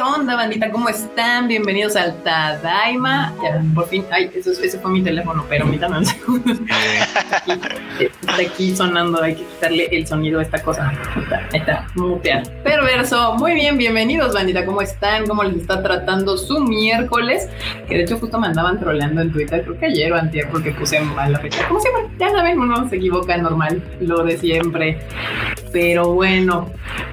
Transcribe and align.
¿Qué 0.00 0.04
onda, 0.04 0.34
bandita? 0.34 0.70
¿Cómo 0.70 0.88
están? 0.88 1.46
Bienvenidos 1.46 1.94
al 1.94 2.22
Tadaima. 2.22 3.34
Ya, 3.42 3.62
por 3.74 3.86
fin, 3.86 4.02
ay, 4.10 4.30
eso, 4.34 4.50
ese 4.50 4.78
fue 4.78 4.90
mi 4.92 5.02
teléfono, 5.02 5.44
pero 5.46 5.66
mi 5.66 5.76
un 5.76 6.06
segundo. 6.06 6.54
Está 7.98 8.36
aquí 8.40 8.74
sonando, 8.74 9.22
hay 9.22 9.34
que 9.34 9.44
quitarle 9.44 9.88
el 9.92 10.06
sonido 10.06 10.38
a 10.38 10.42
esta 10.42 10.62
cosa. 10.62 10.88
Ahí 11.52 11.60
está, 11.60 11.86
mutear. 11.96 12.48
Perverso. 12.62 13.34
Muy 13.34 13.52
bien, 13.52 13.76
bienvenidos, 13.76 14.32
bandita. 14.32 14.64
¿Cómo 14.64 14.80
están? 14.80 15.26
¿Cómo 15.26 15.44
les 15.44 15.56
está 15.56 15.82
tratando 15.82 16.38
su 16.38 16.60
miércoles? 16.60 17.50
Que 17.86 17.98
de 17.98 18.04
hecho 18.04 18.18
justo 18.18 18.40
me 18.40 18.46
andaban 18.46 18.80
troleando 18.80 19.20
en 19.20 19.30
Twitter, 19.30 19.62
creo 19.64 19.78
que 19.78 19.84
ayer 19.84 20.10
o 20.14 20.16
antier, 20.16 20.48
porque 20.48 20.70
puse 20.70 20.98
mal 21.00 21.30
la 21.30 21.40
fecha. 21.40 21.68
Como 21.68 21.78
siempre, 21.78 22.04
ya 22.18 22.30
saben, 22.30 22.58
uno 22.58 22.88
se 22.88 22.96
equivoca 22.96 23.36
normal, 23.36 23.82
lo 24.00 24.24
de 24.24 24.38
siempre. 24.38 24.98
Pero 25.72 26.14
bueno, 26.14 26.70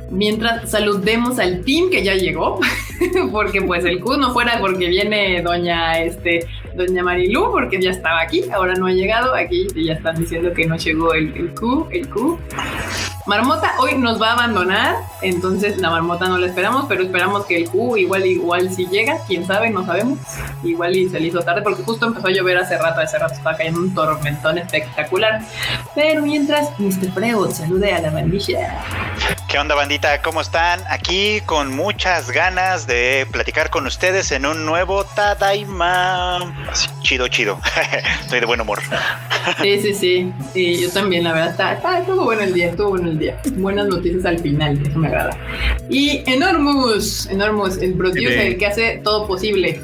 mientras 0.10 0.72
saludemos 0.72 1.40
al 1.40 1.64
team 1.64 1.90
que 1.90 2.04
ya 2.04 2.16
llegó, 2.16 2.60
porque 3.32 3.62
pues 3.62 3.86
el 3.86 4.00
Q 4.00 4.18
no 4.18 4.34
fuera 4.34 4.60
porque 4.60 4.88
viene 4.88 5.42
doña 5.42 6.00
este 6.00 6.48
doña 6.76 7.04
Marilú, 7.04 7.52
porque 7.52 7.82
ya 7.82 7.92
estaba 7.92 8.22
aquí, 8.22 8.44
ahora 8.54 8.76
no 8.76 8.88
ha 8.88 8.92
llegado, 8.92 9.34
aquí 9.36 9.68
ya 9.76 9.94
están 9.94 10.20
diciendo 10.20 10.54
que 10.54 10.66
no 10.66 10.78
llegó 10.78 11.14
el, 11.14 11.36
el 11.36 11.50
Q, 11.54 11.88
el 11.92 12.08
Q. 12.08 12.40
Marmota 13.28 13.76
hoy 13.80 13.98
nos 13.98 14.22
va 14.22 14.30
a 14.30 14.34
abandonar, 14.34 14.96
entonces 15.22 15.76
la 15.78 15.90
marmota 15.90 16.30
no 16.30 16.38
la 16.38 16.48
esperamos, 16.48 16.86
pero 16.88 17.04
esperamos 17.04 17.46
que 17.46 17.58
el 17.58 17.70
Q 17.70 17.98
igual 17.98 18.26
igual 18.26 18.74
si 18.74 18.88
llega, 18.88 19.18
quién 19.28 19.46
sabe, 19.46 19.70
no 19.70 19.86
sabemos. 19.86 20.18
Igual 20.64 20.96
y 20.96 21.10
se 21.10 21.20
le 21.20 21.28
hizo 21.28 21.42
tarde 21.42 21.62
porque 21.62 21.84
justo 21.84 22.06
empezó 22.06 22.28
a 22.28 22.32
llover 22.32 22.58
hace 22.58 22.78
rato, 22.78 23.02
hace 23.02 23.20
rato 23.20 23.34
estaba 23.34 23.58
cayendo 23.58 23.82
un 23.82 23.94
tormentón 23.94 24.58
espectacular. 24.58 25.42
Pero 25.94 26.22
mientras, 26.22 26.70
Mr. 26.80 27.12
Freud 27.12 27.52
salude 27.52 27.92
a 27.92 28.00
la 28.00 28.12
bandilla. 28.12 28.82
¿Qué 29.50 29.60
onda 29.60 29.76
bandita? 29.76 30.22
¿Cómo 30.22 30.40
están? 30.42 30.80
Aquí 30.90 31.42
con 31.46 31.76
muchas 31.76 32.32
ganas 32.32 32.88
de 32.88 33.28
platicar 33.32 33.70
con 33.70 33.88
ustedes 33.88 34.32
en 34.32 34.46
un 34.46 34.66
nuevo 34.66 35.04
Tadaima. 35.04 36.38
Así, 36.70 36.88
chido, 37.02 37.28
chido. 37.28 37.60
Estoy 38.22 38.40
de 38.40 38.46
buen 38.46 38.62
humor. 38.62 38.80
Sí, 39.62 39.82
sí, 39.82 39.94
sí. 39.94 40.34
Sí, 40.54 40.82
yo 40.82 40.92
también, 40.92 41.24
la 41.24 41.34
verdad. 41.34 41.52
Está, 41.52 41.74
está, 41.74 42.00
estuvo 42.00 42.26
bueno 42.26 42.44
el 42.44 42.54
día, 42.54 42.68
estuvo 42.70 42.90
bueno 42.90 43.08
el 43.08 43.12
día. 43.12 43.17
Buenas 43.56 43.88
noticias 43.88 44.26
al 44.26 44.40
final, 44.40 44.80
eso 44.86 44.98
me 44.98 45.08
agrada. 45.08 45.38
Y 45.90 46.24
Enormous, 46.26 47.28
Enormous, 47.28 47.78
el 47.78 47.94
producer, 47.94 48.32
el 48.32 48.58
que 48.58 48.66
hace 48.66 49.02
todo 49.04 49.28
posible. 49.28 49.82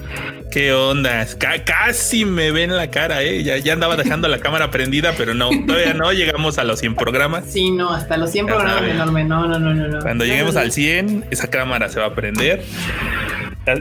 ¿Qué 0.53 0.72
onda? 0.72 1.26
casi 1.66 2.26
me 2.26 2.52
ven 2.52 2.76
la 2.76 2.92
cara, 2.92 3.23
¿eh? 3.23 3.44
Ya, 3.44 3.58
ya, 3.58 3.73
andaba 3.73 3.95
dejando 3.95 4.28
la 4.28 4.38
cámara 4.38 4.70
prendida, 4.70 5.14
pero 5.17 5.34
no, 5.34 5.50
todavía 5.66 5.95
no 5.95 6.11
llegamos 6.14 6.59
a 6.59 6.64
los 6.64 6.80
100 6.80 6.95
programas. 6.95 7.45
Sí, 7.48 7.72
no, 7.72 7.92
hasta 7.92 8.17
los 8.17 8.31
100 8.31 8.45
programas 8.45 8.84
enorme. 8.84 9.23
No, 9.23 9.48
no, 9.48 9.58
no, 9.58 9.73
no. 9.73 10.00
Cuando 10.02 10.26
lleguemos 10.26 10.56
al 10.56 10.72
100, 10.72 11.26
esa 11.31 11.50
cámara 11.50 11.89
se 11.89 12.00
va 12.00 12.06
a 12.08 12.14
prender. 12.14 12.64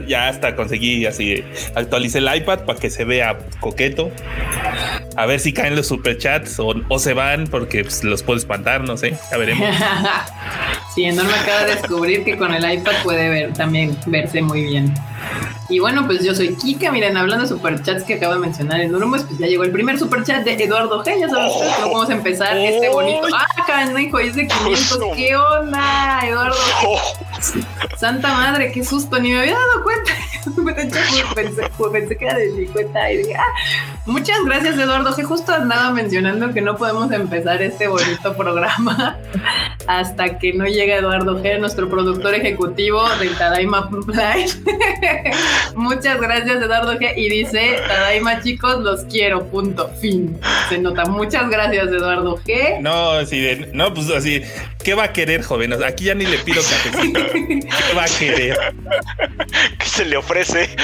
Ya, 0.07 0.29
hasta 0.29 0.55
conseguí 0.55 1.05
así, 1.05 1.43
actualicé 1.75 2.19
el 2.19 2.33
iPad 2.33 2.59
para 2.61 2.79
que 2.79 2.89
se 2.89 3.03
vea 3.03 3.37
coqueto. 3.59 4.11
A 5.15 5.25
ver 5.25 5.39
si 5.39 5.53
caen 5.53 5.75
los 5.75 5.87
superchats 5.87 6.59
o, 6.59 6.73
o 6.87 6.99
se 6.99 7.13
van 7.13 7.47
porque 7.47 7.83
pues, 7.83 8.03
los 8.03 8.23
puedo 8.23 8.37
espantar, 8.37 8.81
no 8.81 8.95
sé, 8.95 9.17
ya 9.29 9.37
veremos. 9.37 9.67
sí, 10.95 11.03
Enorme 11.03 11.33
acaba 11.33 11.65
de 11.65 11.75
descubrir 11.75 12.23
que 12.23 12.37
con 12.37 12.53
el 12.53 12.79
iPad 12.79 12.93
puede 13.03 13.29
ver 13.29 13.53
también 13.53 13.97
verse 14.07 14.41
muy 14.41 14.63
bien. 14.63 14.93
Y 15.73 15.79
bueno, 15.79 16.05
pues 16.05 16.23
yo 16.23 16.35
soy 16.35 16.53
Kika. 16.53 16.91
Miren, 16.91 17.17
hablando 17.17 17.45
de 17.45 17.49
superchats 17.49 18.03
que 18.03 18.13
acabo 18.13 18.35
de 18.35 18.41
mencionar 18.41 18.79
en 18.79 18.93
Urumos, 18.93 19.23
pues 19.23 19.39
ya 19.39 19.47
llegó 19.47 19.63
el 19.63 19.71
primer 19.71 19.97
superchat 19.97 20.43
de 20.43 20.53
Eduardo 20.53 21.03
G. 21.03 21.19
Ya 21.19 21.27
saben 21.27 21.47
ustedes 21.47 21.75
cómo 21.77 21.93
vamos 21.93 22.09
a 22.11 22.13
empezar 22.13 22.55
este 22.55 22.89
bonito. 22.89 23.27
¡Ah, 23.35 23.99
hijo! 23.99 24.19
Es 24.19 24.35
de 24.35 24.47
500. 24.47 24.99
¿Qué 25.15 25.35
onda, 25.35 26.21
Eduardo? 26.27 26.55
Santa 27.97 28.33
madre, 28.33 28.71
qué 28.71 28.83
susto. 28.83 29.19
Ni 29.19 29.31
me 29.31 29.39
había 29.39 29.55
dado 29.55 29.83
cuenta. 29.83 30.11
pensé, 31.35 31.69
pensé 31.91 32.17
que 32.17 32.25
era 32.25 32.37
de 32.37 32.51
mi 32.51 32.65
cuenta 32.67 33.11
y 33.11 33.17
dije, 33.17 33.35
ah, 33.35 33.53
muchas 34.05 34.37
gracias, 34.45 34.77
Eduardo 34.77 35.11
G. 35.15 35.23
Justo 35.23 35.53
andaba 35.53 35.91
mencionando 35.91 36.53
que 36.53 36.61
no 36.61 36.77
podemos 36.77 37.11
empezar 37.11 37.61
este 37.61 37.87
bonito 37.87 38.35
programa 38.35 39.17
hasta 39.87 40.37
que 40.37 40.53
no 40.53 40.65
llegue 40.65 40.97
Eduardo 40.97 41.41
G., 41.41 41.59
nuestro 41.59 41.89
productor 41.89 42.35
ejecutivo 42.35 43.07
del 43.19 43.35
Tadaima 43.37 43.89
Live. 44.07 45.33
Muchas 45.75 46.19
gracias, 46.19 46.61
Eduardo 46.61 46.93
G. 46.93 47.13
Y 47.15 47.29
dice, 47.29 47.77
Tadaima, 47.87 48.41
chicos, 48.41 48.79
los 48.81 49.03
quiero, 49.05 49.45
punto, 49.47 49.89
fin. 49.99 50.37
Se 50.69 50.77
nota. 50.77 51.05
Muchas 51.05 51.49
gracias, 51.49 51.87
Eduardo 51.87 52.37
G. 52.37 52.79
No, 52.81 53.11
así 53.11 53.43
no, 53.73 53.93
pues 53.93 54.09
así, 54.09 54.41
¿qué 54.83 54.93
va 54.93 55.05
a 55.05 55.13
querer, 55.13 55.43
joven? 55.43 55.73
aquí 55.83 56.05
ya 56.05 56.15
ni 56.15 56.25
le 56.25 56.37
pido 56.39 56.61
cafecito. 56.61 57.19
¿Qué 57.31 57.93
va 57.95 58.03
a 58.03 58.19
querer? 58.19 58.57
¿Qué 59.79 59.85
se 59.85 60.05
le 60.05 60.17
ofrece? 60.17 60.75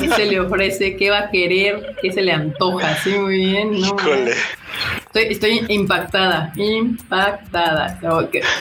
¿Qué 0.00 0.08
se 0.08 0.26
le 0.26 0.40
ofrece? 0.40 0.96
¿Qué 0.96 1.10
va 1.10 1.18
a 1.20 1.30
querer? 1.30 1.96
¿Qué 2.00 2.12
se 2.12 2.22
le 2.22 2.32
antoja? 2.32 2.96
Sí, 3.02 3.10
muy 3.10 3.36
bien. 3.36 3.80
No, 3.80 3.96
Estoy, 5.14 5.64
impactada, 5.68 6.52
impactada. 6.56 7.98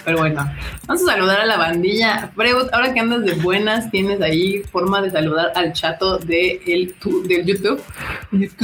Pero 0.05 0.17
bueno, 0.17 0.49
vamos 0.87 1.03
a 1.03 1.13
saludar 1.13 1.41
a 1.41 1.45
la 1.45 1.57
bandilla. 1.57 2.31
Freud, 2.35 2.69
ahora 2.71 2.93
que 2.93 2.99
andas 2.99 3.23
de 3.23 3.33
buenas, 3.33 3.91
¿tienes 3.91 4.21
ahí 4.21 4.63
forma 4.71 5.01
de 5.01 5.11
saludar 5.11 5.51
al 5.55 5.73
chato 5.73 6.17
de 6.17 6.61
el, 6.65 6.95
del 7.27 7.45
YouTube? 7.45 7.83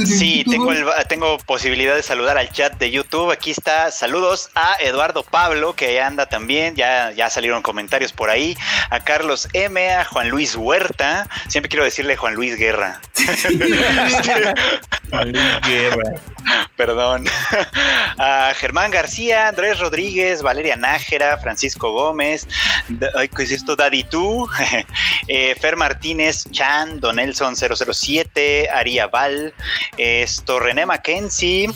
Sí, 0.04 0.44
tengo, 0.48 0.72
tengo 1.08 1.38
posibilidad 1.46 1.94
de 1.94 2.02
saludar 2.02 2.38
al 2.38 2.50
chat 2.50 2.76
de 2.78 2.90
YouTube. 2.90 3.30
Aquí 3.30 3.50
está, 3.50 3.90
saludos 3.90 4.50
a 4.54 4.76
Eduardo 4.80 5.22
Pablo, 5.22 5.74
que 5.74 6.00
anda 6.00 6.23
también, 6.26 6.74
ya, 6.74 7.12
ya 7.12 7.30
salieron 7.30 7.62
comentarios 7.62 8.12
por 8.12 8.30
ahí, 8.30 8.56
a 8.90 9.00
Carlos 9.00 9.48
M, 9.52 9.90
a 9.92 10.04
Juan 10.04 10.28
Luis 10.30 10.56
Huerta, 10.56 11.28
siempre 11.48 11.68
quiero 11.68 11.84
decirle 11.84 12.16
Juan 12.16 12.34
Luis 12.34 12.56
Guerra. 12.56 13.00
Juan 15.10 15.32
Luis 15.32 15.60
Guerra. 15.66 16.14
Perdón. 16.76 17.24
A 18.18 18.52
Germán 18.54 18.90
García, 18.90 19.48
Andrés 19.48 19.78
Rodríguez, 19.78 20.42
Valeria 20.42 20.76
Nájera, 20.76 21.38
Francisco 21.38 21.92
Gómez, 21.92 22.46
¿qué 22.88 23.42
es 23.42 23.50
esto? 23.50 23.76
Daddy 23.76 24.04
Tú, 24.04 24.48
eh, 25.28 25.54
Fer 25.60 25.76
Martínez, 25.76 26.44
Chan, 26.50 27.00
Don 27.00 27.16
Nelson 27.16 27.56
007, 27.56 28.68
Aria 28.70 29.06
Val, 29.06 29.54
esto, 29.96 30.60
René 30.60 30.86
Mackenzie, 30.86 31.68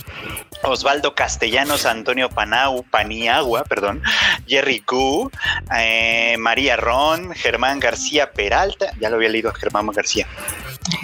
Osvaldo 0.62 1.15
Castellanos, 1.15 1.87
Antonio 1.87 2.28
Panau, 2.28 2.83
Paniagua, 2.84 3.65
perdón, 3.65 4.03
Jerry 4.47 4.83
Gu, 4.87 5.31
eh, 5.77 6.37
María 6.39 6.77
Ron, 6.77 7.34
Germán 7.34 7.81
García 7.81 8.33
Peralta, 8.33 8.93
ya 9.01 9.11
lo 9.11 9.17
había 9.17 9.28
leído 9.28 9.53
Germán 9.53 9.87
García. 9.89 10.27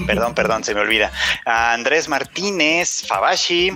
Perdón, 0.06 0.34
perdón, 0.34 0.64
se 0.64 0.74
me 0.74 0.80
olvida. 0.80 1.10
Andrés 1.44 2.08
Martínez, 2.08 3.04
Fabashi, 3.06 3.72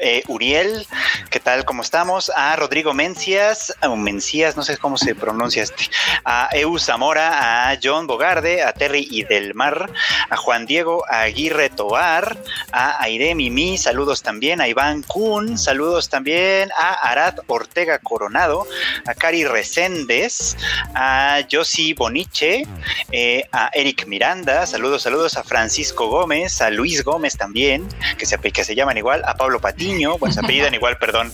eh, 0.00 0.22
Uriel, 0.28 0.86
¿qué 1.30 1.40
tal? 1.40 1.64
¿Cómo 1.64 1.82
estamos? 1.82 2.30
A 2.34 2.56
Rodrigo 2.56 2.94
Mencias, 2.94 3.74
Mencías, 3.96 4.56
no 4.56 4.62
sé 4.62 4.76
cómo 4.76 4.96
se 4.96 5.14
pronuncia 5.14 5.62
este, 5.62 5.84
a 6.24 6.48
Eu 6.52 6.78
Zamora, 6.78 7.70
a 7.70 7.78
John 7.82 8.06
Bogarde, 8.06 8.62
a 8.62 8.72
Terry 8.72 9.06
Idelmar, 9.10 9.90
a 10.30 10.36
Juan 10.36 10.66
Diego 10.66 11.04
Aguirre 11.08 11.70
Tobar, 11.70 12.36
a 12.72 13.02
Aire 13.02 13.34
Mimi, 13.34 13.78
saludos 13.78 14.22
también, 14.22 14.60
a 14.60 14.68
Iván 14.68 15.02
Kun, 15.02 15.58
saludos 15.58 16.08
también, 16.08 16.70
a 16.76 16.92
Arad 17.10 17.38
Ortega 17.46 17.98
Coronado, 17.98 18.66
a 19.06 19.14
Cari 19.14 19.44
Reséndez, 19.44 20.56
a 20.94 21.40
Josi 21.50 21.94
Boniche, 21.94 22.66
eh, 23.12 23.44
a 23.52 23.70
Eric 23.74 24.06
Miranda, 24.06 24.66
saludos, 24.66 25.02
saludos 25.02 25.36
a 25.36 25.44
Francisco 25.44 26.08
Gómez, 26.08 26.60
a 26.60 26.70
Luis 26.70 27.04
Gómez 27.04 27.36
también, 27.36 27.88
que 28.18 28.26
se, 28.26 28.38
que 28.38 28.64
se 28.64 28.74
llaman 28.74 28.98
igual, 28.98 29.22
a 29.26 29.34
Pablo 29.34 29.60
Patiño, 29.86 30.16
se 30.30 30.40
apellidan 30.44 30.74
igual, 30.74 30.98
perdón, 30.98 31.32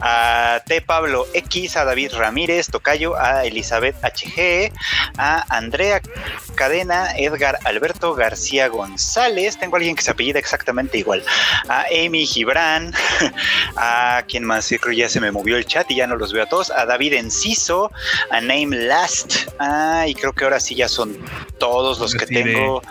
a 0.00 0.60
T. 0.66 0.82
Pablo 0.82 1.26
X, 1.32 1.76
a 1.76 1.84
David 1.84 2.12
Ramírez, 2.14 2.68
Tocayo, 2.68 3.16
a 3.16 3.44
Elizabeth 3.44 3.96
HG, 4.02 4.70
a 5.16 5.44
Andrea 5.56 6.02
Cadena, 6.54 7.16
Edgar 7.16 7.58
Alberto 7.64 8.14
García 8.14 8.68
González, 8.68 9.58
tengo 9.58 9.76
a 9.76 9.78
alguien 9.78 9.96
que 9.96 10.02
se 10.02 10.10
apellida 10.10 10.38
exactamente 10.38 10.98
igual, 10.98 11.24
a 11.68 11.86
Amy 11.90 12.26
Gibran, 12.26 12.92
a 13.76 14.22
quien 14.28 14.44
más, 14.44 14.68
creo 14.80 14.92
ya 14.92 15.08
se 15.08 15.20
me 15.20 15.30
movió 15.32 15.56
el 15.56 15.64
chat 15.64 15.90
y 15.90 15.96
ya 15.96 16.06
no 16.06 16.16
los 16.16 16.32
veo 16.32 16.44
a 16.44 16.46
todos, 16.46 16.70
a 16.70 16.84
David 16.84 17.14
Enciso, 17.14 17.90
a 18.30 18.40
Name 18.40 18.76
Last, 18.76 19.48
ah, 19.58 20.04
y 20.06 20.14
creo 20.14 20.32
que 20.32 20.44
ahora 20.44 20.60
sí 20.60 20.74
ya 20.74 20.88
son 20.88 21.16
todos 21.58 21.98
los 21.98 22.14
que 22.14 22.26
tengo. 22.26 22.82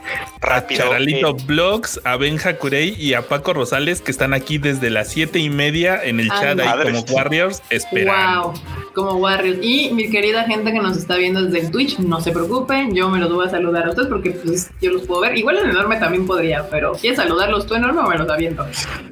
Rápido. 0.42 0.84
A 0.84 0.88
Charalito 0.88 1.30
eh, 1.30 1.44
Blogs, 1.46 2.02
a 2.04 2.18
Benja 2.18 2.58
Curey 2.58 2.96
y 2.98 3.14
a 3.14 3.28
Paco 3.28 3.54
Rosales 3.54 4.02
que 4.02 4.12
están 4.12 4.34
aquí 4.34 4.58
desde 4.58 4.90
las 4.94 5.12
siete 5.12 5.40
y 5.40 5.50
media 5.50 6.02
en 6.04 6.20
el 6.20 6.30
chat 6.30 6.60
ahí 6.60 6.84
como 6.84 7.02
Warriors 7.12 7.62
esperando. 7.70 8.50
Wow, 8.50 8.54
como 8.94 9.12
Warriors. 9.14 9.60
Y 9.62 9.92
mi 9.94 10.10
querida 10.10 10.44
gente 10.46 10.72
que 10.72 10.80
nos 10.80 10.98
está 10.98 11.18
viendo 11.18 11.42
desde 11.44 11.66
el 11.66 11.72
Twitch, 11.72 12.00
no 12.00 12.22
se 12.22 12.32
preocupen, 12.32 12.94
yo 12.94 13.10
me 13.10 13.20
los 13.20 13.32
voy 13.34 13.48
a 13.48 13.50
saludar 13.50 13.86
a 13.86 13.90
ustedes 13.90 14.08
porque 14.08 14.32
pues 14.32 14.72
yo 14.82 14.92
los 14.92 15.04
puedo 15.04 15.22
ver. 15.22 15.38
Igual 15.38 15.60
en 15.60 15.70
enorme 15.70 15.98
también 15.98 16.26
podría, 16.26 16.68
pero 16.70 16.94
¿quieres 16.94 17.18
saludarlos 17.18 17.66
tú 17.66 17.76
enorme 17.76 18.02
o 18.02 18.08
me 18.08 18.18
los 18.18 18.30
aviento? 18.30 18.66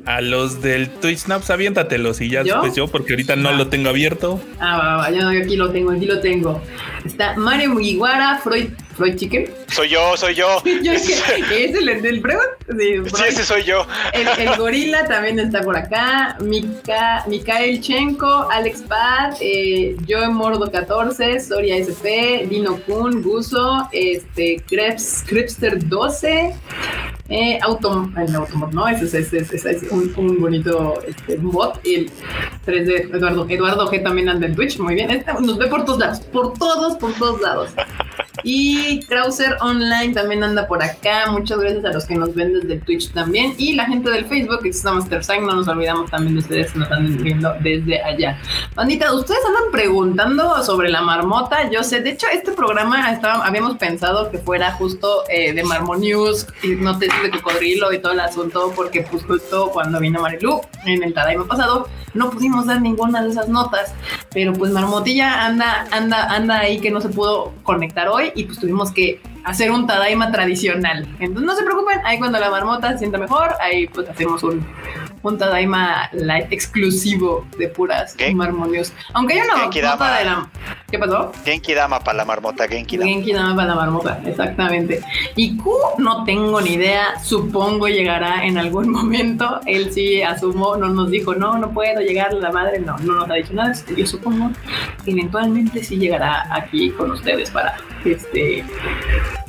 A 0.06 0.22
los 0.22 0.62
del 0.62 0.90
Twitch 0.90 1.20
Snaps, 1.20 1.50
aviéntatelos 1.50 2.22
y 2.22 2.30
ya 2.30 2.44
después 2.44 2.76
yo, 2.76 2.88
porque 2.88 3.14
ahorita 3.14 3.36
no 3.36 3.52
lo 3.52 3.68
tengo 3.68 3.90
abierto. 3.90 4.40
Ah, 4.60 4.78
va, 4.78 4.98
va, 4.98 5.12
yo 5.12 5.28
aquí 5.28 5.56
lo 5.56 5.72
tengo, 5.72 5.92
aquí 5.92 6.06
lo 6.06 6.20
tengo. 6.20 6.62
Está 7.06 7.36
Mario 7.36 7.70
Mugiwara, 7.70 8.40
Freud 8.44 8.70
Floyd 8.96 9.16
Chicken. 9.16 9.50
Soy 9.68 9.90
yo, 9.90 10.18
soy 10.18 10.36
yo. 10.36 10.62
yo 10.84 10.92
es, 10.92 11.10
¿Es 11.52 11.76
el 11.76 12.02
del 12.02 12.22
Freud? 12.22 12.38
Sí, 12.68 13.10
sí, 13.16 13.24
ese 13.28 13.44
soy 13.44 13.64
yo. 13.64 13.86
El, 14.14 14.56
gorila 14.58 15.06
también 15.08 15.40
está 15.40 15.62
por 15.62 15.78
acá. 15.78 16.38
Mika, 16.40 17.24
Mikael 17.28 17.82
Chenko, 17.82 18.48
Alex 18.52 18.84
Pad, 18.84 19.36
eh, 19.42 19.96
Joe 20.08 20.30
Mordo 20.30 20.72
14, 20.72 21.40
Soria 21.40 21.78
SP, 21.78 22.48
Dino 22.50 22.78
Kun, 22.86 23.22
Guso, 23.22 23.88
este, 23.92 24.64
Krebs, 24.68 25.26
12, 25.88 26.54
eh, 27.30 27.60
Autom, 27.62 28.14
el 28.18 28.36
Automod, 28.36 28.74
no, 28.74 28.88
ese, 28.88 29.06
ese, 29.20 29.38
ese, 29.40 29.72
es 29.72 29.84
un, 29.84 30.14
un 30.18 30.42
bonito 30.42 31.02
este, 31.08 31.38
bot. 31.38 31.80
El 31.86 32.12
3D, 32.66 33.16
Eduardo, 33.16 33.46
Eduardo 33.50 33.90
G 33.90 34.04
también 34.04 34.30
anda 34.30 34.48
en 34.48 34.56
Twitch, 34.56 34.78
muy 34.80 34.96
bien. 34.96 35.10
Este, 35.12 35.32
nos 35.34 35.58
ve 35.58 35.68
por 35.68 35.86
todos 35.86 36.00
lados, 36.00 36.20
por 36.20 36.54
todos, 36.54 36.98
por 36.98 37.14
todos 37.14 37.42
lados. 37.42 37.70
Y 38.44 39.02
Krauser 39.06 39.58
Online 39.62 40.14
también 40.14 40.44
anda 40.44 40.68
por 40.68 40.84
acá. 40.84 41.32
Muchas 41.32 41.60
gracias 41.60 41.86
a 41.86 41.90
los 41.90 42.06
que 42.06 42.16
nos 42.16 42.34
ven 42.34 42.54
desde 42.54 42.80
Twitch 42.80 43.12
también. 43.12 43.54
Y 43.58 43.74
la 43.74 43.86
gente 43.86 44.10
del 44.10 44.26
Facebook, 44.26 44.62
que 44.62 44.70
es 44.70 44.84
Master 44.84 45.24
Sign, 45.24 45.46
no 45.46 45.54
nos 45.54 45.68
olvidamos 45.68 46.10
también 46.10 46.36
de 46.36 46.40
ustedes 46.40 46.72
que 46.72 46.80
nos 46.80 46.90
están 46.90 47.18
viendo 47.18 47.54
desde 47.62 48.02
allá. 48.02 48.40
Bandita, 48.76 49.14
ustedes 49.14 49.42
andan 49.48 49.72
preguntando 49.72 50.64
sobre 50.64 50.90
la 50.90 51.02
marmota. 51.02 51.70
Yo 51.70 51.84
sé, 51.84 52.02
de 52.02 52.12
hecho, 52.12 52.28
este 52.32 52.52
programa 52.52 53.12
estaba, 53.12 53.46
habíamos 53.46 53.78
pensado 53.78 54.32
que 54.32 54.38
fuera 54.38 54.72
justo 54.74 55.24
eh, 55.30 55.54
de 55.54 55.64
Marmonews 55.64 56.48
y 56.64 56.70
noticias 56.70 57.22
de 57.24 57.32
cocodrilo 57.32 57.92
y 57.94 58.00
todo 58.00 58.14
el 58.14 58.20
asunto, 58.20 58.74
porque 58.76 59.06
pues 59.10 59.24
justo 59.24 59.70
cuando 59.72 60.00
vino 60.00 60.22
Marilu 60.22 60.62
en 60.86 61.04
el 61.04 61.14
Tadaima 61.14 61.46
pasado, 61.46 61.88
no 62.14 62.30
pudimos 62.30 62.66
dar 62.66 62.82
ninguna 62.82 63.22
de 63.24 63.30
esas 63.30 63.48
notas. 63.48 63.94
Pero 64.34 64.54
pues 64.54 64.72
Marmotilla 64.72 65.46
anda, 65.46 65.86
anda, 65.92 66.26
anda 66.34 66.60
ahí 66.60 66.80
que 66.80 66.92
no 66.92 67.02
se 67.02 67.10
pudo 67.10 67.54
conectar 67.64 68.08
hoy 68.12 68.32
y 68.36 68.44
pues 68.46 68.60
tuvimos 68.60 68.92
que 68.92 69.20
hacer 69.44 69.72
un 69.72 69.88
Tadaima 69.88 70.32
tradicional. 70.32 71.08
Entonces 71.20 71.46
no 71.46 71.56
se 71.56 71.64
preocupen, 71.64 72.00
ahí 72.06 72.20
cuando 72.20 72.40
la 72.40 72.50
marmota 72.50 72.92
se 72.94 73.00
sienta 73.00 73.18
mejor, 73.18 73.56
ahí 73.60 73.88
pues 73.88 74.08
hacemos 74.10 74.44
un, 74.44 74.66
un 75.24 75.38
Tadaima 75.38 76.10
live 76.14 76.48
exclusivo 76.52 77.46
de 77.58 77.68
puras 77.68 78.16
marmonios. 78.34 78.94
Aunque 79.14 79.36
hay 79.36 79.42
una 79.42 79.56
marmota 79.58 80.18
de 80.18 80.26
la... 80.26 80.50
¿Qué 80.90 81.00
pasó? 81.00 81.32
Genki 81.46 81.74
Dama 81.74 82.00
para 82.00 82.18
la 82.18 82.26
marmota, 82.26 82.68
Genki 82.68 82.98
Dama. 82.98 83.10
Genki 83.10 83.34
Dama 83.34 83.56
para 83.56 83.68
la 83.70 83.76
marmota, 83.76 84.22
exactamente. 84.26 85.02
Y 85.36 85.58
Q 85.58 85.74
no 86.00 86.24
tengo 86.24 86.60
ni 86.62 86.74
idea, 86.74 87.20
supongo 87.24 87.88
llegará 87.88 88.46
en 88.46 88.58
algún 88.58 88.90
momento. 88.92 89.62
Él 89.66 89.92
sí 89.94 90.22
asumo, 90.22 90.76
no 90.76 90.90
nos 90.90 91.10
dijo, 91.10 91.36
no, 91.36 91.58
no 91.58 91.72
puedo 91.72 92.02
llegar 92.02 92.34
la 92.34 92.52
madre, 92.52 92.80
no, 92.80 92.98
no 93.00 93.14
nos 93.14 93.30
ha 93.30 93.36
dicho 93.36 93.54
nada. 93.54 93.74
Yo 93.96 94.06
supongo 94.06 94.52
que 95.06 95.12
eventualmente 95.12 95.84
sí 95.84 95.98
llegará 95.98 96.48
aquí 96.54 96.90
con 96.92 97.12
ustedes 97.12 97.50
para 97.52 97.78
este 98.04 98.66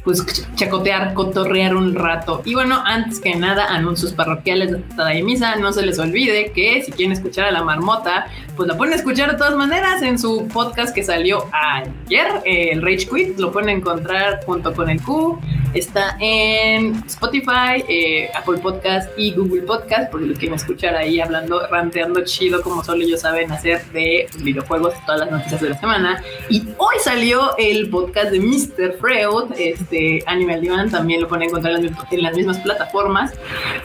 pues 0.04 0.46
chacotear, 0.56 1.14
cotorrear 1.14 1.76
un 1.76 1.94
rato. 1.94 2.42
Y 2.44 2.54
bueno, 2.54 2.82
antes 2.84 3.20
que 3.20 3.34
nada, 3.36 3.66
anuncios 3.72 4.12
parroquiales 4.12 4.72
de 4.72 5.22
Misa. 5.22 5.56
No 5.56 5.72
se 5.72 5.84
les 5.86 5.98
olvide 5.98 6.52
que 6.52 6.82
si 6.82 6.92
quieren 6.92 7.12
escuchar 7.12 7.46
a 7.46 7.50
la 7.52 7.62
marmota, 7.62 8.26
pues 8.56 8.68
la 8.68 8.76
pueden 8.76 8.94
escuchar 8.94 9.30
de 9.30 9.38
todas 9.38 9.54
maneras 9.54 10.02
en 10.02 10.18
su 10.18 10.48
podcast 10.48 10.94
que 10.94 11.02
salió 11.02 11.46
ayer, 11.52 12.26
el 12.44 12.82
Rage 12.82 13.08
Quit. 13.08 13.38
Lo 13.38 13.52
pueden 13.52 13.68
encontrar 13.68 14.40
junto 14.44 14.72
con 14.74 14.90
el 14.90 15.00
Q. 15.00 15.38
Está 15.74 16.16
en 16.20 17.02
Spotify, 17.06 17.82
eh, 17.88 18.28
Apple 18.34 18.58
Podcast 18.58 19.08
y 19.16 19.32
Google 19.32 19.62
Podcast, 19.62 20.10
por 20.10 20.20
lo 20.20 20.34
quieren 20.34 20.54
escuchar 20.54 20.94
ahí 20.94 21.18
hablando, 21.18 21.66
ranteando 21.68 22.22
chido, 22.24 22.60
como 22.60 22.84
solo 22.84 23.02
ellos 23.02 23.22
saben 23.22 23.50
hacer 23.50 23.82
de 23.86 24.28
videojuegos, 24.40 24.92
todas 25.06 25.20
las 25.20 25.30
noticias 25.30 25.62
de 25.62 25.70
la 25.70 25.80
semana. 25.80 26.22
Y 26.50 26.68
hoy 26.76 26.96
salió 27.02 27.56
el 27.56 27.88
podcast 27.88 28.32
de 28.32 28.40
Mr. 28.40 28.98
Freud. 28.98 29.52
Este, 29.58 29.91
de 29.92 30.24
Animal 30.26 30.60
Divan 30.60 30.90
también 30.90 31.20
lo 31.20 31.28
pueden 31.28 31.48
encontrar 31.48 31.76
en 31.76 32.22
las 32.22 32.36
mismas 32.36 32.58
plataformas 32.58 33.32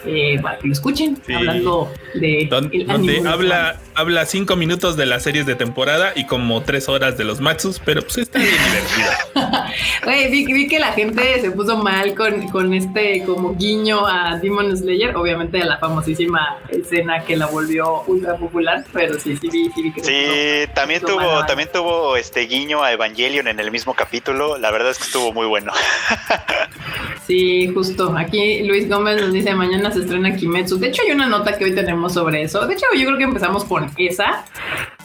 eh, 0.06 0.40
para 0.42 0.58
que 0.58 0.68
lo 0.68 0.74
escuchen, 0.74 1.22
hablando 1.36 1.92
de. 2.16 2.48
donde 2.50 3.28
habla, 3.28 3.80
habla 3.98 4.28
cinco 4.28 4.56
minutos 4.56 4.96
de 4.96 5.08
las 5.08 5.24
series 5.24 5.48
de 5.48 5.56
temporada 5.56 6.14
y 6.16 6.28
como 6.28 6.62
tres 6.62 6.88
horas 6.88 7.18
de 7.18 7.24
los 7.24 7.42
Matsus, 7.42 7.82
pero 7.84 8.04
pues 8.04 8.20
está 8.20 8.38
bien 8.38 8.54
divertido. 8.54 10.30
vi, 10.54 10.68
que 10.68 10.78
la 10.78 10.94
gente 10.94 11.42
se 11.42 11.50
puso 11.50 11.78
mal 11.78 12.14
con, 12.14 12.48
con 12.50 12.76
este 12.76 13.24
como 13.26 13.56
guiño 13.56 14.06
a 14.06 14.38
Demon 14.38 14.78
Slayer, 14.78 15.16
obviamente 15.16 15.60
a 15.64 15.66
la 15.66 15.80
famosísima 15.80 16.60
escena 16.70 17.24
que 17.24 17.36
la 17.36 17.48
volvió 17.48 18.04
ultra 18.04 18.36
popular, 18.38 18.86
pero 18.94 19.20
sí, 19.20 19.36
sí 19.36 19.50
vi, 19.50 19.72
sí 19.72 19.82
vi 19.82 19.92
que 19.92 20.04
Sí, 20.04 20.72
también 20.76 21.02
tuvo, 21.02 21.44
también 21.48 21.70
tuvo 21.74 22.18
este 22.18 22.42
guiño 22.42 22.84
a 22.84 22.92
Evangelion 22.92 23.48
en 23.48 23.60
el 23.60 23.72
mismo 23.72 23.96
capítulo. 23.96 24.60
La 24.60 24.70
verdad 24.70 24.92
es 24.92 25.00
que 25.00 25.06
estuvo 25.06 25.34
muy 25.34 25.48
bueno. 25.48 25.74
Sí, 27.28 27.68
justo. 27.74 28.16
Aquí 28.18 28.64
Luis 28.64 28.88
Gómez 28.88 29.22
nos 29.22 29.34
dice, 29.34 29.54
mañana 29.54 29.92
se 29.92 30.00
estrena 30.00 30.34
Kimetsu. 30.34 30.80
De 30.80 30.88
hecho, 30.88 31.02
hay 31.06 31.12
una 31.12 31.28
nota 31.28 31.58
que 31.58 31.66
hoy 31.66 31.76
tenemos 31.76 32.14
sobre 32.14 32.42
eso. 32.42 32.66
De 32.66 32.74
hecho, 32.74 32.86
yo 32.98 33.06
creo 33.06 33.18
que 33.18 33.26
empezamos 33.26 33.66
por 33.66 33.87
esa. 33.98 34.46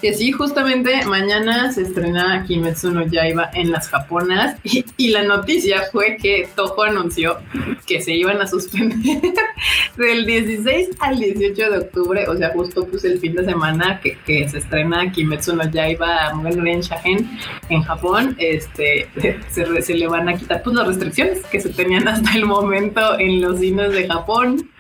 Que 0.01 0.15
sí, 0.15 0.33
justamente 0.33 1.05
mañana 1.05 1.71
se 1.71 1.83
estrena 1.83 2.45
Kimetsu 2.45 2.91
no 2.91 3.07
Yaiba 3.07 3.51
en 3.55 3.71
las 3.71 3.89
japonas. 3.89 4.57
Y, 4.97 5.09
la 5.09 5.23
noticia 5.23 5.83
fue 5.93 6.17
que 6.17 6.49
Toho 6.55 6.83
anunció 6.85 7.39
que 7.87 8.01
se 8.01 8.13
iban 8.15 8.41
a 8.41 8.47
suspender 8.47 9.21
del 9.97 10.27
16 10.27 10.91
al 11.01 11.19
18 11.19 11.71
de 11.71 11.79
octubre. 11.79 12.29
O 12.29 12.37
sea, 12.37 12.51
justo 12.51 12.87
pues 12.87 13.05
el 13.05 13.19
fin 13.19 13.35
de 13.35 13.45
semana 13.45 14.01
que, 14.01 14.17
que 14.27 14.49
se 14.49 14.59
estrena 14.59 15.11
Kimetsu 15.13 15.55
no 15.55 15.69
Yaiba 15.71 16.35
Mugen 16.35 16.81
Shahen 16.81 17.39
en 17.69 17.83
Japón. 17.83 18.35
Este, 18.39 19.09
se, 19.51 19.83
se 19.83 19.95
le 19.95 20.07
van 20.09 20.29
a 20.29 20.35
quitar 20.35 20.63
pues 20.63 20.75
las 20.75 20.87
restricciones 20.87 21.45
que 21.47 21.61
se 21.61 21.71
tenían 21.71 22.09
hasta 22.09 22.35
el 22.35 22.47
momento 22.47 23.19
en 23.19 23.41
los 23.41 23.59
cines 23.61 23.93
de 23.93 24.09
Japón. 24.09 24.71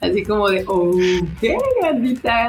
Así 0.00 0.22
como 0.22 0.48
de, 0.48 0.64
oh, 0.68 0.92
qué 1.40 1.56
grandita. 1.80 2.48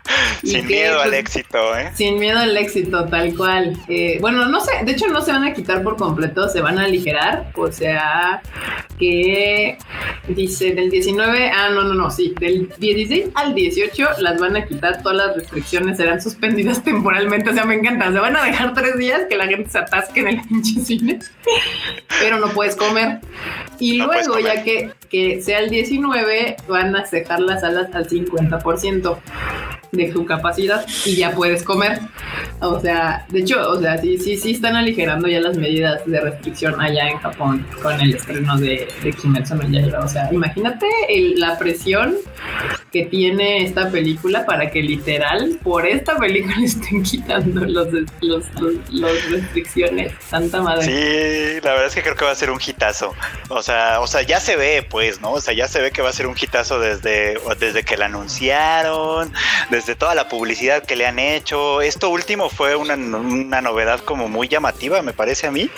Sin 0.43 0.67
miedo 0.67 0.99
al 0.99 1.09
pues, 1.09 1.19
éxito, 1.19 1.77
¿eh? 1.77 1.91
Sin 1.95 2.19
miedo 2.19 2.39
al 2.39 2.55
éxito, 2.57 3.05
tal 3.05 3.35
cual. 3.35 3.77
Eh, 3.87 4.17
bueno, 4.19 4.47
no 4.47 4.59
sé, 4.61 4.71
de 4.83 4.91
hecho 4.91 5.07
no 5.07 5.21
se 5.21 5.31
van 5.31 5.43
a 5.43 5.53
quitar 5.53 5.83
por 5.83 5.97
completo, 5.97 6.49
se 6.49 6.61
van 6.61 6.79
a 6.79 6.85
aligerar. 6.85 7.51
O 7.55 7.71
sea, 7.71 8.41
que 8.99 9.77
dice 10.27 10.73
del 10.73 10.89
19, 10.89 11.49
ah, 11.49 11.69
no, 11.69 11.83
no, 11.83 11.93
no, 11.93 12.09
sí, 12.11 12.33
del 12.39 12.69
16 12.77 13.29
al 13.35 13.53
18 13.53 14.07
las 14.19 14.39
van 14.39 14.55
a 14.55 14.65
quitar, 14.65 15.01
todas 15.01 15.17
las 15.17 15.35
restricciones 15.35 15.97
serán 15.97 16.21
suspendidas 16.21 16.83
temporalmente. 16.83 17.49
O 17.49 17.53
sea, 17.53 17.65
me 17.65 17.75
encanta, 17.75 18.11
se 18.11 18.19
van 18.19 18.35
a 18.35 18.43
dejar 18.43 18.73
tres 18.73 18.97
días 18.97 19.21
que 19.29 19.35
la 19.35 19.47
gente 19.47 19.69
se 19.69 19.79
atasque 19.79 20.21
en 20.21 20.27
el 20.27 20.41
pinche 20.47 20.79
cine, 20.81 21.19
pero 22.19 22.37
no 22.39 22.49
puedes 22.49 22.75
comer. 22.75 23.19
Y 23.79 23.97
luego, 23.97 24.39
ya 24.39 24.63
que, 24.63 24.91
que 25.09 25.41
sea 25.41 25.59
el 25.59 25.69
19, 25.69 26.57
van 26.67 26.95
a 26.95 27.05
cejar 27.05 27.39
las 27.39 27.61
salas 27.61 27.93
al 27.95 28.07
50% 28.07 29.17
de 30.05 30.13
su 30.13 30.25
capacidad 30.25 30.85
y 31.05 31.15
ya 31.15 31.31
puedes 31.31 31.63
comer. 31.63 31.99
O 32.59 32.79
sea, 32.79 33.25
de 33.29 33.39
hecho, 33.39 33.69
o 33.69 33.79
sea, 33.79 33.97
sí, 33.97 34.17
sí, 34.17 34.37
sí 34.37 34.51
están 34.51 34.75
aligerando 34.75 35.27
ya 35.27 35.39
las 35.39 35.57
medidas 35.57 36.05
de 36.05 36.21
restricción 36.21 36.79
allá 36.79 37.09
en 37.09 37.17
Japón 37.17 37.65
con 37.81 37.99
el 37.99 38.13
estreno 38.13 38.57
de, 38.57 38.87
de 39.03 39.13
Kimetsu 39.13 39.55
no 39.55 39.67
Yaiba. 39.67 39.99
O 39.99 40.07
sea, 40.07 40.29
imagínate 40.31 40.85
la 41.37 41.57
presión 41.57 42.15
que 42.91 43.05
tiene 43.05 43.63
esta 43.63 43.89
película 43.89 44.45
para 44.45 44.69
que 44.69 44.81
literal 44.81 45.57
por 45.63 45.87
esta 45.87 46.17
película 46.17 46.55
estén 46.63 47.03
quitando 47.03 47.61
los, 47.61 47.87
los, 48.21 48.45
los, 48.91 49.31
restricciones. 49.31 50.13
Santa 50.27 50.61
madre. 50.61 50.83
Sí, 50.83 51.61
la 51.63 51.71
verdad 51.71 51.87
es 51.87 51.95
que 51.95 52.01
creo 52.01 52.15
que 52.15 52.25
va 52.25 52.31
a 52.31 52.35
ser 52.35 52.51
un 52.51 52.59
hitazo. 52.65 53.15
O 53.49 53.61
sea, 53.61 54.01
o 54.01 54.07
sea, 54.07 54.21
ya 54.23 54.39
se 54.39 54.55
ve, 54.55 54.85
pues, 54.87 55.21
¿no? 55.21 55.31
O 55.31 55.41
sea, 55.41 55.53
ya 55.53 55.67
se 55.67 55.81
ve 55.81 55.91
que 55.91 56.01
va 56.01 56.09
a 56.09 56.13
ser 56.13 56.27
un 56.27 56.35
hitazo 56.39 56.79
desde, 56.79 57.39
desde 57.59 57.83
que 57.83 57.97
la 57.97 58.05
anunciaron, 58.05 59.31
desde 59.69 59.90
toda 59.95 60.15
la 60.15 60.27
publicidad 60.27 60.83
que 60.83 60.95
le 60.95 61.05
han 61.05 61.19
hecho. 61.19 61.81
Esto 61.81 62.09
último 62.09 62.49
fue 62.49 62.75
una, 62.75 62.95
novedad 62.95 63.99
como 64.01 64.27
muy 64.27 64.47
llamativa, 64.47 65.01
me 65.01 65.13
parece 65.13 65.47
a 65.47 65.51
mí. 65.51 65.69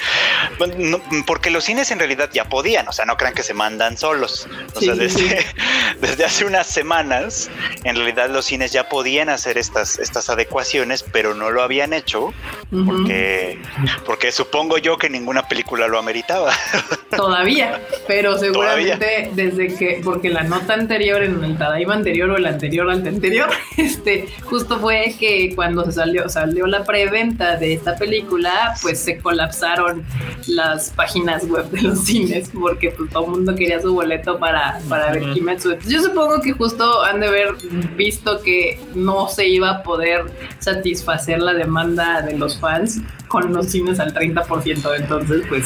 porque 1.25 1.50
los 1.50 1.63
cines 1.63 1.91
en 1.91 2.00
realidad 2.00 2.29
ya 2.34 2.46
podían, 2.46 2.88
o 2.88 2.91
sea, 2.91 3.05
no 3.05 3.17
crean 3.17 3.34
que 3.34 3.43
se 3.43 3.53
mandan 3.53 3.98
solos. 3.98 4.48
O 4.75 4.82
sea, 4.82 4.96
desde, 4.96 5.46
desde 6.01 6.25
hace 6.25 6.46
unas 6.46 6.67
semanas, 6.67 7.50
en 7.84 7.96
realidad 7.96 8.29
los 8.29 8.46
cines 8.46 8.72
ya 8.72 8.89
podían 8.89 9.29
hacer 9.29 9.58
estas, 9.58 10.00
estas 10.00 10.29
adecuaciones, 10.29 11.03
pero 11.03 11.34
no 11.34 11.50
lo 11.50 11.62
habían 11.62 11.93
hecho 11.93 12.34
porque, 12.86 13.60
porque 14.05 14.32
supongo 14.32 14.77
yo 14.77 14.98
que 14.98 15.10
ninguna 15.10 15.48
película 15.48 15.88
lo 15.88 16.00
ameritaba. 16.00 16.53
Todavía, 17.15 17.82
pero 18.08 18.38
seguramente 18.38 19.29
desde 19.34 19.75
que, 19.75 20.01
porque 20.03 20.29
la 20.29 20.43
nota 20.43 20.74
anterior 20.74 21.24
en 21.24 21.43
el 21.43 21.58
Tadaima 21.58 21.93
anterior 21.93 22.29
o 22.32 22.38
el 22.38 22.46
anterior 22.46 22.89
al 22.89 23.08
anterior, 23.08 23.50
este, 23.77 24.02
justo 24.43 24.79
fue 24.79 25.15
que 25.19 25.53
cuando 25.55 25.86
se 25.86 25.93
salió, 25.93 26.27
salió 26.29 26.67
la 26.67 26.83
preventa 26.83 27.57
de 27.57 27.74
esta 27.74 27.95
película, 27.95 28.75
pues 28.81 29.00
se 29.00 29.19
colapsaron 29.19 30.03
las 30.48 30.89
páginas 30.91 31.48
web 31.48 31.69
de 31.72 31.81
los 31.81 32.03
cines 32.05 32.50
porque 32.53 32.91
pues, 32.91 33.10
todo 33.10 33.25
el 33.25 33.31
mundo 33.31 33.55
quería 33.55 33.81
su 33.81 33.93
boleto 33.93 34.39
para, 34.39 34.79
para 34.89 35.12
ver 35.12 35.33
Kimetsu. 35.33 35.77
yo 35.88 36.01
supongo 36.01 36.41
que 36.41 36.53
justo 36.53 37.03
han 37.03 37.19
de 37.19 37.27
haber 37.27 37.55
visto 37.95 38.41
que 38.41 38.79
no 38.95 39.27
se 39.27 39.48
iba 39.48 39.69
a 39.69 39.83
poder 39.83 40.25
satisfacer 40.60 41.41
la 41.41 41.53
demanda 41.53 42.22
de 42.22 42.38
los 42.38 42.57
fans 42.60 43.01
con 43.33 43.51
los 43.51 43.72
cines 43.72 44.00
al 44.00 44.13
30%. 44.13 44.95
Entonces, 44.95 45.41
pues 45.50 45.65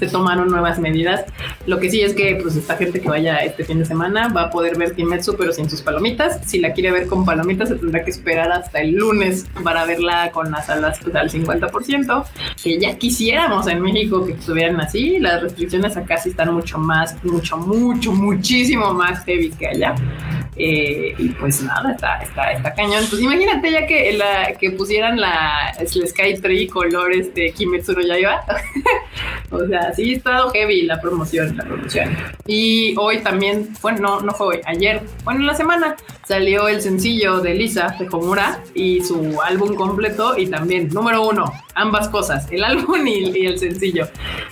se 0.00 0.08
tomaron 0.08 0.50
nuevas 0.50 0.80
medidas. 0.80 1.24
Lo 1.64 1.78
que 1.78 1.88
sí 1.88 2.02
es 2.02 2.12
que, 2.12 2.40
pues, 2.42 2.56
esta 2.56 2.76
gente 2.76 3.00
que 3.00 3.08
vaya 3.08 3.36
este 3.36 3.64
fin 3.64 3.78
de 3.78 3.84
semana 3.84 4.26
va 4.28 4.42
a 4.42 4.50
poder 4.50 4.76
ver 4.76 4.92
Kimetsu, 4.92 5.36
pero 5.36 5.52
sin 5.52 5.70
sus 5.70 5.80
palomitas. 5.80 6.40
Si 6.44 6.58
la 6.58 6.72
quiere 6.72 6.90
ver 6.90 7.06
con 7.06 7.24
palomitas, 7.32 7.70
se 7.70 7.76
tendrá 7.76 8.04
que 8.04 8.10
esperar 8.10 8.52
hasta 8.52 8.80
el 8.80 8.92
lunes 8.92 9.46
para 9.64 9.86
verla 9.86 10.30
con 10.32 10.50
las 10.50 10.66
salas 10.66 10.98
pues, 11.02 11.14
al 11.14 11.30
50%. 11.30 12.24
Que 12.62 12.78
ya 12.78 12.96
quisiéramos 12.98 13.66
en 13.68 13.80
México 13.80 14.26
que 14.26 14.32
estuvieran 14.32 14.78
así. 14.80 15.18
Las 15.18 15.42
restricciones 15.42 15.96
acá 15.96 16.18
sí 16.18 16.28
están 16.30 16.52
mucho 16.52 16.76
más, 16.76 17.16
mucho, 17.24 17.56
mucho, 17.56 18.12
muchísimo 18.12 18.92
más 18.92 19.24
heavy 19.24 19.50
que 19.50 19.68
allá. 19.68 19.94
Eh, 20.56 21.14
y 21.16 21.28
pues 21.30 21.62
nada, 21.62 21.92
está, 21.92 22.18
está, 22.18 22.52
está 22.52 22.74
cañón. 22.74 23.04
Pues 23.08 23.22
imagínate 23.22 23.72
ya 23.72 23.86
que, 23.86 24.12
la, 24.12 24.52
que 24.58 24.70
pusieran 24.72 25.18
la, 25.18 25.74
el 25.78 25.88
Sky 25.88 26.34
Tree 26.40 26.68
colores 26.68 27.34
de 27.34 27.50
Kimetsu 27.52 27.94
no 27.94 28.02
Yaiba. 28.02 28.44
o 29.50 29.66
sea, 29.66 29.94
sí, 29.94 30.14
estado 30.14 30.50
heavy 30.50 30.82
la 30.82 31.00
promoción, 31.00 31.56
la 31.56 31.64
promoción. 31.64 32.14
Y 32.46 32.94
hoy 32.98 33.20
también, 33.20 33.70
bueno, 33.80 34.00
no, 34.00 34.20
no 34.20 34.32
fue 34.32 34.46
hoy, 34.48 34.60
ayer, 34.66 35.02
bueno, 35.24 35.40
en 35.40 35.46
la 35.46 35.54
semana 35.54 35.96
salió 36.26 36.68
el 36.68 36.80
sencillo 36.80 37.21
de 37.22 37.54
Lisa, 37.54 37.94
de 37.98 38.08
Homura, 38.10 38.62
y 38.74 39.02
su 39.02 39.40
álbum 39.40 39.74
completo, 39.74 40.36
y 40.36 40.48
también, 40.48 40.88
número 40.88 41.26
uno, 41.26 41.52
ambas 41.74 42.08
cosas, 42.08 42.50
el 42.50 42.64
álbum 42.64 43.06
y, 43.06 43.38
y 43.38 43.46
el 43.46 43.58
sencillo. 43.58 44.08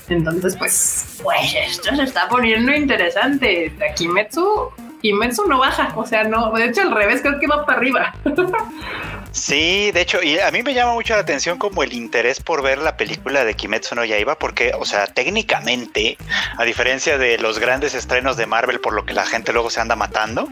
Entonces, 0.08 0.56
pues, 0.56 1.18
pues 1.22 1.54
esto 1.54 1.94
se 1.96 2.04
está 2.04 2.28
poniendo 2.28 2.72
interesante. 2.72 3.72
Kimetsu 3.96 4.70
Kimetsu 5.02 5.46
no 5.48 5.58
baja, 5.58 5.92
o 5.96 6.04
sea, 6.04 6.24
no, 6.24 6.52
de 6.52 6.66
hecho 6.66 6.82
al 6.82 6.92
revés, 6.92 7.22
creo 7.22 7.38
que 7.40 7.46
va 7.46 7.64
para 7.64 7.78
arriba. 7.78 8.14
Sí, 9.32 9.90
de 9.92 10.00
hecho, 10.00 10.22
y 10.22 10.38
a 10.38 10.50
mí 10.50 10.62
me 10.62 10.74
llama 10.74 10.92
mucho 10.92 11.14
la 11.14 11.20
atención 11.20 11.58
como 11.58 11.82
el 11.82 11.92
interés 11.92 12.40
por 12.40 12.62
ver 12.62 12.78
la 12.78 12.96
película 12.96 13.44
de 13.44 13.54
Kimetsu 13.54 13.94
no 13.94 14.04
Yaiba, 14.04 14.36
porque, 14.38 14.72
o 14.78 14.84
sea, 14.84 15.06
técnicamente, 15.06 16.18
a 16.56 16.64
diferencia 16.64 17.16
de 17.16 17.38
los 17.38 17.58
grandes 17.58 17.94
estrenos 17.94 18.36
de 18.36 18.46
Marvel, 18.46 18.80
por 18.80 18.92
lo 18.92 19.06
que 19.06 19.14
la 19.14 19.24
gente 19.24 19.52
luego 19.52 19.70
se 19.70 19.80
anda 19.80 19.94
matando, 19.94 20.48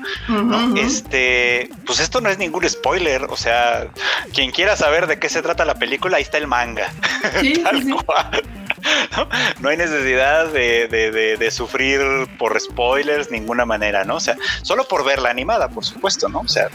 este, 0.77 1.71
pues 1.87 2.01
esto 2.01 2.21
no 2.21 2.31
es 2.31 2.39
ningún 2.39 2.69
spoiler, 2.69 3.25
o 3.25 3.37
sea, 3.37 3.89
quien 4.33 4.53
quiera 4.53 4.77
saber 4.77 5.07
de 5.07 5.19
qué 5.19 5.29
se 5.29 5.43
trata 5.43 5.65
la 5.65 5.75
película, 5.75 6.19
ahí 6.19 6.23
está 6.23 6.39
el 6.39 6.47
manga. 6.47 6.93
Tal 7.65 7.85
cual. 8.05 8.43
¿no? 9.61 9.69
hay 9.69 9.77
necesidad 9.77 10.47
de, 10.53 11.49
sufrir 11.51 12.01
por 12.39 12.59
spoilers, 12.61 13.31
ninguna 13.31 13.65
manera, 13.65 14.05
¿no? 14.05 14.17
O 14.17 14.21
sea, 14.21 14.37
solo 14.63 14.87
por 14.87 15.05
ver 15.05 15.21
la 15.21 15.31
animada, 15.31 15.69
por 15.69 15.85
supuesto, 15.85 16.29
¿no? 16.29 16.41
O 16.41 16.49
sea, 16.49 16.69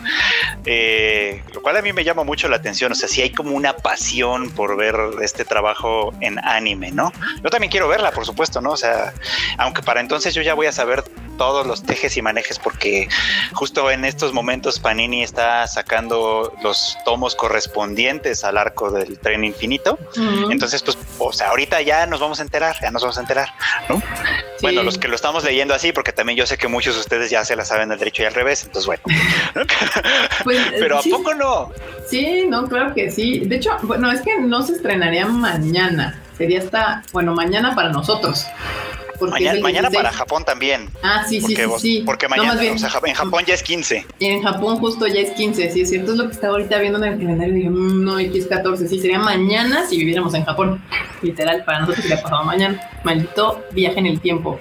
eh, 0.66 1.44
lo 1.54 1.62
cual 1.62 1.78
a 1.78 1.82
mí 1.82 1.94
me 1.94 2.04
llama 2.04 2.24
mucho 2.24 2.48
la 2.50 2.58
atención, 2.58 2.92
o 2.92 2.96
sea, 2.96 3.08
si 3.08 3.22
hay 3.22 3.32
como 3.32 3.52
una 3.52 3.74
pasión 3.74 4.50
por 4.52 4.76
ver 4.76 4.96
este 5.22 5.46
trabajo 5.46 6.14
en 6.22 6.40
anime, 6.40 6.92
¿no? 6.92 7.12
Yo 7.44 7.50
también 7.50 7.72
quiero 7.72 7.88
verla, 7.88 8.12
por 8.12 8.26
supuesto, 8.26 8.62
¿no? 8.62 8.72
O 8.72 8.78
sea, 8.78 9.14
aunque 9.58 9.82
para 9.84 10.02
entonces 10.02 10.34
yo 10.34 10.42
ya 10.42 10.54
voy 10.54 10.68
a 10.68 10.72
saber 10.72 11.04
todos 11.38 11.66
los 11.66 11.84
tejes 11.84 12.16
y 12.18 12.22
manejes 12.22 12.60
porque 12.60 13.08
justo 13.54 13.90
en 13.92 14.06
estos 14.06 14.34
momentos 14.34 14.80
Panini 14.80 15.24
está 15.24 15.68
sacando 15.68 16.54
los 16.62 16.98
tomos 17.06 17.36
correspondientes 17.36 18.44
al 18.44 18.58
arco 18.58 18.92
del 18.92 19.20
tren 19.20 19.44
infinito. 19.44 19.98
Entonces, 20.50 20.82
pues, 20.84 20.98
o 21.20 21.34
sea, 21.34 21.50
ahorita 21.50 21.82
ya 21.82 21.93
nos 22.08 22.20
vamos 22.20 22.40
a 22.40 22.44
enterar, 22.44 22.76
ya 22.82 22.92
nos 22.92 23.02
vamos 23.02 23.18
a 23.18 23.22
enterar, 23.22 23.50
¿no? 23.90 24.02
Bueno, 24.62 24.84
los 24.84 24.98
que 24.98 25.08
lo 25.08 25.16
estamos 25.16 25.44
leyendo 25.44 25.74
así, 25.74 25.92
porque 25.92 26.12
también 26.12 26.38
yo 26.38 26.46
sé 26.46 26.58
que 26.58 26.68
muchos 26.68 26.96
de 26.96 27.02
ustedes 27.02 27.30
ya 27.30 27.44
se 27.44 27.56
la 27.56 27.66
saben 27.66 27.92
al 27.92 28.00
derecho 28.00 28.24
y 28.24 28.26
al 28.26 28.34
revés, 28.34 28.64
entonces 28.64 28.86
bueno. 28.86 29.04
Pues, 30.44 30.60
Pero 30.80 31.00
¿a 31.00 31.02
poco 31.02 31.34
no? 31.34 31.72
Sí, 32.08 32.46
no, 32.48 32.68
claro 32.68 32.94
que 32.94 33.10
sí. 33.12 33.40
De 33.40 33.58
hecho, 33.58 33.78
bueno, 33.84 34.12
es 34.12 34.22
que 34.22 34.40
no 34.40 34.62
se 34.62 34.74
estrenaría 34.74 35.26
mañana. 35.26 36.20
Sería 36.38 36.60
hasta, 36.60 37.04
bueno, 37.14 37.34
mañana 37.34 37.76
para 37.76 37.90
nosotros. 37.90 38.46
Mañana, 39.32 39.90
para 39.90 40.12
Japón 40.12 40.44
también. 40.46 40.90
Ah, 41.02 41.26
sí, 41.28 41.42
sí, 41.42 41.56
sí, 41.80 42.04
Porque 42.06 42.28
mañana, 42.28 42.54
o 42.54 42.78
sea, 42.78 42.90
en 43.06 43.14
Japón 43.14 43.44
ya 43.46 43.54
es 43.54 43.64
15. 43.64 44.06
Y 44.20 44.26
en 44.26 44.44
Japón 44.44 44.78
justo 44.78 45.08
ya 45.08 45.22
es 45.22 45.32
15, 45.32 45.72
sí, 45.72 45.82
es 45.82 45.90
cierto, 45.90 46.12
es 46.12 46.18
lo 46.18 46.28
que 46.28 46.34
estaba 46.34 46.54
ahorita 46.54 46.78
viendo 46.80 47.04
en 47.04 47.14
el 47.14 47.20
calendario. 47.20 47.54
Digo, 47.54 47.72
mm, 47.72 48.04
no, 48.04 48.18
aquí 48.18 48.38
es 48.38 48.48
14, 48.48 48.88
sí, 48.88 49.00
sería 49.00 49.20
mañana 49.20 49.88
si 49.88 49.98
viviéramos 49.98 50.34
en 50.34 50.46
Japón. 50.46 50.82
Literal, 51.22 51.64
para 51.66 51.80
nosotros 51.80 52.04
sería 52.06 52.22
pasado 52.22 52.44
mañana. 52.44 52.80
Maldito 53.04 53.64
viaje 53.72 54.00
en 54.00 54.08
el 54.08 54.20
tiempo. 54.20 54.60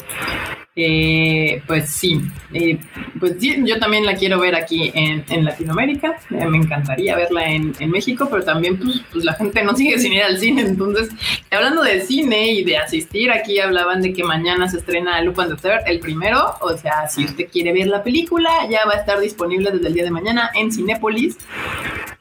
Eh, 0.74 1.62
pues 1.66 1.90
sí, 1.90 2.18
eh, 2.54 2.78
pues 3.20 3.36
sí, 3.38 3.54
yo 3.62 3.78
también 3.78 4.06
la 4.06 4.14
quiero 4.14 4.40
ver 4.40 4.54
aquí 4.54 4.90
en, 4.94 5.44
Latinoamérica, 5.44 6.16
eh, 6.30 6.46
me 6.46 6.56
encantaría 6.56 7.14
verla 7.14 7.44
en, 7.44 7.74
México, 7.90 8.26
pero 8.30 8.42
también 8.42 8.78
pues, 8.78 9.02
pues, 9.12 9.22
la 9.22 9.34
gente 9.34 9.62
no 9.64 9.76
sigue 9.76 9.98
sin 9.98 10.14
ir 10.14 10.22
al 10.22 10.38
cine, 10.38 10.62
entonces 10.62 11.10
hablando 11.50 11.82
de 11.82 12.00
cine 12.00 12.52
y 12.52 12.64
de 12.64 12.78
asistir, 12.78 13.30
aquí 13.30 13.60
hablaban 13.60 14.00
de 14.00 14.14
que 14.14 14.24
mañana 14.24 14.66
se 14.66 14.78
estrena 14.78 15.20
Lupin 15.20 15.48
the 15.48 15.56
Third, 15.56 15.82
el 15.86 16.00
primero, 16.00 16.54
o 16.62 16.74
sea, 16.78 17.06
si 17.06 17.26
usted 17.26 17.48
quiere 17.52 17.74
ver 17.74 17.88
la 17.88 18.02
película, 18.02 18.48
ya 18.70 18.86
va 18.86 18.94
a 18.94 19.00
estar 19.00 19.20
disponible 19.20 19.72
desde 19.72 19.88
el 19.88 19.92
día 19.92 20.04
de 20.04 20.10
mañana 20.10 20.50
en 20.54 20.72
Cinépolis. 20.72 21.36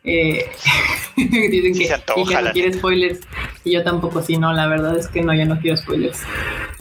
Eh, 0.03 0.45
dicen 1.15 1.73
que, 1.77 1.87
no 2.15 2.51
quiere 2.51 2.73
spoilers 2.73 3.19
y 3.63 3.73
yo 3.73 3.83
tampoco, 3.83 4.21
sí, 4.23 4.37
no, 4.37 4.51
la 4.51 4.67
verdad 4.67 4.97
es 4.97 5.07
que 5.07 5.21
no, 5.21 5.33
yo 5.33 5.45
no 5.45 5.59
quiero 5.59 5.77
spoilers. 5.77 6.21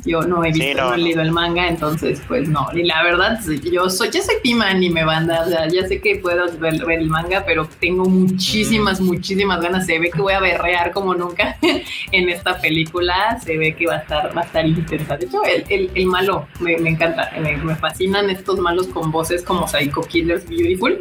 Yo 0.05 0.23
no 0.23 0.43
he 0.45 0.53
visto, 0.53 0.83
no, 0.83 0.95
he 0.95 0.99
leído 0.99 1.21
el 1.21 1.31
manga, 1.31 1.60
entonces 1.69 2.21
pues 2.27 2.49
no. 2.49 2.69
Y 2.73 2.85
la 2.85 3.03
verdad, 3.03 3.39
yo 3.71 3.89
soy, 3.91 4.11
yo 4.11 4.23
soy 4.23 4.37
team 4.43 4.63
anime 4.63 5.05
banda, 5.05 5.43
o 5.47 5.49
sea, 5.49 5.69
ya 5.69 5.87
sé 5.87 6.01
que 6.01 6.17
puedo 6.17 6.51
ver, 6.59 6.75
el 6.75 7.07
manga, 7.09 7.45
pero 7.45 7.69
tengo 7.81 8.05
muchísimas, 8.05 9.01
muchísimas 9.01 9.61
ganas. 9.61 9.87
Se 9.87 9.99
ve 9.99 10.11
que 10.11 10.21
voy 10.21 10.33
a 10.33 10.41
berrear 10.41 10.93
como 10.93 11.15
nunca 11.15 11.57
en 12.13 12.29
esta 12.29 12.61
película. 12.61 13.39
Se 13.45 13.57
ve 13.57 13.75
que 13.75 13.87
va 13.87 13.95
a 13.95 13.99
estar, 13.99 14.37
va 14.37 14.43
a 14.43 14.45
estar 14.45 14.67
intensa. 14.67 15.17
De 15.17 15.27
hecho, 15.27 15.43
el, 15.45 15.91
el, 15.95 16.07
malo 16.07 16.47
me, 16.61 16.77
me 16.79 16.91
encanta, 16.91 17.31
me, 17.41 17.57
me, 17.57 17.75
fascinan 17.77 18.31
estos 18.31 18.59
malos 18.59 18.89
con 18.89 19.11
voces 19.11 19.43
como 19.43 19.67
Psycho 19.67 20.03
Killers 20.03 20.49
Beautiful. 20.49 21.01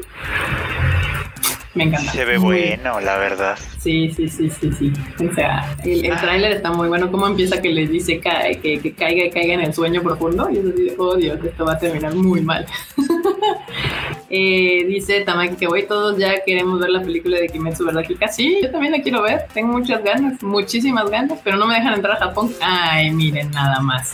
Me 1.76 1.86
encanta. 1.86 2.12
Se 2.12 2.26
ve 2.26 2.38
bueno, 2.38 3.00
la 3.00 3.18
verdad. 3.18 3.58
Sí, 3.80 4.12
sí, 4.12 4.28
sí, 4.28 4.50
sí, 4.50 4.72
sí. 4.74 4.94
O 5.26 5.34
sea, 5.34 5.76
el, 5.86 6.06
el 6.06 6.12
ah. 6.12 6.22
tráiler 6.22 6.52
está 6.52 6.72
muy 6.72 6.90
bueno. 6.90 7.10
Cómo 7.10 7.28
empieza 7.28 7.62
que 7.62 7.70
les 7.70 7.90
dice 7.90 8.20
que, 8.20 8.80
que, 8.82 8.94
caiga 8.94 9.26
y 9.26 9.30
caiga 9.30 9.54
en 9.54 9.62
el 9.62 9.74
sueño 9.74 10.02
profundo. 10.02 10.50
Y 10.50 10.58
eso 10.58 10.70
dice, 10.70 10.96
oh 10.98 11.16
Dios, 11.16 11.40
esto 11.44 11.66
va 11.66 11.74
a 11.74 11.80
terminar 11.80 12.14
muy 12.14 12.42
mal. 12.42 12.66
eh, 14.30 14.86
dice 14.86 15.22
Tamaki 15.22 15.56
que 15.56 15.68
hoy 15.68 15.88
todos 15.88 16.18
ya 16.18 16.44
queremos 16.46 16.80
ver 16.80 16.90
la 16.90 17.02
película 17.02 17.38
de 17.38 17.48
Kimetsu, 17.48 17.86
¿verdad, 17.86 18.06
Kika? 18.06 18.28
Sí, 18.28 18.60
yo 18.62 18.70
también 18.70 18.92
la 18.92 19.02
quiero 19.02 19.22
ver. 19.22 19.46
Tengo 19.54 19.72
muchas 19.78 20.04
ganas, 20.04 20.44
muchísimas 20.44 21.10
ganas, 21.10 21.40
pero 21.44 21.56
no 21.56 21.66
me 21.66 21.76
dejan 21.76 21.94
entrar 21.94 22.18
a 22.18 22.20
Japón. 22.20 22.52
Ay, 22.62 23.12
miren 23.12 23.50
nada 23.52 23.80
más. 23.80 24.14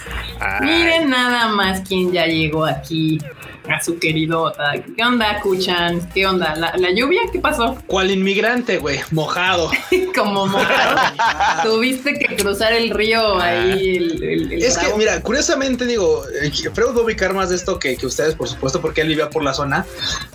Miren 0.62 1.10
nada 1.10 1.50
más 1.50 1.82
quién 1.82 2.12
ya 2.12 2.28
llegó 2.28 2.66
aquí 2.66 3.20
a 3.70 3.82
su 3.82 3.98
querido 4.00 4.54
¿Qué 4.96 5.04
onda, 5.04 5.40
Kuchan? 5.42 6.08
¿Qué 6.14 6.26
onda? 6.26 6.56
¿La, 6.56 6.92
lluvia? 6.92 7.22
¿Qué 7.32 7.40
pasó? 7.40 7.78
¿Cuál 7.88 8.12
inmigrante, 8.12 8.78
güey? 8.78 9.00
Mojado. 9.12 9.55
Como 10.16 10.48
mojado. 10.48 11.14
Tuviste 11.64 12.14
que 12.14 12.36
cruzar 12.36 12.74
el 12.74 12.90
río 12.90 13.40
ahí. 13.40 13.98
El, 13.98 14.54
es 14.54 14.78
que, 14.78 14.94
mira, 14.96 15.22
curiosamente 15.22 15.86
digo, 15.86 16.24
eh, 16.42 16.52
Freud 16.74 16.96
va 16.96 17.02
a 17.02 17.04
ubicar 17.04 17.34
más 17.34 17.50
de 17.50 17.56
esto 17.56 17.80
que, 17.80 17.98
ustedes, 18.04 18.36
por 18.36 18.48
supuesto, 18.48 18.82
porque 18.82 19.02
él 19.02 19.10
vivía 19.10 19.30
por 19.30 19.44
la 19.44 19.54
zona. 19.54 19.86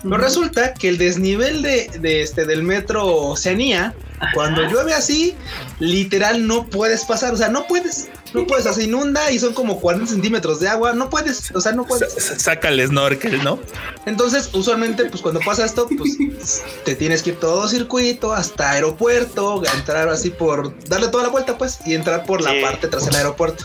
Pero 0.03 0.17
resulta 0.17 0.75
que 0.75 0.89
el 0.89 0.99
desnivel 0.99 1.62
de, 1.62 1.91
de 2.00 2.23
este, 2.23 2.47
del 2.47 2.62
metro 2.62 3.07
Oceanía, 3.07 3.95
cuando 4.35 4.62
llueve 4.62 4.95
así, 4.95 5.35
literal 5.79 6.47
no 6.47 6.67
puedes 6.67 7.05
pasar. 7.05 7.35
O 7.35 7.37
sea, 7.37 7.49
no 7.49 7.67
puedes 7.67 8.11
no 8.35 8.47
puedes, 8.47 8.75
se 8.75 8.85
inunda 8.85 9.31
y 9.31 9.39
son 9.39 9.53
como 9.55 9.81
40 9.81 10.07
centímetros 10.07 10.61
de 10.61 10.69
agua, 10.69 10.93
no 10.93 11.11
puedes, 11.11 11.50
o 11.53 11.61
sea, 11.61 11.73
no 11.73 11.85
puedes. 11.85 12.12
saca 12.39 12.69
el 12.69 12.87
snorkel, 12.87 13.43
¿no? 13.43 13.59
Entonces, 14.07 14.50
usualmente, 14.53 15.05
pues 15.07 15.21
cuando 15.21 15.41
pasa 15.41 15.65
esto, 15.65 15.89
pues 15.89 16.62
te 16.85 16.95
tienes 16.95 17.23
que 17.23 17.31
ir 17.31 17.41
todo 17.41 17.69
circuito 17.69 18.33
hasta 18.33 18.71
aeropuerto, 18.71 19.62
entrar 19.75 20.09
así 20.09 20.31
por, 20.31 20.79
darle 20.87 21.09
toda 21.09 21.25
la 21.25 21.31
vuelta, 21.31 21.59
pues, 21.59 21.79
y 21.87 21.95
entrar 21.95 22.25
por 22.25 22.43
la 22.43 22.53
parte 22.61 22.89
tras 22.89 23.07
el 23.09 23.17
aeropuerto. 23.17 23.65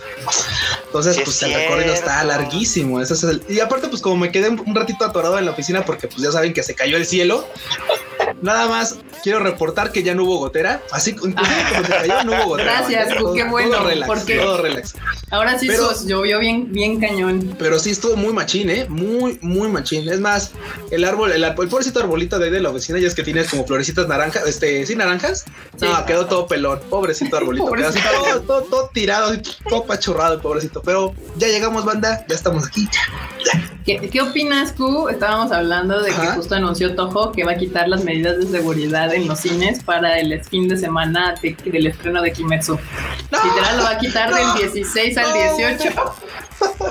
Entonces, 0.87 1.19
pues 1.23 1.43
el 1.43 1.53
recorrido 1.53 1.93
está 1.93 2.23
larguísimo. 2.23 3.01
Eso 3.01 3.13
es 3.13 3.23
el, 3.23 3.43
y 3.47 3.59
aparte, 3.59 3.87
pues 3.87 4.01
como 4.01 4.17
me 4.17 4.31
quedé 4.31 4.49
un 4.49 4.75
ratito 4.75 5.05
atorado 5.05 5.37
en 5.37 5.45
la 5.45 5.51
oficina 5.51 5.85
porque 5.85 6.07
pues 6.07 6.21
ya 6.21 6.31
saben 6.31 6.53
que 6.53 6.63
se 6.63 6.73
cayó 6.73 6.97
el 6.97 7.05
cielo, 7.05 7.47
nada 8.41 8.67
más 8.67 8.97
quiero 9.25 9.39
reportar 9.39 9.91
que 9.91 10.03
ya 10.03 10.13
no 10.13 10.23
hubo 10.23 10.37
gotera. 10.37 10.83
Así, 10.91 11.09
inclusive 11.09 11.41
como 11.71 11.83
se 11.83 11.91
cayó, 11.91 12.23
no 12.25 12.31
hubo 12.33 12.45
gotera. 12.49 12.73
Gracias, 12.87 13.07
qué 13.33 13.43
bueno, 13.45 13.71
Todo 13.77 13.87
relax, 13.87 14.07
porque- 14.07 14.37
todo 14.37 14.61
relax. 14.61 14.93
Ahora 15.31 15.57
sí 15.57 15.65
Pero- 15.67 15.89
sos- 15.89 16.05
llovió 16.05 16.37
bien, 16.37 16.71
bien 16.71 16.99
cañón. 16.99 17.55
Pero 17.57 17.79
sí 17.79 17.89
estuvo 17.89 18.15
muy 18.15 18.33
machín, 18.33 18.69
¿eh? 18.69 18.85
Muy, 18.87 19.39
muy 19.41 19.67
machín. 19.67 20.07
Es 20.07 20.19
más, 20.19 20.51
el 20.91 21.03
árbol, 21.03 21.31
el, 21.31 21.43
el 21.43 21.55
pobrecito 21.55 21.99
arbolito 22.01 22.37
de 22.37 22.45
ahí 22.45 22.51
de 22.51 22.59
la 22.61 22.69
vecina, 22.69 22.99
ya 22.99 23.07
es 23.07 23.15
que 23.15 23.23
tienes 23.23 23.49
como 23.49 23.65
florecitas 23.65 24.07
naranjas, 24.07 24.45
este, 24.45 24.85
¿sí 24.85 24.95
naranjas? 24.95 25.43
Sí. 25.79 25.87
No, 25.87 26.05
quedó 26.05 26.27
todo 26.27 26.45
pelón. 26.45 26.79
Pobrecito 26.87 27.35
arbolito. 27.35 27.71
quedó 27.71 27.87
así 27.89 27.99
todo, 27.99 28.41
todo, 28.41 28.61
todo 28.61 28.89
tirado, 28.93 29.31
así, 29.31 29.41
todo 29.67 29.85
pachurrado 29.85 30.39
pobrecito. 30.39 30.83
Pero 30.83 31.15
ya 31.37 31.47
llegamos, 31.47 31.83
banda, 31.83 32.23
ya 32.29 32.35
estamos 32.35 32.67
aquí. 32.67 32.87
¿Qué, 33.85 34.09
qué 34.09 34.21
opinas, 34.21 34.71
Q? 34.73 35.09
Estábamos 35.09 35.51
hablando 35.51 36.01
de 36.01 36.09
que 36.11 36.27
justo 36.27 36.55
anunció 36.55 36.95
Toho 36.95 37.31
que 37.31 37.43
va 37.43 37.53
a 37.53 37.57
quitar 37.57 37.87
las 37.87 38.03
medidas 38.03 38.37
de 38.37 38.47
seguridad 38.47 39.13
en 39.15 39.27
los 39.27 39.39
cines 39.39 39.83
para 39.83 40.19
el 40.19 40.43
fin 40.43 40.67
de 40.67 40.77
semana 40.77 41.35
de- 41.41 41.55
del 41.65 41.87
estreno 41.87 42.21
de 42.21 42.31
Kimetsu. 42.31 42.77
¡No! 43.31 43.43
Literal 43.43 43.77
lo 43.77 43.83
va 43.83 43.89
a 43.91 43.97
quitar 43.97 44.29
No. 44.29 44.35
del 44.37 44.53
16 44.71 45.17
al 45.17 45.29
No. 45.29 45.35
18. 45.57 45.93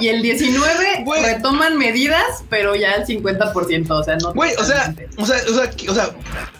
Y 0.00 0.08
el 0.08 0.22
19 0.22 1.02
Güey. 1.04 1.22
retoman 1.24 1.76
medidas, 1.78 2.44
pero 2.50 2.74
ya 2.74 2.92
al 2.92 3.06
50%. 3.06 3.96
O 3.96 4.02
sea, 4.02 4.16
no. 4.16 4.32
Güey, 4.34 4.52
o 4.58 4.64
sea, 4.64 4.94
o 5.16 5.24
sea, 5.26 5.36
o 5.50 5.54
sea, 5.54 5.70
¿qué- 5.70 5.88
o 5.90 5.94
sea, 5.94 6.10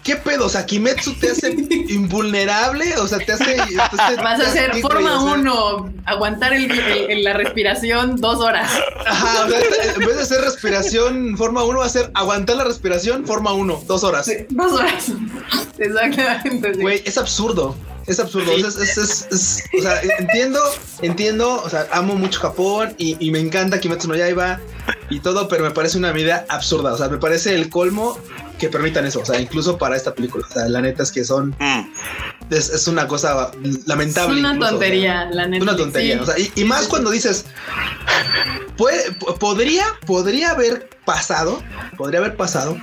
¿qué 0.04 0.16
pedo? 0.16 0.46
O 0.46 0.48
sea, 0.48 0.64
Kimetsu 0.66 1.14
te 1.14 1.30
hace 1.30 1.50
invulnerable, 1.88 2.96
o 2.98 3.08
sea, 3.08 3.18
te 3.18 3.32
hace... 3.32 3.44
te 3.56 3.56
hace- 3.56 4.16
Vas 4.22 4.40
a 4.40 4.46
hace- 4.48 4.60
hacer 4.60 4.80
forma 4.80 5.18
o 5.20 5.24
sea, 5.28 5.34
1, 5.40 5.92
aguantar 6.06 6.52
el, 6.52 6.70
el- 6.70 7.10
el- 7.10 7.24
la 7.24 7.32
respiración 7.32 8.16
dos 8.16 8.38
horas. 8.40 8.70
Ajá, 9.06 9.46
o 9.46 9.48
sea, 9.48 9.58
en 9.94 9.98
vez 10.00 10.16
de 10.16 10.22
hacer 10.22 10.40
respiración 10.42 11.36
forma 11.36 11.64
1, 11.64 11.78
va 11.78 11.86
a 11.86 11.88
ser 11.88 12.10
aguantar 12.14 12.56
la 12.56 12.64
respiración 12.64 13.26
forma 13.26 13.52
1, 13.52 13.84
dos 13.86 14.04
horas. 14.04 14.26
Sí, 14.26 14.46
dos 14.50 14.72
horas. 14.72 15.10
Exactamente. 15.78 16.72
Güey, 16.80 17.02
es 17.04 17.18
absurdo. 17.18 17.74
Es 18.06 18.20
absurdo. 18.20 18.52
O 18.52 18.58
sea, 18.58 18.68
es, 18.68 18.76
es- 18.76 18.98
es- 18.98 19.26
es- 19.32 19.64
o 19.78 19.82
sea, 19.82 20.00
entiendo, 20.18 20.60
entiendo. 21.02 21.62
O 21.62 21.70
sea, 21.70 21.86
amo 21.92 22.14
mucho 22.16 22.40
Japón 22.40 22.94
y, 22.98 23.16
y 23.24 23.30
me 23.30 23.40
encanta 23.40 23.80
Kimetsu 23.80 24.08
no 24.08 24.14
Yaiba 24.16 24.60
y 25.10 25.20
todo, 25.20 25.48
pero 25.48 25.64
me 25.64 25.70
parece 25.70 25.96
una 25.98 26.12
medida 26.12 26.44
absurda. 26.48 26.92
O 26.92 26.98
sea, 26.98 27.08
me 27.08 27.18
parece 27.18 27.54
el 27.54 27.70
colmo 27.70 28.18
que 28.58 28.68
permitan 28.68 29.06
eso. 29.06 29.20
O 29.20 29.24
sea, 29.24 29.40
incluso 29.40 29.78
para 29.78 29.96
esta 29.96 30.14
película. 30.14 30.46
O 30.48 30.52
sea, 30.52 30.68
la 30.68 30.80
neta 30.80 31.02
es 31.02 31.10
que 31.12 31.24
son. 31.24 31.56
Mm. 31.58 31.92
Es, 32.50 32.68
es 32.68 32.86
una 32.88 33.06
cosa 33.08 33.50
lamentable. 33.86 34.34
Es 34.34 34.40
una 34.40 34.52
incluso, 34.52 34.70
tontería, 34.72 35.24
la 35.32 35.46
neta. 35.46 35.56
es 35.56 35.62
una 35.62 35.76
tontería. 35.76 36.14
sí. 36.16 36.20
O 36.20 36.26
sea, 36.26 36.34
y, 36.56 36.64
más 36.64 36.86
cuando 36.88 37.10
dices. 37.10 37.46
Puede, 38.76 39.12
podría, 39.38 39.84
podría 40.04 40.50
haber 40.50 40.88
pasado, 41.04 41.62
podría 41.96 42.18
haber 42.18 42.36
pasado 42.36 42.76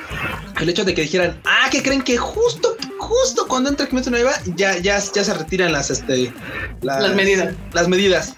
el 0.62 0.70
hecho 0.70 0.86
de 0.86 0.94
que 0.94 1.01
dijeran, 1.01 1.42
ah, 1.44 1.70
que 1.70 1.84
creen 1.84 2.01
que 2.01 2.18
justo, 2.18 2.78
justo 3.01 3.48
cuando 3.48 3.70
entra 3.70 3.88
Kimetsu 3.88 4.12
no 4.12 4.17
Yaiba, 4.17 4.34
ya, 4.55 4.77
ya, 4.77 5.00
ya 5.00 5.24
se 5.24 5.34
retiran 5.34 5.72
las, 5.72 5.89
este, 5.89 6.31
Las 6.81 7.13
medidas. 7.15 7.53
las 7.74 7.88
medidas. 7.88 8.34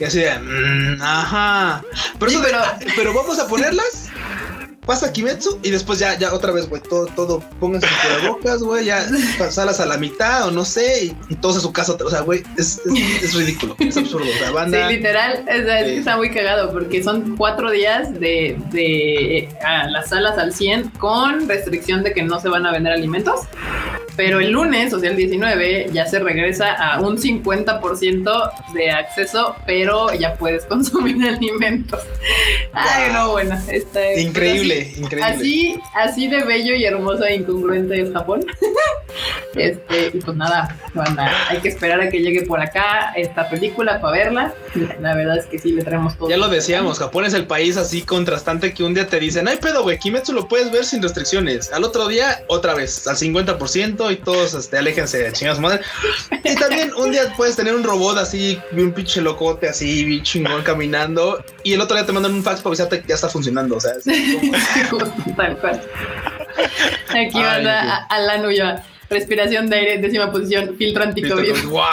Y 0.00 0.04
así 0.04 0.18
de, 0.20 0.38
mm, 0.38 1.02
ajá. 1.02 1.82
Pero, 2.18 2.30
Sí, 2.32 2.38
pero- 2.42 2.58
"Ah, 2.58 2.78
pero 2.96 3.14
vamos 3.14 3.38
a 3.38 3.46
ponerlas. 3.46 4.06
Pasa 4.88 5.12
Kimetsu 5.12 5.58
y 5.62 5.70
después 5.70 5.98
ya, 5.98 6.18
ya 6.18 6.32
otra 6.32 6.50
vez, 6.50 6.66
güey, 6.66 6.80
todo, 6.80 7.04
todo, 7.14 7.44
pónganse 7.60 7.86
bocas, 8.26 8.62
güey, 8.62 8.86
ya 8.86 9.06
salas 9.50 9.80
a 9.80 9.84
la 9.84 9.98
mitad 9.98 10.48
o 10.48 10.50
no 10.50 10.64
sé, 10.64 11.14
y, 11.28 11.34
todos 11.34 11.58
a 11.58 11.60
su 11.60 11.70
casa, 11.74 11.94
o 12.02 12.08
sea, 12.08 12.22
güey, 12.22 12.42
es, 12.56 12.80
es, 12.86 13.22
es 13.22 13.34
ridículo, 13.34 13.76
es 13.80 13.98
absurdo, 13.98 14.24
sea, 14.38 14.50
banda. 14.50 14.88
Sí, 14.88 14.94
literal, 14.94 15.44
es 15.46 15.66
que 15.66 15.88
Sí. 15.90 15.94
está 15.96 16.16
muy 16.16 16.30
cagado 16.30 16.72
porque 16.72 17.02
son 17.02 17.36
cuatro 17.36 17.70
días 17.70 18.18
de, 18.18 18.58
de 18.72 19.50
a 19.62 19.90
las 19.90 20.08
salas 20.08 20.38
al 20.38 20.54
100 20.54 20.88
con 20.92 21.46
restricción 21.46 22.02
de 22.02 22.14
que 22.14 22.22
no 22.22 22.40
se 22.40 22.48
van 22.48 22.64
a 22.64 22.72
vender 22.72 22.94
alimentos. 22.94 23.40
Pero 24.18 24.40
el 24.40 24.50
lunes, 24.50 24.92
o 24.92 24.98
sea, 24.98 25.10
el 25.10 25.16
19, 25.16 25.90
ya 25.92 26.04
se 26.04 26.18
regresa 26.18 26.72
a 26.72 27.00
un 27.00 27.16
50% 27.18 28.72
de 28.74 28.90
acceso, 28.90 29.54
pero 29.64 30.12
ya 30.12 30.34
puedes 30.34 30.64
consumir 30.66 31.24
alimentos. 31.24 32.00
Ay, 32.72 33.12
no, 33.12 33.30
bueno, 33.30 33.56
está 33.68 34.12
Increíble, 34.14 34.92
increíble. 34.96 35.22
Así, 35.22 35.80
así 35.94 36.26
de 36.26 36.42
bello 36.42 36.74
y 36.74 36.84
hermoso 36.84 37.24
e 37.26 37.36
incongruente 37.36 38.00
es 38.00 38.12
Japón. 38.12 38.44
Este, 39.54 40.12
y 40.14 40.20
pues 40.20 40.36
nada, 40.36 40.76
banda, 40.94 41.32
hay 41.48 41.58
que 41.58 41.68
esperar 41.68 42.00
a 42.00 42.08
que 42.10 42.20
llegue 42.20 42.42
por 42.42 42.60
acá 42.60 43.12
esta 43.16 43.48
película 43.48 44.00
para 44.00 44.12
verla. 44.12 44.54
La 45.00 45.16
verdad 45.16 45.38
es 45.38 45.46
que 45.46 45.58
sí 45.58 45.72
le 45.72 45.82
traemos 45.82 46.16
todo. 46.16 46.28
Ya 46.28 46.36
lo 46.36 46.48
decíamos, 46.48 46.98
Japón 46.98 47.24
es 47.24 47.34
el 47.34 47.46
país 47.46 47.76
así 47.76 48.02
contrastante 48.02 48.72
que 48.72 48.84
un 48.84 48.94
día 48.94 49.08
te 49.08 49.18
dicen, 49.18 49.48
ay 49.48 49.56
pedo, 49.56 49.82
güey, 49.82 49.98
Kimetsu 49.98 50.32
lo 50.32 50.46
puedes 50.46 50.70
ver 50.70 50.84
sin 50.84 51.02
restricciones. 51.02 51.72
Al 51.72 51.82
otro 51.82 52.06
día, 52.06 52.44
otra 52.46 52.74
vez, 52.74 53.08
al 53.08 53.16
50% 53.16 54.07
y 54.10 54.16
todos 54.16 54.54
este, 54.54 54.78
aléjense 54.78 55.18
de 55.18 55.32
chingados 55.32 55.60
madre. 55.60 55.80
Y 56.44 56.54
también 56.54 56.92
un 56.94 57.10
día 57.10 57.32
puedes 57.36 57.56
tener 57.56 57.74
un 57.74 57.82
robot 57.84 58.18
así, 58.18 58.58
un 58.72 58.92
pinche 58.92 59.20
locote 59.20 59.68
así, 59.68 60.04
bien 60.04 60.22
chingón 60.22 60.62
caminando. 60.62 61.44
Y 61.64 61.74
el 61.74 61.80
otro 61.80 61.96
día 61.96 62.06
te 62.06 62.12
mandan 62.12 62.34
un 62.34 62.42
fax 62.42 62.60
para 62.60 62.70
avisarte 62.70 63.00
que 63.02 63.08
ya 63.08 63.14
está 63.14 63.28
funcionando. 63.28 63.76
O 63.76 63.80
sea, 63.80 63.92
es 64.04 64.88
como- 64.88 65.04
tal 65.36 65.56
cual. 65.58 65.82
Aquí 67.10 67.38
Ay, 67.38 67.42
banda 67.42 67.82
Dios. 67.82 67.92
a- 67.94 68.06
Alan 68.14 68.46
Ulloa. 68.46 68.82
Respiración 69.10 69.70
de 69.70 69.76
aire, 69.76 69.98
décima 69.98 70.30
posición, 70.30 70.76
filtro 70.76 71.02
anticovid. 71.02 71.54
Guau, 71.66 71.88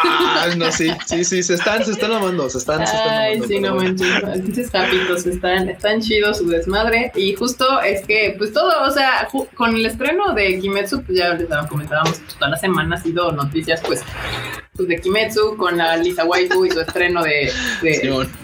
no, 0.57 0.71
sí, 0.71 0.91
sí, 1.05 1.23
sí, 1.23 1.43
se 1.43 1.53
están, 1.53 1.85
se 1.85 1.91
están 1.91 2.11
amando, 2.11 2.49
se 2.49 2.57
están, 2.57 2.85
se 2.85 2.93
están 2.93 3.09
Ay, 3.09 3.35
amando, 3.35 3.47
sí, 3.47 3.59
no 3.59 3.75
manches. 3.75 4.41
Pinches 4.41 5.25
están, 5.25 5.69
están 5.69 6.01
chidos 6.01 6.39
su 6.39 6.47
desmadre. 6.47 7.11
Y 7.15 7.33
justo 7.35 7.81
es 7.81 8.05
que, 8.05 8.35
pues 8.37 8.51
todo, 8.51 8.83
o 8.83 8.91
sea, 8.91 9.27
con 9.55 9.75
el 9.75 9.85
estreno 9.85 10.33
de 10.33 10.59
Kimetsu, 10.59 11.03
pues 11.03 11.17
ya 11.17 11.33
les 11.33 11.47
comentábamos, 11.69 12.19
pues, 12.19 12.35
toda 12.35 12.51
la 12.51 12.57
semana 12.57 12.95
ha 12.95 12.99
sido 12.99 13.31
noticias, 13.31 13.81
pues, 13.85 14.03
pues 14.75 14.89
de 14.89 14.99
Kimetsu 14.99 15.55
con 15.57 15.77
la 15.77 15.97
Lisa 15.97 16.25
Waifu 16.25 16.65
y 16.65 16.71
su 16.71 16.81
estreno 16.81 17.23
de, 17.23 17.51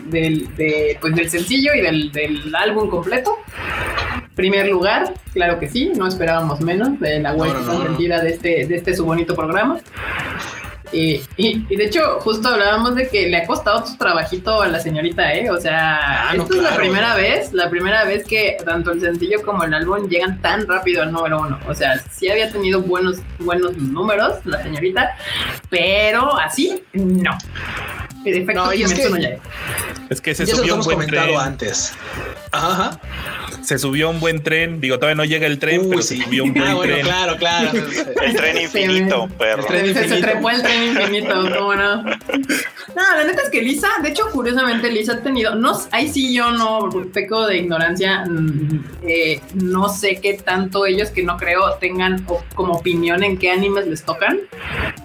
del, 0.10 0.56
de, 0.56 0.98
pues, 1.02 1.16
del 1.16 1.30
sencillo 1.30 1.74
y 1.74 1.82
del, 1.82 2.12
del 2.12 2.56
álbum 2.56 2.90
completo. 2.90 3.38
Primer 4.36 4.70
lugar, 4.70 5.14
claro 5.34 5.60
que 5.60 5.68
sí, 5.68 5.92
no 5.96 6.08
esperábamos 6.08 6.62
menos 6.62 7.00
de 7.00 7.20
la 7.20 7.34
waifu 7.34 7.60
no, 7.60 7.66
no, 7.66 7.74
no. 7.74 7.80
consentida 7.80 8.22
de 8.22 8.30
este, 8.30 8.66
de 8.66 8.76
este 8.76 8.96
su 8.96 9.06
bonito 9.06 9.36
programa. 9.36 9.80
Y, 10.94 11.22
y- 11.38 11.66
y 11.70 11.76
de 11.78 11.86
hecho, 11.86 12.20
justo 12.20 12.50
hablábamos 12.50 12.96
de 12.96 13.08
que 13.08 13.30
le 13.30 13.38
ha 13.38 13.46
costado 13.48 13.86
su 13.88 13.96
trabajito 13.98 14.62
a 14.62 14.68
la 14.68 14.80
señorita, 14.80 15.34
¿eh? 15.34 15.50
O 15.50 15.60
sea, 15.60 16.30
Ah, 16.30 16.34
no, 16.36 16.44
esta 16.44 16.56
es 16.56 16.62
la 16.62 16.68
claro. 16.70 16.82
primera 16.84 17.16
vez, 17.16 17.54
la 17.54 17.70
primera 17.70 18.04
vez 18.04 18.26
que 18.28 18.58
tanto 18.66 18.92
el 18.92 19.00
sencillo 19.00 19.42
como 19.44 19.64
el 19.64 19.74
álbum 19.74 20.08
llegan 20.10 20.42
tan 20.42 20.68
rápido 20.68 21.02
al 21.04 21.12
número 21.14 21.40
uno. 21.42 21.58
O 21.68 21.74
sea, 21.74 21.98
sí 22.12 22.30
había 22.30 22.52
tenido 22.52 22.82
buenos, 22.82 23.20
buenos 23.40 23.78
números 23.78 24.40
la 24.46 24.62
señorita, 24.64 25.16
pero 25.70 26.38
así, 26.40 26.84
no. 26.94 27.38
El 28.26 28.36
efecto 28.44 28.66
No, 28.66 28.74
y 28.74 28.84
es 28.84 28.94
que-. 28.94 29.40
Es 30.10 30.22
que 30.22 30.36
se 30.36 30.46
subió 30.46 30.58
lo 30.58 30.64
un 30.66 30.70
hemos 30.74 30.86
buen 30.86 30.98
comentado 30.98 31.28
tren. 31.28 31.40
antes. 31.40 31.94
Ajá. 32.52 33.00
Se 33.64 33.78
subió 33.78 34.10
un 34.10 34.20
buen 34.20 34.44
tren. 34.44 34.82
Digo, 34.82 34.98
todavía 34.98 35.16
no 35.16 35.26
llega 35.26 35.48
el 35.48 35.60
tren, 35.60 35.82
Uy, 35.82 35.88
pero 35.90 36.02
sí. 36.02 36.18
se 36.18 36.24
subió 36.26 36.44
un 36.44 36.54
buen 36.54 36.68
Ah, 36.68 36.76
bueno, 36.76 36.94
tren. 36.94 37.06
claro, 37.06 37.36
claro. 37.38 37.72
El 38.24 38.36
tren 38.36 38.58
infinito, 38.58 39.28
Sí, 39.28 39.34
perro. 39.38 39.62
El 39.62 39.68
tren 39.68 39.86
Se- 39.86 39.94
Se 39.94 40.02
infinito. 40.06 40.28
trepó 40.28 40.50
el 40.50 40.62
tren 40.62 40.84
infinito, 40.98 41.34
¿cómo 41.58 41.76
no? 41.76 42.04
No, 42.04 43.16
la 43.16 43.24
neta 43.26 43.44
es 43.44 43.50
que 43.50 43.62
Lisa, 43.62 43.88
de 44.04 44.10
hecho, 44.10 44.24
curiosamente, 44.32 44.92
Lisa 44.92 45.14
ha 45.14 45.22
tenido, 45.22 45.56
no, 45.56 45.80
ahí 45.92 46.10
sí 46.12 46.34
yo 46.34 46.52
no 46.52 46.90
peco 47.14 47.48
de 47.48 47.58
ignorancia, 47.60 48.26
mm, 48.26 48.84
eh, 49.04 49.42
no 49.54 49.88
sé 49.90 50.20
qué 50.22 50.34
tanto 50.34 50.86
ellos 50.86 51.10
que 51.10 51.24
no 51.24 51.38
creo 51.38 51.76
tengan 51.80 52.26
como 52.56 52.74
opinión 52.74 53.24
en 53.24 53.38
qué 53.38 53.52
animes 53.52 53.88
les 53.88 54.04
tocan, 54.04 54.40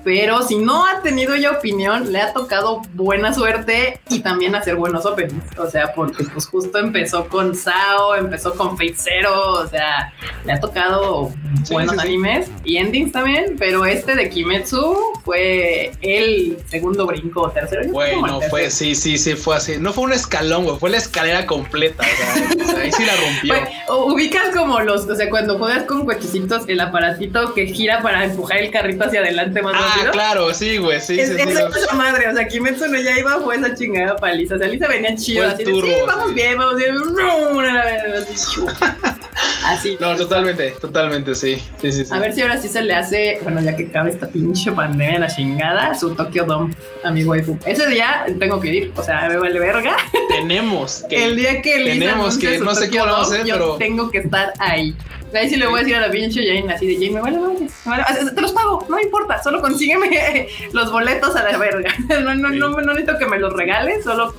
pero 0.05 0.42
si 0.42 0.57
no 0.57 0.85
ha 0.87 1.01
tenido 1.03 1.35
ella 1.35 1.53
opinión, 1.53 2.12
le 2.12 2.21
ha 2.21 2.33
tocado 2.33 2.83
buena 2.95 3.33
suerte 3.33 4.01
y 4.11 4.21
también 4.21 4.55
hacer 4.57 4.75
buenos 4.77 5.07
openings, 5.07 5.45
o 5.59 5.69
sea, 5.71 5.92
porque 5.95 6.25
pues 6.25 6.47
justo 6.47 6.79
empezó 6.79 7.29
con 7.29 7.55
Sao, 7.55 8.14
empezó 8.16 8.45
con 8.54 8.76
Fate 8.76 8.94
Zero, 8.96 9.52
o 9.52 9.66
sea, 9.66 10.12
le 10.44 10.52
ha 10.52 10.61
tocado 10.61 11.30
Sí, 11.64 11.72
buenos 11.72 11.94
sí, 11.94 12.00
sí. 12.00 12.06
animes 12.06 12.50
y 12.64 12.76
endings 12.76 13.12
también, 13.12 13.56
pero 13.59 13.85
este 13.87 14.14
de 14.14 14.28
Kimetsu 14.28 14.96
fue 15.24 15.92
el 16.02 16.59
segundo 16.68 17.06
brinco 17.06 17.42
o 17.42 17.50
tercero. 17.50 17.85
yo 17.85 17.92
Güey, 17.92 18.14
fue, 18.50 18.70
sí, 18.70 18.94
sí, 18.94 19.16
sí, 19.18 19.35
fue 19.35 19.56
así. 19.56 19.76
No 19.78 19.92
fue 19.92 20.04
un 20.04 20.12
escalón, 20.12 20.64
güey, 20.64 20.76
fue 20.78 20.90
la 20.90 20.98
escalera 20.98 21.46
completa. 21.46 22.04
O 22.04 22.64
sea, 22.68 22.80
ahí 22.82 22.92
sí 22.92 23.04
la 23.04 23.14
rompió. 23.16 23.54
U- 23.94 24.12
ubicas 24.12 24.54
como 24.54 24.80
los, 24.80 25.06
o 25.09 25.14
sea, 25.14 25.28
cuando 25.30 25.59
juegas 25.59 25.85
con 25.85 26.04
cochecitos, 26.06 26.64
el 26.68 26.80
aparatito 26.80 27.54
que 27.54 27.66
gira 27.66 28.00
para 28.02 28.24
empujar 28.24 28.59
el 28.59 28.70
carrito 28.70 29.04
hacia 29.04 29.20
adelante 29.20 29.62
más 29.62 29.74
Ah, 29.76 29.92
rápido. 29.94 30.12
claro, 30.12 30.54
sí, 30.54 30.76
güey, 30.78 31.00
sí, 31.00 31.18
Es, 31.18 31.28
sí, 31.30 31.35
eso 31.38 31.68
es 31.68 31.76
esa 31.76 31.94
madre, 31.94 32.28
o 32.28 32.35
sea, 32.35 32.46
Kimetsu 32.46 32.87
no 32.88 33.00
ya 33.00 33.18
iba 33.18 33.40
fue 33.40 33.56
esa 33.56 33.74
chingada 33.74 34.16
paliza. 34.16 34.54
O 34.56 34.59
sea, 34.59 34.68
Lisa 34.68 34.87
venía 34.88 35.14
chido, 35.16 35.46
así 35.48 35.64
de, 35.64 35.72
sí, 35.72 35.92
vamos 36.06 36.35
bien, 36.35 36.56
vamos 36.59 36.76
bien. 36.76 36.94
La 36.96 38.18
así, 38.20 38.36
Así. 39.64 39.96
No, 40.01 40.14
totalmente, 40.16 40.70
totalmente, 40.81 41.35
sí. 41.35 41.57
Sí, 41.81 41.92
sí, 41.92 42.05
sí. 42.05 42.14
A 42.14 42.18
ver 42.18 42.33
si 42.33 42.42
ahora 42.42 42.57
sí 42.61 42.68
se 42.68 42.83
le 42.83 42.94
hace, 42.94 43.38
bueno, 43.42 43.61
ya 43.61 43.77
que 43.77 43.90
cabe 43.90 44.11
esta 44.11 44.29
pinche 44.29 44.70
pandemia, 44.72 45.18
la 45.18 45.27
chingada, 45.29 45.94
su 45.94 46.14
Tokyo 46.14 46.44
Dome 46.44 46.75
a 47.03 47.11
mi 47.11 47.25
waifu. 47.25 47.59
Ese 47.66 47.87
día 47.88 48.27
tengo 48.38 48.61
que 48.61 48.68
ir, 48.68 48.92
o 48.96 49.03
sea, 49.03 49.29
me 49.29 49.37
vale 49.37 49.59
verga. 49.59 49.96
tenemos 50.29 51.05
que. 51.09 51.25
El 51.25 51.37
día 51.37 51.61
que 51.62 51.79
Lisa 51.79 51.99
tenemos 51.99 52.38
que- 52.38 52.59
no 52.59 52.75
sé 52.75 52.90
lo 52.90 53.05
vamos 53.07 53.33
a 53.33 53.35
hacer, 53.35 53.46
pero- 53.51 53.77
tengo 53.77 54.11
que 54.11 54.18
estar 54.18 54.53
ahí. 54.59 54.94
Ahí 55.34 55.48
sí 55.48 55.56
le 55.56 55.66
voy 55.66 55.80
a 55.80 55.82
decir 55.82 55.96
a 55.96 56.00
la 56.00 56.10
pinche 56.10 56.46
Jane, 56.46 56.72
así 56.72 56.86
de 56.86 56.94
Jane, 56.94 57.10
me 57.10 57.20
vale, 57.20 57.38
vale, 57.38 57.68
vale, 57.84 58.30
te 58.32 58.40
los 58.40 58.52
pago, 58.52 58.86
no 58.88 58.98
importa, 59.00 59.42
solo 59.42 59.60
consígueme 59.60 60.48
los 60.72 60.90
boletos 60.90 61.34
a 61.36 61.42
la 61.42 61.58
verga. 61.58 61.92
No, 62.08 62.34
no, 62.34 62.50
no, 62.50 62.70
no 62.70 62.92
necesito 62.94 63.18
que 63.18 63.26
me 63.26 63.38
los 63.38 63.52
regales, 63.52 64.04
solo 64.04 64.34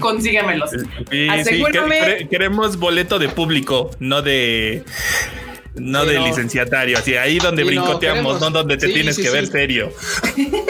consíguemelos. 0.00 0.70
Sí, 1.10 1.28
Asegúrame. 1.28 2.28
queremos 2.30 2.76
boleto 2.78 3.18
de 3.18 3.28
público, 3.28 3.90
no 3.98 4.22
de 4.22 4.84
no 5.76 6.04
de 6.04 6.18
licenciatario, 6.18 6.98
así 6.98 7.14
ahí 7.14 7.38
donde 7.38 7.64
brincoteamos, 7.64 8.40
no, 8.40 8.50
donde 8.50 8.76
te 8.76 8.88
tienes 8.88 9.16
que 9.16 9.30
ver 9.30 9.46
serio. 9.46 9.92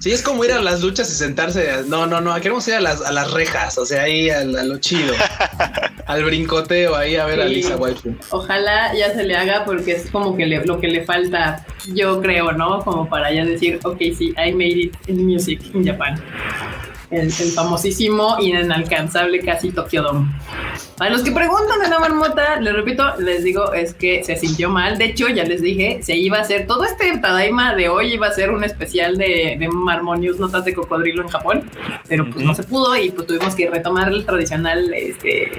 Sí, 0.00 0.12
es 0.12 0.22
como 0.22 0.42
ir 0.46 0.52
a 0.52 0.62
las 0.62 0.80
luchas 0.80 1.10
y 1.10 1.14
sentarse. 1.14 1.82
No, 1.86 2.06
no, 2.06 2.22
no, 2.22 2.34
queremos 2.36 2.66
ir 2.68 2.72
a 2.72 2.80
las, 2.80 3.02
a 3.02 3.12
las 3.12 3.32
rejas, 3.32 3.76
o 3.76 3.84
sea, 3.84 4.04
ahí 4.04 4.30
a, 4.30 4.42
lo 4.44 4.78
chido. 4.78 5.12
al 6.06 6.24
brincoteo, 6.24 6.96
ahí 6.96 7.16
a 7.16 7.26
ver 7.26 7.38
a 7.38 7.44
Lisa 7.44 7.76
White. 7.76 8.16
Ojalá 8.30 8.94
ya 8.94 9.12
se 9.12 9.24
le 9.24 9.36
haga 9.36 9.66
porque 9.66 9.92
es 9.92 10.10
como 10.10 10.38
que 10.38 10.46
lo 10.46 10.80
que 10.80 10.88
le 10.88 11.04
falta, 11.04 11.66
yo 11.92 12.18
creo, 12.22 12.52
¿no? 12.52 12.82
Como 12.82 13.10
para 13.10 13.30
ya 13.30 13.44
decir, 13.44 13.78
ok, 13.84 13.98
sí, 14.16 14.32
I 14.42 14.52
made 14.52 14.84
it 14.84 14.96
in 15.06 15.26
music 15.26 15.60
in 15.74 15.84
Japan 15.84 16.18
el, 17.10 17.32
famosísimo 17.32 18.36
y 18.40 18.50
inalcanzable 18.50 19.40
casi 19.40 19.70
Tokyo 19.70 20.02
Dome. 20.02 20.28
A 21.00 21.08
los 21.08 21.22
que 21.22 21.32
preguntan 21.32 21.80
de 21.80 21.88
la 21.88 21.98
marmota, 21.98 22.60
les 22.60 22.74
repito, 22.74 23.16
les 23.16 23.42
digo, 23.42 23.72
es 23.72 23.94
que 23.94 24.22
se 24.22 24.36
sintió 24.36 24.68
mal. 24.68 24.98
De 24.98 25.06
hecho, 25.06 25.28
ya 25.28 25.44
les 25.44 25.62
dije, 25.62 26.02
se 26.02 26.14
iba 26.14 26.36
a 26.36 26.42
hacer 26.42 26.66
todo 26.66 26.84
este 26.84 27.16
Tadaima 27.16 27.74
de 27.74 27.88
hoy, 27.88 28.12
iba 28.12 28.26
a 28.26 28.32
ser 28.32 28.50
un 28.50 28.64
especial 28.64 29.16
de, 29.16 29.56
de 29.58 29.68
Marmonius, 29.72 30.38
notas 30.38 30.66
de 30.66 30.74
cocodrilo 30.74 31.22
en 31.22 31.28
Japón, 31.28 31.70
pero 32.06 32.28
pues 32.28 32.44
no 32.44 32.54
se 32.54 32.64
pudo 32.64 32.94
y 32.96 33.10
pues 33.12 33.26
tuvimos 33.26 33.54
que 33.54 33.70
retomar 33.70 34.08
el 34.08 34.26
tradicional 34.26 34.92
este, 34.92 35.50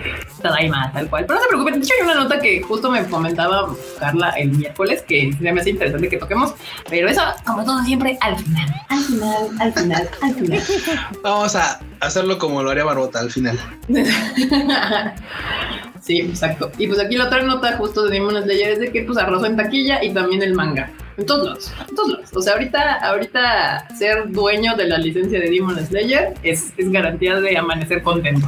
Tadaima, 0.43 0.91
tal 0.93 1.09
cual. 1.09 1.25
Pero 1.25 1.39
no 1.39 1.41
se 1.41 1.47
preocupen, 1.49 1.73
de 1.73 1.79
hecho, 1.79 1.93
hay 1.97 2.05
una 2.05 2.15
nota 2.23 2.39
que 2.39 2.61
justo 2.61 2.91
me 2.91 3.03
comentaba 3.05 3.67
Carla 3.99 4.29
el 4.37 4.51
miércoles 4.51 5.03
que 5.07 5.35
me 5.39 5.49
hace 5.49 5.71
interesante 5.71 6.07
que 6.07 6.17
toquemos, 6.17 6.53
pero 6.87 7.09
eso, 7.09 7.23
como 7.47 7.65
todo 7.65 7.83
siempre, 7.83 8.15
al 8.21 8.37
final, 8.37 8.69
al 8.89 8.99
final, 8.99 9.49
al 9.59 9.73
final, 9.73 10.09
al 10.21 10.35
final. 10.35 10.63
Vamos 11.23 11.55
a 11.55 11.79
hacerlo 11.99 12.37
como 12.37 12.61
lo 12.61 12.69
haría 12.69 12.83
Barbota 12.83 13.19
al 13.19 13.31
final. 13.31 13.59
sí, 16.01 16.21
exacto. 16.21 16.71
Y 16.77 16.87
pues 16.87 16.99
aquí 16.99 17.15
la 17.15 17.25
otra 17.25 17.41
nota 17.41 17.77
justo 17.77 18.03
de 18.03 18.11
Demon 18.11 18.41
Slayer 18.41 18.71
es 18.71 18.79
de 18.79 18.91
que 18.91 19.03
pues 19.03 19.17
arrasó 19.17 19.45
en 19.45 19.57
taquilla 19.57 20.03
y 20.03 20.13
también 20.13 20.41
el 20.41 20.53
manga. 20.53 20.91
En 21.17 21.25
todos 21.25 21.45
lados, 21.45 21.73
en 21.89 21.95
todos 21.95 22.09
lados. 22.09 22.29
O 22.33 22.41
sea, 22.41 22.53
ahorita, 22.53 22.93
ahorita 23.05 23.87
ser 23.97 24.31
dueño 24.31 24.75
de 24.75 24.87
la 24.87 24.97
licencia 24.97 25.39
de 25.39 25.49
Demon 25.49 25.85
Slayer 25.85 26.33
es, 26.43 26.73
es 26.77 26.91
garantía 26.91 27.39
de 27.39 27.57
amanecer 27.57 28.01
contento. 28.01 28.47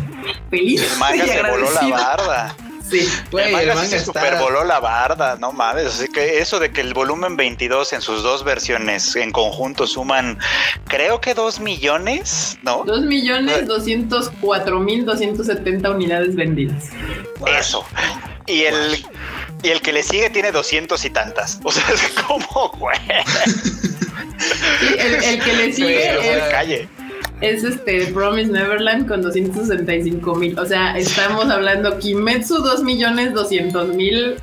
Feliz. 0.50 0.92
El 0.94 1.00
manga 1.00 1.26
se 1.26 1.42
voló 1.42 1.68
la 1.72 1.88
barda. 1.90 2.56
Sí, 2.94 3.10
el 3.38 3.52
manga, 3.52 3.86
se 3.86 4.00
supervoló 4.00 4.64
la 4.64 4.80
barda, 4.80 5.36
no 5.38 5.52
mames. 5.52 5.88
Así 5.88 6.08
que 6.08 6.40
eso 6.40 6.60
de 6.60 6.72
que 6.72 6.82
el 6.82 6.94
volumen 6.94 7.36
22 7.36 7.94
en 7.94 8.02
sus 8.02 8.22
dos 8.22 8.44
versiones 8.44 9.16
en 9.16 9.32
conjunto 9.32 9.88
suman, 9.88 10.38
creo 10.88 11.20
que 11.20 11.34
2 11.34 11.60
millones, 11.60 12.58
¿no? 12.62 12.84
2 12.86 13.06
millones 13.06 13.68
204 13.68 14.80
mil 14.80 15.06
270 15.06 15.90
unidades 15.90 16.36
vendidas. 16.36 16.90
Eso. 17.60 17.86
Y 18.46 18.64
el, 18.64 19.06
y 19.64 19.70
el 19.70 19.82
que 19.82 19.94
le 19.94 20.04
sigue 20.04 20.30
tiene 20.30 20.52
200 20.52 21.04
y 21.04 21.10
tantas. 21.10 21.60
O 21.64 21.72
sea, 21.72 21.84
es 21.94 22.10
como, 22.22 22.70
güey. 22.78 23.00
el, 25.00 25.42
que 25.42 25.54
le 25.54 25.74
sigue 25.74 26.38
es, 26.38 26.44
calle 26.52 26.90
es 27.42 27.64
este 27.64 28.08
Promise 28.08 28.52
Neverland 28.52 29.08
con 29.08 29.22
265 29.22 30.36
mil. 30.36 30.58
O 30.58 30.66
sea, 30.66 30.98
estamos 30.98 31.46
hablando 31.46 31.98
Kimetsu 32.00 32.56
2 32.62 32.84
millones 32.84 33.34
200 33.34 33.96
mil 33.96 34.36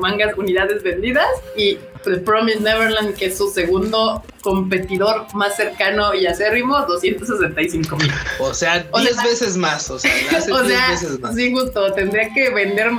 mangas 0.00 0.36
unidades 0.36 0.82
vendidas 0.82 1.28
y 1.56 1.78
The 2.04 2.18
Promise 2.18 2.60
Neverland, 2.60 3.14
que 3.14 3.26
es 3.26 3.38
su 3.38 3.48
segundo 3.48 4.22
competidor 4.42 5.26
más 5.34 5.56
cercano 5.56 6.14
y 6.14 6.26
acérrimo, 6.26 6.78
265 6.86 7.96
mil. 7.96 8.12
O 8.40 8.54
sea, 8.54 8.80
10 8.82 9.22
veces 9.24 9.56
más. 9.56 9.90
O 9.90 9.98
sea, 9.98 10.12
o 10.52 10.64
sea 10.64 10.88
veces 10.90 11.20
más. 11.20 11.34
sí, 11.34 11.52
justo. 11.52 11.92
Tendría 11.92 12.32
que 12.32 12.50
vender 12.50 12.90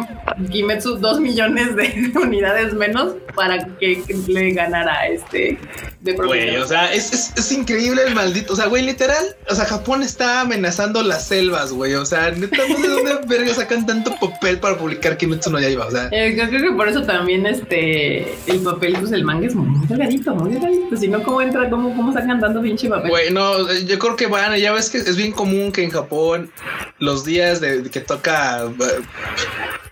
Kimetsu 0.52 0.98
2 0.98 1.20
millones 1.20 1.76
de 1.76 2.12
unidades 2.20 2.74
menos 2.74 3.14
para 3.36 3.66
que 3.78 4.04
le 4.28 4.52
ganara 4.52 5.08
este 5.08 5.58
de 6.02 6.14
Güey, 6.14 6.56
o 6.58 6.66
sea, 6.66 6.94
es, 6.94 7.12
es, 7.12 7.34
es, 7.36 7.52
increíble 7.52 8.04
el 8.08 8.16
maldito. 8.16 8.54
O 8.54 8.56
sea, 8.56 8.68
güey, 8.68 8.84
literal. 8.86 9.36
O 9.50 9.56
sea, 9.56 9.66
Japón 9.66 10.02
está 10.02 10.42
amenazando 10.42 11.02
las 11.04 11.28
selvas, 11.28 11.72
güey. 11.72 11.94
O 11.96 12.06
sea, 12.06 12.32
neta, 12.32 12.58
no 12.68 12.78
sé 12.78 12.88
dónde 12.88 13.20
verga 13.28 13.54
sacan 13.54 13.86
tanto 13.86 14.12
papel 14.20 14.60
para 14.60 14.78
publicar 14.78 15.18
Kimetsu 15.18 15.52
no 15.52 15.60
Yaiba. 15.60 15.88
O 15.88 15.92
sea, 15.92 16.10
eh, 16.12 16.36
creo 16.36 16.62
que 16.62 16.76
por 16.76 16.88
eso 16.88 17.04
también 17.04 17.46
este 17.46 18.34
el 18.48 18.60
papel, 18.64 18.96
pues 19.00 19.12
el 19.12 19.24
manga 19.24 19.48
es 19.48 19.56
muy 19.56 19.88
delgadito, 19.88 20.34
muy 20.36 20.54
delgadito. 20.54 20.96
Si 20.96 21.08
no, 21.08 21.22
¿cómo 21.30 21.42
entra? 21.42 21.70
¿Cómo, 21.70 21.96
cómo 21.96 22.12
sacan 22.12 22.40
tanto 22.40 22.60
pinche 22.62 22.90
papel? 22.90 23.12
Güey, 23.12 23.32
no, 23.32 23.72
yo 23.72 24.00
creo 24.00 24.16
que 24.16 24.26
van, 24.26 24.58
ya 24.58 24.72
ves 24.72 24.90
que 24.90 24.98
es 24.98 25.16
bien 25.16 25.32
común 25.32 25.72
que 25.72 25.84
en 25.84 25.92
Japón 25.92 26.52
los 26.98 27.24
días 27.24 27.62
de, 27.62 27.84
que 27.90 28.02
toca 28.02 28.64
eh, 28.66 29.02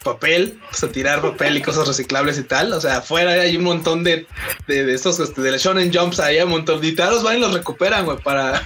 papel, 0.04 0.60
o 0.72 0.74
sea, 0.74 0.90
tirar 0.90 1.22
papel 1.22 1.58
y 1.58 1.62
cosas 1.62 1.88
reciclables 1.88 2.40
y 2.40 2.44
tal. 2.44 2.74
O 2.74 2.82
sea, 2.82 2.98
afuera 2.98 3.34
hay 3.34 3.56
un 3.56 3.64
montón 3.64 4.04
de, 4.04 4.26
de, 4.68 4.86
de 4.86 4.94
estos, 4.96 5.20
este, 5.20 5.42
de 5.42 5.56
Shonen 5.58 5.94
Jumps 5.94 6.20
ahí, 6.20 6.40
un 6.42 6.50
montón 6.50 6.82
de 6.82 6.92
los 6.94 7.24
van 7.24 7.38
y 7.38 7.40
los 7.40 7.54
recuperan, 7.54 8.06
güey, 8.06 8.18
para, 8.18 8.64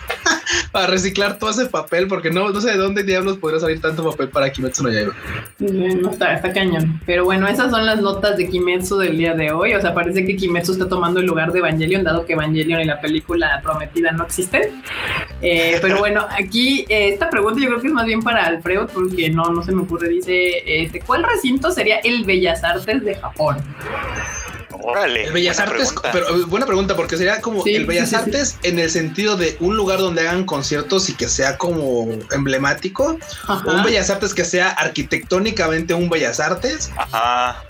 para 0.72 0.88
reciclar 0.88 1.38
todo 1.38 1.50
ese 1.50 1.66
papel, 1.66 2.08
porque 2.08 2.32
no, 2.32 2.50
no 2.50 2.62
sé 2.62 2.72
de 2.72 2.78
dónde 2.78 3.04
diablos 3.04 3.38
podría 3.38 3.60
salir 3.60 3.82
tanto 3.82 4.10
papel 4.10 4.30
para 4.30 4.52
Kimetsu 4.52 4.84
no 4.84 4.92
Yaiba. 4.92 5.14
No 5.60 6.12
está, 6.12 6.34
está 6.34 6.52
cañón. 6.54 7.00
Pero 7.06 7.26
bueno, 7.26 7.48
esas 7.48 7.72
son 7.72 7.86
las 7.86 8.02
notas 8.02 8.38
de 8.38 8.48
Kimetsu 8.48 8.98
del 8.98 9.18
día 9.18 9.34
de 9.34 9.52
hoy. 9.52 9.74
O 9.74 9.82
sea, 9.82 9.94
parece 9.94 10.26
que 10.26 10.36
Kimetsu 10.36 10.74
está 10.74 10.88
tomando 10.88 11.20
el 11.20 11.26
lugar 11.26 11.52
de 11.52 11.60
Evangelion, 11.60 12.04
dado 12.04 12.26
que 12.26 12.34
Evangelion 12.34 12.82
y 12.82 12.86
la 12.86 13.02
película 13.02 13.60
prometida 13.64 14.12
no 14.12 14.24
existen. 14.26 14.82
Eh, 15.42 15.80
pero 15.82 16.00
bueno, 16.00 16.26
aquí 16.30 16.86
eh, 16.90 17.10
esta 17.10 17.30
pregunta 17.30 17.60
yo 17.62 17.68
creo 17.68 17.82
que 17.82 17.88
es 17.88 17.94
más 17.94 18.06
bien 18.06 18.22
para 18.22 18.46
Alfredo, 18.46 18.88
porque 18.88 19.30
no, 19.30 19.46
no 19.46 19.64
se 19.64 19.72
me 19.72 19.82
ocurre. 19.82 20.10
Dice, 20.10 20.64
este, 20.66 21.00
¿cuál 21.02 21.24
recinto 21.24 21.72
sería 21.72 22.00
el 22.00 22.24
Bellas 22.26 22.64
Artes 22.64 23.04
de 23.04 23.16
Japón? 23.16 23.58
Órale. 24.84 25.26
El 25.26 25.34
Bellas 25.34 25.60
Artes, 25.60 25.94
pero 26.12 26.30
eh, 26.30 26.44
buena 26.48 26.66
pregunta, 26.66 26.96
porque 26.96 27.18
sería 27.18 27.42
como 27.42 27.64
el 27.66 27.86
Bellas 27.86 28.14
Artes 28.14 28.58
en 28.64 28.80
el 28.80 28.90
sentido 28.90 29.38
de 29.38 29.58
un 29.60 29.78
lugar 29.78 30.00
donde 30.00 30.22
hagan 30.22 30.46
conciertos 30.46 31.10
y 31.10 31.14
que 31.14 31.28
sea 31.28 31.58
como 31.58 32.08
emblemático, 32.32 33.18
o 33.48 33.72
un 33.72 33.84
Bellas 33.84 34.10
Artes 34.10 34.34
que 34.34 34.46
sea 34.46 34.70
arquitectónicamente 34.70 35.94
un 35.94 36.10
Bellas 36.10 36.40
Artes. 36.40 36.92
Ajá. 36.98 37.64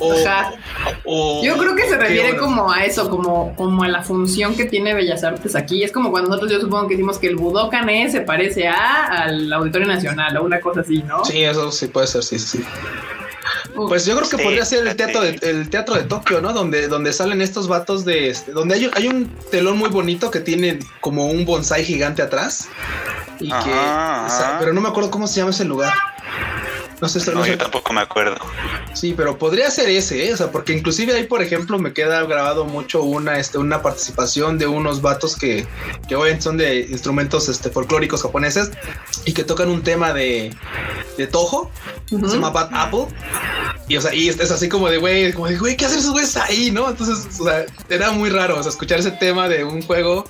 O, 1.05 1.43
Yo 1.43 1.57
creo 1.57 1.75
que 1.75 1.87
se 1.87 1.97
refiere 1.97 2.37
como 2.37 2.71
a 2.71 2.85
eso, 2.85 3.09
como, 3.09 3.55
como 3.55 3.83
a 3.83 3.87
la 3.87 4.03
función 4.03 4.55
que 4.55 4.65
tiene 4.65 4.93
Bellas 4.93 5.23
Artes 5.23 5.55
aquí. 5.55 5.83
Es 5.83 5.91
como 5.91 6.11
cuando 6.11 6.29
nosotros 6.29 6.51
yo 6.51 6.61
supongo 6.61 6.87
que 6.87 6.95
decimos 6.95 7.19
que 7.19 7.27
el 7.27 7.35
Budokan 7.35 7.81
se 8.11 8.21
parece 8.21 8.67
a 8.67 9.23
al 9.23 9.51
Auditorio 9.51 9.87
Nacional 9.87 10.37
o 10.37 10.43
una 10.43 10.59
cosa 10.61 10.81
así, 10.81 11.03
¿no? 11.03 11.25
Sí, 11.25 11.43
eso 11.43 11.71
sí 11.71 11.87
puede 11.87 12.07
ser, 12.07 12.23
sí, 12.23 12.39
sí. 12.39 12.63
Pues 13.75 14.05
yo 14.05 14.15
creo 14.17 14.29
que 14.29 14.37
podría 14.37 14.65
ser 14.65 14.85
el 14.87 14.95
teatro 14.95 15.21
de, 15.21 15.39
el 15.41 15.69
teatro 15.69 15.95
de 15.95 16.03
Tokio, 16.03 16.41
¿no? 16.41 16.53
Donde, 16.53 16.87
donde 16.87 17.13
salen 17.13 17.41
estos 17.41 17.67
vatos 17.67 18.05
de 18.05 18.29
este, 18.29 18.51
donde 18.51 18.75
hay, 18.75 18.91
hay 18.93 19.07
un 19.07 19.27
telón 19.49 19.77
muy 19.77 19.89
bonito 19.89 20.29
que 20.31 20.39
tiene 20.39 20.79
como 20.99 21.27
un 21.27 21.45
bonsai 21.45 21.83
gigante 21.83 22.21
atrás. 22.21 22.67
Y 23.39 23.49
que, 23.49 23.73
pero 24.59 24.73
no 24.73 24.81
me 24.81 24.89
acuerdo 24.89 25.09
cómo 25.09 25.27
se 25.27 25.39
llama 25.39 25.51
ese 25.51 25.65
lugar. 25.65 25.93
No 27.01 27.09
sé, 27.09 27.33
no, 27.33 27.45
yo 27.47 27.57
tampoco 27.57 27.93
me 27.93 28.01
acuerdo. 28.01 28.35
Sí, 28.93 29.15
pero 29.17 29.35
podría 29.35 29.71
ser 29.71 29.89
ese, 29.89 30.27
¿eh? 30.27 30.33
o 30.33 30.37
sea, 30.37 30.51
porque 30.51 30.73
inclusive 30.73 31.13
ahí, 31.15 31.23
por 31.23 31.41
ejemplo, 31.41 31.79
me 31.79 31.93
queda 31.93 32.21
grabado 32.23 32.63
mucho 32.63 33.01
una, 33.01 33.39
este, 33.39 33.57
una 33.57 33.81
participación 33.81 34.59
de 34.59 34.67
unos 34.67 35.01
vatos 35.01 35.35
que, 35.35 35.65
que 36.07 36.15
hoy 36.15 36.39
son 36.39 36.57
de 36.57 36.81
instrumentos 36.81 37.49
este, 37.49 37.71
folclóricos 37.71 38.21
japoneses 38.21 38.69
y 39.25 39.33
que 39.33 39.43
tocan 39.43 39.69
un 39.69 39.81
tema 39.81 40.13
de, 40.13 40.55
de 41.17 41.25
Toho, 41.25 41.71
se 42.07 42.17
llama 42.17 42.51
Bad 42.51 42.69
Apple. 42.71 43.07
Y, 43.87 43.97
o 43.97 44.01
sea, 44.01 44.13
y 44.13 44.29
es, 44.29 44.39
así 44.39 44.69
como 44.69 44.87
de, 44.87 44.97
güey, 44.99 45.33
como 45.33 45.47
de, 45.47 45.57
güey, 45.57 45.75
¿qué 45.75 45.85
hacen 45.85 45.99
esos 45.99 46.11
güeyes 46.11 46.37
ahí? 46.37 46.71
¿No? 46.71 46.89
Entonces, 46.89 47.39
o 47.39 47.45
sea, 47.45 47.65
era 47.89 48.11
muy 48.11 48.29
raro, 48.29 48.57
o 48.57 48.63
sea, 48.63 48.69
escuchar 48.69 48.99
ese 48.99 49.11
tema 49.11 49.49
de 49.49 49.63
un 49.63 49.81
juego 49.81 50.23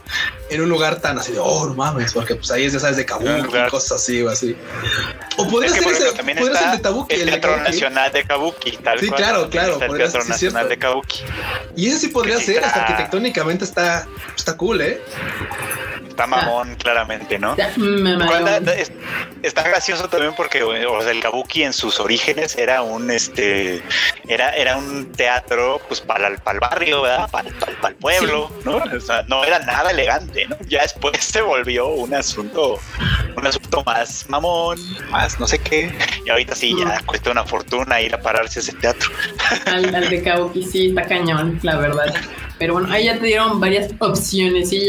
en 0.50 0.62
un 0.62 0.70
lugar 0.70 1.00
tan 1.00 1.20
así 1.20 1.32
de, 1.32 1.40
oh, 1.40 1.68
no 1.68 1.76
mames, 1.76 2.12
porque 2.14 2.36
pues 2.36 2.50
ahí 2.52 2.66
es, 2.66 2.74
ya 2.74 2.80
sabes, 2.80 2.98
de 2.98 3.06
Kabuki 3.06 3.30
y 3.30 3.70
cosas 3.70 3.92
así 4.02 4.22
o 4.22 4.30
así. 4.30 4.56
O 5.38 5.48
podría 5.48 5.72
ser 5.72 5.84
ese, 5.88 6.12
podría 6.12 6.61
ser 6.62 6.72
de 6.72 6.80
Tabuki. 6.80 7.16
El, 7.16 7.26
Teatro 7.26 7.58
Nacional 7.58 8.12
de 8.12 8.24
Kabuki, 8.24 8.78
tal 8.78 9.00
Sí, 9.00 9.10
claro, 9.10 9.50
claro. 9.50 9.80
El 9.82 9.98
Teatro 9.98 10.24
Nacional 10.26 10.70
de 10.70 10.78
Kabuki. 10.78 11.20
Y 11.76 11.88
ese 11.88 12.00
sí 12.00 12.08
podría 12.10 12.40
ser, 12.40 12.64
hasta 12.64 12.82
arquitectónicamente 12.82 13.66
está, 13.66 14.08
está 14.36 14.58
cool, 14.58 14.82
¿eh? 14.82 15.02
Está 16.12 16.28
mamón, 16.28 16.76
claramente, 16.76 17.40
¿no? 17.40 17.56
Está 19.42 19.64
gracioso 19.64 20.10
también 20.10 20.34
porque 20.36 20.62
o 20.62 21.02
sea, 21.02 21.12
el 21.12 21.22
kabuki 21.22 21.64
en 21.64 21.72
sus 21.72 22.02
orígenes 22.02 22.58
era 22.58 22.82
un 22.82 23.10
este 23.10 23.82
era, 24.28 24.50
era 24.50 24.76
un 24.76 25.10
teatro 25.14 25.80
pues 25.88 26.02
para 26.02 26.28
el, 26.28 26.38
para 26.40 26.56
el 26.56 26.60
barrio, 26.60 27.02
¿verdad? 27.04 27.30
Para, 27.32 27.48
el 27.48 27.96
pueblo, 27.96 28.52
¿no? 28.66 28.76
O 28.76 29.00
sea, 29.00 29.24
no 29.30 29.46
era 29.46 29.60
nada 29.60 29.92
elegante, 29.92 30.46
¿no? 30.48 30.58
Ya 30.68 30.82
después 30.82 31.24
se 31.24 31.42
volvió 31.42 31.88
un 31.88 32.14
asunto, 32.14 32.78
un 33.38 33.48
asunto 33.48 33.82
más 33.86 34.30
mamón, 34.30 34.80
más 35.10 35.40
no 35.40 35.48
sé 35.48 35.60
qué. 35.60 35.96
Y 36.26 36.30
ahorita 36.30 36.56
sí, 36.56 36.76
ya 36.78 37.00
cuesta 37.06 37.32
una 37.32 37.46
fortuna 37.46 38.02
ir 38.02 38.14
a 38.14 38.22
pararse 38.22 38.60
a 38.60 38.62
ese 38.64 38.74
teatro. 38.74 39.10
Al, 39.66 39.96
al 39.96 40.10
de 40.10 40.22
Kabuki 40.22 40.64
sí 40.64 40.90
está 40.90 41.04
cañón, 41.04 41.58
la 41.64 41.78
verdad. 41.78 42.14
Pero 42.62 42.74
bueno, 42.74 42.90
ahí 42.92 43.06
ya 43.06 43.18
te 43.18 43.26
dieron 43.26 43.60
varias 43.60 43.92
opciones 44.00 44.72
y 44.72 44.84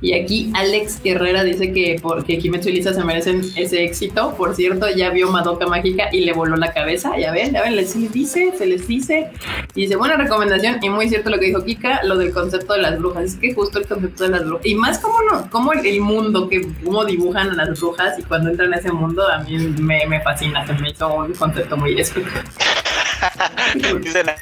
Y 0.00 0.12
aquí 0.12 0.52
Alex 0.54 1.00
Herrera 1.02 1.42
dice 1.42 1.72
que 1.72 1.98
porque 2.00 2.38
Kimetsu 2.38 2.68
y 2.68 2.74
Lisa 2.74 2.94
se 2.94 3.02
merecen 3.02 3.40
ese 3.56 3.82
éxito. 3.82 4.32
Por 4.36 4.54
cierto, 4.54 4.88
ya 4.94 5.10
vio 5.10 5.28
Madoka 5.28 5.66
Mágica 5.66 6.08
y 6.12 6.20
le 6.20 6.32
voló 6.32 6.54
la 6.54 6.72
cabeza. 6.72 7.18
Ya 7.18 7.32
ven, 7.32 7.52
ya 7.52 7.62
ven, 7.62 7.74
les 7.74 8.12
dice, 8.12 8.52
se 8.56 8.66
les 8.66 8.86
dice. 8.86 9.32
Y 9.74 9.80
dice, 9.80 9.96
buena 9.96 10.16
recomendación. 10.16 10.78
Y 10.82 10.88
muy 10.88 11.08
cierto 11.08 11.30
lo 11.30 11.40
que 11.40 11.46
dijo 11.46 11.64
Kika, 11.64 12.04
lo 12.04 12.16
del 12.16 12.32
concepto 12.32 12.74
de 12.74 12.82
las 12.82 12.96
brujas. 12.96 13.24
Es 13.24 13.34
que 13.34 13.52
justo 13.52 13.80
el 13.80 13.88
concepto 13.88 14.22
de 14.22 14.30
las 14.30 14.44
brujas. 14.44 14.64
Y 14.64 14.76
más 14.76 15.00
como, 15.00 15.20
no, 15.22 15.50
como 15.50 15.72
el, 15.72 16.00
mundo, 16.00 16.48
que 16.48 16.64
cómo 16.84 17.04
dibujan 17.04 17.50
a 17.50 17.54
las 17.54 17.80
brujas. 17.80 18.16
Y 18.20 18.22
cuando 18.22 18.50
entran 18.50 18.72
a 18.72 18.76
ese 18.76 18.92
mundo, 18.92 19.28
a 19.28 19.38
mí 19.38 19.58
me, 19.58 20.06
me 20.06 20.20
fascina. 20.20 20.64
Se 20.64 20.74
me 20.74 20.90
hizo 20.90 21.12
un 21.12 21.32
concepto 21.32 21.76
muy 21.76 22.00
espectacular. 22.00 22.44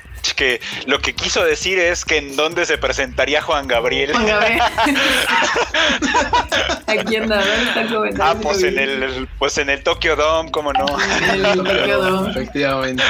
Que 0.34 0.60
lo 0.86 1.00
que 1.00 1.14
quiso 1.14 1.44
decir 1.44 1.78
es 1.78 2.04
que 2.04 2.18
en 2.18 2.36
dónde 2.36 2.66
se 2.66 2.78
presentaría 2.78 3.42
Juan 3.42 3.68
Gabriel. 3.68 4.12
Juan 4.12 4.26
Gabriel. 4.26 4.60
Aquí 6.86 7.16
anda, 7.16 7.42
está. 8.08 8.30
Ah, 8.30 8.36
pues 8.40 8.62
en 8.62 8.78
el, 8.78 9.28
pues 9.38 9.58
en 9.58 9.70
el 9.70 9.82
Tokyo 9.82 10.16
Dome, 10.16 10.50
cómo 10.50 10.72
no. 10.72 10.86
En 11.32 11.44
el 11.44 11.56
Tokyo 11.56 11.98
Dome. 12.02 12.30
Efectivamente. 12.30 13.02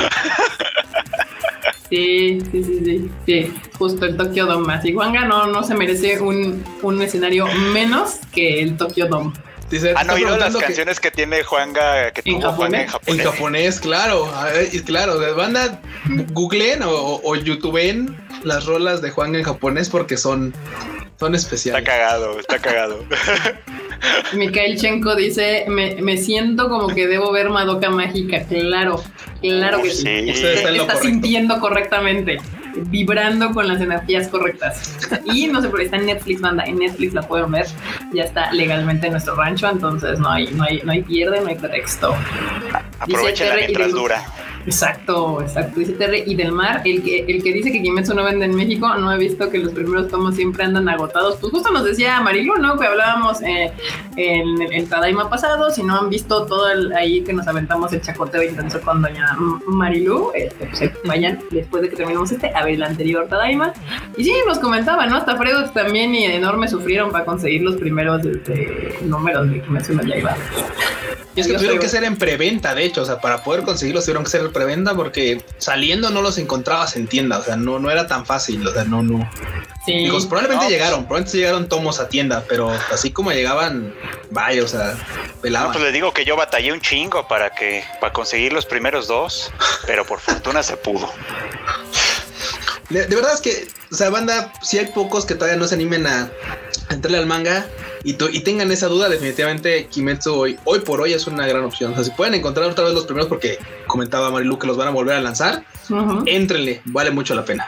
Sí, 1.88 2.40
sí, 2.50 2.64
sí, 2.64 2.80
sí, 2.84 3.10
sí, 3.26 3.54
justo 3.78 4.06
el 4.06 4.16
Tokyo 4.16 4.46
Dome. 4.46 4.74
Así 4.74 4.92
Juanga 4.92 5.26
no, 5.26 5.46
no 5.46 5.62
se 5.62 5.74
merece 5.74 6.20
un, 6.20 6.64
un 6.82 7.02
escenario 7.02 7.46
menos 7.46 8.16
que 8.32 8.62
el 8.62 8.76
Tokyo 8.76 9.06
Dome. 9.08 9.32
¿Han 9.96 10.10
oído 10.10 10.36
las 10.36 10.56
canciones 10.56 11.00
que, 11.00 11.10
tiene 11.10 11.42
Juanga 11.42 12.10
que 12.12 12.22
tuvo 12.22 12.52
Juanga 12.52 12.82
en 12.82 12.88
japonés? 12.88 13.18
En 13.20 13.30
japonés, 13.30 13.80
claro. 13.80 14.32
Claro, 14.84 15.18
de 15.18 15.32
banda, 15.32 15.80
googleen 16.32 16.82
o, 16.82 17.20
o 17.22 17.36
youtubeen 17.36 18.16
las 18.44 18.66
rolas 18.66 19.02
de 19.02 19.10
Juanga 19.10 19.38
en 19.38 19.44
japonés 19.44 19.88
porque 19.88 20.16
son, 20.16 20.54
son 21.18 21.34
especiales. 21.34 21.82
Está 21.82 21.92
cagado, 21.92 22.38
está 22.38 22.58
cagado. 22.58 23.04
Mikhail 24.34 24.78
Chenko 24.78 25.14
dice: 25.14 25.64
me, 25.68 25.96
me, 26.02 26.16
siento 26.16 26.68
como 26.68 26.88
que 26.88 27.06
debo 27.06 27.32
ver 27.32 27.50
Madoka 27.50 27.90
Mágica. 27.90 28.44
Claro, 28.44 29.02
claro 29.40 29.82
que 29.82 29.90
sí. 29.90 30.06
está, 30.08 30.96
sintiendo 30.96 31.60
correctamente 31.60 32.38
vibrando 32.74 33.52
con 33.52 33.68
las 33.68 33.80
energías 33.80 34.28
correctas. 34.28 34.96
Y 35.24 35.46
no 35.46 35.60
sé, 35.60 35.68
pero 35.68 35.82
está 35.82 35.96
en 35.96 36.06
Netflix, 36.06 36.40
banda, 36.40 36.64
en 36.64 36.78
Netflix 36.78 37.12
la 37.14 37.22
pueden 37.22 37.50
ver. 37.50 37.66
Ya 38.12 38.24
está 38.24 38.52
legalmente 38.52 39.06
en 39.06 39.12
nuestro 39.12 39.34
rancho, 39.34 39.68
entonces 39.68 40.18
no 40.18 40.30
hay, 40.30 40.48
no 40.52 40.64
hay, 40.64 40.80
no 40.84 40.92
hay 40.92 41.02
pierde, 41.02 41.40
no 41.40 41.48
hay 41.48 41.56
pretexto. 41.56 42.14
Aprovechen 42.98 43.54
mientras 43.56 43.92
dura. 43.92 44.22
Exacto, 44.66 45.42
exacto. 45.42 45.80
Dice 45.80 45.92
Terry 45.92 46.24
y 46.26 46.34
del 46.34 46.52
mar, 46.52 46.82
el 46.84 47.02
que, 47.02 47.24
el 47.26 47.42
que 47.42 47.52
dice 47.52 47.72
que 47.72 47.82
Kimetsu 47.82 48.14
no 48.14 48.24
vende 48.24 48.44
en 48.44 48.54
México, 48.54 48.94
no 48.94 49.12
he 49.12 49.18
visto 49.18 49.50
que 49.50 49.58
los 49.58 49.72
primeros 49.72 50.08
tomos 50.08 50.36
siempre 50.36 50.64
andan 50.64 50.88
agotados. 50.88 51.36
Pues 51.40 51.52
justo 51.52 51.72
nos 51.72 51.84
decía 51.84 52.20
Marilu, 52.20 52.56
¿no? 52.56 52.78
Que 52.78 52.86
hablábamos 52.86 53.42
eh, 53.42 53.72
en 54.16 54.62
el 54.72 54.88
Tadaima 54.88 55.28
pasado. 55.28 55.70
Si 55.70 55.82
no 55.82 55.98
han 55.98 56.10
visto 56.10 56.46
todo 56.46 56.70
el, 56.70 56.92
ahí 56.92 57.22
que 57.22 57.32
nos 57.32 57.46
aventamos 57.48 57.92
el 57.92 58.00
chacoteo 58.02 58.42
intenso 58.42 58.80
con 58.80 59.02
doña 59.02 59.36
Marilu, 59.66 60.30
este, 60.34 60.66
pues 60.66 60.92
vayan 61.04 61.40
después 61.50 61.82
de 61.82 61.88
que 61.88 61.96
terminemos 61.96 62.30
este 62.30 62.52
a 62.54 62.64
ver 62.64 62.74
el 62.74 62.82
anterior 62.82 63.26
Tadaima. 63.28 63.72
Y 64.16 64.24
sí, 64.24 64.34
nos 64.46 64.58
comentaba, 64.58 65.06
¿no? 65.06 65.16
Hasta 65.16 65.36
Fredo 65.36 65.68
también 65.70 66.14
y 66.14 66.24
Enorme 66.24 66.68
sufrieron 66.68 67.10
para 67.10 67.24
conseguir 67.24 67.62
los 67.62 67.76
primeros 67.76 68.24
este, 68.24 68.98
números 69.02 69.50
de 69.50 69.60
Kimetsu 69.62 69.94
no 69.94 70.02
Yaiba. 70.02 70.36
Y 71.34 71.40
es 71.40 71.46
que 71.46 71.54
tuvieron 71.54 71.78
que 71.78 71.88
ser 71.88 72.04
en 72.04 72.16
preventa, 72.16 72.74
de 72.74 72.84
hecho, 72.84 73.02
o 73.02 73.04
sea, 73.06 73.18
para 73.18 73.42
poder 73.42 73.62
conseguirlos 73.62 74.04
tuvieron 74.04 74.24
que 74.24 74.30
ser 74.30 74.51
en 74.52 74.54
preventa 74.54 74.94
porque 74.94 75.44
saliendo 75.58 76.10
no 76.10 76.22
los 76.22 76.38
encontrabas 76.38 76.96
en 76.96 77.06
tienda, 77.06 77.38
o 77.38 77.42
sea, 77.42 77.56
no, 77.56 77.78
no 77.78 77.90
era 77.90 78.06
tan 78.06 78.26
fácil, 78.26 78.66
o 78.66 78.72
sea, 78.72 78.84
no, 78.84 79.02
no. 79.02 79.28
Sí. 79.84 80.08
probablemente 80.28 80.68
llegaron, 80.68 81.04
probablemente 81.04 81.38
llegaron 81.38 81.68
tomos 81.68 81.98
a 81.98 82.08
tienda, 82.08 82.44
pero 82.48 82.70
así 82.92 83.10
como 83.10 83.32
llegaban, 83.32 83.94
vaya, 84.30 84.62
o 84.62 84.68
sea, 84.68 84.94
pelaban. 85.40 85.68
No, 85.68 85.72
pues 85.72 85.84
le 85.84 85.92
digo 85.92 86.12
que 86.12 86.24
yo 86.24 86.36
batallé 86.36 86.72
un 86.72 86.80
chingo 86.80 87.26
para 87.26 87.50
que, 87.50 87.84
para 88.00 88.12
conseguir 88.12 88.52
los 88.52 88.66
primeros 88.66 89.08
dos, 89.08 89.52
pero 89.86 90.04
por 90.04 90.20
fortuna 90.20 90.62
se 90.62 90.76
pudo. 90.76 91.12
De, 92.92 93.06
verdad 93.06 93.32
es 93.34 93.40
que, 93.40 93.68
o 93.90 93.94
sea, 93.94 94.10
banda, 94.10 94.52
si 94.62 94.78
hay 94.78 94.86
pocos 94.86 95.24
que 95.24 95.34
todavía 95.34 95.58
no 95.58 95.66
se 95.66 95.74
animen 95.74 96.06
a 96.06 96.30
entrarle 96.90 97.18
al 97.18 97.26
manga, 97.26 97.66
y, 98.04 98.10
y, 98.10 98.40
tengan 98.40 98.70
esa 98.72 98.88
duda, 98.88 99.08
definitivamente 99.08 99.86
Kimetsu 99.86 100.34
hoy, 100.34 100.58
hoy 100.64 100.80
por 100.80 101.00
hoy 101.00 101.12
es 101.12 101.26
una 101.26 101.46
gran 101.46 101.62
opción. 101.64 101.92
O 101.92 101.94
sea, 101.94 102.04
si 102.04 102.10
pueden 102.10 102.34
encontrar 102.34 102.68
otra 102.68 102.84
vez 102.84 102.94
los 102.94 103.04
primeros, 103.04 103.28
porque 103.28 103.58
comentaba 103.86 104.30
Marilu 104.30 104.58
que 104.58 104.66
los 104.66 104.76
van 104.76 104.88
a 104.88 104.90
volver 104.90 105.16
a 105.16 105.20
lanzar, 105.20 105.64
entrenle, 106.26 106.82
vale 106.86 107.12
mucho 107.12 107.34
la 107.34 107.44
pena. 107.44 107.66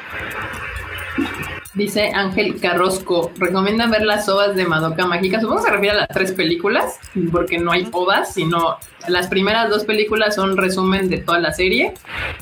Dice 1.74 2.12
Ángel 2.14 2.60
Carrosco, 2.60 3.32
recomiendan 3.36 3.90
ver 3.90 4.02
las 4.02 4.28
ovas 4.28 4.54
de 4.54 4.64
Madoka 4.64 5.06
Mágica. 5.06 5.40
Supongo 5.40 5.60
que 5.60 5.68
se 5.68 5.74
refiere 5.74 5.96
a 5.96 6.00
las 6.00 6.08
tres 6.08 6.32
películas, 6.32 6.98
porque 7.32 7.58
no 7.58 7.72
hay 7.72 7.88
ovas, 7.92 8.34
sino 8.34 8.78
las 9.08 9.28
primeras 9.28 9.70
dos 9.70 9.84
películas 9.84 10.34
son 10.34 10.56
resumen 10.56 11.08
de 11.08 11.18
toda 11.18 11.38
la 11.38 11.52
serie 11.52 11.94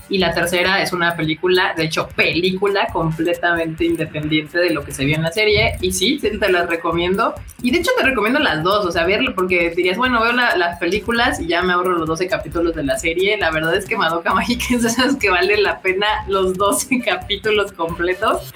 y 0.09 0.19
la 0.19 0.33
tercera 0.33 0.83
es 0.83 0.93
una 0.93 1.17
película, 1.17 1.75
de 1.77 1.85
hecho, 1.85 2.09
película 2.15 2.89
completamente 2.93 3.85
independiente 3.85 4.59
de 4.59 4.71
lo 4.71 4.85
que 4.85 4.93
se 4.93 5.05
vio 5.05 5.17
en 5.17 5.23
la 5.23 5.33
serie. 5.33 5.77
Y 5.81 5.93
sí, 5.93 6.19
te 6.19 6.53
las 6.53 6.69
recomiendo. 6.69 7.35
Y 7.63 7.71
de 7.71 7.79
hecho 7.79 7.91
te 7.97 8.05
recomiendo 8.05 8.39
las 8.39 8.63
dos, 8.63 8.85
o 8.85 8.93
sea, 8.93 9.05
verlo, 9.05 9.35
porque 9.35 9.71
dirías, 9.71 9.97
bueno, 9.97 10.21
veo 10.21 10.33
las 10.33 10.79
películas 10.79 11.41
y 11.41 11.47
ya 11.47 11.63
me 11.63 11.73
ahorro 11.73 11.93
los 11.93 12.07
12 12.07 12.27
capítulos 12.27 12.75
de 12.75 12.85
la 12.85 12.99
serie. 12.99 13.37
La 13.39 13.51
verdad 13.51 13.75
es 13.75 13.87
que 13.87 13.97
Madoka 13.97 14.35
Mágica 14.35 14.65
es 14.71 14.85
esas 14.85 15.17
que 15.17 15.31
vale 15.31 15.57
la 15.61 15.81
pena 15.81 16.07
los 16.29 16.55
12 16.55 17.01
capítulos 17.01 17.73
completos. 17.73 18.53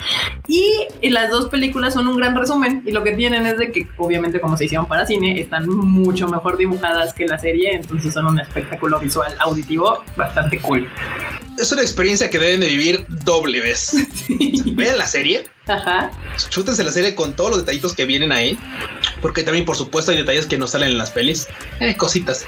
Y 0.49 0.87
las 1.09 1.31
dos 1.31 1.49
películas 1.49 1.95
son 1.95 2.09
un 2.09 2.17
gran 2.17 2.37
resumen 2.37 2.83
y 2.85 2.93
lo 2.93 3.03
que 3.03 3.13
tienen 3.13 3.47
es 3.47 3.59
de 3.59 3.73
que 3.73 3.87
obviamente 3.97 4.41
como 4.41 4.57
se 4.57 4.67
hicieron 4.67 4.87
para 4.87 5.07
cine 5.07 5.41
están 5.41 5.69
mucho 5.69 6.29
mejor 6.29 6.57
dibujadas 6.57 7.15
que 7.15 7.27
la 7.27 7.39
serie. 7.39 7.75
Entonces 7.75 7.96
entonces 7.97 8.15
son 8.15 8.27
un 8.27 8.39
espectáculo 8.39 9.01
visual 9.01 9.35
auditivo 9.41 10.05
bastante 10.17 10.61
cool. 10.61 10.89
Es 11.59 11.73
una 11.73 11.83
experiencia 11.83 12.29
que 12.29 12.39
deben 12.39 12.61
de 12.61 12.67
vivir 12.67 13.07
doble 13.09 13.61
vez. 13.61 13.93
Vean 14.75 14.99
la 14.99 15.07
serie. 15.07 15.49
Ajá. 15.67 16.11
Chútense 16.51 16.85
la 16.85 16.93
serie 16.93 17.15
con 17.15 17.35
todos 17.35 17.51
los 17.51 17.59
detallitos 17.61 17.95
que 17.95 18.05
vienen 18.05 18.33
ahí. 18.33 18.59
Porque 19.23 19.43
también, 19.43 19.65
por 19.65 19.77
supuesto, 19.77 20.11
hay 20.11 20.19
detalles 20.19 20.47
que 20.47 20.59
no 20.59 20.67
salen 20.67 20.91
en 20.91 20.99
las 20.99 21.11
pelis. 21.11 21.49
Eh, 21.81 21.97
cositas. 21.97 22.45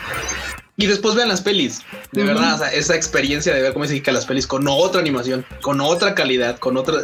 Y 0.80 0.86
después 0.86 1.16
vean 1.16 1.28
las 1.28 1.40
pelis. 1.40 1.82
De 2.12 2.22
verdad, 2.22 2.72
esa 2.72 2.94
experiencia 2.94 3.52
de 3.52 3.62
ver 3.62 3.72
cómo 3.72 3.84
se 3.84 4.00
que 4.00 4.12
las 4.12 4.24
pelis 4.26 4.46
con 4.46 4.68
otra 4.68 5.00
animación, 5.00 5.44
con 5.60 5.80
otra 5.80 6.14
calidad, 6.14 6.56
con 6.58 6.76
otra. 6.76 6.98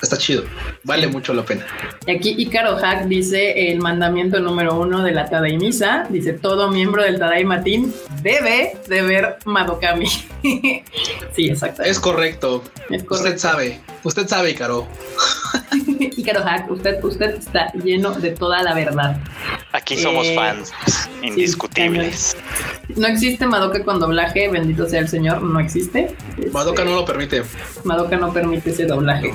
Está 0.00 0.16
chido. 0.16 0.44
Vale 0.84 1.08
mucho 1.08 1.34
la 1.34 1.44
pena. 1.44 1.66
Y 2.06 2.12
aquí 2.12 2.36
Icaro 2.38 2.76
Hack 2.76 3.06
dice 3.06 3.72
el 3.72 3.80
mandamiento 3.80 4.38
número 4.38 4.78
uno 4.78 5.02
de 5.02 5.10
la 5.10 5.28
Tadaimisa. 5.28 6.06
Dice 6.08 6.34
todo 6.34 6.70
miembro 6.70 7.02
del 7.02 7.18
Tadaima 7.18 7.64
Team 7.64 7.92
debe 8.22 8.78
de 8.86 9.02
ver 9.02 9.38
Madokami. 9.44 10.06
sí, 11.34 11.48
exacto. 11.48 11.82
Es 11.82 11.98
correcto. 11.98 12.62
Es 12.90 13.02
correcto. 13.02 13.14
Usted 13.14 13.38
sabe. 13.38 13.80
Usted 14.04 14.28
sabe, 14.28 14.50
Icaro. 14.50 14.86
Icaro 16.16 16.42
Hack, 16.44 16.70
usted, 16.70 17.02
usted 17.02 17.34
está 17.34 17.72
lleno 17.72 18.12
de 18.12 18.30
toda 18.30 18.62
la 18.62 18.72
verdad. 18.72 19.18
Aquí 19.72 19.98
somos 19.98 20.28
eh, 20.28 20.34
fans 20.36 20.72
indiscutibles. 21.22 22.36
no 22.94 23.08
existe 23.16 23.46
Madoka 23.46 23.82
con 23.82 23.98
doblaje, 23.98 24.48
bendito 24.48 24.88
sea 24.88 25.00
el 25.00 25.08
Señor, 25.08 25.42
no 25.42 25.58
existe. 25.58 26.14
Madoka 26.52 26.84
no 26.84 26.94
lo 26.94 27.04
permite. 27.04 27.42
Madoka 27.84 28.16
no 28.16 28.32
permite 28.32 28.70
ese 28.70 28.84
doblaje. 28.84 29.32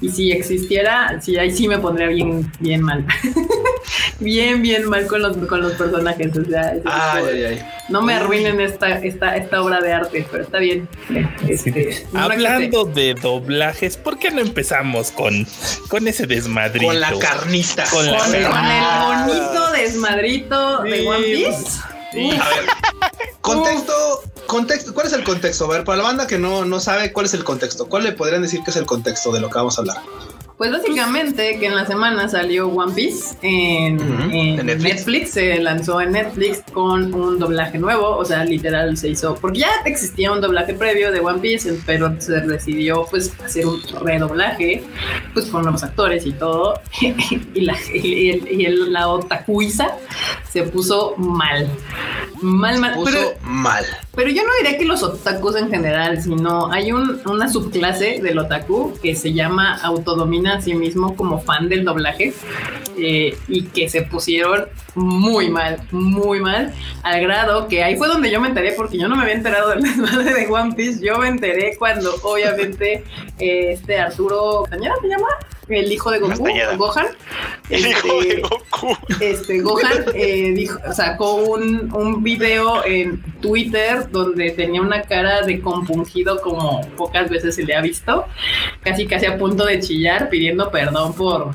Y 0.00 0.08
si 0.08 0.32
existiera, 0.32 1.20
sí, 1.20 1.36
ahí 1.36 1.50
sí 1.50 1.68
me 1.68 1.78
pondría 1.78 2.08
bien, 2.08 2.50
bien 2.60 2.82
mal. 2.82 3.04
bien, 4.20 4.62
bien 4.62 4.88
mal 4.88 5.06
con 5.06 5.22
los, 5.22 5.36
con 5.36 5.60
los 5.60 5.72
personajes. 5.72 6.36
O 6.36 6.44
sea, 6.44 6.74
no 7.88 8.02
me 8.02 8.14
arruinen 8.14 8.60
esta, 8.60 8.98
esta, 8.98 9.36
esta 9.36 9.62
obra 9.62 9.80
de 9.80 9.92
arte, 9.92 10.26
pero 10.30 10.44
está 10.44 10.58
bien. 10.58 10.88
Este, 11.48 12.06
Hablando 12.14 12.84
de 12.84 13.14
doblajes, 13.14 13.96
¿por 13.96 14.18
qué 14.18 14.30
no 14.30 14.40
empezamos 14.40 15.10
con, 15.10 15.46
con 15.88 16.06
ese 16.06 16.26
desmadrito? 16.26 16.86
Con 16.86 17.00
la 17.00 17.18
carnista. 17.18 17.84
Con, 17.90 18.06
el 18.06 18.46
bonito 18.46 19.72
desmadrito 19.72 20.82
de 20.82 21.06
One 21.06 21.24
Piece. 21.24 21.93
A 22.14 22.48
ver, 22.48 22.66
contexto, 23.40 24.22
contexto, 24.46 24.94
¿cuál 24.94 25.06
es 25.06 25.12
el 25.12 25.24
contexto? 25.24 25.64
A 25.66 25.68
ver, 25.68 25.84
para 25.84 25.98
la 25.98 26.04
banda 26.04 26.26
que 26.26 26.38
no, 26.38 26.64
no 26.64 26.80
sabe 26.80 27.12
cuál 27.12 27.26
es 27.26 27.34
el 27.34 27.44
contexto, 27.44 27.86
¿cuál 27.86 28.04
le 28.04 28.12
podrían 28.12 28.42
decir 28.42 28.60
que 28.64 28.70
es 28.70 28.76
el 28.76 28.86
contexto 28.86 29.32
de 29.32 29.40
lo 29.40 29.48
que 29.50 29.58
vamos 29.58 29.76
a 29.78 29.80
hablar? 29.80 29.98
Pues 30.56 30.70
básicamente 30.70 31.58
que 31.58 31.66
en 31.66 31.74
la 31.74 31.84
semana 31.84 32.28
salió 32.28 32.68
One 32.68 32.94
Piece 32.94 33.36
en, 33.42 33.96
Netflix. 34.64 35.32
se 35.32 35.58
lanzó 35.58 36.00
en 36.00 36.12
Netflix 36.12 36.62
con 36.72 37.12
un 37.12 37.40
doblaje 37.40 37.76
nuevo, 37.76 38.16
o 38.16 38.24
sea, 38.24 38.44
literal 38.44 38.96
se 38.96 39.08
hizo, 39.08 39.34
porque 39.34 39.60
ya 39.60 39.70
existía 39.84 40.30
un 40.30 40.40
doblaje 40.40 40.74
previo 40.74 41.10
de 41.10 41.18
One 41.18 41.40
Piece, 41.40 41.80
pero 41.84 42.14
se 42.20 42.40
decidió 42.42 43.04
pues 43.10 43.32
hacer 43.44 43.66
un 43.66 43.82
redoblaje, 44.00 44.84
pues 45.32 45.46
con 45.46 45.62
nuevos 45.62 45.82
actores 45.82 46.24
y 46.24 46.32
todo, 46.32 46.80
y 47.00 47.60
la, 47.60 47.76
y, 47.92 48.66
la 48.68 49.08
otakuiza 49.08 49.96
se 50.48 50.62
puso 50.62 51.16
mal. 51.16 51.68
Mal, 52.40 52.78
mal. 52.78 52.96
pero, 53.04 53.34
mal. 53.42 53.84
Pero 54.16 54.30
yo 54.30 54.42
no 54.42 54.50
diría 54.60 54.78
que 54.78 54.84
los 54.84 55.02
otakus 55.02 55.56
en 55.56 55.70
general, 55.70 56.22
sino 56.22 56.70
hay 56.70 56.92
un, 56.92 57.20
una 57.26 57.48
subclase 57.48 58.20
del 58.22 58.38
otaku 58.38 58.94
que 59.02 59.16
se 59.16 59.32
llama 59.32 59.74
autodomina 59.82 60.54
a 60.54 60.60
sí 60.60 60.74
mismo 60.74 61.16
como 61.16 61.40
fan 61.40 61.68
del 61.68 61.84
doblaje 61.84 62.32
eh, 62.96 63.36
y 63.48 63.62
que 63.64 63.88
se 63.88 64.02
pusieron 64.02 64.66
muy 64.94 65.48
mal, 65.50 65.80
muy 65.90 66.40
mal, 66.40 66.72
al 67.02 67.20
grado 67.20 67.68
que 67.68 67.82
ahí 67.82 67.96
fue 67.96 68.08
donde 68.08 68.30
yo 68.30 68.40
me 68.40 68.48
enteré, 68.48 68.72
porque 68.72 68.98
yo 68.98 69.08
no 69.08 69.16
me 69.16 69.22
había 69.22 69.34
enterado 69.34 69.70
del 69.70 69.82
desmadre 69.82 70.34
de 70.34 70.46
One 70.46 70.74
Piece, 70.74 71.04
yo 71.04 71.18
me 71.18 71.28
enteré 71.28 71.76
cuando 71.78 72.14
obviamente 72.22 73.04
eh, 73.38 73.72
este 73.72 73.98
Arturo 73.98 74.64
¿Cañera 74.70 74.94
se 75.00 75.08
llama? 75.08 75.28
el 75.68 75.92
hijo 75.92 76.10
de 76.10 76.18
Goku, 76.18 76.46
Gohan. 76.76 77.06
El 77.70 77.86
hijo 77.86 78.20
de 78.20 78.28
este, 78.28 78.40
Goku. 78.42 78.96
Este, 79.20 79.60
Gohan 79.60 80.04
eh, 80.14 80.52
dijo, 80.54 80.78
sacó 80.92 81.34
un, 81.34 81.92
un 81.94 82.22
video 82.22 82.84
en 82.84 83.22
Twitter 83.40 84.10
donde 84.10 84.50
tenía 84.50 84.82
una 84.82 85.02
cara 85.02 85.42
de 85.42 85.60
compungido 85.60 86.40
como 86.42 86.82
pocas 86.96 87.30
veces 87.30 87.54
se 87.54 87.64
le 87.64 87.74
ha 87.74 87.80
visto, 87.80 88.26
casi 88.82 89.06
casi 89.06 89.26
a 89.26 89.38
punto 89.38 89.64
de 89.64 89.80
chillar, 89.80 90.28
pidiendo 90.28 90.70
perdón 90.70 91.14
por, 91.14 91.52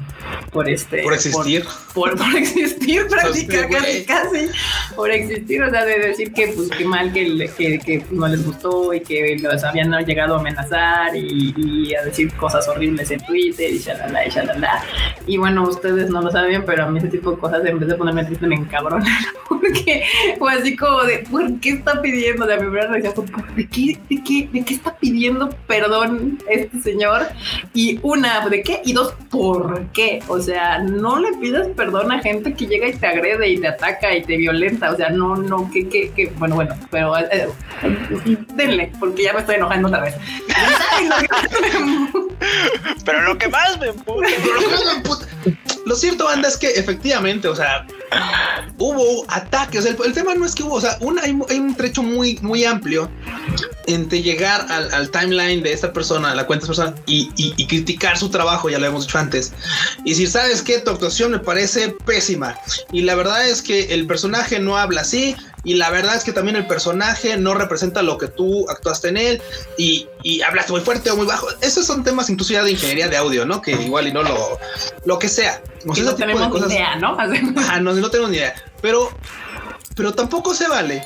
por 0.51 0.69
este. 0.69 1.03
Por 1.03 1.13
existir. 1.13 1.65
Por, 1.93 2.17
por, 2.17 2.35
existir, 2.35 3.07
prácticamente, 3.07 3.28
casi, 3.47 4.05
casi. 4.05 4.47
Por 4.95 5.11
existir, 5.11 5.61
o 5.63 5.69
sea, 5.69 5.85
de 5.85 5.99
decir 5.99 6.33
que, 6.33 6.47
pues, 6.47 6.69
qué 6.69 6.85
mal 6.85 7.11
que, 7.13 7.49
que, 7.57 7.79
que 7.79 8.05
no 8.11 8.27
les 8.27 8.45
gustó 8.45 8.93
y 8.93 9.01
que 9.01 9.37
los 9.41 9.63
habían 9.63 9.91
llegado 10.05 10.35
a 10.35 10.39
amenazar 10.39 11.15
y, 11.15 11.53
y 11.57 11.95
a 11.95 12.03
decir 12.03 12.33
cosas 12.35 12.67
horribles 12.67 13.11
en 13.11 13.19
Twitter 13.21 13.71
y 13.71 13.79
y 15.27 15.37
bueno, 15.37 15.63
ustedes 15.63 16.09
no 16.09 16.21
lo 16.21 16.31
saben, 16.31 16.63
pero 16.65 16.83
a 16.83 16.87
mí 16.87 16.99
ese 16.99 17.07
tipo 17.07 17.31
de 17.31 17.37
cosas, 17.37 17.63
en 17.65 17.79
vez 17.79 17.89
de 17.89 17.95
ponerme 17.95 18.25
triste, 18.25 18.47
me 18.47 18.55
encabronan. 18.55 19.07
Porque 19.49 20.03
fue 20.37 20.53
así 20.53 20.75
como 20.75 21.03
de, 21.03 21.19
¿por 21.29 21.59
qué 21.59 21.71
está 21.71 22.01
pidiendo? 22.01 22.45
De 22.45 22.55
mi 22.55 22.61
primera 22.63 22.87
reacción 22.87 23.25
¿de 23.55 23.67
qué, 23.67 23.99
de, 24.09 24.23
qué, 24.23 24.49
¿de 24.51 24.65
qué 24.65 24.73
está 24.73 24.95
pidiendo 24.97 25.49
perdón 25.67 26.39
este 26.49 26.79
señor? 26.81 27.27
Y 27.73 27.99
una, 28.01 28.47
¿de 28.47 28.61
qué? 28.63 28.81
Y 28.85 28.93
dos, 28.93 29.13
¿por 29.29 29.87
qué? 29.91 30.21
O 30.27 30.39
sea, 30.39 30.79
no 30.79 31.19
le 31.19 31.33
pidas 31.37 31.67
perdón 31.75 32.11
a 32.11 32.19
gente 32.19 32.53
que 32.53 32.67
llega 32.67 32.87
y 32.87 32.93
te 32.93 33.07
agrede 33.19 33.49
y 33.49 33.59
te 33.59 33.67
ataca 33.67 34.15
y 34.15 34.23
te 34.23 34.37
violenta. 34.37 34.91
O 34.91 34.95
sea, 34.95 35.09
no, 35.09 35.35
no, 35.35 35.69
que, 35.71 35.87
que, 35.87 36.11
que, 36.11 36.27
bueno, 36.37 36.55
bueno, 36.55 36.75
pero 36.89 37.17
eh, 37.17 37.47
denle, 38.55 38.91
porque 38.99 39.23
ya 39.23 39.33
me 39.33 39.39
estoy 39.39 39.55
enojando 39.55 39.87
otra 39.87 40.01
vez. 40.01 40.15
pero 43.05 43.21
lo 43.21 43.37
que 43.37 43.47
más 43.47 43.79
me 43.79 43.87
lo 45.85 45.95
cierto, 45.95 46.27
anda, 46.27 46.47
es 46.47 46.57
que 46.57 46.71
efectivamente, 46.71 47.47
o 47.47 47.55
sea, 47.55 47.85
hubo 48.77 49.25
ataques. 49.27 49.85
El, 49.85 50.13
tema 50.13 50.35
no 50.35 50.45
es 50.45 50.55
que 50.55 50.63
hubo, 50.63 50.75
o 50.75 50.81
sea, 50.81 50.97
hay, 51.21 51.59
un 51.59 51.75
trecho 51.75 52.03
muy, 52.03 52.39
muy 52.41 52.65
amplio 52.65 53.09
entre 53.87 54.21
llegar 54.21 54.65
al, 54.69 55.09
timeline 55.09 55.63
de 55.63 55.73
esta 55.73 55.91
persona, 55.91 56.33
la 56.35 56.45
cuenta 56.45 56.65
de 56.65 56.71
esta 56.71 56.85
persona, 56.85 57.03
y, 57.07 57.67
criticar 57.67 58.17
su 58.17 58.29
trabajo, 58.29 58.69
ya 58.69 58.79
lo 58.79 58.85
hemos 58.85 59.05
dicho 59.05 59.17
antes. 59.17 59.53
Y 60.05 60.15
si 60.15 60.27
sabes 60.27 60.61
que 60.61 60.79
tu 60.79 60.91
actuación 60.91 61.31
me 61.31 61.39
parece 61.39 61.89
pésima, 62.05 62.55
y 62.91 63.01
la 63.01 63.15
verdad 63.15 63.47
es 63.47 63.61
que 63.61 63.93
el 63.93 64.07
personaje 64.07 64.59
no 64.59 64.77
habla 64.77 65.01
así, 65.01 65.35
y 65.63 65.73
la 65.73 65.89
verdad 65.89 66.15
es 66.15 66.23
que 66.23 66.31
también 66.31 66.55
el 66.55 66.67
personaje 66.67 67.35
no 67.37 67.53
representa 67.53 68.01
lo 68.01 68.17
que 68.17 68.27
tú 68.27 68.69
actuaste 68.69 69.09
en 69.09 69.17
él 69.17 69.41
y, 69.77 70.07
y 70.23 70.41
hablaste 70.41 70.71
muy 70.71 70.81
fuerte 70.81 71.11
o 71.11 71.17
muy 71.17 71.25
bajo. 71.25 71.47
Esos 71.61 71.85
son 71.85 72.03
temas 72.03 72.29
incluso 72.29 72.53
ya 72.53 72.63
de 72.63 72.71
ingeniería 72.71 73.09
de 73.09 73.17
audio, 73.17 73.45
¿no? 73.45 73.61
Que 73.61 73.71
igual 73.71 74.07
y 74.07 74.13
no 74.13 74.23
lo, 74.23 74.57
lo 75.05 75.19
que 75.19 75.27
sea. 75.27 75.61
No, 75.83 75.93
sé, 75.93 76.01
no 76.03 76.15
tenemos 76.15 76.49
ni 76.67 76.73
idea, 76.73 76.95
¿no? 76.95 77.17
Ah, 77.19 77.79
no, 77.79 77.93
no 77.93 78.09
tengo 78.09 78.27
ni 78.29 78.37
idea. 78.37 78.55
Pero, 78.81 79.11
pero 79.95 80.13
tampoco 80.13 80.53
se 80.53 80.67
vale 80.67 81.03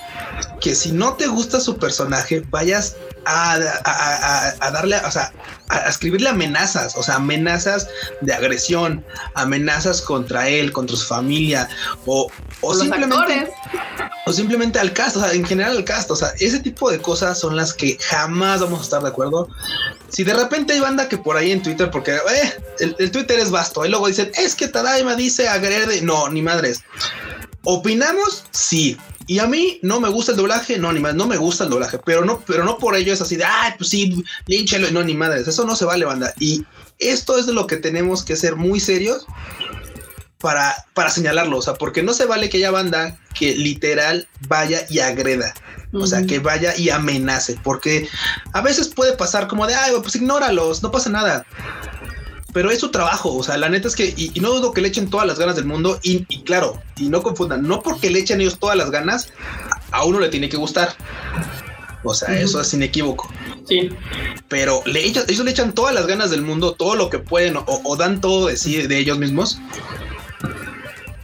que 0.61 0.75
si 0.75 0.91
no 0.91 1.13
te 1.13 1.27
gusta 1.27 1.59
su 1.59 1.77
personaje, 1.77 2.43
vayas 2.49 2.95
a, 3.25 3.53
a, 3.85 4.53
a, 4.59 4.71
darle, 4.71 4.97
o 4.97 5.11
sea, 5.11 5.31
a 5.69 5.89
escribirle 5.89 6.29
amenazas, 6.29 6.95
o 6.95 7.03
sea, 7.03 7.15
amenazas 7.15 7.87
de 8.21 8.33
agresión, 8.33 9.05
amenazas 9.35 10.01
contra 10.01 10.47
él, 10.49 10.71
contra 10.71 10.95
su 10.95 11.05
familia, 11.05 11.67
o, 12.05 12.29
o 12.61 12.73
simplemente, 12.75 13.51
o 14.25 14.33
simplemente 14.33 14.79
al 14.79 14.93
cast, 14.93 15.17
o 15.17 15.21
sea, 15.21 15.31
en 15.33 15.45
general 15.45 15.77
al 15.77 15.85
cast, 15.85 16.11
o 16.11 16.15
sea, 16.15 16.29
ese 16.39 16.59
tipo 16.59 16.89
de 16.91 16.99
cosas 16.99 17.39
son 17.39 17.55
las 17.55 17.73
que 17.73 17.97
jamás 18.01 18.61
vamos 18.61 18.81
a 18.81 18.83
estar 18.83 19.01
de 19.01 19.09
acuerdo. 19.09 19.47
Si 20.09 20.23
de 20.23 20.33
repente 20.33 20.73
hay 20.73 20.79
banda 20.79 21.09
que 21.09 21.17
por 21.17 21.37
ahí 21.37 21.51
en 21.51 21.63
Twitter, 21.63 21.89
porque 21.89 22.11
eh, 22.13 22.53
el, 22.99 23.11
Twitter 23.11 23.39
es 23.39 23.49
vasto, 23.49 23.85
y 23.85 23.89
luego 23.89 24.07
dicen, 24.07 24.31
es 24.35 24.55
que 24.55 24.67
Tadaima 24.67 25.15
dice 25.15 25.47
agrede, 25.47 26.01
no, 26.01 26.29
ni 26.29 26.41
madres. 26.41 26.83
¿Opinamos? 27.63 28.43
Sí. 28.51 28.97
Y 29.27 29.39
a 29.39 29.47
mí 29.47 29.79
no 29.81 29.99
me 29.99 30.09
gusta 30.09 30.31
el 30.31 30.37
doblaje, 30.37 30.77
no, 30.77 30.91
ni 30.91 30.99
más, 30.99 31.15
no 31.15 31.27
me 31.27 31.37
gusta 31.37 31.63
el 31.63 31.69
doblaje, 31.69 31.99
pero 31.99 32.25
no, 32.25 32.41
pero 32.41 32.63
no 32.63 32.77
por 32.77 32.95
ello 32.95 33.13
es 33.13 33.21
así 33.21 33.35
de, 33.35 33.45
ay, 33.45 33.73
pues 33.77 33.89
sí, 33.89 34.23
línchelo, 34.47 34.91
no, 34.91 35.03
ni 35.03 35.13
madres, 35.13 35.47
eso 35.47 35.65
no 35.65 35.75
se 35.75 35.85
vale, 35.85 36.05
banda. 36.05 36.33
Y 36.39 36.65
esto 36.99 37.37
es 37.37 37.45
de 37.45 37.53
lo 37.53 37.67
que 37.67 37.77
tenemos 37.77 38.23
que 38.23 38.35
ser 38.35 38.55
muy 38.55 38.79
serios 38.79 39.25
para, 40.39 40.75
para 40.93 41.09
señalarlo, 41.09 41.57
o 41.57 41.61
sea, 41.61 41.75
porque 41.75 42.03
no 42.03 42.13
se 42.13 42.25
vale 42.25 42.49
que 42.49 42.57
haya 42.57 42.71
banda 42.71 43.17
que 43.33 43.55
literal 43.55 44.27
vaya 44.47 44.85
y 44.89 44.99
agreda. 44.99 45.53
O 45.95 46.07
sea, 46.07 46.25
que 46.25 46.39
vaya 46.39 46.75
y 46.75 46.89
amenace, 46.89 47.55
porque 47.63 48.09
a 48.51 48.61
veces 48.61 48.87
puede 48.87 49.13
pasar 49.13 49.47
como 49.47 49.67
de, 49.67 49.75
ay, 49.75 49.93
pues 50.01 50.15
ignóralos, 50.15 50.81
no 50.81 50.89
pasa 50.89 51.11
nada 51.11 51.45
pero 52.53 52.69
es 52.71 52.79
su 52.79 52.91
trabajo. 52.91 53.35
O 53.35 53.43
sea, 53.43 53.57
la 53.57 53.67
neta 53.67 53.87
es 53.87 53.95
que, 53.95 54.13
y, 54.15 54.39
no 54.39 54.53
dudo 54.53 54.71
que 54.71 54.81
le 54.81 54.87
echen 54.87 55.09
todas 55.09 55.27
las 55.27 55.39
ganas 55.39 55.55
del 55.55 55.65
mundo. 55.65 55.99
Y, 56.03 56.23
claro, 56.43 56.81
y 56.95 57.09
no 57.09 57.21
confundan, 57.21 57.67
no 57.67 57.81
porque 57.81 58.09
le 58.09 58.19
echen 58.19 58.39
ellos 58.39 58.59
todas 58.59 58.77
las 58.77 58.91
ganas, 58.91 59.33
a 59.91 60.05
uno 60.05 60.19
le 60.19 60.29
tiene 60.29 60.47
que 60.47 60.57
gustar. 60.57 60.95
O 62.03 62.13
sea, 62.13 62.37
eso 62.39 62.61
es 62.61 62.73
inequívoco. 62.73 63.29
Sí. 63.67 63.89
Pero 64.49 64.83
le 64.85 65.03
ellos, 65.05 65.27
le 65.27 65.51
echan 65.51 65.73
todas 65.73 65.95
las 65.95 66.05
ganas 66.05 66.29
del 66.29 66.41
mundo, 66.41 66.73
todo 66.73 66.95
lo 66.95 67.09
que 67.09 67.19
pueden, 67.19 67.57
o, 67.57 67.97
dan 67.97 68.21
todo 68.21 68.47
de 68.47 68.57
sí, 68.57 68.87
de 68.87 68.97
ellos 68.97 69.17
mismos. 69.17 69.59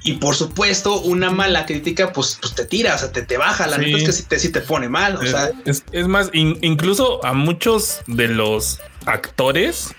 Y 0.01 0.13
por 0.13 0.35
supuesto, 0.35 1.01
una 1.01 1.29
mala 1.29 1.65
crítica, 1.65 2.13
pues, 2.13 2.39
pues 2.41 2.55
te 2.55 2.65
tira, 2.65 2.95
o 2.95 2.97
sea, 2.97 3.11
te, 3.11 3.21
te 3.21 3.37
baja. 3.37 3.67
La 3.67 3.77
neta 3.77 3.97
es 3.97 4.03
que 4.05 4.11
sí 4.13 4.23
te, 4.23 4.39
sí 4.39 4.49
te 4.49 4.61
pone 4.61 4.87
mal. 4.87 5.17
O 5.17 5.25
sea, 5.25 5.51
es, 5.65 6.07
más, 6.07 6.29
incluso 6.33 7.23
a 7.25 7.33
muchos 7.33 7.99
de 8.07 8.29
los 8.29 8.79
actores 9.05 9.95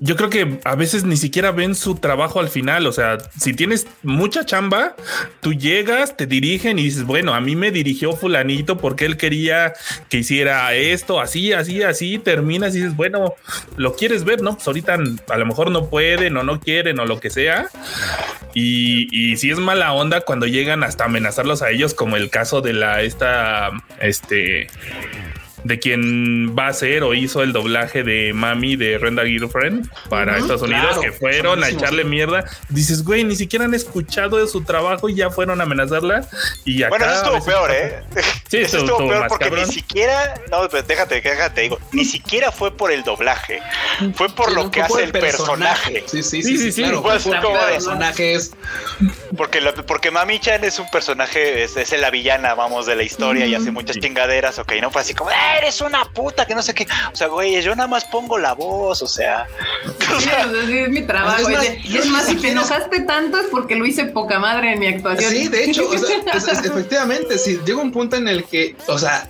yo 0.00 0.16
creo 0.16 0.28
que 0.28 0.60
a 0.64 0.74
veces 0.74 1.04
ni 1.04 1.16
siquiera 1.16 1.50
ven 1.50 1.74
su 1.74 1.94
trabajo 1.94 2.40
al 2.40 2.48
final. 2.48 2.86
O 2.86 2.92
sea, 2.92 3.18
si 3.38 3.54
tienes 3.54 3.86
mucha 4.02 4.44
chamba, 4.44 4.96
tú 5.40 5.54
llegas, 5.54 6.16
te 6.16 6.26
dirigen 6.26 6.78
y 6.78 6.84
dices, 6.84 7.04
bueno, 7.04 7.34
a 7.34 7.40
mí 7.40 7.56
me 7.56 7.70
dirigió 7.70 8.12
fulanito 8.14 8.76
porque 8.76 9.06
él 9.06 9.16
quería 9.16 9.72
que 10.08 10.18
hiciera 10.18 10.74
esto, 10.74 11.20
así, 11.20 11.52
así, 11.52 11.82
así. 11.82 12.18
Terminas 12.18 12.74
y 12.74 12.80
dices, 12.80 12.96
bueno, 12.96 13.34
lo 13.76 13.94
quieres 13.94 14.24
ver, 14.24 14.42
¿no? 14.42 14.54
Pues 14.54 14.66
ahorita 14.66 14.98
a 15.28 15.36
lo 15.38 15.46
mejor 15.46 15.70
no 15.70 15.88
pueden 15.88 16.36
o 16.36 16.42
no 16.42 16.60
quieren 16.60 16.98
o 16.98 17.06
lo 17.06 17.20
que 17.20 17.30
sea. 17.30 17.68
Y, 18.52 19.08
y 19.10 19.36
si 19.36 19.50
es 19.50 19.58
mala 19.58 19.92
onda 19.92 20.20
cuando 20.20 20.46
llegan 20.46 20.84
hasta 20.84 21.04
amenazarlos 21.04 21.62
a 21.62 21.70
ellos, 21.70 21.94
como 21.94 22.16
el 22.16 22.30
caso 22.30 22.60
de 22.60 22.72
la, 22.72 23.02
esta, 23.02 23.70
este, 24.00 24.68
de 25.64 25.78
quien 25.78 26.54
va 26.56 26.68
a 26.68 26.72
ser 26.72 27.02
o 27.02 27.14
hizo 27.14 27.42
el 27.42 27.52
doblaje 27.52 28.02
de 28.04 28.32
Mami 28.34 28.76
de 28.76 28.98
Renda 28.98 29.24
Girlfriend 29.24 29.90
para 30.08 30.38
Estados 30.38 30.62
Unidos, 30.62 30.98
que 30.98 31.10
fueron 31.10 31.64
a 31.64 31.70
echarle 31.70 32.04
mierda. 32.04 32.44
Dices, 32.68 33.02
güey, 33.02 33.24
ni 33.24 33.34
siquiera 33.34 33.64
han 33.64 33.74
escuchado 33.74 34.36
de 34.36 34.46
su 34.46 34.62
trabajo 34.62 35.08
y 35.08 35.14
ya 35.14 35.30
fueron 35.30 35.60
a 35.60 35.64
amenazarla. 35.64 36.28
Y 36.64 36.82
acá, 36.82 36.90
bueno, 36.90 37.06
eso 37.06 37.14
estuvo 37.14 37.44
peor, 37.44 37.70
¿eh? 37.72 38.02
Sí, 38.48 38.58
eso 38.58 38.78
estuvo, 38.78 39.08
peor 39.08 39.26
porque 39.28 39.50
ni 39.50 39.64
siquiera, 39.66 40.34
no, 40.50 40.68
pues 40.68 40.86
déjate, 40.86 41.20
déjate, 41.20 41.62
digo, 41.62 41.78
ni 41.92 42.04
siquiera 42.04 42.52
fue 42.52 42.76
por 42.76 42.92
el 42.92 43.02
doblaje, 43.02 43.60
fue 44.14 44.28
por 44.28 44.52
lo 44.52 44.70
que 44.70 44.82
hace 44.82 45.04
el 45.04 45.12
personaje. 45.12 46.04
Sí, 46.06 46.22
sí, 46.22 46.42
sí, 46.42 46.58
sí, 46.58 46.72
sí, 46.72 46.82
claro, 46.82 47.02
fue 47.02 47.40
como 47.40 47.58
personajes. 47.58 48.52
Porque, 49.36 49.60
porque 49.86 50.10
Mami 50.10 50.38
Chan 50.38 50.62
es 50.64 50.78
un 50.78 50.90
personaje, 50.90 51.64
es, 51.64 51.76
es 51.76 51.98
la 51.98 52.10
villana, 52.10 52.54
vamos, 52.54 52.86
de 52.86 52.96
la 52.96 53.02
historia 53.02 53.46
y 53.46 53.54
hace 53.54 53.70
muchas 53.70 53.98
chingaderas, 53.98 54.58
ok, 54.58 54.74
no 54.80 54.90
fue 54.90 55.00
así 55.00 55.14
como, 55.14 55.30
eres 55.56 55.80
una 55.80 56.04
puta, 56.04 56.46
que 56.46 56.54
no 56.54 56.62
sé 56.62 56.74
qué. 56.74 56.86
O 57.12 57.16
sea, 57.16 57.28
güey, 57.28 57.60
yo 57.62 57.74
nada 57.74 57.88
más 57.88 58.04
pongo 58.04 58.38
la 58.38 58.54
voz, 58.54 59.02
o 59.02 59.06
sea. 59.06 59.46
es 59.86 60.90
mi 60.90 61.02
trabajo. 61.02 61.48
Es 61.48 62.06
más, 62.06 62.26
si 62.26 62.36
te 62.36 62.50
enojaste 62.50 63.00
tanto 63.00 63.38
es 63.38 63.46
porque 63.50 63.76
lo 63.76 63.86
hice 63.86 64.06
poca 64.06 64.38
madre 64.38 64.72
en 64.72 64.80
mi 64.80 64.86
actuación. 64.88 65.30
Sí, 65.30 65.48
de 65.48 65.64
hecho, 65.64 65.90
efectivamente, 65.94 67.38
si 67.38 67.58
llega 67.64 67.80
un 67.80 67.92
punto 67.92 68.16
en 68.16 68.28
el 68.28 68.44
que, 68.44 68.76
o 68.86 68.98
sea, 68.98 69.28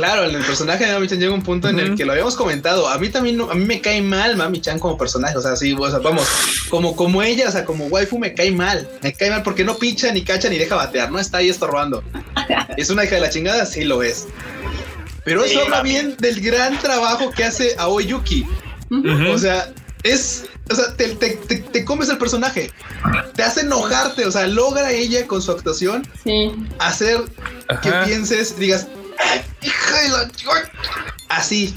claro, 0.00 0.24
el 0.24 0.44
personaje 0.44 0.86
de 0.86 0.92
Mami-chan 0.92 1.18
llega 1.18 1.34
un 1.34 1.42
punto 1.42 1.68
en 1.68 1.78
el 1.78 1.96
que 1.96 2.04
lo 2.04 2.12
habíamos 2.12 2.36
comentado. 2.36 2.88
A 2.88 2.98
mí 2.98 3.08
también, 3.08 3.40
a 3.40 3.54
mí 3.54 3.64
me 3.64 3.80
cae 3.80 4.00
mal 4.02 4.36
Mami-chan 4.36 4.78
como 4.78 4.96
personaje. 4.96 5.36
O 5.36 5.42
sea, 5.42 5.56
sí, 5.56 5.76
o 5.78 5.90
sea, 5.90 5.98
vamos, 5.98 6.26
como, 6.68 6.96
como 6.96 7.22
ella, 7.22 7.48
o 7.48 7.52
sea, 7.52 7.64
como 7.64 7.86
waifu 7.86 8.18
me 8.18 8.34
cae 8.34 8.50
mal. 8.50 8.88
Me 9.02 9.12
cae 9.12 9.30
mal 9.30 9.42
porque 9.42 9.64
no 9.64 9.76
pincha, 9.76 10.10
ni 10.12 10.22
cacha, 10.22 10.48
ni 10.48 10.58
deja 10.58 10.74
batear. 10.74 11.10
No 11.10 11.18
está 11.18 11.38
ahí 11.38 11.48
estorbando. 11.48 12.02
¿Es 12.76 12.90
una 12.90 13.04
hija 13.04 13.16
de 13.16 13.20
la 13.20 13.30
chingada? 13.30 13.66
Sí 13.66 13.84
lo 13.84 14.02
es. 14.02 14.26
Pero 15.30 15.44
eso 15.44 15.62
habla 15.62 15.82
bien 15.82 16.16
del 16.18 16.40
gran 16.40 16.76
trabajo 16.80 17.30
que 17.30 17.44
hace 17.44 17.76
Aoyuki. 17.78 18.44
O 19.32 19.38
sea, 19.38 19.72
es, 20.02 20.46
o 20.68 20.74
sea, 20.74 20.96
te, 20.96 21.10
te, 21.14 21.30
te, 21.30 21.84
comes 21.84 22.08
el 22.08 22.18
personaje, 22.18 22.72
te 23.36 23.44
hace 23.44 23.60
enojarte, 23.60 24.26
o 24.26 24.32
sea, 24.32 24.48
logra 24.48 24.90
ella 24.90 25.28
con 25.28 25.40
su 25.40 25.52
actuación 25.52 26.02
hacer 26.80 27.20
que 27.80 27.92
pienses, 28.06 28.58
digas, 28.58 28.88
hija 29.62 30.02
de 30.02 30.08
la 30.08 30.30
así, 31.30 31.74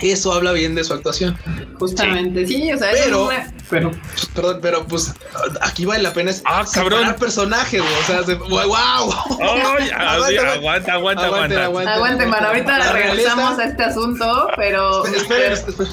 eso 0.00 0.32
habla 0.32 0.52
bien 0.52 0.74
de 0.74 0.84
su 0.84 0.92
actuación. 0.92 1.36
Justamente, 1.78 2.46
sí, 2.46 2.70
o 2.72 2.78
sea, 2.78 2.90
pero, 2.92 3.30
pero, 3.68 3.90
perdón, 4.34 4.58
pero 4.62 4.86
pues 4.86 5.12
aquí 5.62 5.86
vale 5.86 6.02
la 6.02 6.12
pena 6.12 6.30
es 6.30 6.42
ah, 6.44 6.64
cabrón. 6.72 7.16
personaje, 7.18 7.80
o 7.80 7.84
sea, 8.06 8.20
wow. 8.22 9.12
aguanta, 9.42 10.92
aguanta, 10.94 10.94
aguanta, 10.94 11.64
aguanta. 11.64 11.94
Aguante, 11.94 12.26
man, 12.26 12.44
ahorita 12.44 12.92
regresamos 12.92 13.58
a 13.58 13.64
este 13.64 13.82
asunto, 13.82 14.48
pero. 14.56 15.04
Espera, 15.06 15.54
espera. 15.54 15.90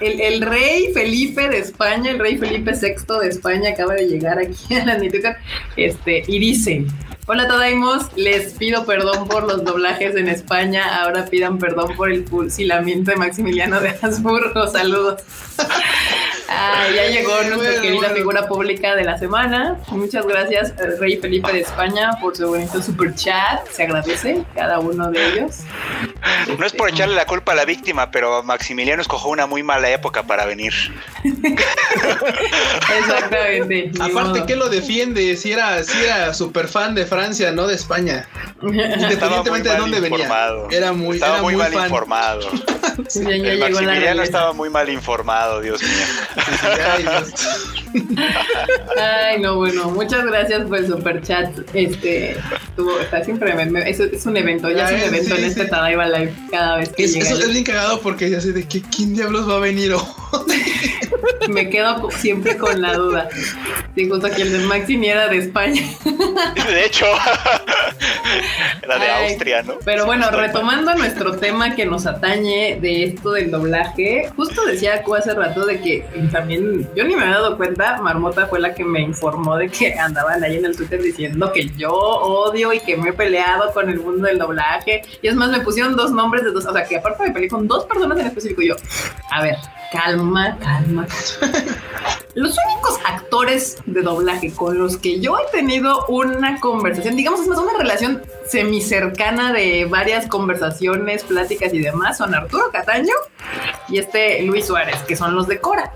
El, 0.00 0.40
rey 0.40 0.92
Felipe 0.94 1.48
de 1.48 1.58
España, 1.58 2.12
el 2.12 2.18
rey 2.18 2.38
Felipe 2.38 2.72
VI 2.72 3.20
de 3.20 3.28
España 3.28 3.70
acaba 3.70 3.92
de 3.92 4.06
llegar 4.06 4.38
aquí 4.38 4.74
a 4.74 4.86
la 4.86 4.96
Nituca, 4.96 5.38
este, 5.76 6.24
y 6.26 6.38
dice, 6.38 6.86
hola 7.32 7.46
Tadaimos, 7.46 8.06
les 8.16 8.54
pido 8.54 8.84
perdón 8.84 9.28
por 9.28 9.44
los 9.44 9.64
doblajes 9.64 10.16
en 10.16 10.26
España, 10.26 11.00
ahora 11.00 11.26
pidan 11.26 11.58
perdón 11.58 11.94
por 11.94 12.10
el 12.10 12.26
fusilamiento 12.26 13.12
de 13.12 13.18
Maximiliano 13.18 13.78
de 13.80 13.94
Habsburgo, 14.02 14.66
saludos. 14.66 15.22
Ah, 16.52 16.88
ya 16.92 17.06
llegó 17.06 17.40
nuestra 17.44 17.80
querida 17.80 18.10
figura 18.10 18.48
pública 18.48 18.96
de 18.96 19.04
la 19.04 19.16
semana. 19.16 19.78
Muchas 19.92 20.26
gracias, 20.26 20.74
Rey 20.98 21.16
Felipe 21.18 21.52
de 21.52 21.60
España, 21.60 22.10
por 22.20 22.36
su 22.36 22.48
bonito 22.48 22.82
super 22.82 23.14
chat. 23.14 23.64
Se 23.70 23.84
agradece 23.84 24.44
cada 24.56 24.80
uno 24.80 25.12
de 25.12 25.28
ellos. 25.28 25.60
No 26.58 26.66
es 26.66 26.72
por 26.72 26.90
echarle 26.90 27.14
la 27.14 27.26
culpa 27.26 27.52
a 27.52 27.54
la 27.54 27.64
víctima, 27.64 28.10
pero 28.10 28.42
Maximiliano 28.42 29.00
escogió 29.00 29.30
una 29.30 29.46
muy 29.46 29.62
mala 29.62 29.90
época 29.90 30.24
para 30.24 30.44
venir. 30.44 30.72
Exactamente. 32.98 33.92
Aparte, 34.00 34.42
¿qué 34.46 34.56
lo 34.56 34.68
defiende? 34.68 35.36
Si 35.36 35.52
era, 35.52 35.84
si 35.84 36.02
era 36.02 36.34
super 36.34 36.66
fan 36.66 36.96
de 36.96 37.06
Francia, 37.06 37.19
no 37.52 37.66
de 37.66 37.74
España. 37.74 38.28
Independientemente 38.62 39.68
de 39.68 39.76
dónde 39.76 40.00
venía. 40.00 40.28
Era 40.70 40.92
muy, 40.92 41.16
estaba 41.16 41.42
muy, 41.42 41.56
mal 41.56 41.72
informado. 41.72 42.48
Maximiliano 42.98 44.22
estaba 44.22 44.52
muy 44.52 44.70
mal 44.70 44.88
informado, 44.88 45.60
Dios 45.60 45.82
mío. 45.82 45.90
Ay, 48.96 49.40
no, 49.40 49.56
bueno, 49.56 49.90
muchas 49.90 50.24
gracias 50.24 50.62
por 50.66 50.78
el 50.78 50.86
super 50.86 51.22
chat. 51.22 51.50
Este, 51.74 52.32
estuvo, 52.32 52.98
está 53.00 53.24
siempre, 53.24 53.52
es, 53.86 54.00
es, 54.00 54.26
un 54.26 54.36
evento, 54.36 54.70
ya, 54.70 54.90
es 54.90 55.02
un 55.02 55.14
evento 55.14 55.36
en 55.36 55.44
este 55.44 55.64
Tadaiba 55.66 56.06
Live 56.06 56.34
cada 56.50 56.76
vez 56.76 56.90
que 56.90 57.04
es, 57.04 57.16
Eso 57.16 57.38
es 57.38 57.50
bien 57.50 57.64
cagado 57.64 58.00
porque 58.00 58.30
ya 58.30 58.40
sé 58.40 58.52
de 58.52 58.66
que 58.66 58.82
quién 58.82 59.14
diablos 59.14 59.48
va 59.48 59.56
a 59.56 59.60
venir 59.60 59.94
Me 61.48 61.68
quedo 61.68 62.10
siempre 62.10 62.56
con 62.56 62.80
la 62.80 62.94
duda. 62.94 63.28
Sí, 63.94 64.08
justo 64.08 64.26
aquí 64.26 64.42
el 64.42 64.52
de 64.52 64.58
Maxi 64.60 64.96
ni 64.96 65.08
era 65.08 65.28
de 65.28 65.38
España. 65.38 65.82
De 66.70 66.84
hecho, 66.84 67.06
era 68.82 68.98
de 68.98 69.10
Austria, 69.10 69.62
¿no? 69.62 69.74
Pero 69.84 70.06
bueno, 70.06 70.30
retomando 70.30 70.94
nuestro 70.94 71.36
tema 71.36 71.74
que 71.74 71.86
nos 71.86 72.06
atañe 72.06 72.78
de 72.80 73.04
esto 73.04 73.32
del 73.32 73.50
doblaje, 73.50 74.30
justo 74.36 74.64
decía 74.64 75.02
hace 75.16 75.34
rato 75.34 75.66
de 75.66 75.80
que 75.80 76.04
también 76.30 76.88
yo 76.94 77.04
ni 77.04 77.16
me 77.16 77.22
había 77.22 77.36
dado 77.36 77.56
cuenta, 77.56 78.00
Marmota 78.00 78.46
fue 78.46 78.60
la 78.60 78.74
que 78.74 78.84
me 78.84 79.00
informó 79.00 79.56
de 79.56 79.68
que 79.68 79.92
andaban 79.94 80.42
ahí 80.44 80.56
en 80.56 80.64
el 80.64 80.76
Twitter 80.76 81.02
diciendo 81.02 81.52
que 81.52 81.68
yo 81.76 81.92
odio 81.92 82.72
y 82.72 82.80
que 82.80 82.96
me 82.96 83.10
he 83.10 83.12
peleado 83.12 83.72
con 83.72 83.90
el 83.90 84.00
mundo 84.00 84.26
del 84.26 84.38
doblaje. 84.38 85.02
Y 85.22 85.28
es 85.28 85.34
más, 85.34 85.50
me 85.50 85.60
pusieron 85.60 85.96
dos 85.96 86.12
nombres 86.12 86.44
de 86.44 86.52
dos, 86.52 86.64
o 86.66 86.72
sea, 86.72 86.84
que 86.84 86.96
aparte 86.96 87.24
me 87.24 87.30
peleé 87.30 87.48
con 87.48 87.66
dos 87.66 87.84
personas 87.86 88.18
en 88.18 88.26
específico. 88.26 88.62
yo, 88.62 88.76
a 89.30 89.42
ver, 89.42 89.56
calma, 89.90 90.56
calma. 90.58 91.06
los 92.34 92.56
únicos 92.66 92.98
actores 93.04 93.78
de 93.86 94.02
doblaje 94.02 94.52
con 94.52 94.78
los 94.78 94.96
que 94.96 95.20
yo 95.20 95.36
he 95.38 95.50
tenido 95.50 96.06
una 96.06 96.60
conversación, 96.60 97.16
digamos, 97.16 97.40
es 97.40 97.48
más 97.48 97.58
una 97.58 97.76
relación 97.76 98.22
semi 98.46 98.80
cercana 98.80 99.52
de 99.52 99.86
varias 99.86 100.26
conversaciones, 100.26 101.24
pláticas 101.24 101.74
y 101.74 101.80
demás, 101.80 102.18
son 102.18 102.34
Arturo 102.34 102.70
Cataño 102.72 103.14
y 103.88 103.98
este 103.98 104.42
Luis 104.42 104.66
Suárez, 104.66 104.96
que 105.06 105.16
son 105.16 105.34
los 105.34 105.48
de 105.48 105.60
Cora. 105.60 105.92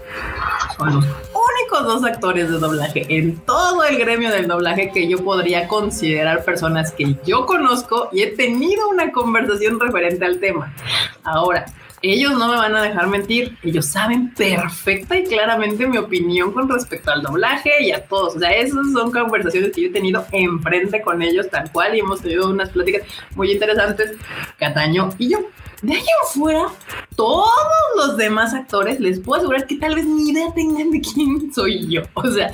Son 0.76 0.94
los 0.94 1.04
únicos 1.04 1.84
dos 1.84 2.04
actores 2.04 2.50
de 2.50 2.58
doblaje 2.58 3.06
en 3.08 3.36
todo 3.38 3.84
el 3.84 3.96
gremio 3.98 4.30
del 4.30 4.48
doblaje 4.48 4.90
que 4.92 5.08
yo 5.08 5.24
podría 5.24 5.68
considerar 5.68 6.44
personas 6.44 6.92
que 6.92 7.16
yo 7.24 7.46
conozco 7.46 8.08
y 8.12 8.22
he 8.22 8.36
tenido 8.36 8.88
una 8.88 9.12
conversación 9.12 9.78
referente 9.78 10.24
al 10.24 10.40
tema. 10.40 10.74
Ahora, 11.22 11.66
ellos 12.12 12.32
no 12.32 12.48
me 12.48 12.56
van 12.56 12.74
a 12.76 12.82
dejar 12.82 13.06
mentir, 13.06 13.56
ellos 13.62 13.86
saben 13.86 14.32
perfecta 14.34 15.18
y 15.18 15.24
claramente 15.24 15.86
mi 15.86 15.98
opinión 15.98 16.52
con 16.52 16.68
respecto 16.68 17.10
al 17.10 17.22
doblaje 17.22 17.70
y 17.82 17.92
a 17.92 18.04
todos. 18.04 18.36
O 18.36 18.38
sea, 18.38 18.50
esas 18.50 18.92
son 18.92 19.10
conversaciones 19.10 19.72
que 19.72 19.82
yo 19.82 19.88
he 19.88 19.92
tenido 19.92 20.26
enfrente 20.32 21.00
con 21.00 21.22
ellos 21.22 21.48
tal 21.50 21.70
cual 21.72 21.94
y 21.94 22.00
hemos 22.00 22.20
tenido 22.20 22.50
unas 22.50 22.70
pláticas 22.70 23.02
muy 23.34 23.52
interesantes, 23.52 24.12
Cataño 24.58 25.10
y 25.18 25.30
yo. 25.30 25.38
De 25.84 25.92
ahí 25.92 26.06
afuera, 26.22 26.68
todos 27.14 27.50
los 27.96 28.16
demás 28.16 28.54
actores 28.54 29.00
les 29.00 29.20
puedo 29.20 29.40
asegurar 29.40 29.66
que 29.66 29.76
tal 29.76 29.94
vez 29.94 30.06
ni 30.06 30.30
idea 30.30 30.50
tengan 30.54 30.90
de 30.90 31.02
quién 31.02 31.52
soy 31.52 31.86
yo. 31.88 32.00
O 32.14 32.26
sea, 32.30 32.52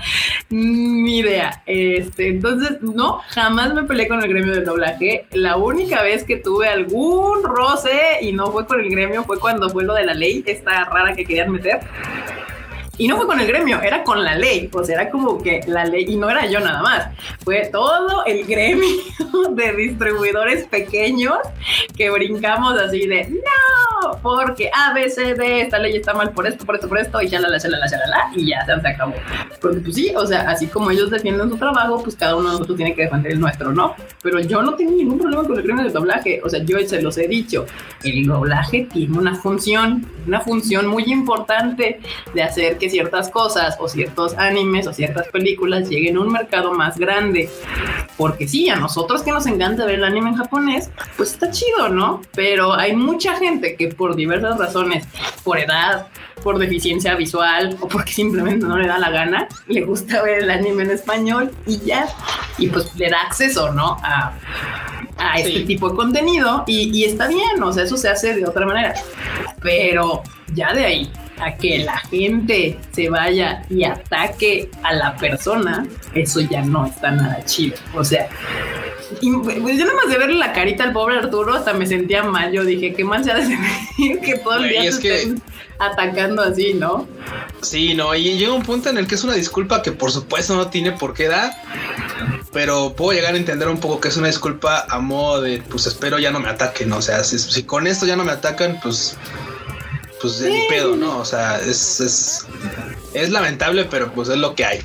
ni 0.49 1.19
idea. 1.19 1.63
Este, 1.65 2.29
entonces, 2.29 2.83
no, 2.83 3.21
jamás 3.29 3.73
me 3.73 3.85
peleé 3.85 4.09
con 4.09 4.21
el 4.21 4.29
gremio 4.29 4.53
del 4.53 4.65
doblaje. 4.65 5.27
La 5.31 5.57
única 5.57 6.03
vez 6.03 6.25
que 6.25 6.39
tuve 6.39 6.67
algún 6.67 7.45
roce 7.45 8.19
y 8.21 8.33
no 8.33 8.51
fue 8.51 8.67
con 8.67 8.81
el 8.81 8.91
gremio 8.91 9.23
fue 9.23 9.39
cuando 9.39 9.71
fue 9.71 9.85
lo 9.85 9.95
de 9.95 10.07
la 10.07 10.15
ley, 10.15 10.43
esta 10.45 10.87
rara 10.87 11.15
que 11.15 11.25
querían 11.25 11.53
meter 11.53 11.81
y 13.01 13.09
no 13.09 13.17
fue 13.17 13.27
con 13.27 13.41
el 13.41 13.47
gremio, 13.47 13.81
era 13.81 14.05
con 14.05 14.23
la 14.23 14.35
ley. 14.35 14.69
O 14.75 14.85
sea, 14.85 15.01
era 15.01 15.11
como 15.11 15.43
que 15.43 15.63
la 15.67 15.87
ley, 15.87 16.05
y 16.07 16.17
no 16.17 16.29
era 16.29 16.45
yo 16.47 16.61
nada 16.61 16.83
más, 16.83 17.09
fue 17.43 17.67
todo 17.73 18.27
el 18.27 18.45
gremio 18.45 18.91
de 19.53 19.73
distribuidores 19.73 20.67
pequeños 20.67 21.39
que 21.97 22.11
brincamos 22.11 22.79
así 22.79 23.07
de 23.07 23.31
no, 23.31 24.21
porque 24.23 24.71
A, 24.75 24.93
B, 24.93 25.09
C, 25.09 25.35
D, 25.35 25.63
esta 25.63 25.79
ley 25.79 25.97
está 25.97 26.13
mal 26.13 26.33
por 26.33 26.47
esto, 26.47 26.67
por 26.67 26.75
esto, 26.75 26.89
por 26.89 26.99
esto, 26.99 27.23
y 27.23 27.29
ya 27.29 27.41
la, 27.41 27.49
la, 27.49 27.57
la, 27.57 27.79
la, 27.79 28.31
y 28.37 28.49
ya 28.49 28.67
se 28.67 28.73
acabó. 28.73 29.15
Porque 29.63 29.81
pues 29.81 29.95
sí, 29.95 30.13
o 30.15 30.27
sea, 30.27 30.51
así 30.51 30.67
como 30.67 30.91
ellos 30.91 31.11
defienden 31.11 31.49
su 31.49 31.57
trabajo, 31.57 32.03
pues 32.03 32.17
cada 32.17 32.37
uno 32.37 32.49
de 32.49 32.53
nosotros 32.53 32.77
tiene 32.77 32.95
que 32.95 33.05
defender 33.05 33.33
el 33.33 33.41
nuestro, 33.41 33.73
¿no? 33.73 33.95
Pero 34.23 34.41
yo 34.41 34.61
no 34.61 34.75
tengo 34.75 34.93
ningún 34.93 35.19
problema 35.19 35.45
con 35.45 35.57
el 35.57 35.63
gremio 35.63 35.85
de 35.85 35.91
doblaje. 35.91 36.41
O 36.45 36.51
sea, 36.51 36.63
yo 36.63 36.79
se 36.87 37.01
los 37.01 37.17
he 37.17 37.27
dicho, 37.29 37.65
el 38.05 38.27
doblaje 38.27 38.87
tiene 38.93 39.17
una 39.17 39.35
función, 39.37 40.07
una 40.27 40.41
función 40.41 40.87
muy 40.87 41.05
importante 41.05 42.01
de 42.35 42.43
hacer 42.43 42.77
que 42.77 42.90
ciertas 42.91 43.31
cosas 43.31 43.77
o 43.79 43.89
ciertos 43.89 44.35
animes 44.37 44.87
o 44.87 44.93
ciertas 44.93 45.29
películas 45.29 45.89
lleguen 45.89 46.17
a 46.17 46.21
un 46.21 46.33
mercado 46.33 46.73
más 46.75 46.99
grande. 46.99 47.49
Porque 48.17 48.47
sí, 48.47 48.69
a 48.69 48.77
nosotros 48.77 49.23
que 49.23 49.31
nos 49.31 49.47
encanta 49.47 49.87
ver 49.87 49.97
el 49.97 50.05
anime 50.05 50.31
en 50.31 50.37
japonés, 50.37 50.91
pues 51.17 51.33
está 51.33 51.51
chido, 51.51 51.89
¿no? 51.89 52.23
Pero 52.35 52.75
hay 52.75 52.95
mucha 52.95 53.37
gente 53.37 53.77
que 53.77 53.89
por 53.89 54.17
diversas 54.17 54.59
razones, 54.59 55.07
por 55.43 55.59
edad, 55.59 56.09
por 56.43 56.59
deficiencia 56.59 57.15
visual 57.15 57.77
o 57.81 57.89
porque 57.89 58.13
simplemente 58.13 58.67
no 58.67 58.79
le 58.79 58.89
da 58.89 58.99
la 58.99 59.11
gana, 59.11 59.49
le 59.69 59.83
gusta 59.83 60.23
ver 60.23 60.43
el 60.43 60.51
anime 60.51 60.85
en 60.85 60.91
español 60.91 61.51
y 61.67 61.79
ya, 61.81 62.09
y 62.59 62.69
pues 62.69 62.95
le 62.97 63.11
da 63.11 63.23
acceso, 63.23 63.73
¿no? 63.73 63.97
A, 64.03 64.33
a 65.19 65.39
este 65.39 65.61
tipo 65.61 65.91
de 65.91 65.97
contenido 65.97 66.65
y, 66.67 66.91
y, 66.97 67.05
está 67.05 67.29
bien, 67.29 67.63
o 67.63 67.73
sea, 67.73 67.85
eso 67.85 67.97
se 67.97 68.09
hace 68.09 68.35
de 68.35 68.47
otra 68.47 68.67
manera, 68.67 68.95
pero 69.61 70.23
ya 70.55 70.73
de 70.73 70.85
ahí 70.85 71.13
a 71.41 71.57
que 71.57 71.79
la 71.79 71.99
gente 71.99 72.79
se 72.93 73.09
vaya 73.09 73.63
y 73.71 73.85
ataque 73.85 74.71
a 74.83 74.93
la 74.93 75.17
persona, 75.17 75.87
eso 76.15 76.41
ya 76.41 76.63
no 76.63 76.87
está 76.87 77.11
nada 77.11 77.45
chido. 77.45 77.77
O 77.95 78.05
sea, 78.05 78.29
pues 79.21 79.79
yo 79.79 79.85
nada 79.85 79.97
más 79.97 80.11
de 80.11 80.19
verle 80.19 80.37
la 80.37 80.53
carita 80.53 80.85
al 80.85 80.93
pobre 80.93 81.19
Arturo 81.19 81.55
hasta 81.55 81.73
me 81.73 81.87
sentía 81.87 82.23
mal. 82.23 82.53
Yo 82.53 82.65
dije, 82.65 82.93
qué 82.95 83.05
mal 83.05 83.25
se 83.25 83.33
ha 83.33 83.35
de 83.37 83.47
sentir 83.47 84.21
que 84.21 84.39
todo 84.39 84.57
el 84.57 84.69
día 84.69 84.85
es 84.85 84.99
que... 84.99 85.35
atacando 85.79 86.43
así, 86.43 86.75
¿no? 86.75 87.09
Sí, 87.63 87.95
no, 87.95 88.15
y 88.15 88.35
llega 88.35 88.53
un 88.53 88.63
punto 88.63 88.91
en 88.91 88.99
el 88.99 89.07
que 89.07 89.15
es 89.15 89.25
una 89.25 89.33
disculpa 89.33 89.81
que 89.83 89.93
por 89.93 90.11
supuesto 90.13 90.55
no 90.55 90.69
tiene 90.69 90.93
por 90.93 91.15
qué 91.15 91.29
dar, 91.29 91.53
pero 92.53 92.93
puedo 92.95 93.13
llegar 93.13 93.33
a 93.35 93.39
entender 93.39 93.67
un 93.67 93.81
poco 93.81 93.99
que 93.99 94.09
es 94.09 94.17
una 94.19 94.27
disculpa 94.27 94.85
a 94.91 94.99
modo 94.99 95.41
de, 95.41 95.63
pues 95.71 95.87
espero 95.87 96.19
ya 96.19 96.31
no 96.31 96.39
me 96.39 96.51
ataquen, 96.51 96.93
o 96.93 97.01
sea, 97.01 97.25
si, 97.25 97.39
si 97.39 97.63
con 97.63 97.87
esto 97.87 98.05
ya 98.05 98.15
no 98.15 98.25
me 98.25 98.33
atacan, 98.33 98.79
pues 98.83 99.17
pues 100.21 100.39
de 100.39 100.67
pedo, 100.69 100.97
¿no? 100.97 101.19
O 101.19 101.25
sea, 101.25 101.61
es, 101.61 102.01
es, 102.01 102.47
es, 103.15 103.31
lamentable, 103.31 103.87
pero 103.87 104.13
pues 104.13 104.29
es 104.29 104.37
lo 104.37 104.55
que 104.55 104.65
hay. 104.65 104.81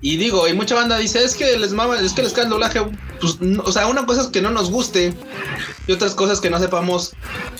Y 0.00 0.16
digo, 0.16 0.46
y 0.48 0.52
mucha 0.52 0.74
banda 0.74 0.98
dice, 0.98 1.24
es 1.24 1.34
que 1.34 1.56
les 1.58 1.72
mama, 1.72 1.98
es 2.00 2.12
que 2.12 2.22
les 2.22 2.32
cae 2.32 2.44
el 2.44 2.50
doblaje 2.50 2.80
pues, 3.20 3.38
o 3.64 3.72
sea, 3.72 3.86
una 3.86 4.04
cosa 4.06 4.22
es 4.22 4.26
que 4.28 4.42
no 4.42 4.50
nos 4.50 4.70
guste 4.70 5.14
y 5.86 5.92
otras 5.92 6.14
cosas 6.14 6.40
que 6.40 6.50
no 6.50 6.58
sepamos 6.58 7.12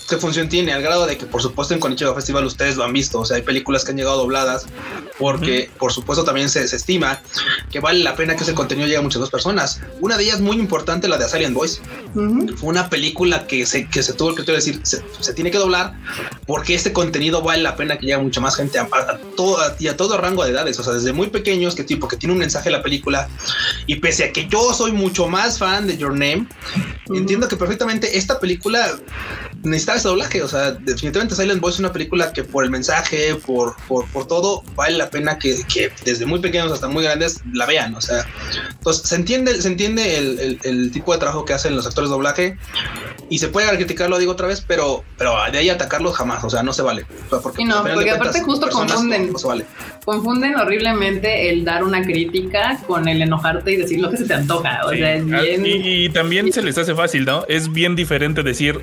qué 0.08 0.16
función 0.16 0.48
tiene, 0.48 0.72
al 0.72 0.82
grado 0.82 1.06
de 1.06 1.16
que, 1.16 1.26
por 1.26 1.42
supuesto, 1.42 1.74
en 1.74 1.80
Konichiwa 1.80 2.14
Festival 2.14 2.44
ustedes 2.44 2.76
lo 2.76 2.84
han 2.84 2.92
visto. 2.92 3.20
O 3.20 3.24
sea, 3.24 3.36
hay 3.36 3.42
películas 3.42 3.84
que 3.84 3.92
han 3.92 3.96
llegado 3.96 4.18
dobladas 4.18 4.66
porque, 5.18 5.70
por 5.78 5.92
supuesto, 5.92 6.24
también 6.24 6.48
se, 6.48 6.64
estima 6.64 7.20
que 7.70 7.80
vale 7.80 8.00
la 8.00 8.16
pena 8.16 8.36
que 8.36 8.42
ese 8.42 8.54
contenido 8.54 8.86
llegue 8.86 8.98
a 8.98 9.02
muchas 9.02 9.20
más 9.20 9.30
personas. 9.30 9.80
Una 10.00 10.16
de 10.16 10.24
ellas 10.24 10.40
muy 10.40 10.56
importante, 10.56 11.08
la 11.08 11.18
de 11.18 11.24
Asylum 11.24 11.54
Boys. 11.54 11.80
Fue 12.14 12.68
una 12.68 12.88
película 12.90 13.46
que 13.46 13.64
se, 13.64 13.88
que 13.88 14.02
se 14.02 14.12
tuvo 14.12 14.30
el 14.30 14.34
criterio 14.34 14.60
de 14.60 14.66
decir 14.66 14.80
se, 14.84 15.34
tiene 15.34 15.50
que 15.50 15.58
doblar 15.58 15.94
porque 16.46 16.74
este 16.74 16.92
contenido 16.92 17.05
vale 17.42 17.62
la 17.62 17.76
pena 17.76 17.96
que 17.96 18.06
llegue 18.06 18.14
a 18.14 18.18
mucha 18.18 18.40
más 18.40 18.56
gente 18.56 18.78
a, 18.78 18.86
todo, 19.36 19.58
y 19.78 19.88
a 19.88 19.96
todo 19.96 20.18
rango 20.18 20.44
de 20.44 20.50
edades. 20.50 20.78
O 20.78 20.84
sea, 20.84 20.92
desde 20.92 21.12
muy 21.12 21.28
pequeños, 21.28 21.74
que 21.74 21.84
tipo 21.84 22.08
que 22.08 22.16
tiene 22.16 22.32
un 22.32 22.38
mensaje 22.38 22.70
la 22.70 22.82
película. 22.82 23.28
Y 23.86 23.96
pese 23.96 24.24
a 24.24 24.32
que 24.32 24.46
yo 24.48 24.72
soy 24.72 24.92
mucho 24.92 25.28
más 25.28 25.58
fan 25.58 25.86
de 25.86 25.96
Your 25.96 26.12
Name, 26.12 26.46
entiendo 27.08 27.48
que 27.48 27.56
perfectamente 27.56 28.16
esta 28.18 28.38
película 28.40 28.98
necesitaba 29.62 29.98
ese 29.98 30.08
doblaje. 30.08 30.42
O 30.42 30.48
sea, 30.48 30.72
definitivamente 30.72 31.34
Silent 31.34 31.60
Voice 31.60 31.76
es 31.76 31.80
una 31.80 31.92
película 31.92 32.32
que 32.32 32.44
por 32.44 32.64
el 32.64 32.70
mensaje, 32.70 33.34
por, 33.46 33.76
por, 33.88 34.06
por 34.10 34.26
todo, 34.26 34.62
vale 34.74 34.96
la 34.96 35.10
pena 35.10 35.38
que, 35.38 35.64
que, 35.72 35.90
desde 36.04 36.26
muy 36.26 36.40
pequeños 36.40 36.72
hasta 36.72 36.88
muy 36.88 37.04
grandes 37.04 37.40
la 37.52 37.66
vean. 37.66 37.94
O 37.94 38.00
sea, 38.00 38.26
entonces 38.70 39.08
se 39.08 39.16
entiende, 39.16 39.60
se 39.60 39.68
entiende 39.68 40.18
el, 40.18 40.38
el, 40.38 40.60
el 40.64 40.90
tipo 40.90 41.12
de 41.12 41.18
trabajo 41.18 41.44
que 41.44 41.54
hacen 41.54 41.76
los 41.76 41.86
actores 41.86 42.10
de 42.10 42.14
doblaje 42.14 42.58
y 43.28 43.38
se 43.38 43.48
puede 43.48 43.68
criticarlo, 43.76 44.18
digo 44.18 44.32
otra 44.32 44.46
vez, 44.46 44.64
pero, 44.66 45.04
pero 45.18 45.34
de 45.50 45.58
ahí 45.58 45.68
atacarlos 45.68 46.16
jamás. 46.16 46.44
O 46.44 46.50
sea, 46.50 46.62
no 46.62 46.72
se 46.72 46.82
vale. 46.82 47.06
porque, 47.28 47.64
no, 47.64 47.82
porque 47.82 48.10
aparte 48.10 48.40
justo 48.40 48.68
confunden. 48.68 49.32
No, 49.32 49.38
se 49.38 49.46
vale. 49.46 49.66
Confunden 50.04 50.56
horriblemente 50.56 51.50
el 51.50 51.64
dar 51.64 51.82
una 51.82 52.02
crítica 52.02 52.78
con 52.86 53.08
el 53.08 53.22
enojarte 53.22 53.72
y 53.72 53.76
decir 53.76 54.00
lo 54.00 54.10
que 54.10 54.18
se 54.18 54.26
te 54.26 54.34
antoja. 54.34 54.80
O 54.86 54.90
sea, 54.90 55.14
es 55.14 55.24
ah, 55.32 55.40
bien... 55.40 55.62
y, 55.66 56.08
también 56.10 56.52
se 56.52 56.62
les 56.62 56.78
hace 56.78 56.94
fácil, 56.94 57.24
¿no? 57.24 57.44
Es 57.48 57.72
bien 57.72 57.96
diferente 57.96 58.42
decir 58.42 58.82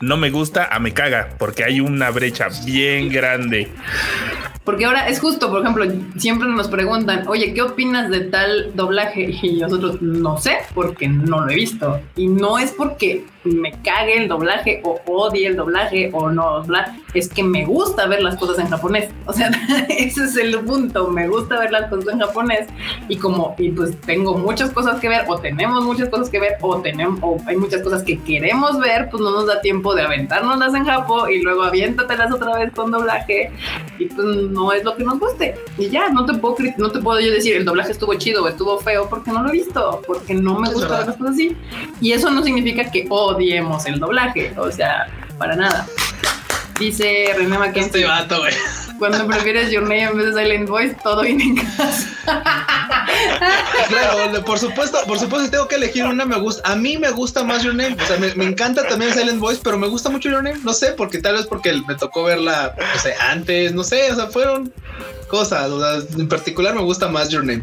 no 0.00 0.16
me 0.16 0.30
gusta 0.30 0.68
a 0.70 0.78
me 0.78 0.92
caga, 0.92 1.30
porque 1.38 1.64
hay 1.64 1.80
una 1.80 2.10
brecha 2.10 2.48
bien 2.64 3.08
grande. 3.08 3.68
Porque 4.64 4.84
ahora 4.84 5.08
es 5.08 5.20
justo, 5.20 5.50
por 5.50 5.62
ejemplo, 5.62 5.84
siempre 6.16 6.48
nos 6.48 6.68
preguntan, 6.68 7.26
oye, 7.26 7.54
¿qué 7.54 7.62
opinas 7.62 8.10
de 8.10 8.20
tal 8.20 8.72
doblaje? 8.74 9.30
Y 9.42 9.58
nosotros 9.58 10.00
no 10.00 10.38
sé, 10.38 10.58
porque 10.74 11.08
no 11.08 11.40
lo 11.40 11.50
he 11.50 11.54
visto. 11.54 12.00
Y 12.16 12.28
no 12.28 12.58
es 12.58 12.72
porque 12.72 13.24
me 13.44 13.72
cague 13.82 14.18
el 14.18 14.28
doblaje 14.28 14.82
o 14.84 15.00
odie 15.06 15.46
el 15.46 15.56
doblaje 15.56 16.10
o 16.12 16.30
no 16.30 16.62
bla, 16.62 16.96
es 17.14 17.28
que 17.28 17.42
me 17.42 17.64
gusta 17.64 18.06
ver 18.06 18.22
las 18.22 18.36
cosas 18.36 18.58
en 18.58 18.68
japonés. 18.68 19.10
O 19.26 19.32
sea, 19.32 19.50
ese 19.88 20.24
es 20.24 20.36
el 20.36 20.58
punto, 20.60 21.08
me 21.08 21.28
gusta 21.28 21.58
ver 21.58 21.70
las 21.70 21.88
cosas 21.88 22.14
en 22.14 22.20
japonés 22.20 22.68
y 23.08 23.16
como 23.16 23.54
y 23.58 23.70
pues 23.70 23.98
tengo 24.02 24.36
muchas 24.36 24.70
cosas 24.70 25.00
que 25.00 25.08
ver 25.08 25.24
o 25.28 25.38
tenemos 25.38 25.84
muchas 25.84 26.08
cosas 26.08 26.28
que 26.28 26.40
ver 26.40 26.56
o 26.60 26.80
tenemos 26.80 27.18
o 27.22 27.38
hay 27.46 27.56
muchas 27.56 27.82
cosas 27.82 28.02
que 28.02 28.18
queremos 28.18 28.78
ver, 28.78 29.08
pues 29.10 29.22
no 29.22 29.30
nos 29.30 29.46
da 29.46 29.60
tiempo 29.60 29.94
de 29.94 30.02
aventárnoslas 30.02 30.74
en 30.74 30.84
Japón 30.84 31.30
y 31.30 31.40
luego 31.40 31.62
aviéntatelas 31.62 32.32
otra 32.32 32.56
vez 32.58 32.72
con 32.72 32.90
doblaje 32.90 33.50
y 33.98 34.06
pues 34.06 34.26
no 34.26 34.72
es 34.72 34.84
lo 34.84 34.96
que 34.96 35.04
nos 35.04 35.18
guste. 35.18 35.54
Y 35.78 35.88
ya, 35.88 36.08
no 36.10 36.26
te 36.26 36.34
puedo 36.34 36.56
no 36.76 36.90
te 36.90 37.00
puedo 37.00 37.20
yo 37.20 37.30
decir 37.30 37.56
el 37.56 37.64
doblaje 37.64 37.92
estuvo 37.92 38.14
chido 38.14 38.44
o 38.44 38.48
estuvo 38.48 38.78
feo 38.78 39.08
porque 39.08 39.30
no 39.30 39.42
lo 39.42 39.48
he 39.48 39.52
visto, 39.52 40.02
porque 40.06 40.34
no 40.34 40.58
me 40.58 40.72
gusta 40.72 40.98
ver 40.98 41.06
las 41.06 41.16
cosas 41.16 41.34
así. 41.34 41.56
Y 42.00 42.12
eso 42.12 42.30
no 42.30 42.42
significa 42.42 42.90
que 42.90 43.06
oh, 43.08 43.29
odiemos 43.30 43.86
el 43.86 43.98
doblaje, 43.98 44.52
o 44.56 44.70
sea, 44.70 45.06
para 45.38 45.56
nada. 45.56 45.86
Dice 46.78 47.34
René 47.36 47.58
Mackenzie. 47.58 48.00
Este 48.00 48.04
vato, 48.04 48.38
güey. 48.38 48.54
Cuando 49.00 49.26
prefieres 49.26 49.70
Your 49.70 49.84
Name 49.84 50.02
en 50.02 50.16
vez 50.18 50.34
de 50.34 50.42
Silent 50.42 50.68
Voice, 50.68 50.94
todo 51.02 51.22
viene 51.22 51.42
en 51.42 51.56
casa. 51.56 52.06
claro, 53.88 54.44
por 54.44 54.58
supuesto, 54.58 54.98
por 55.06 55.18
supuesto, 55.18 55.50
tengo 55.50 55.68
que 55.68 55.76
elegir 55.76 56.04
una. 56.04 56.26
Me 56.26 56.38
gusta, 56.38 56.70
a 56.70 56.76
mí 56.76 56.98
me 56.98 57.10
gusta 57.10 57.42
más 57.42 57.62
Your 57.62 57.74
Name. 57.74 57.96
O 57.98 58.06
sea, 58.06 58.18
me, 58.18 58.44
encanta 58.44 58.86
también 58.86 59.14
Silent 59.14 59.40
Voice, 59.40 59.62
pero 59.64 59.78
me 59.78 59.88
gusta 59.88 60.10
mucho 60.10 60.28
Your 60.28 60.42
Name. 60.42 60.60
No 60.64 60.74
sé, 60.74 60.92
porque 60.92 61.18
tal 61.18 61.36
vez 61.36 61.46
porque 61.46 61.72
me 61.88 61.94
tocó 61.94 62.24
verla, 62.24 62.74
no 62.78 63.00
sé, 63.00 63.14
antes, 63.18 63.72
no 63.72 63.84
sé, 63.84 64.12
o 64.12 64.16
sea, 64.16 64.26
fueron 64.26 64.70
cosas. 65.28 65.70
O 65.70 65.80
sea, 65.80 66.06
en 66.18 66.28
particular 66.28 66.74
me 66.74 66.82
gusta 66.82 67.08
más 67.08 67.30
Your 67.30 67.42
Name. 67.42 67.62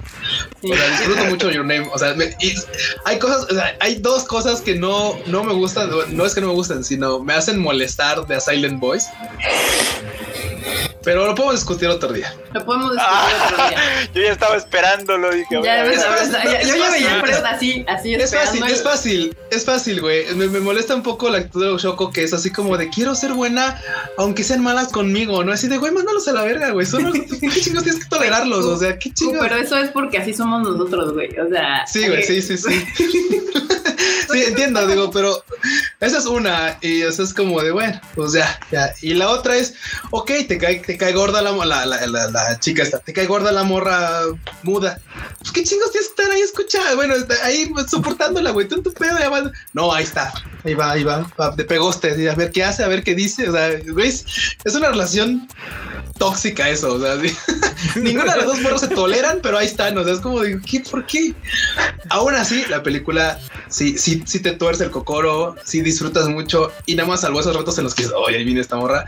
O 0.64 0.76
sea, 0.76 0.90
disfruto 0.90 1.26
mucho 1.26 1.52
Your 1.52 1.66
Name. 1.66 1.88
O 1.94 2.00
sea, 2.00 2.16
hay 3.06 3.20
cosas, 3.20 3.46
o 3.48 3.54
sea, 3.54 3.78
hay 3.80 3.96
dos 4.00 4.24
cosas 4.24 4.62
que 4.62 4.74
no, 4.74 5.16
no 5.28 5.44
me 5.44 5.54
gustan. 5.54 5.92
No 6.10 6.26
es 6.26 6.34
que 6.34 6.42
no 6.42 6.48
me 6.48 6.54
gusten, 6.54 6.84
sino 6.84 7.20
me 7.20 7.34
hacen 7.34 7.60
molestar 7.60 8.26
de 8.26 8.38
a 8.38 8.40
Silent 8.40 8.80
Voice. 8.80 9.06
Pero 11.04 11.26
lo 11.26 11.36
podemos 11.36 11.56
discutir 11.56 11.88
otro 11.88 12.12
día. 12.12 12.34
Lo 12.54 12.66
podemos 12.66 12.92
discutir 12.96 13.44
otro 13.46 13.68
día. 13.68 14.10
Yo 14.14 14.22
ya 14.22 14.32
estaba 14.32 14.56
esperándolo, 14.58 15.32
dije. 15.32 15.62
Ya, 15.64 15.86
yo 15.86 15.92
ya 16.76 16.92
veía 16.92 17.22
así, 17.50 17.86
así 17.88 18.14
Es 18.14 18.34
fácil, 18.34 18.64
es 18.64 18.84
fácil, 18.84 19.38
es 19.52 19.66
fácil, 19.66 20.02
güey. 20.02 20.26
Me, 20.36 20.48
molesta 20.60 20.96
un 20.96 21.04
poco 21.04 21.30
la 21.30 21.40
actitud 21.40 21.72
de 21.72 21.82
Shoko, 21.82 22.12
que 22.12 22.24
es 22.24 22.34
así 22.34 22.52
como 22.52 22.78
de 22.78 22.90
quiero 22.90 23.16
ser 23.16 23.34
buena, 23.34 23.82
aunque 24.18 24.44
sean 24.44 24.62
malas 24.62 24.90
conmigo, 24.90 25.44
¿no? 25.44 25.52
Así 25.52 25.68
de, 25.68 25.78
güey, 25.78 25.92
mándalos 25.92 26.28
a 26.28 26.34
la 26.34 26.44
verga, 26.44 26.72
güey. 26.72 26.86
Son 26.86 27.12
qué 27.42 27.62
chingos 27.62 27.84
tienes 27.84 28.04
que 28.04 28.10
tolerarlos, 28.10 28.66
o 28.66 28.78
sea, 28.78 28.98
qué 28.98 29.14
chingos. 29.14 29.38
Pero 29.40 29.56
eso 29.56 29.78
es 29.78 29.90
porque 29.92 30.18
así 30.18 30.34
somos 30.34 30.62
nosotros, 30.64 31.14
güey. 31.14 31.30
O 31.40 31.50
sea. 31.50 31.86
Sí, 31.88 32.08
güey, 32.08 32.24
sí, 32.24 32.42
sí, 32.42 32.58
sí. 32.58 32.86
sí, 34.32 34.44
entiendo, 34.46 34.86
digo, 34.88 35.12
pero 35.12 35.44
esa 36.00 36.18
es 36.18 36.26
una, 36.26 36.78
y 36.82 37.02
eso 37.02 37.24
es 37.24 37.34
como 37.34 37.62
de, 37.62 37.72
bueno, 37.72 38.00
pues 38.16 38.34
ya, 38.34 38.60
ya. 38.72 38.94
Y 39.02 39.14
la 39.14 39.30
otra 39.30 39.56
es, 39.56 39.76
ok, 40.12 40.32
te 40.48 40.57
te 40.58 40.98
cae 40.98 41.14
gorda 41.14 41.42
la, 41.42 41.52
la, 41.52 41.86
la, 41.86 42.28
la, 42.28 42.60
chica 42.60 42.84
esta, 42.84 43.00
te 43.00 43.14
cae 43.14 43.26
gorda 43.26 43.52
la 43.52 43.64
morra 43.64 44.22
muda. 44.64 45.00
Pues 45.40 45.52
qué 45.52 45.64
chingos 45.64 45.92
tienes 45.92 46.10
que 46.10 46.22
estar 46.22 46.36
ahí 46.36 46.42
escuchando, 46.42 46.96
bueno, 46.96 47.16
ahí 47.44 47.72
soportándola, 47.88 48.52
güey, 48.52 48.68
tú 48.68 48.82
tu 48.82 48.94
pedo. 48.94 49.18
No, 49.74 49.94
ahí 49.94 50.04
está, 50.04 50.34
ahí 50.64 50.74
va, 50.74 50.92
ahí 50.92 51.04
va, 51.04 51.30
va 51.40 51.52
de 51.52 51.64
pegoste, 51.64 52.30
a 52.30 52.36
ver 52.36 52.52
qué 52.52 52.64
hace, 52.64 52.84
a 52.84 52.88
ver 52.88 53.04
qué 53.04 53.16
dice, 53.16 53.50
o 53.50 53.54
sea, 53.54 53.70
güey, 53.88 54.10
es 54.10 54.76
una 54.76 54.90
relación 54.90 55.48
tóxica 56.18 56.70
eso, 56.70 56.96
o 56.96 57.00
sea, 57.00 57.16
ninguna 57.96 58.34
de 58.34 58.38
las 58.38 58.46
dos 58.46 58.62
morros 58.62 58.82
se 58.82 58.88
toleran, 58.88 59.40
pero 59.42 59.58
ahí 59.58 59.68
están, 59.68 59.98
o 59.98 60.04
sea, 60.04 60.14
es 60.14 60.20
como 60.20 60.42
de, 60.42 60.60
¿qué, 60.62 60.80
¿por 60.82 61.06
qué? 61.06 61.34
Aún 62.10 62.36
así, 62.36 62.66
la 62.70 62.84
película 62.84 63.40
sí, 63.70 63.98
sí, 63.98 64.24
sí 64.26 64.40
te 64.40 64.52
tuerce 64.52 64.86
el 64.86 64.92
cocoro, 64.92 65.56
sí 65.64 65.82
disfrutas 65.82 66.28
mucho 66.28 66.72
y 66.86 66.96
nada 66.96 67.10
más 67.10 67.22
salvo 67.22 67.40
esos 67.40 67.56
ratos 67.56 67.78
en 67.78 67.86
los 67.86 67.96
que, 67.96 68.08
oye, 68.08 68.38
ahí 68.38 68.44
viene 68.44 68.62
esta 68.62 68.76
morra, 68.76 69.06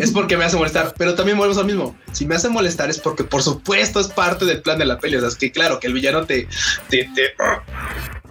es 0.00 0.10
porque 0.10 0.36
me 0.36 0.44
hace 0.44 0.56
molestar, 0.72 0.94
pero 0.96 1.14
también 1.14 1.36
volvemos 1.36 1.58
al 1.58 1.66
mismo, 1.66 1.96
si 2.12 2.26
me 2.26 2.34
hace 2.34 2.48
molestar 2.48 2.90
es 2.90 2.98
porque 2.98 3.24
por 3.24 3.42
supuesto 3.42 4.00
es 4.00 4.08
parte 4.08 4.44
del 4.44 4.62
plan 4.62 4.78
de 4.78 4.84
la 4.84 4.98
peli, 4.98 5.16
o 5.16 5.20
sea, 5.20 5.28
es 5.28 5.36
que 5.36 5.50
claro, 5.50 5.78
que 5.78 5.86
el 5.86 5.92
villano 5.92 6.24
te, 6.24 6.48
te, 6.88 7.08
te, 7.14 7.34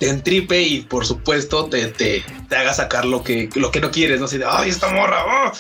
te 0.02 0.10
entripe 0.10 0.60
y 0.60 0.82
por 0.82 1.06
supuesto 1.06 1.66
te, 1.66 1.86
te, 1.86 2.24
te, 2.50 2.56
haga 2.56 2.74
sacar 2.74 3.06
lo 3.06 3.24
que, 3.24 3.50
lo 3.54 3.70
que 3.70 3.80
no 3.80 3.92
quieres, 3.92 4.20
no 4.20 4.28
sé, 4.28 4.40
de, 4.40 4.46
ay, 4.50 4.72
esta 4.72 4.92
morra, 4.92 5.24
oh". 5.28 5.52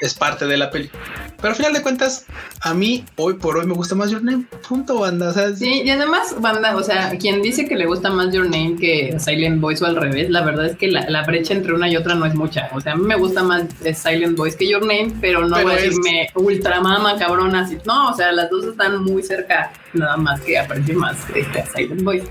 es 0.00 0.14
parte 0.14 0.46
de 0.46 0.56
la 0.56 0.70
peli. 0.70 0.90
Pero 1.36 1.50
al 1.50 1.56
final 1.56 1.74
de 1.74 1.82
cuentas, 1.82 2.24
a 2.62 2.72
mí 2.72 3.04
hoy 3.16 3.34
por 3.34 3.58
hoy 3.58 3.66
me 3.66 3.74
gusta 3.74 3.94
más 3.94 4.10
Your 4.10 4.22
Name. 4.24 4.46
Punto, 4.66 5.00
banda. 5.00 5.28
O 5.28 5.32
sea, 5.34 5.54
sí, 5.54 5.82
y 5.84 5.90
además, 5.90 6.34
banda, 6.40 6.74
o 6.76 6.82
sea, 6.82 7.10
quien 7.18 7.42
dice 7.42 7.68
que 7.68 7.76
le 7.76 7.84
gusta 7.84 8.08
más 8.08 8.32
Your 8.32 8.44
Name 8.44 8.76
que 8.80 9.18
Silent 9.18 9.60
Voice 9.60 9.84
o 9.84 9.86
al 9.86 9.96
revés, 9.96 10.30
la 10.30 10.40
verdad 10.40 10.64
es 10.64 10.76
que 10.78 10.88
la, 10.88 11.22
brecha 11.24 11.52
entre 11.52 11.74
una 11.74 11.90
y 11.90 11.96
otra 11.96 12.14
no 12.14 12.24
es 12.24 12.34
mucha. 12.34 12.70
O 12.72 12.80
sea, 12.80 12.92
a 12.92 12.96
mí 12.96 13.04
me 13.04 13.16
gusta 13.16 13.42
más 13.42 13.64
Silent 13.94 14.34
Voice 14.34 14.56
que 14.56 14.66
Your 14.66 14.80
Name, 14.80 15.12
pero 15.20 15.46
no 15.46 15.60
voy 15.60 15.72
a 15.72 15.76
decirme 15.76 16.30
ultra 16.36 16.80
mama 16.80 17.18
cabrona. 17.18 17.60
Así. 17.60 17.76
No, 17.84 18.12
o 18.12 18.14
sea, 18.14 18.32
las 18.32 18.48
dos 18.48 18.64
están 18.64 19.02
muy 19.04 19.22
cerca, 19.22 19.72
nada 19.92 20.16
más 20.16 20.40
que 20.40 20.56
aparece 20.56 20.94
más 20.94 21.18
este, 21.34 21.66
Silent 21.74 22.02
Voice. 22.02 22.28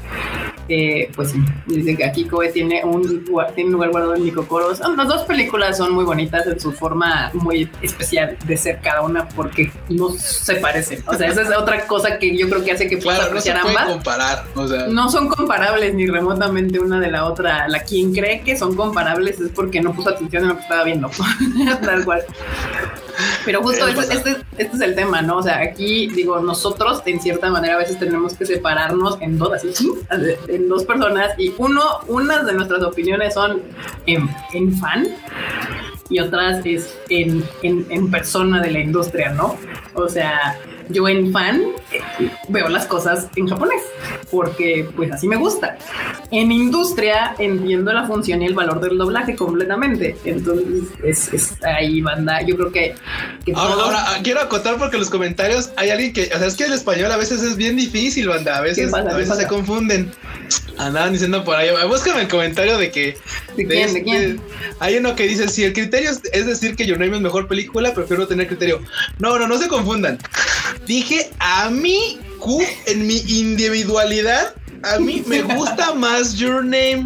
Eh, 0.74 1.12
pues 1.14 1.32
sí, 1.32 1.40
dice 1.66 1.98
que 1.98 2.06
aquí 2.06 2.24
Kobe 2.24 2.50
tiene 2.50 2.82
un, 2.86 3.26
tiene 3.54 3.72
lugar 3.72 3.90
guardado 3.90 4.16
en 4.16 4.24
Nicocoros. 4.24 4.80
Las 4.80 5.06
dos 5.06 5.24
películas 5.24 5.76
son 5.76 5.92
muy 5.92 6.06
bonitas 6.06 6.48
en 6.48 6.62
su 6.62 6.72
forma 6.72 7.30
muy 7.34 7.70
especial 7.82 8.38
de 8.46 8.56
ser 8.56 8.80
cada 8.80 9.02
una 9.02 9.28
porque 9.28 9.70
no 9.90 10.12
se 10.12 10.56
parecen. 10.56 11.04
O 11.08 11.14
sea, 11.16 11.28
esa 11.28 11.42
es 11.42 11.50
otra 11.58 11.86
cosa 11.88 12.18
que 12.18 12.38
yo 12.38 12.48
creo 12.50 12.64
que 12.64 12.72
hace 12.72 12.88
que 12.88 12.96
puedas 12.96 13.20
apreciar 13.20 13.58
no 13.58 13.64
se 13.64 13.70
ambas. 13.70 13.92
comparar, 13.92 14.46
o 14.56 14.66
sea. 14.66 14.88
No 14.88 15.10
son 15.10 15.28
comparables 15.28 15.94
ni 15.94 16.08
remotamente 16.08 16.80
una 16.80 17.02
de 17.02 17.12
la 17.12 17.26
otra. 17.26 17.68
La 17.68 17.84
quien 17.84 18.14
cree 18.14 18.40
que 18.40 18.56
son 18.58 18.74
comparables 18.74 19.42
es 19.42 19.50
porque 19.50 19.82
no 19.82 19.92
puso 19.94 20.12
atención 20.12 20.44
en 20.44 20.50
lo 20.50 20.56
que 20.56 20.62
estaba 20.62 20.86
viendo. 20.86 21.12
Tal 21.84 22.06
cual. 22.06 22.24
Pero 23.46 23.62
justo 23.62 23.88
este, 23.88 24.14
este, 24.14 24.30
este, 24.58 24.76
es 24.76 24.82
el 24.82 24.96
tema, 24.96 25.22
¿no? 25.22 25.38
O 25.38 25.44
sea, 25.44 25.60
aquí 25.62 26.08
digo, 26.08 26.40
nosotros 26.40 27.02
en 27.06 27.20
cierta 27.22 27.50
manera 27.50 27.76
a 27.76 27.78
veces 27.78 28.00
tenemos 28.00 28.34
que 28.36 28.46
separarnos 28.46 29.18
en 29.22 29.38
dos, 29.38 29.54
así, 29.54 29.72
en 30.48 30.70
dos 30.70 30.84
personas 30.86 31.38
y 31.38 31.54
uno, 31.58 31.82
unas 32.08 32.46
de 32.46 32.54
nuestras 32.54 32.84
opiniones 32.84 33.34
son 33.34 33.62
en, 34.06 34.30
en 34.54 34.74
fan 34.78 35.08
y 36.10 36.20
otras 36.20 36.66
es 36.66 36.98
en, 37.10 37.44
en, 37.62 37.86
en, 37.90 38.12
persona 38.12 38.62
de 38.62 38.72
la 38.72 38.80
industria, 38.80 39.30
¿no? 39.30 39.58
O 39.94 40.10
sea, 40.10 40.58
yo 40.92 41.08
en 41.08 41.32
fan 41.32 41.64
veo 42.50 42.70
las 42.70 42.86
cosas 42.86 43.28
en 43.36 43.48
japonés 43.48 43.82
porque 44.32 44.88
pues 44.96 45.12
así 45.12 45.28
me 45.28 45.36
gusta. 45.36 45.78
En 46.32 46.52
industria 46.52 47.36
entiendo 47.38 47.92
la 47.92 48.08
función 48.08 48.42
y 48.42 48.46
el 48.46 48.54
valor 48.54 48.80
del 48.80 48.98
doblaje 48.98 49.36
completamente. 49.36 50.16
Entonces 50.24 51.30
es, 51.34 51.54
ahí 51.64 52.02
banda. 52.02 52.42
Yo 52.42 52.56
creo 52.56 52.72
que, 52.72 52.96
ahora, 53.54 54.06
quiero 54.24 54.42
acotar 54.42 54.78
porque 54.78 54.96
en 54.96 55.02
los 55.02 55.10
comentarios 55.10 55.72
hay 55.76 55.89
alguien 55.89 56.14
que, 56.14 56.32
o 56.34 56.38
sea, 56.38 56.48
es 56.48 56.56
que 56.56 56.64
el 56.64 56.74
español 56.74 57.12
a 57.12 57.18
veces 57.18 57.44
es 57.44 57.58
bien 57.58 57.76
difícil, 57.76 58.30
banda. 58.30 58.58
A 58.58 58.62
veces, 58.62 58.94
a 58.94 59.02
veces 59.16 59.38
se 59.38 59.48
confunden. 59.48 60.12
Andaban 60.78 61.14
diciendo 61.14 61.44
por 61.44 61.56
ahí, 61.56 61.70
búscame 61.88 62.22
el 62.22 62.28
comentario 62.28 62.78
de 62.78 62.92
que 62.92 63.18
¿De, 63.56 63.68
quién, 63.68 63.94
¿de 63.94 64.04
quién? 64.04 64.42
hay 64.80 64.98
uno 64.98 65.16
que 65.16 65.28
dice 65.28 65.48
si 65.48 65.64
el 65.64 65.74
criterio 65.74 66.10
es 66.10 66.46
decir 66.46 66.76
que 66.76 66.86
Your 66.86 67.00
Name 67.00 67.18
es 67.18 67.22
mejor 67.22 67.48
película, 67.48 67.94
prefiero 67.94 68.28
tener 68.28 68.48
criterio. 68.48 68.82
No, 69.20 69.38
no, 69.38 69.48
no 69.48 69.58
se 69.58 69.68
confundan. 69.68 70.18
Dije 70.86 71.30
a 71.40 71.70
mí 71.70 72.20
Q 72.40 72.66
en 72.88 73.08
mi 73.08 73.18
individualidad 73.18 74.54
a 74.84 75.00
mí 75.00 75.24
me 75.28 75.42
gusta 75.56 75.94
más 75.94 76.36
Your 76.36 76.64
Name. 76.64 77.06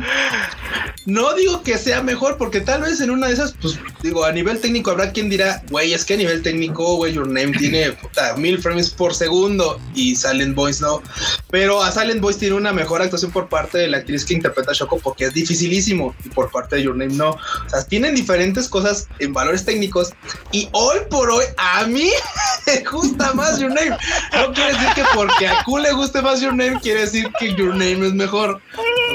No 1.05 1.35
digo 1.35 1.61
que 1.61 1.77
sea 1.77 2.01
mejor, 2.01 2.37
porque 2.37 2.61
tal 2.61 2.81
vez 2.81 2.99
en 2.99 3.11
una 3.11 3.27
de 3.27 3.33
esas, 3.33 3.53
pues 3.61 3.79
digo, 4.01 4.25
a 4.25 4.31
nivel 4.31 4.59
técnico 4.59 4.89
habrá 4.89 5.11
quien 5.11 5.29
dirá, 5.29 5.61
güey, 5.69 5.93
es 5.93 6.03
que 6.03 6.15
a 6.15 6.17
nivel 6.17 6.41
técnico, 6.41 6.95
güey, 6.95 7.13
Your 7.13 7.27
Name 7.27 7.51
tiene 7.57 7.91
puta, 7.91 8.35
mil 8.37 8.57
frames 8.57 8.89
por 8.89 9.13
segundo 9.13 9.79
y 9.93 10.15
Silent 10.15 10.55
Voice 10.55 10.81
no. 10.81 11.03
Pero 11.51 11.83
a 11.83 11.91
Silent 11.91 12.21
Voice 12.21 12.39
tiene 12.39 12.55
una 12.55 12.73
mejor 12.73 13.03
actuación 13.03 13.31
por 13.31 13.49
parte 13.49 13.77
de 13.77 13.87
la 13.87 13.97
actriz 13.97 14.25
que 14.25 14.33
interpreta 14.33 14.71
a 14.71 14.73
Shoko 14.73 14.97
porque 14.97 15.25
es 15.25 15.33
dificilísimo 15.33 16.15
y 16.23 16.29
por 16.29 16.49
parte 16.49 16.77
de 16.77 16.83
Your 16.83 16.95
Name 16.95 17.13
no. 17.13 17.31
O 17.31 17.69
sea, 17.69 17.83
tienen 17.85 18.15
diferentes 18.15 18.67
cosas 18.67 19.07
en 19.19 19.31
valores 19.31 19.63
técnicos 19.63 20.11
y 20.51 20.69
hoy 20.71 20.99
por 21.09 21.29
hoy 21.29 21.45
a 21.57 21.85
mí 21.85 22.09
me 22.65 22.83
gusta 22.89 23.31
más 23.33 23.59
Your 23.59 23.71
Name. 23.71 23.95
No 24.33 24.53
quiere 24.53 24.73
decir 24.73 24.89
que 24.95 25.03
porque 25.13 25.47
a 25.47 25.63
Q 25.63 25.77
le 25.77 25.91
guste 25.93 26.21
más 26.21 26.41
Your 26.41 26.55
Name, 26.55 26.79
quiere 26.81 27.01
decir 27.01 27.31
que 27.39 27.53
Your 27.53 27.64
Name 27.69 28.07
es 28.07 28.13
mejor. 28.13 28.61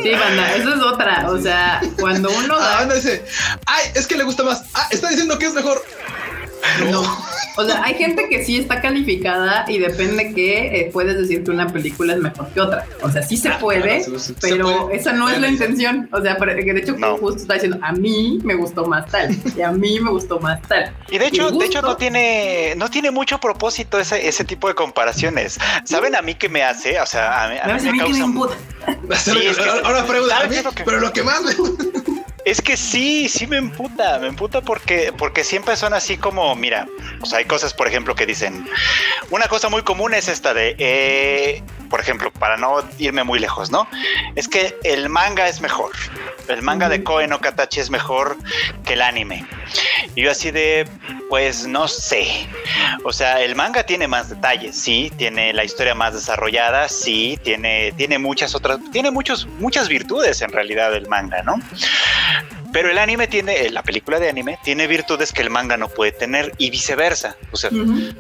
Sí, 0.03 0.11
banda, 0.13 0.55
eso 0.55 0.75
es 0.75 0.83
otra. 0.83 1.31
O 1.31 1.41
sea, 1.41 1.81
cuando 1.99 2.31
uno 2.31 2.55
ah, 2.57 2.61
da. 2.61 2.77
banda 2.77 2.95
dice, 2.95 3.25
ay, 3.67 3.91
es 3.95 4.07
que 4.07 4.17
le 4.17 4.25
gusta 4.25 4.43
más. 4.43 4.65
Ah, 4.75 4.89
está 4.91 5.09
diciendo 5.09 5.39
que 5.39 5.47
es 5.47 5.55
mejor. 5.55 5.83
No. 6.91 7.03
O 7.57 7.65
sea, 7.65 7.83
hay 7.85 7.95
gente 7.95 8.29
que 8.29 8.45
sí 8.45 8.59
está 8.59 8.81
calificada 8.81 9.65
y 9.69 9.79
depende 9.79 10.33
que 10.33 10.67
eh, 10.67 10.91
puedes 10.93 11.19
decir 11.19 11.45
que 11.45 11.51
una 11.51 11.67
película 11.71 12.15
es 12.15 12.21
mejor 12.21 12.49
que 12.49 12.61
otra. 12.61 12.87
O 13.03 13.11
sea, 13.11 13.23
sí 13.23 13.37
se 13.37 13.49
ah, 13.49 13.59
puede, 13.59 14.05
pero 14.41 14.91
esa 14.91 15.13
no 15.13 15.29
es 15.29 15.41
la 15.41 15.49
intención. 15.49 16.09
O 16.13 16.23
sea, 16.23 16.37
de 16.37 16.79
hecho, 16.79 16.97
justo 17.19 17.43
está 17.43 17.55
diciendo, 17.55 17.79
a 17.83 17.93
mí 17.93 18.39
me 18.45 18.55
gustó 18.55 18.87
más 18.87 19.07
tal 19.11 19.37
y 19.57 19.61
a 19.63 19.73
mí 19.73 20.01
me 20.01 20.11
gustó 20.11 20.39
más 20.41 20.63
tal. 20.63 20.95
Y 21.11 21.19
de 21.19 21.27
hecho, 21.27 21.51
de 21.51 21.67
hecho 21.67 21.83
no 21.83 21.97
tiene, 21.97 22.75
no 22.77 22.89
tiene 22.89 23.11
mucho 23.11 23.39
propósito 23.39 23.99
ese, 23.99 24.27
ese 24.27 24.45
tipo 24.45 24.69
de 24.69 24.75
comparaciones. 24.75 25.59
¿Saben 25.85 26.15
a 26.15 26.23
mí 26.23 26.37
qué 26.37 26.49
me 26.49 26.63
hace? 26.63 27.01
O 27.01 27.07
sea, 27.07 27.45
a 27.45 27.49
mí, 27.49 27.57
a 27.61 27.67
mí 27.67 27.91
me, 27.91 27.99
causa... 27.99 28.25
ahora 29.85 30.07
pregunta, 30.07 30.49
pero 30.85 31.01
lo 31.01 31.13
que 31.13 31.23
más 31.23 31.43
me 31.43 31.53
es 32.45 32.61
que 32.61 32.77
sí, 32.77 33.29
sí 33.29 33.47
me 33.47 33.57
emputa, 33.57 34.19
me 34.19 34.29
emputa 34.29 34.61
porque, 34.61 35.13
porque 35.17 35.45
siempre 35.45 35.77
son 35.77 35.95
así 35.95 36.17
como, 36.17 36.55
mira, 36.57 36.87
o 37.21 37.27
sea, 37.27 37.39
hay 37.39 37.45
cosas, 37.45 37.75
por 37.75 37.87
ejemplo, 37.87 38.15
que 38.15 38.27
dicen, 38.27 38.67
una 39.31 39.47
cosa 39.49 39.69
muy 39.69 39.83
común 39.83 40.15
es 40.15 40.29
esta 40.29 40.55
de, 40.55 40.75
eh, 40.79 41.63
por 41.89 42.01
ejemplo, 42.01 42.31
para 42.33 42.57
no 42.57 42.83
irme 42.99 43.25
muy 43.25 43.39
lejos, 43.39 43.71
¿no? 43.71 43.89
Es 44.37 44.49
que 44.49 44.79
el 44.85 45.09
manga 45.09 45.49
es 45.49 45.61
mejor, 45.61 45.93
el 46.49 46.63
manga 46.63 46.89
de 46.89 47.03
Koe 47.03 47.27
no 47.27 47.41
Katachi 47.41 47.81
es 47.81 47.91
mejor 47.91 48.37
que 48.85 48.95
el 48.95 49.03
anime. 49.03 49.47
Y 50.15 50.23
yo 50.23 50.31
así 50.31 50.51
de, 50.51 50.89
pues 51.29 51.67
no 51.67 51.89
sé. 51.89 52.49
O 53.05 53.13
sea, 53.13 53.41
el 53.41 53.55
manga 53.55 53.85
tiene 53.85 54.09
más 54.09 54.29
detalles, 54.29 54.77
sí, 54.77 55.13
tiene 55.17 55.53
la 55.53 55.65
historia 55.65 55.95
más 55.95 56.15
desarrollada, 56.15 56.89
sí, 56.89 57.39
tiene, 57.43 57.93
tiene 57.93 58.19
muchas 58.19 58.55
otras, 58.55 58.79
tiene 58.93 59.11
muchos, 59.11 59.47
muchas 59.59 59.89
virtudes 59.89 60.43
en 60.43 60.53
realidad 60.53 60.95
el 60.95 61.09
manga, 61.09 61.43
¿no? 61.43 61.57
Pero 62.73 62.91
el 62.91 62.99
anime 62.99 63.27
tiene, 63.27 63.67
eh, 63.67 63.71
la 63.71 63.83
película 63.83 64.19
de 64.19 64.29
anime 64.29 64.59
tiene 64.63 64.87
virtudes 64.87 65.33
que 65.33 65.43
el 65.43 65.51
manga 65.51 65.77
no 65.77 65.89
puede 65.89 66.13
tener 66.13 66.53
y 66.59 66.71
viceversa. 66.71 67.37
O 67.53 67.57
sea, 67.57 67.71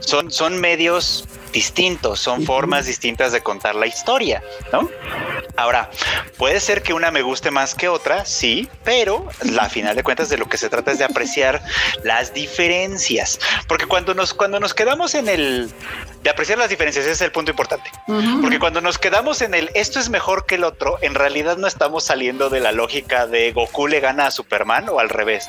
son, 0.00 0.30
son 0.30 0.58
medios 0.58 1.26
distintos, 1.52 2.20
son 2.20 2.44
formas 2.44 2.86
distintas 2.86 3.32
de 3.32 3.40
contar 3.42 3.74
la 3.74 3.86
historia, 3.86 4.42
¿no? 4.72 4.88
Ahora, 5.56 5.90
puede 6.36 6.60
ser 6.60 6.82
que 6.82 6.92
una 6.92 7.10
me 7.10 7.22
guste 7.22 7.50
más 7.50 7.74
que 7.74 7.88
otra, 7.88 8.24
sí, 8.24 8.68
pero 8.84 9.28
la 9.42 9.68
final 9.68 9.96
de 9.96 10.02
cuentas 10.02 10.28
de 10.28 10.38
lo 10.38 10.48
que 10.48 10.56
se 10.56 10.68
trata 10.68 10.92
es 10.92 10.98
de 10.98 11.04
apreciar 11.04 11.62
las 12.04 12.32
diferencias, 12.32 13.38
porque 13.66 13.86
cuando 13.86 14.14
nos 14.14 14.34
cuando 14.34 14.60
nos 14.60 14.74
quedamos 14.74 15.14
en 15.14 15.28
el 15.28 15.70
de 16.22 16.30
apreciar 16.30 16.58
las 16.58 16.68
diferencias 16.68 17.04
ese 17.04 17.12
es 17.12 17.20
el 17.22 17.32
punto 17.32 17.50
importante, 17.50 17.90
porque 18.42 18.58
cuando 18.58 18.80
nos 18.80 18.98
quedamos 18.98 19.40
en 19.42 19.54
el 19.54 19.70
esto 19.74 19.98
es 19.98 20.10
mejor 20.10 20.46
que 20.46 20.56
el 20.56 20.64
otro, 20.64 20.98
en 21.00 21.14
realidad 21.14 21.56
no 21.56 21.66
estamos 21.66 22.04
saliendo 22.04 22.50
de 22.50 22.60
la 22.60 22.72
lógica 22.72 23.26
de 23.26 23.52
Goku 23.52 23.86
le 23.86 24.00
gana 24.00 24.26
a 24.26 24.30
Superman 24.30 24.88
o 24.90 25.00
al 25.00 25.08
revés. 25.08 25.46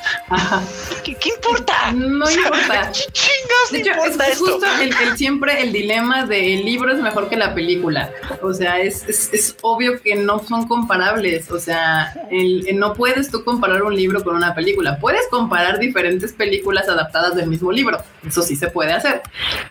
¿Qué, 1.04 1.16
importa? 1.28 1.92
No 1.92 2.30
importa. 2.30 2.90
Chingas, 2.90 3.72
importa 3.72 4.28
es, 4.28 4.38
Justo 4.38 4.66
el, 4.80 5.16
siempre 5.16 5.62
el 5.62 5.72
dilema 5.72 5.91
de 6.28 6.54
el 6.54 6.64
libro 6.64 6.90
es 6.90 7.02
mejor 7.02 7.28
que 7.28 7.36
la 7.36 7.54
película. 7.54 8.10
O 8.42 8.54
sea, 8.54 8.80
es, 8.80 9.06
es, 9.08 9.56
obvio 9.60 10.00
que 10.00 10.14
no 10.14 10.38
son 10.38 10.66
comparables. 10.66 11.50
O 11.50 11.58
sea, 11.58 12.14
el, 12.30 12.66
no 12.78 12.94
puedes 12.94 13.30
tú 13.30 13.44
comparar 13.44 13.82
un 13.82 13.94
libro 13.94 14.24
con 14.24 14.34
una 14.34 14.54
película. 14.54 14.98
Puedes 14.98 15.22
comparar 15.30 15.78
diferentes 15.78 16.32
películas 16.32 16.88
adaptadas 16.88 17.34
del 17.34 17.48
mismo 17.48 17.70
libro. 17.70 17.98
Eso 18.26 18.42
sí 18.42 18.56
se 18.56 18.68
puede 18.68 18.92
hacer. 18.92 19.20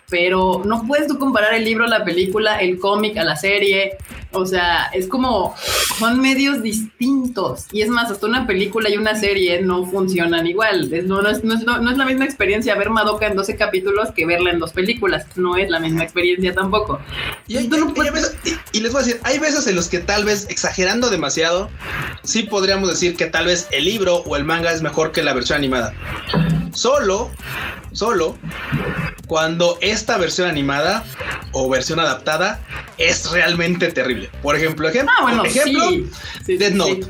Pero 0.08 0.62
no 0.64 0.86
puedes 0.86 1.08
tú 1.08 1.18
comparar 1.18 1.54
el 1.54 1.64
libro, 1.64 1.86
la 1.86 2.04
película, 2.04 2.60
el 2.60 2.78
cómic 2.78 3.16
a 3.16 3.24
la 3.24 3.36
serie. 3.36 3.96
O 4.32 4.46
sea, 4.46 4.86
es 4.92 5.08
como 5.08 5.54
son 5.98 6.20
medios 6.20 6.62
distintos. 6.62 7.66
Y 7.72 7.82
es 7.82 7.88
más, 7.88 8.10
hasta 8.10 8.26
una 8.26 8.46
película 8.46 8.88
y 8.90 8.96
una 8.96 9.14
serie 9.14 9.62
no 9.62 9.86
funcionan 9.86 10.46
igual. 10.46 10.90
no, 11.06 11.22
no, 11.22 11.28
es, 11.28 11.44
no, 11.44 11.54
es, 11.54 11.64
no, 11.64 11.90
es, 11.90 11.96
la 11.96 12.04
misma 12.04 12.24
experiencia 12.24 12.74
ver 12.74 12.90
Madoka 12.90 13.26
en 13.26 13.36
12 13.36 13.56
capítulos 13.56 14.10
que 14.14 14.26
verla 14.26 14.50
en 14.50 14.58
dos 14.58 14.72
películas. 14.72 15.26
No 15.36 15.56
es 15.56 15.70
la 15.70 15.80
misma 15.80 16.02
experiencia 16.02 16.54
tampoco. 16.54 17.00
Y, 17.46 17.58
les 17.58 18.92
voy 18.92 19.02
a 19.02 19.04
decir, 19.04 19.20
hay 19.22 19.38
veces 19.38 19.66
en 19.66 19.76
los 19.76 19.88
que 19.88 19.98
tal 19.98 20.24
vez 20.24 20.46
exagerando 20.48 21.10
demasiado, 21.10 21.70
sí 22.22 22.44
podríamos 22.44 22.88
decir 22.88 23.16
que 23.16 23.26
tal 23.26 23.46
vez 23.46 23.68
el 23.70 23.84
libro 23.84 24.16
o 24.26 24.36
el 24.36 24.44
manga 24.44 24.72
es 24.72 24.82
mejor 24.82 25.12
que 25.12 25.22
la 25.22 25.34
versión 25.34 25.58
animada. 25.58 25.92
Solo, 26.74 27.30
solo 27.92 28.36
cuando 29.26 29.78
esta 29.80 30.18
versión 30.18 30.48
animada 30.48 31.04
o 31.52 31.68
versión 31.68 32.00
adaptada 32.00 32.60
es 32.98 33.30
realmente 33.30 33.90
terrible. 33.92 34.30
Por 34.42 34.56
ejemplo, 34.56 34.88
ejemplo, 34.88 35.14
ah, 35.18 35.42
ejemplo 35.44 35.90
Dead 36.46 36.72
Note. 36.72 37.06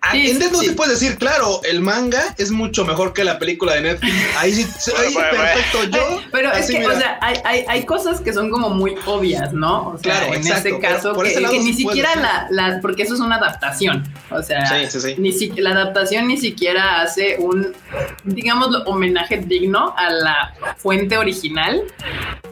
Ah, 0.00 0.16
en 0.16 0.38
Death 0.38 0.52
Note 0.52 0.66
se 0.66 0.72
puede 0.72 0.92
decir, 0.92 1.16
claro, 1.16 1.60
el 1.64 1.80
manga 1.80 2.34
es 2.38 2.52
mucho 2.52 2.84
mejor 2.84 3.12
que 3.12 3.24
la 3.24 3.38
película 3.38 3.74
de 3.74 3.82
Netflix. 3.82 4.14
Ahí 4.36 4.52
sí, 4.52 4.92
ahí 4.96 5.12
perfecto 5.12 5.84
yo. 5.84 6.20
Pero 6.30 6.52
es 6.52 6.70
que, 6.70 6.86
o 6.86 6.96
sea, 6.96 7.18
hay, 7.20 7.38
hay, 7.44 7.64
hay, 7.66 7.84
cosas 7.84 8.20
que 8.20 8.32
son 8.32 8.48
como 8.48 8.70
muy 8.70 8.94
obvias, 9.06 9.52
¿no? 9.52 9.88
O 9.88 9.98
sea, 9.98 10.20
claro, 10.20 10.34
en 10.34 10.46
este 10.46 10.78
caso, 10.78 11.14
que, 11.14 11.58
ni 11.58 11.72
siquiera 11.72 12.14
la, 12.14 12.46
la, 12.50 12.80
porque 12.80 13.02
eso 13.02 13.14
es 13.14 13.20
una 13.20 13.36
adaptación. 13.36 14.04
O 14.30 14.40
sea, 14.40 14.70
Ni 15.18 15.32
si, 15.32 15.48
la 15.56 15.70
adaptación 15.70 16.28
ni 16.28 16.36
siquiera 16.36 17.02
hace 17.02 17.36
un, 17.38 17.74
digamos, 18.22 18.68
homenaje 18.86 19.38
digno 19.38 19.94
a 19.96 20.10
la 20.10 20.54
fuente 20.76 21.18
original. 21.18 21.82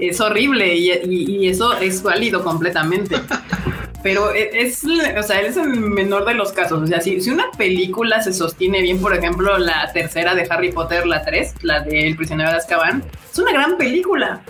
Es 0.01 0.21
horrible 0.21 0.75
y, 0.75 0.91
y 1.05 1.49
eso 1.49 1.75
es 1.79 2.03
válido 2.03 2.43
completamente. 2.43 3.17
pero 4.07 4.33
e, 4.33 4.51
es, 4.53 4.85
o 4.85 5.23
sea, 5.25 5.41
es 5.41 5.57
el 5.57 5.81
menor 5.81 6.25
de 6.27 6.35
los 6.35 6.53
casos. 6.53 6.81
O 6.81 6.87
sea, 6.87 7.01
si, 7.01 7.21
si, 7.21 7.29
una 7.29 7.51
película 7.59 8.23
se 8.23 8.33
sostiene 8.33 8.81
bien, 8.81 9.01
por 9.01 9.13
ejemplo, 9.13 9.59
la 9.59 9.91
tercera 9.93 10.37
de 10.37 10.47
Harry 10.49 10.71
Potter, 10.71 11.09
la 11.09 11.25
3, 11.25 11.55
la 11.63 11.81
de 11.81 12.07
El 12.07 12.15
prisionero 12.15 12.51
de 12.51 12.57
Azkaban, 12.57 13.03
es 13.37 13.39
una 13.39 13.53
gran 13.53 13.76
película. 13.76 14.41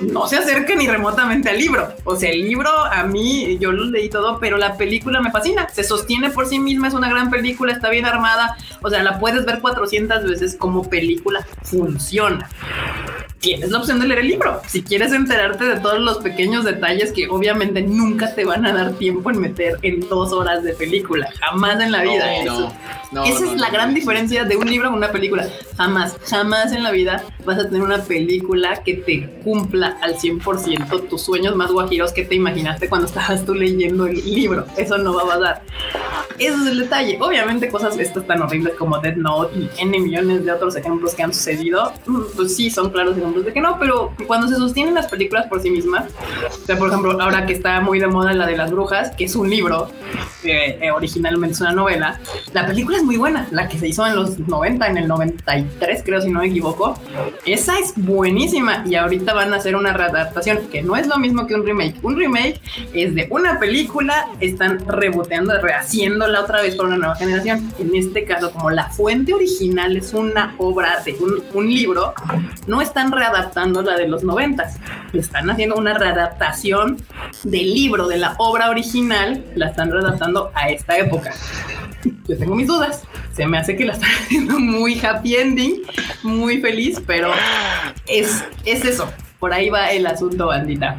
No 0.00 0.28
se 0.28 0.36
acerca 0.36 0.76
ni 0.76 0.86
remotamente 0.86 1.50
al 1.50 1.58
libro. 1.58 1.88
O 2.04 2.14
sea, 2.14 2.30
el 2.30 2.42
libro 2.42 2.70
a 2.70 3.02
mí, 3.02 3.58
yo 3.58 3.72
lo 3.72 3.84
leí 3.86 4.08
todo, 4.08 4.38
pero 4.38 4.56
la 4.56 4.76
película 4.76 5.20
me 5.20 5.32
fascina. 5.32 5.68
Se 5.68 5.82
sostiene 5.82 6.30
por 6.30 6.46
sí 6.46 6.60
misma, 6.60 6.88
es 6.88 6.94
una 6.94 7.08
gran 7.08 7.28
película, 7.28 7.72
está 7.72 7.90
bien 7.90 8.06
armada. 8.06 8.56
O 8.82 8.88
sea, 8.88 9.02
la 9.02 9.18
puedes 9.18 9.44
ver 9.44 9.60
400 9.60 10.24
veces 10.24 10.56
como 10.56 10.88
película. 10.88 11.44
Funciona 11.64 12.48
tienes 13.40 13.70
la 13.70 13.78
opción 13.78 13.98
de 14.00 14.06
leer 14.06 14.20
el 14.20 14.28
libro. 14.28 14.60
Si 14.66 14.82
quieres 14.82 15.12
enterarte 15.12 15.64
de 15.64 15.80
todos 15.80 15.98
los 15.98 16.18
pequeños 16.18 16.64
detalles 16.64 17.12
que 17.12 17.28
obviamente 17.28 17.82
nunca 17.82 18.34
te 18.34 18.44
van 18.44 18.66
a 18.66 18.72
dar 18.72 18.92
tiempo 18.92 19.30
en 19.30 19.40
meter 19.40 19.78
en 19.82 20.08
dos 20.08 20.32
horas 20.32 20.62
de 20.62 20.74
película, 20.74 21.28
jamás 21.40 21.80
en 21.80 21.92
la 21.92 22.02
vida. 22.02 22.42
esa 23.26 23.44
es 23.44 23.60
la 23.60 23.70
gran 23.70 23.94
diferencia 23.94 24.44
de 24.44 24.56
un 24.56 24.68
libro 24.68 24.88
a 24.88 24.92
una 24.92 25.10
película. 25.10 25.48
Jamás, 25.76 26.16
jamás 26.28 26.72
en 26.72 26.82
la 26.82 26.90
vida 26.90 27.24
vas 27.44 27.58
a 27.58 27.64
tener 27.64 27.82
una 27.82 27.98
película 27.98 28.19
que 28.84 28.94
te 28.94 29.28
cumpla 29.42 29.98
al 30.02 30.16
100% 30.16 31.08
tus 31.08 31.22
sueños 31.22 31.56
más 31.56 31.70
guajiros 31.72 32.12
que 32.12 32.24
te 32.24 32.34
imaginaste 32.34 32.88
cuando 32.88 33.06
estabas 33.06 33.44
tú 33.44 33.54
leyendo 33.54 34.06
el 34.06 34.16
libro. 34.24 34.66
Eso 34.76 34.98
no 34.98 35.14
va 35.14 35.22
a 35.22 35.26
pasar. 35.26 35.62
Ese 36.38 36.54
es 36.54 36.66
el 36.66 36.78
detalle. 36.78 37.18
Obviamente 37.20 37.68
cosas 37.68 37.98
estas 37.98 38.26
tan 38.26 38.40
horribles 38.42 38.74
como 38.76 38.98
Dead 38.98 39.16
Note 39.16 39.56
y 39.58 39.68
N 39.78 39.98
millones 39.98 40.44
de 40.44 40.52
otros 40.52 40.74
ejemplos 40.76 41.14
que 41.14 41.22
han 41.22 41.34
sucedido, 41.34 41.92
mm, 42.06 42.20
pues 42.34 42.56
sí, 42.56 42.70
son 42.70 42.90
claros 42.90 43.16
asuntos 43.16 43.44
de 43.44 43.52
que 43.52 43.60
no, 43.60 43.78
pero 43.78 44.12
cuando 44.26 44.48
se 44.48 44.56
sostienen 44.56 44.94
las 44.94 45.08
películas 45.08 45.46
por 45.48 45.60
sí 45.60 45.70
mismas, 45.70 46.10
o 46.50 46.66
sea, 46.66 46.78
por 46.78 46.88
ejemplo, 46.88 47.20
ahora 47.20 47.44
que 47.44 47.52
está 47.52 47.80
muy 47.80 47.98
de 47.98 48.06
moda 48.06 48.32
la 48.32 48.46
de 48.46 48.56
las 48.56 48.70
brujas, 48.70 49.10
que 49.16 49.24
es 49.24 49.36
un 49.36 49.50
libro, 49.50 49.88
eh, 50.44 50.78
eh, 50.80 50.90
originalmente 50.90 51.54
es 51.54 51.60
una 51.60 51.72
novela, 51.72 52.20
la 52.52 52.66
película 52.66 52.96
es 52.96 53.04
muy 53.04 53.16
buena, 53.16 53.46
la 53.50 53.68
que 53.68 53.78
se 53.78 53.88
hizo 53.88 54.06
en 54.06 54.16
los 54.16 54.38
90, 54.38 54.86
en 54.86 54.96
el 54.96 55.08
93 55.08 56.02
creo 56.04 56.22
si 56.22 56.30
no 56.30 56.40
me 56.40 56.46
equivoco, 56.46 56.98
esa 57.44 57.78
es 57.78 57.92
buenísima 58.10 58.84
y 58.86 58.94
ahorita 58.94 59.32
van 59.32 59.52
a 59.52 59.56
hacer 59.56 59.76
una 59.76 59.92
readaptación 59.92 60.68
que 60.70 60.82
no 60.82 60.96
es 60.96 61.06
lo 61.06 61.18
mismo 61.18 61.46
que 61.46 61.54
un 61.54 61.64
remake, 61.64 61.96
un 62.02 62.16
remake 62.16 62.60
es 62.92 63.14
de 63.14 63.26
una 63.30 63.58
película, 63.58 64.28
están 64.40 64.86
reboteando, 64.86 65.58
rehaciéndola 65.60 66.40
otra 66.40 66.62
vez 66.62 66.76
por 66.76 66.86
una 66.86 66.96
nueva 66.96 67.14
generación, 67.16 67.72
en 67.78 67.94
este 67.94 68.24
caso 68.24 68.50
como 68.52 68.70
la 68.70 68.90
fuente 68.90 69.32
original 69.32 69.96
es 69.96 70.12
una 70.12 70.54
obra 70.58 71.00
de 71.04 71.16
un, 71.54 71.70
libro, 71.70 72.14
no 72.66 72.80
están 72.80 73.12
readaptando 73.12 73.82
la 73.82 73.96
de 73.96 74.08
los 74.08 74.24
90, 74.24 74.66
están 75.12 75.48
haciendo 75.50 75.76
una 75.76 75.96
readaptación 75.96 76.96
del 77.44 77.72
libro, 77.72 78.08
de 78.08 78.16
la 78.16 78.34
obra 78.38 78.70
original, 78.70 79.44
la 79.54 79.68
están 79.68 79.90
readaptando 79.90 80.50
a 80.54 80.70
esta 80.70 80.98
época. 80.98 81.32
Yo 82.26 82.38
tengo 82.38 82.54
mis 82.54 82.66
dudas. 82.66 83.02
Se 83.32 83.46
me 83.46 83.58
hace 83.58 83.76
que 83.76 83.84
la 83.84 83.92
están 83.92 84.10
haciendo 84.24 84.58
muy 84.58 84.98
happy 84.98 85.36
ending, 85.36 85.82
muy 86.22 86.60
feliz, 86.60 87.00
pero 87.06 87.30
es, 88.06 88.44
es 88.64 88.84
eso 88.84 89.10
por 89.40 89.54
ahí 89.54 89.70
va 89.70 89.90
el 89.90 90.06
asunto, 90.06 90.48
bandita. 90.48 90.96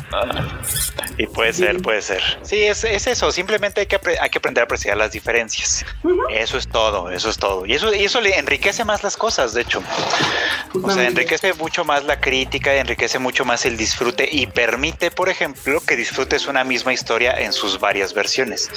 y 1.17 1.27
puede 1.27 1.53
ser, 1.53 1.79
puede 1.81 2.01
ser. 2.01 2.21
Sí, 2.41 2.63
es, 2.63 2.83
eso. 2.83 3.31
Simplemente 3.31 3.81
hay 3.81 3.85
que, 3.85 3.99
hay 4.19 4.29
que 4.29 4.39
aprender 4.39 4.63
a 4.63 4.65
apreciar 4.65 4.97
las 4.97 5.11
diferencias. 5.11 5.85
Eso 6.31 6.57
es 6.57 6.67
todo, 6.67 7.11
eso 7.11 7.29
es 7.29 7.37
todo. 7.37 7.67
Y 7.67 7.73
eso, 7.73 7.93
y 7.93 8.03
eso 8.03 8.19
le 8.19 8.37
enriquece 8.37 8.83
más 8.83 9.03
las 9.03 9.15
cosas, 9.15 9.53
de 9.53 9.61
hecho. 9.61 9.83
O 10.81 10.89
sea, 10.89 11.07
enriquece 11.07 11.53
mucho 11.53 11.85
más 11.85 12.03
la 12.03 12.19
crítica, 12.19 12.73
enriquece 12.73 13.19
mucho 13.19 13.45
más 13.45 13.65
el 13.65 13.77
disfrute 13.77 14.27
y 14.31 14.47
permite, 14.47 15.11
por 15.11 15.29
ejemplo, 15.29 15.79
que 15.85 15.95
disfrutes 15.95 16.47
una 16.47 16.63
misma 16.63 16.93
historia 16.93 17.39
en 17.39 17.53
sus 17.53 17.79
varias 17.79 18.13
versiones. 18.13 18.71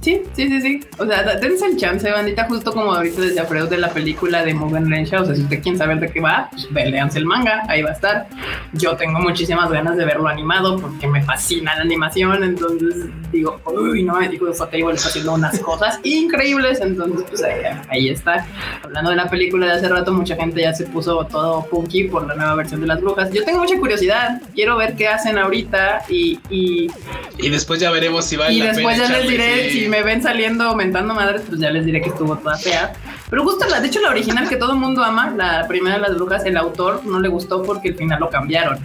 Sí, 0.00 0.22
sí, 0.34 0.48
sí, 0.48 0.60
sí. 0.60 0.80
O 0.98 1.06
sea, 1.06 1.22
dense 1.36 1.66
el 1.66 1.76
chance, 1.76 2.10
bandita, 2.10 2.46
justo 2.48 2.72
como 2.72 2.92
ahorita 2.92 3.20
desde 3.20 3.44
Freud 3.44 3.68
de 3.68 3.78
la 3.78 3.90
película 3.90 4.44
de 4.44 4.52
Mugen 4.52 4.90
Rensha. 4.90 5.20
O 5.20 5.24
sea, 5.24 5.36
si 5.36 5.42
usted 5.42 5.62
quiere 5.62 5.78
saber 5.78 6.00
de 6.00 6.10
qué 6.10 6.20
va, 6.20 6.48
pues 6.50 6.68
leanse 6.90 7.18
el 7.18 7.26
manga, 7.26 7.62
ahí 7.68 7.82
va 7.82 7.90
a 7.90 7.94
estar. 7.94 8.26
Yo 8.72 8.96
tengo 8.96 9.20
muchísimas 9.20 9.70
ganas 9.70 9.96
de 9.96 10.04
verlo 10.04 10.28
animado 10.28 10.78
porque 10.78 11.06
me 11.06 11.22
fascina 11.22 11.74
la 11.76 11.82
animación. 11.82 12.42
Entonces 12.42 13.06
digo, 13.30 13.60
uy, 13.66 14.02
no, 14.02 14.18
me 14.18 14.28
digo, 14.28 14.50
Table 14.52 14.94
está 14.94 15.08
haciendo 15.08 15.34
unas 15.34 15.58
cosas 15.60 16.00
increíbles. 16.02 16.80
Entonces, 16.80 17.24
pues 17.28 17.42
ahí, 17.42 17.60
ahí, 17.88 18.08
está. 18.08 18.46
Hablando 18.82 19.10
de 19.10 19.16
la 19.16 19.28
película 19.28 19.66
de 19.66 19.72
hace 19.72 19.88
rato, 19.88 20.12
mucha 20.12 20.36
gente 20.36 20.62
ya 20.62 20.72
se 20.74 20.86
puso 20.86 21.24
todo 21.24 21.66
punky 21.66 22.04
por 22.04 22.26
la 22.26 22.34
nueva 22.34 22.54
versión 22.56 22.80
de 22.80 22.86
las 22.86 23.00
brujas. 23.00 23.30
Yo 23.32 23.44
tengo 23.44 23.60
mucha 23.60 23.78
curiosidad. 23.78 24.40
Quiero 24.54 24.76
ver 24.76 24.96
qué 24.96 25.08
hacen 25.08 25.38
ahorita 25.38 26.04
y. 26.08 26.38
Y, 26.50 26.90
y 27.38 27.50
después 27.50 27.80
ya 27.80 27.90
veremos 27.90 28.24
si 28.24 28.36
vale 28.36 28.54
y 28.54 28.60
después 28.60 28.96
ya 28.98 29.08
les 29.08 29.28
diré 29.28 29.70
si 29.70 29.88
me 29.88 30.02
ven 30.02 30.22
saliendo 30.22 30.64
aumentando 30.64 31.14
madres, 31.14 31.42
pues 31.48 31.60
ya 31.60 31.70
les 31.70 31.84
diré 31.84 32.00
que 32.00 32.10
estuvo 32.10 32.36
toda 32.36 32.56
fea. 32.56 32.92
Pero 33.30 33.42
justo 33.42 33.66
la, 33.68 33.80
de 33.80 33.88
hecho, 33.88 34.00
la 34.00 34.10
original 34.10 34.48
que 34.48 34.56
todo 34.56 34.72
el 34.72 34.78
mundo 34.78 35.02
ama, 35.02 35.30
la 35.30 35.66
primera 35.66 35.96
de 35.96 36.02
las 36.02 36.14
brujas, 36.14 36.44
el 36.44 36.56
autor 36.56 37.04
no 37.04 37.20
le 37.20 37.28
gustó 37.28 37.62
porque 37.62 37.88
el 37.88 37.96
final 37.96 38.20
lo 38.20 38.30
cambiaron. 38.30 38.78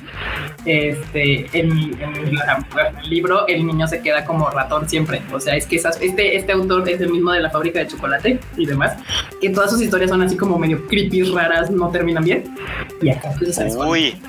Este, 0.70 1.48
en, 1.58 2.00
el 2.00 3.10
libro, 3.10 3.48
el 3.48 3.66
niño 3.66 3.88
se 3.88 4.02
queda 4.04 4.24
como 4.24 4.52
ratón 4.52 4.88
siempre. 4.88 5.20
O 5.34 5.40
sea, 5.40 5.56
es 5.56 5.66
que 5.66 5.78
esas, 5.78 6.00
este, 6.00 6.36
este 6.36 6.52
autor 6.52 6.88
es 6.88 7.02
el 7.02 7.10
mismo 7.10 7.32
de 7.32 7.40
la 7.40 7.50
fábrica 7.50 7.80
de 7.80 7.88
chocolate 7.88 8.40
y 8.56 8.68
demás, 8.68 8.96
que 9.42 9.50
todas 9.50 9.72
sus 9.72 9.82
historias 9.82 10.12
son 10.12 10.22
así 10.22 10.38
como 10.38 10.60
medio 10.60 10.88
creepy, 10.88 11.24
raras, 11.24 11.72
no 11.72 11.90
terminan 11.90 12.24
bien. 12.24 12.56
Y 13.02 13.10
acá, 13.10 13.32
pues, 13.40 13.60
Uy, 13.78 14.22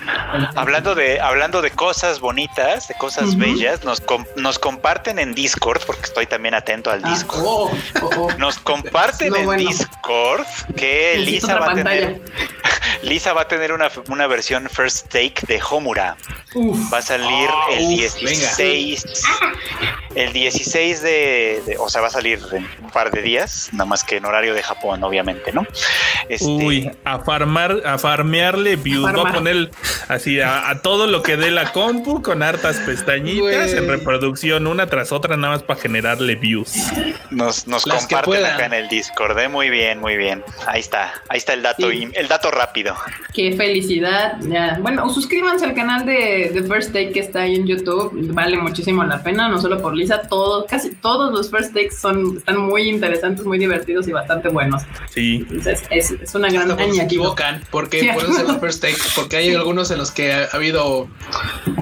hablando 0.56 0.94
de, 0.94 1.20
hablando 1.20 1.60
de 1.60 1.72
cosas 1.72 2.20
bonitas, 2.20 2.88
de 2.88 2.94
cosas 2.94 3.36
bellas, 3.36 3.84
nos, 3.84 4.02
nos 4.36 4.58
comparten 4.58 5.18
en 5.18 5.34
Discord, 5.34 5.82
porque 5.86 6.04
estoy 6.04 6.24
también 6.24 6.54
atento 6.54 6.90
al 6.90 7.02
ah, 7.04 7.10
Discord. 7.10 7.42
Oh, 7.44 7.70
oh, 8.00 8.10
oh. 8.16 8.32
Nos 8.38 8.58
comparten 8.58 9.36
en 9.36 9.56
Discord 9.58 10.46
que 10.74 11.18
Lisa 11.18 11.58
va, 11.58 11.72
a 11.72 11.74
tener, 11.74 12.22
Lisa 13.02 13.34
va 13.34 13.42
a 13.42 13.48
tener 13.48 13.74
una, 13.74 13.90
una 14.08 14.26
versión 14.26 14.70
first 14.70 15.08
take 15.08 15.34
de 15.46 15.60
Homura. 15.70 16.16
Va 16.92 16.98
a 16.98 17.02
salir 17.02 17.48
ah, 17.48 17.66
el 17.72 17.88
16. 17.88 19.04
El 20.14 20.32
16 20.32 21.02
de, 21.02 21.76
O 21.78 21.88
sea, 21.88 22.00
va 22.00 22.08
a 22.08 22.10
salir 22.10 22.40
en 22.52 22.66
un 22.82 22.90
par 22.90 23.12
de 23.12 23.22
días, 23.22 23.70
nada 23.72 23.84
más 23.84 24.02
que 24.02 24.16
en 24.16 24.24
horario 24.24 24.54
de 24.54 24.62
Japón, 24.62 25.04
obviamente, 25.04 25.52
¿no? 25.52 25.64
Este, 26.28 26.46
Uy, 26.46 26.90
a 27.04 27.20
farmar, 27.20 27.80
a 27.84 27.98
farmearle 27.98 28.74
views. 28.76 29.14
Va 29.16 29.30
a 29.30 29.32
poner 29.32 29.70
así 30.08 30.40
a, 30.40 30.80
todo 30.82 31.06
lo 31.06 31.22
que 31.22 31.36
dé 31.36 31.50
la 31.50 31.72
compu 31.72 32.22
con 32.22 32.42
hartas 32.42 32.78
pestañitas 32.78 33.72
en 33.72 33.86
reproducción, 33.86 34.66
una 34.66 34.88
tras 34.88 35.12
otra, 35.12 35.36
nada 35.36 35.54
más 35.54 35.62
para 35.62 35.80
generarle 35.80 36.34
views. 36.34 36.74
Nos, 37.30 37.68
nos 37.68 37.86
comparten 37.86 38.44
acá 38.44 38.66
en 38.66 38.74
el 38.74 38.88
Discord, 38.88 39.38
¿eh? 39.38 39.48
muy 39.48 39.70
bien 39.70 39.90
muy 40.00 40.16
bien. 40.16 40.42
Ahí 40.66 40.80
está, 40.80 41.12
ahí 41.28 41.38
está 41.38 41.52
el 41.52 41.62
dato, 41.62 41.90
el 41.90 42.28
dato 42.28 42.50
rápido. 42.50 42.96
Qué 43.32 43.56
felicidad. 43.56 44.36
Ya. 44.40 44.78
Bueno, 44.80 45.08
suscríbanse 45.12 45.64
al 45.64 45.74
canal 45.74 46.04
de, 46.04 46.09
The 46.14 46.62
First 46.64 46.92
Take 46.92 47.12
que 47.12 47.20
está 47.20 47.42
ahí 47.42 47.56
en 47.56 47.66
YouTube. 47.66 48.10
Vale 48.32 48.56
muchísimo 48.56 49.04
la 49.04 49.22
pena, 49.22 49.48
no 49.48 49.60
solo 49.60 49.80
por 49.80 49.94
Lisa, 49.94 50.22
todos, 50.22 50.66
casi 50.66 50.90
todos 50.90 51.32
los 51.32 51.50
First 51.50 51.74
Takes 51.74 51.92
son, 51.92 52.38
están 52.38 52.58
muy 52.58 52.88
interesantes, 52.88 53.44
muy 53.44 53.58
divertidos 53.58 54.08
y 54.08 54.12
bastante 54.12 54.48
buenos. 54.48 54.82
Sí. 55.10 55.46
Entonces, 55.48 55.82
es, 55.90 56.10
es 56.10 56.34
una 56.34 56.50
gran 56.50 56.76
Se 56.94 57.02
equivocan, 57.02 57.62
porque 57.70 58.10
por 58.14 58.24
eso 58.24 58.42
los 58.42 58.58
First 58.58 58.82
Take, 58.82 58.96
porque 59.14 59.36
hay 59.36 59.54
algunos 59.54 59.90
en 59.90 59.98
los 59.98 60.10
que 60.10 60.32
ha, 60.32 60.44
habido 60.52 61.08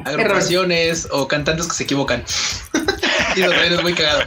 agrupaciones 0.05 1.09
o 1.11 1.29
cantantes 1.29 1.68
que 1.68 1.74
se 1.74 1.85
equivocan. 1.85 2.24
y 3.39 3.43
lo 3.43 3.53
es 3.53 3.82
muy 3.82 3.95
cagado. 3.95 4.22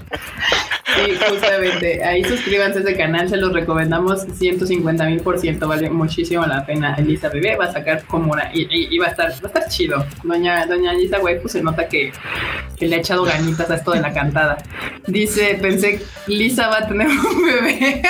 Sí, 0.96 1.18
justamente. 1.30 2.04
Ahí 2.04 2.24
suscríbanse 2.24 2.80
a 2.80 2.82
ese 2.82 2.98
canal, 2.98 3.30
se 3.30 3.38
los 3.38 3.54
recomendamos 3.54 4.24
150 4.24 5.06
mil 5.06 5.22
por 5.22 5.40
ciento, 5.40 5.68
vale 5.68 5.90
muchísimo 5.90 6.46
la 6.46 6.66
pena. 6.66 6.96
Elisa 6.96 7.30
Bebé 7.30 7.56
va 7.56 7.66
a 7.66 7.74
sacar 7.74 8.04
como 8.06 8.34
una. 8.34 8.52
Y, 8.54 8.98
va 8.98 9.08
a 9.08 9.10
estar, 9.12 9.32
va 9.32 9.40
a 9.44 9.48
estar 9.48 9.68
chido. 9.70 10.06
Doña, 10.24 10.66
doña 10.66 10.92
Elisa 10.94 11.20
pues 11.20 11.52
se 11.52 11.62
nota 11.62 11.88
que, 11.88 12.12
que, 12.78 12.88
le 12.88 12.98
ha 12.98 13.00
echado 13.00 13.24
ganitas 13.24 13.70
a 13.70 13.76
esto 13.76 13.92
de 13.92 14.02
la 14.02 14.14
cantada. 14.14 14.58
Dice, 15.08 15.58
pensé, 15.62 16.02
Lisa 16.28 16.68
va 16.68 16.80
a 16.80 16.88
tener 16.88 17.08
un 17.08 17.46
bebé. 17.46 18.02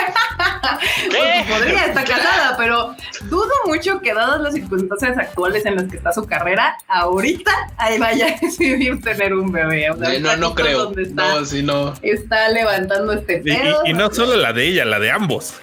podría 1.49 1.85
estar 1.85 2.05
casada, 2.05 2.55
pero 2.57 2.95
dudo 3.29 3.51
mucho 3.67 4.01
que 4.01 4.13
dadas 4.13 4.41
las 4.41 4.53
circunstancias 4.53 5.17
actuales 5.17 5.65
en 5.65 5.75
las 5.75 5.85
que 5.85 5.97
está 5.97 6.13
su 6.13 6.25
carrera, 6.25 6.77
ahorita 6.87 7.51
ahí 7.77 7.99
vaya 7.99 8.27
a 8.27 8.39
decidir 8.39 9.01
tener 9.01 9.33
un 9.33 9.51
bebé. 9.51 9.89
no, 10.19 10.37
no 10.37 10.55
creo. 10.55 10.90
No, 11.13 11.45
si 11.45 11.63
no. 11.63 11.93
Está 12.01 12.49
levantando 12.49 13.13
este 13.13 13.39
pedo. 13.39 13.81
Y, 13.85 13.93
no 13.93 14.11
solo 14.13 14.35
la 14.35 14.53
de 14.53 14.67
ella, 14.67 14.85
la 14.85 14.99
de 14.99 15.11
ambos. 15.11 15.55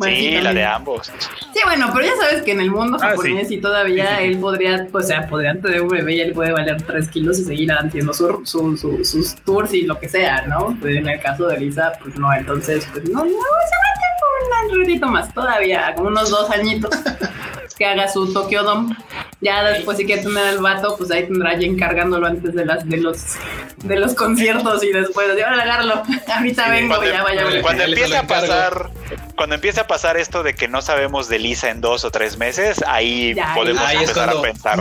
sí, 0.00 0.38
la 0.40 0.52
de 0.52 0.64
ambos. 0.64 1.12
Sí, 1.52 1.60
bueno, 1.64 1.90
pero 1.94 2.06
ya 2.06 2.16
sabes 2.16 2.42
que 2.42 2.52
en 2.52 2.60
el 2.60 2.70
mundo 2.70 2.98
ah, 3.00 3.10
japonés 3.10 3.50
y 3.50 3.58
todavía 3.58 4.20
él 4.20 4.38
podría, 4.38 4.86
o 4.92 5.02
sea, 5.02 5.26
podría 5.28 5.54
tener 5.60 5.82
un 5.82 5.88
bebé 5.88 6.14
y 6.14 6.20
él 6.20 6.32
puede 6.32 6.52
valer 6.52 6.82
3 6.82 7.08
kilos 7.08 7.38
y 7.38 7.44
seguir 7.44 7.72
haciendo 7.72 8.12
su, 8.12 8.44
sus 8.44 9.36
tours 9.44 9.72
y 9.72 9.82
lo 9.82 9.98
que 9.98 10.08
sea, 10.08 10.42
¿no? 10.46 10.76
Pues 10.80 10.96
en 10.96 11.08
el 11.08 11.20
caso 11.20 11.46
de 11.46 11.60
Lisa, 11.60 11.92
pues 12.02 12.16
no, 12.16 12.32
entonces, 12.32 12.86
pues 12.92 13.08
no, 13.08 13.24
no, 13.24 13.30
se 13.30 13.34
va 13.34 14.60
a 14.60 14.72
un 14.72 14.80
ratito 14.80 15.06
más, 15.08 15.32
todavía, 15.32 15.94
como 15.94 16.08
unos 16.08 16.30
dos 16.30 16.50
añitos. 16.50 16.90
que 17.76 17.86
haga 17.86 18.08
su 18.08 18.32
Tokyo 18.32 18.62
Dome. 18.62 18.96
Ya 19.40 19.64
después 19.64 19.98
si 19.98 20.06
quiere 20.06 20.22
tener 20.22 20.54
el 20.54 20.58
vato, 20.58 20.96
pues 20.96 21.10
ahí 21.10 21.26
tendrá 21.26 21.58
ya 21.58 21.66
encargándolo 21.66 22.26
antes 22.26 22.54
de 22.54 22.64
las 22.64 22.88
de 22.88 22.96
los 22.98 23.36
de 23.82 23.96
los 23.96 24.14
conciertos 24.14 24.82
y 24.84 24.92
después 24.92 25.34
de 25.34 25.44
ahora 25.44 25.62
agarrarlo. 25.62 26.02
Ahorita 26.34 26.70
vengo, 26.70 27.02
ya 27.04 27.22
vaya. 27.22 27.62
Cuando 27.62 27.84
empiece 27.84 28.16
a 28.16 28.26
pasar, 28.26 28.90
cuando 29.36 29.54
empiece 29.54 29.80
a 29.80 29.86
pasar 29.86 30.16
esto 30.16 30.42
de 30.42 30.54
que 30.54 30.68
no 30.68 30.82
sabemos 30.82 31.28
de 31.28 31.38
Lisa 31.38 31.70
en 31.70 31.80
dos 31.80 32.04
o 32.04 32.10
tres 32.10 32.38
meses, 32.38 32.82
ahí 32.86 33.34
podemos 33.54 33.82
empezar 33.90 34.30
a 34.30 34.40
pensar. 34.40 34.78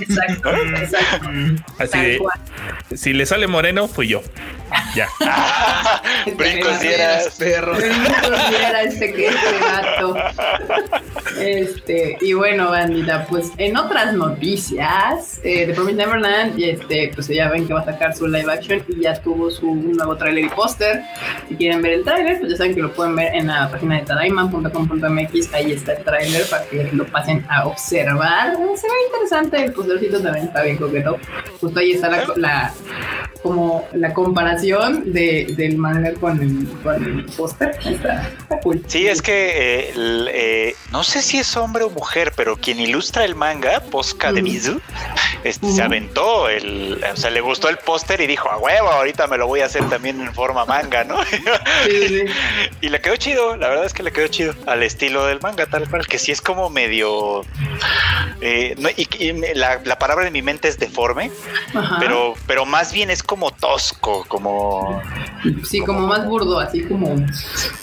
Exacto, 0.00 0.50
exacto. 0.50 1.28
Así 1.78 1.98
de, 1.98 2.18
si 2.96 3.12
le 3.12 3.26
sale 3.26 3.46
moreno, 3.46 3.88
fui 3.88 4.08
yo. 4.08 4.22
Ya. 4.94 5.08
Brincos 6.36 6.80
dieras, 6.80 7.36
perro. 7.38 7.74
Brincos 7.74 8.30
este 8.84 9.12
que 9.12 9.28
este 9.28 9.58
gato. 9.60 10.16
Este, 11.40 12.18
y 12.20 12.32
bueno, 12.32 12.70
bandita, 12.70 13.26
pues 13.26 13.50
en 13.58 13.76
otras 13.76 14.12
noticias, 14.14 15.40
eh, 15.44 15.66
The 15.66 15.74
Promised 15.74 15.96
Neverland, 15.96 16.60
este, 16.60 17.10
pues 17.14 17.28
ya 17.28 17.48
ven 17.48 17.66
que 17.66 17.74
va 17.74 17.80
a 17.80 17.84
sacar 17.84 18.14
su 18.14 18.26
live 18.26 18.52
action 18.52 18.82
y 18.88 19.02
ya 19.02 19.20
tuvo 19.20 19.50
su 19.50 19.74
nuevo 19.74 20.16
trailer 20.16 20.44
y 20.44 20.48
póster. 20.48 21.02
Si 21.48 21.54
quieren 21.56 21.80
ver 21.82 21.92
el 21.92 22.04
trailer, 22.04 22.38
pues 22.38 22.52
ya 22.52 22.58
saben 22.58 22.74
que 22.74 22.82
lo 22.82 22.92
pueden 22.92 23.16
ver 23.16 23.34
en 23.34 23.37
la 23.46 23.70
página 23.70 23.96
de 23.96 24.02
tadaima.com.mx. 24.02 25.54
Ahí 25.54 25.72
está 25.72 25.92
el 25.92 26.04
trailer 26.04 26.46
para 26.48 26.64
que 26.64 26.90
lo 26.92 27.06
pasen 27.06 27.44
a 27.48 27.66
observar. 27.66 28.54
Se 28.54 28.86
ve 28.86 28.94
interesante, 29.06 29.64
el 29.64 29.72
póstercito 29.72 30.20
también 30.20 30.46
está 30.46 30.62
bien 30.62 30.76
coqueto. 30.76 31.18
Justo 31.60 31.78
ahí 31.78 31.92
está 31.92 32.08
la, 32.36 32.72
como 33.42 33.86
la 33.92 34.12
comparación 34.14 35.12
de, 35.12 35.52
del 35.56 35.76
manga 35.76 36.14
con 36.14 36.40
el, 36.42 36.68
con 36.82 37.04
el 37.04 37.24
póster. 37.36 37.78
Está, 37.84 38.28
está 38.28 38.60
cool. 38.60 38.82
Sí, 38.86 39.06
es 39.06 39.22
que 39.22 39.50
eh, 39.50 39.90
el, 39.94 40.30
eh, 40.32 40.74
no 40.90 41.04
sé 41.04 41.22
si 41.22 41.38
es 41.38 41.56
hombre 41.56 41.84
o 41.84 41.90
mujer, 41.90 42.32
pero 42.36 42.56
quien 42.56 42.80
ilustra 42.80 43.24
el 43.24 43.34
manga, 43.34 43.80
Posca 43.80 44.32
de 44.32 44.38
Mm. 44.40 44.44
Mizu, 44.44 44.80
este, 45.44 45.70
se 45.70 45.82
aventó 45.82 46.48
el, 46.48 47.02
o 47.12 47.16
sea, 47.16 47.30
le 47.30 47.40
gustó 47.40 47.68
el 47.68 47.78
póster 47.78 48.20
y 48.20 48.26
dijo, 48.26 48.50
a 48.50 48.58
huevo, 48.58 48.88
ahorita 48.88 49.26
me 49.26 49.36
lo 49.36 49.46
voy 49.46 49.60
a 49.60 49.66
hacer 49.66 49.88
también 49.88 50.20
en 50.20 50.32
forma 50.34 50.64
manga, 50.64 51.04
¿no? 51.04 51.22
Sí, 51.24 51.36
sí, 51.86 52.08
sí. 52.08 52.24
y 52.80 52.88
le 52.88 53.00
quedó 53.00 53.16
chido, 53.16 53.27
la 53.34 53.68
verdad 53.68 53.84
es 53.84 53.92
que 53.92 54.02
le 54.02 54.12
quedó 54.12 54.26
chido, 54.28 54.54
al 54.66 54.82
estilo 54.82 55.26
del 55.26 55.40
manga, 55.40 55.66
tal 55.66 55.88
cual, 55.88 56.06
que 56.06 56.18
sí 56.18 56.32
es 56.32 56.40
como 56.40 56.70
medio... 56.70 57.44
eh, 58.40 58.74
no, 58.78 58.88
y, 58.90 59.06
y 59.18 59.32
me- 59.32 59.54
la, 59.54 59.80
la 59.84 59.98
palabra 59.98 60.26
en 60.26 60.32
mi 60.32 60.42
mente 60.42 60.68
es 60.68 60.78
deforme, 60.78 61.30
Ajá. 61.74 61.96
pero, 62.00 62.34
pero 62.46 62.64
más 62.64 62.92
bien 62.92 63.10
es 63.10 63.22
como 63.22 63.50
tosco, 63.50 64.24
como... 64.28 65.02
sí, 65.64 65.80
como 65.80 66.06
más 66.06 66.24
burdo, 66.26 66.58
así 66.58 66.82
como. 66.84 67.16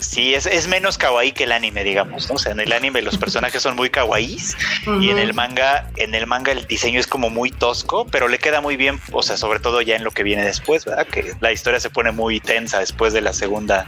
Sí, 0.00 0.34
es, 0.34 0.46
es 0.46 0.68
menos 0.68 0.98
kawaii 0.98 1.32
que 1.32 1.44
el 1.44 1.52
anime, 1.52 1.84
digamos, 1.84 2.28
¿no? 2.28 2.36
O 2.36 2.38
sea, 2.38 2.52
en 2.52 2.60
el 2.60 2.72
anime 2.72 3.02
los 3.02 3.16
personajes 3.18 3.62
son 3.62 3.76
muy 3.76 3.90
kawaiis 3.90 4.56
y 5.00 5.10
en 5.10 5.18
el 5.18 5.34
manga, 5.34 5.90
en 5.96 6.14
el 6.14 6.26
manga 6.26 6.52
el 6.52 6.66
diseño 6.66 7.00
es 7.00 7.06
como 7.06 7.30
muy 7.30 7.50
tosco, 7.50 8.06
pero 8.06 8.28
le 8.28 8.38
queda 8.38 8.60
muy 8.60 8.76
bien, 8.76 9.00
o 9.12 9.22
sea, 9.22 9.36
sobre 9.36 9.60
todo 9.60 9.80
ya 9.82 9.96
en 9.96 10.04
lo 10.04 10.10
que 10.10 10.22
viene 10.22 10.44
después, 10.44 10.84
¿verdad? 10.84 11.06
Que 11.06 11.34
la 11.40 11.52
historia 11.52 11.80
se 11.80 11.90
pone 11.90 12.12
muy 12.12 12.40
tensa 12.40 12.78
después 12.78 13.12
de 13.12 13.20
la 13.20 13.32
segunda, 13.32 13.86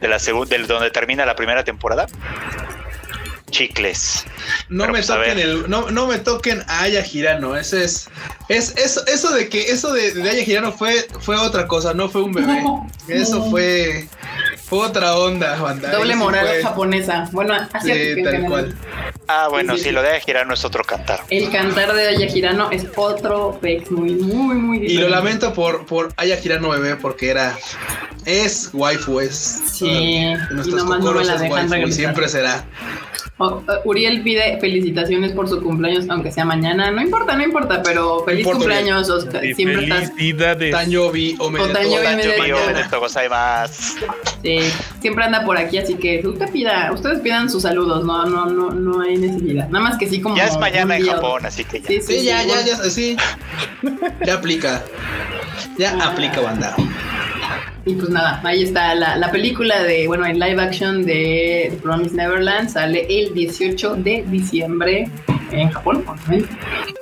de 0.00 0.08
la 0.08 0.18
segunda, 0.18 0.56
del 0.56 0.66
donde 0.66 0.90
termina 0.90 1.26
la 1.26 1.36
primera 1.36 1.64
temporada. 1.64 2.06
Chicles. 3.50 4.24
No 4.68 4.84
Pero, 4.84 4.92
me 4.92 4.98
pues, 5.00 5.10
a 5.10 5.16
toquen 5.16 5.38
el, 5.38 5.68
no, 5.70 5.90
no 5.90 6.06
me 6.06 6.18
toquen 6.18 6.62
a 6.68 6.82
Aya 6.82 7.02
Girano. 7.02 7.56
Ese 7.56 7.84
es, 7.84 8.08
es 8.48 8.76
eso, 8.76 9.04
eso 9.06 9.30
de 9.34 9.48
que 9.48 9.70
eso 9.70 9.92
de, 9.92 10.12
de 10.12 10.30
Aya 10.30 10.44
Girano 10.44 10.72
fue, 10.72 11.06
fue 11.20 11.36
otra 11.36 11.66
cosa, 11.66 11.92
no 11.94 12.08
fue 12.08 12.22
un 12.22 12.32
bebé. 12.32 12.62
Eso 13.08 13.38
No. 13.40 13.50
fue, 13.50 14.08
fue 14.64 14.78
otra 14.86 15.16
onda, 15.16 15.56
banda. 15.60 15.90
Doble 15.90 16.14
moral 16.16 16.46
fue- 16.46 16.62
japonesa. 16.62 17.28
Bueno, 17.32 17.54
así 17.72 17.92
Sí, 17.92 18.22
tal 18.22 18.44
cual. 18.46 18.76
Ah, 19.32 19.46
bueno, 19.48 19.74
Sí, 19.74 19.78
sí, 19.78 19.82
sí, 19.84 19.88
sí. 19.90 19.94
lo 19.94 20.02
de 20.02 20.20
Girano 20.20 20.54
es 20.54 20.64
otro 20.64 20.82
cantar. 20.82 21.20
El 21.30 21.50
cantar 21.50 21.92
de 21.92 22.08
Aya 22.08 22.26
Girano 22.26 22.70
es 22.72 22.86
otro 22.96 23.58
pex 23.60 23.90
muy, 23.90 24.10
muy, 24.14 24.56
muy 24.56 24.76
Y 24.78 24.80
lo 24.80 24.86
diferente. 24.86 25.10
lamento 25.10 25.52
por, 25.54 25.86
por 25.86 26.12
Aya 26.16 26.36
Girano 26.36 26.70
bebé 26.70 26.96
porque 26.96 27.30
era, 27.30 27.56
es 28.24 28.70
waifu, 28.72 29.20
es. 29.20 29.60
Sí, 29.72 29.88
en 29.88 30.38
y 30.64 30.70
nomás 30.72 30.98
no 31.00 31.12
me 31.12 31.24
la 31.24 31.34
es 31.34 31.40
dejan 31.42 31.70
waifu 31.70 31.92
siempre 31.92 32.28
será. 32.28 32.64
Oh, 33.42 33.62
eh, 33.68 33.72
Uriel 33.86 34.22
pide 34.22 34.58
felicitaciones 34.60 35.32
por 35.32 35.48
su 35.48 35.62
cumpleaños, 35.62 36.04
aunque 36.10 36.30
sea 36.30 36.44
mañana. 36.44 36.90
No 36.90 37.00
importa, 37.00 37.34
no 37.34 37.42
importa, 37.42 37.82
pero 37.82 38.22
feliz 38.24 38.40
importa, 38.40 38.58
cumpleaños, 38.58 39.08
Oscar. 39.08 39.42
Y 39.42 39.54
Siempre 39.54 39.84
estás. 39.84 40.10
felicidades. 40.10 40.70
Tañobi 40.72 41.36
o 41.38 41.50
Tañobi, 41.50 42.06
de- 42.06 42.72
neto 42.74 43.00
gozaimasu. 43.00 44.04
sí, 44.42 44.58
siempre 45.00 45.24
anda 45.24 45.44
por 45.46 45.56
aquí, 45.56 45.78
así 45.78 45.94
que 45.94 46.20
usted 46.26 46.50
pida, 46.50 46.92
ustedes 46.92 47.20
pidan 47.20 47.48
sus 47.48 47.62
saludos, 47.62 48.04
no, 48.04 48.26
no, 48.26 48.44
no, 48.46 48.70
no 48.72 49.00
hay 49.00 49.16
necesidad. 49.16 49.68
Nada 49.70 49.84
más 49.84 49.96
que 49.98 50.06
sí 50.06 50.20
como. 50.20 50.36
Ya 50.36 50.44
es 50.44 50.58
mañana 50.58 50.96
en 50.98 51.06
Japón, 51.06 51.46
así 51.46 51.64
que 51.64 51.80
ya. 51.80 51.86
Sí, 51.88 52.00
sí, 52.02 52.18
Sí, 52.20 52.24
ya, 52.26 52.42
sí, 52.42 52.48
ya, 52.48 52.54
bueno. 52.54 52.66
ya, 52.66 52.90
sí. 52.90 53.16
Ya 54.26 54.34
aplica. 54.34 54.82
Ya 55.78 55.96
Ah. 55.98 56.08
aplica, 56.08 56.40
banda. 56.42 56.76
Y 57.86 57.94
pues 57.94 58.10
nada, 58.10 58.40
ahí 58.44 58.62
está 58.62 58.94
la, 58.94 59.16
la 59.16 59.30
película 59.30 59.82
de, 59.82 60.06
bueno, 60.06 60.26
en 60.26 60.38
live 60.38 60.62
action 60.62 61.04
de 61.04 61.68
The 61.70 61.76
Promised 61.78 62.12
Neverland 62.12 62.68
sale 62.68 63.06
el 63.08 63.32
18 63.32 63.96
de 63.96 64.24
diciembre 64.28 65.10
en 65.52 65.70
Japón, 65.70 66.04
obviamente. 66.06 66.48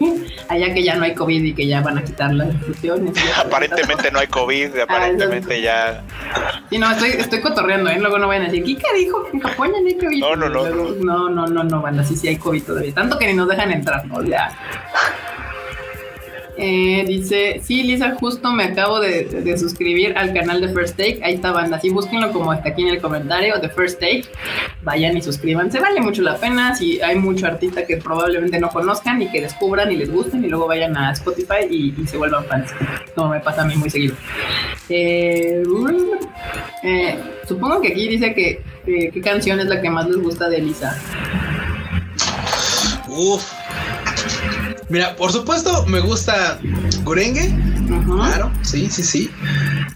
Allá 0.48 0.72
que 0.72 0.82
ya 0.82 0.94
no 0.96 1.04
hay 1.04 1.14
COVID 1.14 1.42
y 1.42 1.54
que 1.54 1.66
ya 1.66 1.80
van 1.80 1.98
a 1.98 2.04
quitar 2.04 2.32
las 2.32 2.48
restricciones. 2.48 3.14
Aparentemente 3.38 4.10
no 4.10 4.20
hay 4.20 4.26
COVID, 4.28 4.78
aparentemente 4.78 5.60
ya. 5.60 6.02
Sí, 6.70 6.78
no, 6.78 6.90
estoy, 6.90 7.10
estoy 7.10 7.40
cotorreando, 7.40 7.90
¿eh? 7.90 7.98
Luego 7.98 8.18
no 8.18 8.28
vayan 8.28 8.44
a 8.44 8.48
decir, 8.48 8.64
Kika 8.64 8.88
dijo 8.96 9.24
que 9.24 9.36
en 9.36 9.40
Japón 9.40 9.72
ya 9.74 9.80
no 9.80 9.86
hay 9.86 9.98
COVID. 9.98 10.20
No, 10.20 10.36
no, 10.36 10.48
no, 10.48 10.68
Luego, 10.68 11.04
no, 11.04 11.28
no, 11.28 11.46
no, 11.46 11.64
no, 11.64 11.82
banda, 11.82 12.04
sí, 12.04 12.16
sí 12.16 12.28
hay 12.28 12.36
COVID 12.36 12.62
todavía. 12.62 12.94
Tanto 12.94 13.18
que 13.18 13.26
ni 13.26 13.34
nos 13.34 13.48
dejan 13.48 13.72
entrar, 13.72 14.06
¿no? 14.06 14.22
Ya. 14.22 14.50
Eh, 16.61 17.04
dice, 17.06 17.61
sí, 17.62 17.84
Lisa, 17.84 18.16
justo 18.18 18.52
me 18.52 18.64
acabo 18.64 18.98
de, 18.98 19.56
suscribir 19.56 20.18
al 20.18 20.34
canal 20.34 20.61
de 20.61 20.68
First 20.68 20.96
Take. 20.96 21.20
Ahí 21.22 21.34
está, 21.34 21.52
banda. 21.52 21.78
Sí, 21.80 21.90
búsquenlo 21.90 22.32
como 22.32 22.52
está 22.52 22.70
aquí 22.70 22.82
en 22.82 22.88
el 22.88 23.00
comentario 23.00 23.59
de 23.59 23.68
First 23.68 24.00
Take. 24.00 24.24
Vayan 24.82 25.16
y 25.16 25.22
suscríbanse. 25.22 25.78
Vale 25.78 26.00
mucho 26.00 26.22
la 26.22 26.36
pena. 26.36 26.74
Si 26.74 27.00
hay 27.00 27.16
mucho 27.16 27.46
artista 27.46 27.86
que 27.86 27.98
probablemente 27.98 28.59
no 28.59 28.70
conozcan 28.70 29.22
y 29.22 29.30
que 29.30 29.40
descubran 29.40 29.92
y 29.92 29.96
les 29.96 30.11
gusten 30.11 30.44
y 30.44 30.48
luego 30.48 30.66
vayan 30.66 30.96
a 30.96 31.12
Spotify 31.12 31.66
y, 31.70 31.94
y 31.96 32.06
se 32.06 32.16
vuelvan 32.16 32.44
fans. 32.46 32.72
Como 33.14 33.30
me 33.30 33.40
pasa 33.40 33.62
a 33.62 33.64
mí 33.64 33.76
muy 33.76 33.88
seguido. 33.88 34.16
Eh, 34.88 35.62
eh, 36.82 37.18
supongo 37.46 37.80
que 37.80 37.88
aquí 37.88 38.09
dice 38.09 38.34
que 38.34 38.62
eh, 38.86 39.11
qué 39.12 39.20
canción 39.20 39.61
es 39.61 39.66
la 39.66 39.80
que 39.80 39.90
más 39.90 40.09
les 40.09 40.16
gusta 40.16 40.48
de 40.48 40.61
Lisa. 40.61 40.96
Uf. 43.09 43.67
Mira, 44.89 45.16
por 45.16 45.32
supuesto 45.32 45.84
me 45.86 46.01
gusta 46.01 46.59
Gurenge, 47.05 47.49
Ujú. 47.91 48.16
claro, 48.16 48.51
sí, 48.62 48.89
sí, 48.91 49.03
sí. 49.03 49.30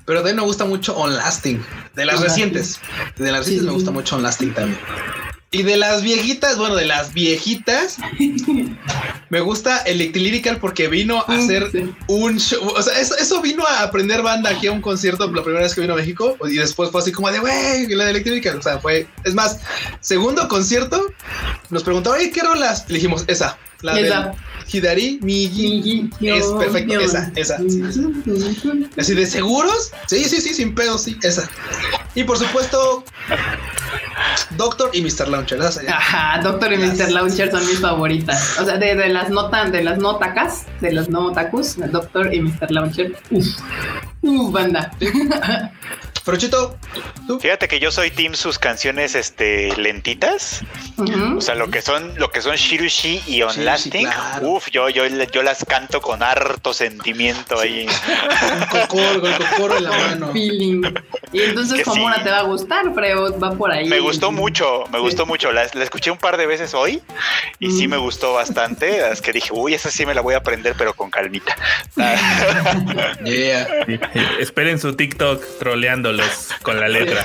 Pero 0.04 0.18
también 0.20 0.36
me 0.36 0.42
gusta 0.42 0.64
mucho 0.64 0.96
On 0.96 1.14
Lasting, 1.16 1.62
de 1.94 2.04
las 2.04 2.20
recientes. 2.20 2.78
De 3.16 3.30
las 3.32 3.40
recientes 3.40 3.62
sí, 3.62 3.66
me 3.66 3.72
gusta 3.72 3.90
mucho 3.90 4.16
On 4.16 4.22
Lasting 4.22 4.52
también. 4.54 4.78
Y 5.54 5.64
de 5.64 5.76
las 5.76 6.02
viejitas, 6.02 6.56
bueno, 6.56 6.74
de 6.76 6.86
las 6.86 7.12
viejitas, 7.12 7.98
me 9.28 9.40
gusta 9.40 9.78
Electrilyrical 9.82 10.58
porque 10.58 10.88
vino 10.88 11.18
a 11.26 11.34
hacer 11.34 11.70
Sí. 11.70 11.94
un 12.06 12.38
show. 12.38 12.66
O 12.74 12.82
sea, 12.82 12.98
eso, 12.98 13.16
eso 13.18 13.40
vino 13.42 13.64
a 13.66 13.82
aprender 13.82 14.22
banda 14.22 14.48
aquí 14.50 14.66
a 14.66 14.72
un 14.72 14.80
concierto 14.80 15.30
la 15.30 15.42
primera 15.42 15.62
vez 15.64 15.74
que 15.74 15.82
vino 15.82 15.92
a 15.92 15.96
México. 15.96 16.36
Y 16.48 16.54
después 16.56 16.90
fue 16.90 17.02
así 17.02 17.12
como 17.12 17.30
de, 17.30 17.38
güey, 17.38 17.86
la 17.88 18.04
de 18.04 18.10
Electrilyrical. 18.12 18.58
O 18.58 18.62
sea, 18.62 18.78
fue, 18.78 19.06
es 19.24 19.34
más, 19.34 19.58
segundo 20.00 20.48
concierto, 20.48 21.04
nos 21.70 21.82
preguntaba, 21.82 22.16
oye, 22.16 22.30
¿qué 22.30 22.40
rolas? 22.40 22.84
Le 22.88 22.94
dijimos, 22.94 23.24
esa, 23.26 23.58
la 23.82 23.98
Esa. 24.00 24.32
Hidari 24.72 25.18
Migi. 25.22 26.08
Es 26.20 26.46
perfecto, 26.46 27.00
esa, 27.00 27.30
esa, 27.34 27.58
sí, 27.58 27.82
Así 28.96 29.14
de 29.14 29.26
seguros. 29.26 29.90
Sí, 30.06 30.24
sí, 30.24 30.40
sí, 30.40 30.54
sin 30.54 30.74
pedo, 30.74 30.96
sí, 30.98 31.18
esa. 31.22 31.48
Y 32.14 32.24
por 32.24 32.38
supuesto, 32.38 33.04
Doctor 34.56 34.90
y 34.92 35.02
Mr. 35.02 35.28
Launcher. 35.28 35.60
Ajá, 35.62 36.40
Doctor 36.42 36.72
y 36.72 36.76
Las- 36.78 36.96
Mr. 36.98 37.10
Launcher 37.12 37.50
son 37.50 37.66
mis 37.66 37.80
favoritas. 37.80 38.58
O 38.60 38.64
sea, 38.64 38.76
de, 38.78 38.94
de 38.94 39.08
las 39.08 39.30
notas, 39.30 39.72
de 39.72 39.82
las 39.82 39.98
notacas, 39.98 40.64
de 40.80 40.92
los 40.92 41.08
no 41.08 41.26
otakus, 41.26 41.76
Doctor 41.90 42.32
y 42.32 42.40
Mr. 42.40 42.70
Launcher. 42.70 43.16
Uf, 43.30 43.46
uf, 44.22 44.52
banda. 44.52 44.90
Pero 46.24 46.36
Chito, 46.38 46.76
tú. 47.26 47.40
Fíjate 47.40 47.66
que 47.66 47.80
yo 47.80 47.90
soy 47.90 48.10
team 48.10 48.34
sus 48.34 48.58
canciones 48.58 49.14
este 49.16 49.74
lentitas, 49.76 50.62
Ujú. 50.96 51.38
o 51.38 51.40
sea, 51.40 51.54
lo 51.56 51.68
que 51.70 51.82
son 51.82 52.12
lo 52.16 52.30
que 52.30 52.40
son 52.42 52.54
Shirushi 52.56 53.22
y 53.26 53.42
On 53.42 53.48
Shirushi, 53.50 53.64
Lasting. 53.64 54.04
claro. 54.06 54.48
Uf, 54.50 54.68
yo, 54.70 54.88
yo 54.88 55.04
yo 55.06 55.42
las 55.42 55.64
canto 55.64 56.00
con 56.00 56.22
harto 56.22 56.72
sentimiento 56.72 57.58
ahí. 57.58 57.86
Con 58.70 58.80
cocoro, 58.86 59.20
con 59.20 59.32
el 59.32 59.38
cocoro 59.38 59.76
en 59.78 59.84
la 59.84 59.90
mano. 59.90 60.32
Feeling. 60.32 60.82
Y 61.32 61.40
entonces, 61.42 61.82
¿cómo 61.84 62.12
sí. 62.14 62.20
te 62.22 62.30
va 62.30 62.38
a 62.38 62.42
gustar, 62.42 62.84
Freud? 62.94 63.32
Va 63.42 63.52
por 63.52 63.70
ahí. 63.72 63.88
Me 63.88 63.98
gustó 64.00 64.30
mucho, 64.32 64.84
me 64.90 64.98
Sí. 64.98 65.02
gustó 65.04 65.26
mucho. 65.26 65.52
La, 65.52 65.66
la 65.74 65.84
escuché 65.84 66.10
un 66.10 66.18
par 66.18 66.36
de 66.36 66.46
veces 66.46 66.72
hoy 66.74 67.02
y 67.58 67.70
sí 67.72 67.86
Mm. 67.86 67.90
me 67.90 67.96
gustó 67.96 68.34
bastante. 68.34 69.10
Es 69.10 69.20
que 69.20 69.32
dije, 69.32 69.50
uy, 69.52 69.74
esa 69.74 69.90
sí 69.90 70.06
me 70.06 70.14
la 70.14 70.20
voy 70.20 70.34
a 70.34 70.38
aprender, 70.38 70.74
pero 70.78 70.94
con 70.94 71.10
calmita. 71.10 71.56
Yeah. 73.24 73.66
Esperen 74.40 74.78
su 74.78 74.94
TikTok 74.94 75.42
troleándolos 75.58 76.11
con 76.62 76.78
la 76.80 76.88
letra. 76.88 77.22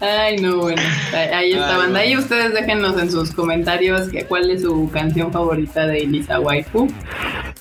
Ay, 0.00 0.36
no, 0.38 0.56
bueno. 0.58 0.82
Ahí- 1.14 1.22
está, 1.22 1.38
Ay, 1.38 1.54
banda. 1.54 1.76
bueno. 1.76 1.98
Ahí 1.98 2.16
ustedes 2.16 2.52
déjenos 2.54 2.98
en 3.00 3.10
sus 3.10 3.30
comentarios 3.32 4.08
que, 4.08 4.24
cuál 4.24 4.50
es 4.50 4.62
su 4.62 4.90
canción 4.92 5.32
favorita 5.32 5.86
de 5.86 5.98
Elisa 5.98 6.40
Waifu. 6.40 6.88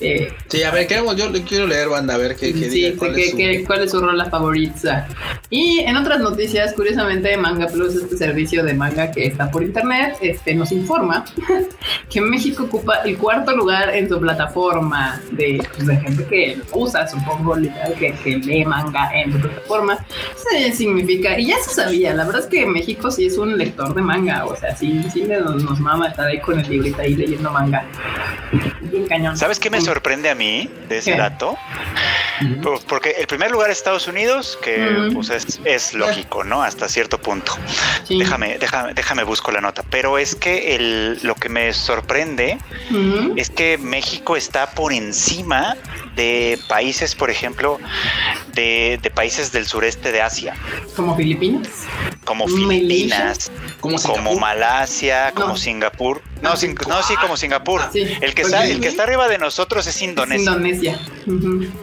Eh, 0.03 0.33
Sí, 0.49 0.61
a 0.63 0.69
ver, 0.71 0.85
queremos, 0.85 1.15
yo 1.15 1.31
quiero 1.47 1.65
leer, 1.65 1.89
banda, 1.89 2.13
a 2.13 2.17
ver 2.17 2.35
qué, 2.35 2.53
qué 2.53 2.69
sí, 2.69 2.81
diga, 2.81 2.97
cuál 2.99 3.15
que- 3.15 3.23
es 3.23 3.31
su- 3.31 3.37
que- 3.37 3.63
cuál 3.65 3.83
es 3.83 3.91
su 3.91 3.99
rola 4.01 4.25
favorita. 4.25 5.07
Y 5.49 5.79
en 5.79 5.95
otras 5.97 6.19
noticias, 6.19 6.73
curiosamente, 6.73 7.35
Manga 7.37 7.67
Plus, 7.67 7.95
este 7.95 8.17
servicio 8.17 8.63
de 8.63 8.73
manga 8.73 9.09
que 9.11 9.25
está 9.25 9.49
por 9.49 9.63
internet, 9.63 10.15
este, 10.21 10.53
nos 10.53 10.71
informa 10.71 11.25
que 12.09 12.21
México 12.21 12.63
ocupa 12.65 12.97
el 13.05 13.17
cuarto 13.17 13.55
lugar 13.55 13.95
en 13.95 14.07
su 14.09 14.19
plataforma 14.19 15.21
de, 15.31 15.63
pues, 15.75 15.87
de 15.87 15.95
gente 15.97 16.25
que 16.25 16.57
usa, 16.73 17.07
supongo, 17.07 17.55
literal, 17.55 17.93
que, 17.95 18.11
que 18.23 18.37
lee 18.37 18.65
manga 18.65 19.09
en 19.15 19.31
su 19.31 19.39
plataforma. 19.39 19.97
Eso 20.55 20.75
significa, 20.77 21.39
y 21.39 21.47
ya 21.47 21.55
se 21.59 21.73
sabía, 21.73 22.13
la 22.13 22.25
verdad 22.25 22.41
es 22.43 22.47
que 22.47 22.65
México 22.65 23.09
sí 23.09 23.25
es 23.27 23.37
un 23.37 23.57
lector 23.57 23.95
de 23.95 24.01
manga, 24.01 24.45
o 24.45 24.55
sea, 24.55 24.75
sí, 24.75 25.01
sí 25.13 25.23
nos, 25.23 25.63
nos 25.63 25.79
mama 25.79 26.09
estar 26.09 26.27
ahí 26.27 26.39
con 26.39 26.59
el 26.59 26.69
librito 26.69 27.01
ahí 27.01 27.15
leyendo 27.15 27.49
manga. 27.51 27.85
Bien 28.93 29.07
cañón. 29.07 29.35
¿Sabes 29.37 29.59
qué 29.59 29.69
me 29.71 29.81
sorprende 29.81 30.29
a 30.29 30.35
mí 30.35 30.69
de 30.87 30.99
ese 30.99 31.13
¿Qué? 31.13 31.17
dato? 31.17 31.57
Porque 32.87 33.11
el 33.19 33.25
primer 33.27 33.49
lugar 33.51 33.71
es 33.71 33.77
Estados 33.77 34.07
Unidos, 34.07 34.57
que 34.61 35.09
pues 35.13 35.29
es, 35.29 35.59
es 35.65 35.93
lógico, 35.93 36.43
¿no? 36.43 36.61
Hasta 36.61 36.87
cierto 36.87 37.17
punto. 37.19 37.53
Sí. 38.03 38.19
Déjame, 38.19 38.57
déjame, 38.59 38.93
déjame 38.93 39.23
busco 39.23 39.51
la 39.51 39.61
nota. 39.61 39.83
Pero 39.89 40.17
es 40.17 40.35
que 40.35 40.75
el, 40.75 41.19
lo 41.23 41.35
que 41.35 41.49
me 41.49 41.73
sorprende 41.73 42.57
es 43.35 43.49
que 43.49 43.77
México 43.79 44.35
está 44.35 44.71
por 44.71 44.93
encima 44.93 45.75
de 46.15 46.59
países, 46.67 47.15
por 47.15 47.29
ejemplo, 47.31 47.79
de, 48.53 48.99
de 49.01 49.09
países 49.09 49.51
del 49.51 49.65
sureste 49.65 50.11
de 50.11 50.21
Asia, 50.21 50.53
Como 50.95 51.15
Filipinas. 51.15 51.69
como 52.25 52.45
Malaysia. 52.45 52.67
Filipinas, 52.77 53.51
Como. 53.79 54.35
Malasia, 54.39 55.31
como 55.33 55.49
No. 55.49 55.57
Singapur. 55.57 56.21
No, 56.43 56.55
Sing- 56.55 56.77
no, 56.87 57.01
sí, 57.03 57.15
como 57.15 57.37
Singapur. 57.37 57.81
Ah, 57.81 57.89
sí. 57.91 58.01
El 58.21 58.35
que 58.35 58.41
está, 58.43 58.65
el 58.67 58.79
que 58.81 58.87
está 58.89 59.03
arriba 59.03 59.27
de 59.27 59.37
nosotros 59.37 59.87
es 59.87 59.95
Es 59.95 60.01
Indonesia. 60.01 60.51
Indonesia. 60.51 60.99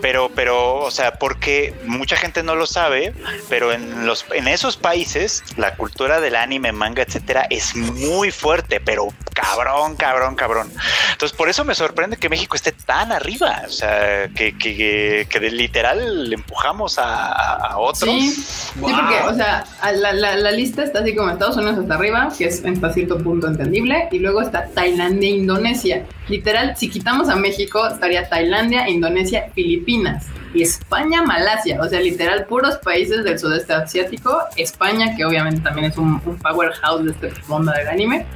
Pero, 0.03 0.31
pero, 0.35 0.77
o 0.81 0.91
sea, 0.91 1.15
porque 1.15 1.75
mucha 1.87 2.17
gente 2.17 2.43
no 2.43 2.55
lo 2.55 2.67
sabe, 2.67 3.15
pero 3.49 3.73
en 3.73 4.07
los, 4.07 4.25
en 4.35 4.49
esos 4.49 4.77
países, 4.77 5.43
la 5.57 5.75
cultura 5.77 6.21
del 6.21 6.37
anime, 6.37 6.73
manga, 6.73 7.03
etcétera, 7.03 7.47
es 7.51 7.75
muy 7.75 8.31
fuerte, 8.31 8.81
pero 8.81 9.09
cabrón, 9.33 9.97
cabrón, 9.97 10.35
cabrón. 10.37 10.71
Entonces, 11.13 11.37
por 11.37 11.49
eso 11.49 11.65
me 11.65 11.75
sorprende 11.75 12.17
que 12.19 12.29
México 12.29 12.55
esté 12.57 12.73
tan 12.73 13.13
arriba. 13.13 13.63
O 13.67 13.71
sea, 13.71 14.29
que, 14.29 14.57
que, 14.59 15.27
que 15.31 15.41
de 15.41 15.51
literal 15.51 16.29
le 16.29 16.35
empujamos 16.35 16.99
a, 16.99 17.79
otros. 17.79 18.11
Sí, 18.11 18.31
sí, 18.31 18.73
porque, 18.81 19.15
o 19.27 19.35
sea, 19.35 19.65
a 19.81 19.93
la, 19.93 20.13
la- 20.13 20.37
la 20.37 20.51
lista 20.51 20.83
está 20.83 21.01
así 21.01 21.15
como 21.15 21.31
Estados 21.31 21.57
Unidos 21.57 21.79
hasta 21.79 21.95
arriba, 21.95 22.29
que 22.37 22.45
es 22.47 22.63
hasta 22.65 22.93
cierto 22.93 23.19
punto 23.19 23.47
entendible, 23.47 24.09
y 24.13 24.19
luego 24.19 24.41
Tailandia 24.51 25.31
e 25.31 25.37
Indonesia. 25.37 26.07
Literal, 26.29 26.77
si 26.77 26.89
quitamos 26.89 27.29
a 27.29 27.37
México, 27.37 27.87
estaría 27.87 28.29
Tailandia, 28.29 28.89
Indonesia, 28.89 29.51
Filipinas 29.55 30.27
España, 30.55 31.23
Malasia. 31.23 31.81
O 31.81 31.89
sea, 31.89 32.01
literal, 32.01 32.47
puros 32.47 32.77
países 32.79 33.25
del 33.25 33.39
sudeste 33.39 33.73
asiático. 33.73 34.39
España, 34.57 35.15
que 35.17 35.25
obviamente 35.25 35.61
también 35.61 35.91
es 35.91 35.97
un, 35.97 36.21
un 36.25 36.39
powerhouse 36.39 37.05
de 37.05 37.29
este 37.29 37.33
mundo 37.49 37.73
del 37.73 37.89
anime. 37.89 38.27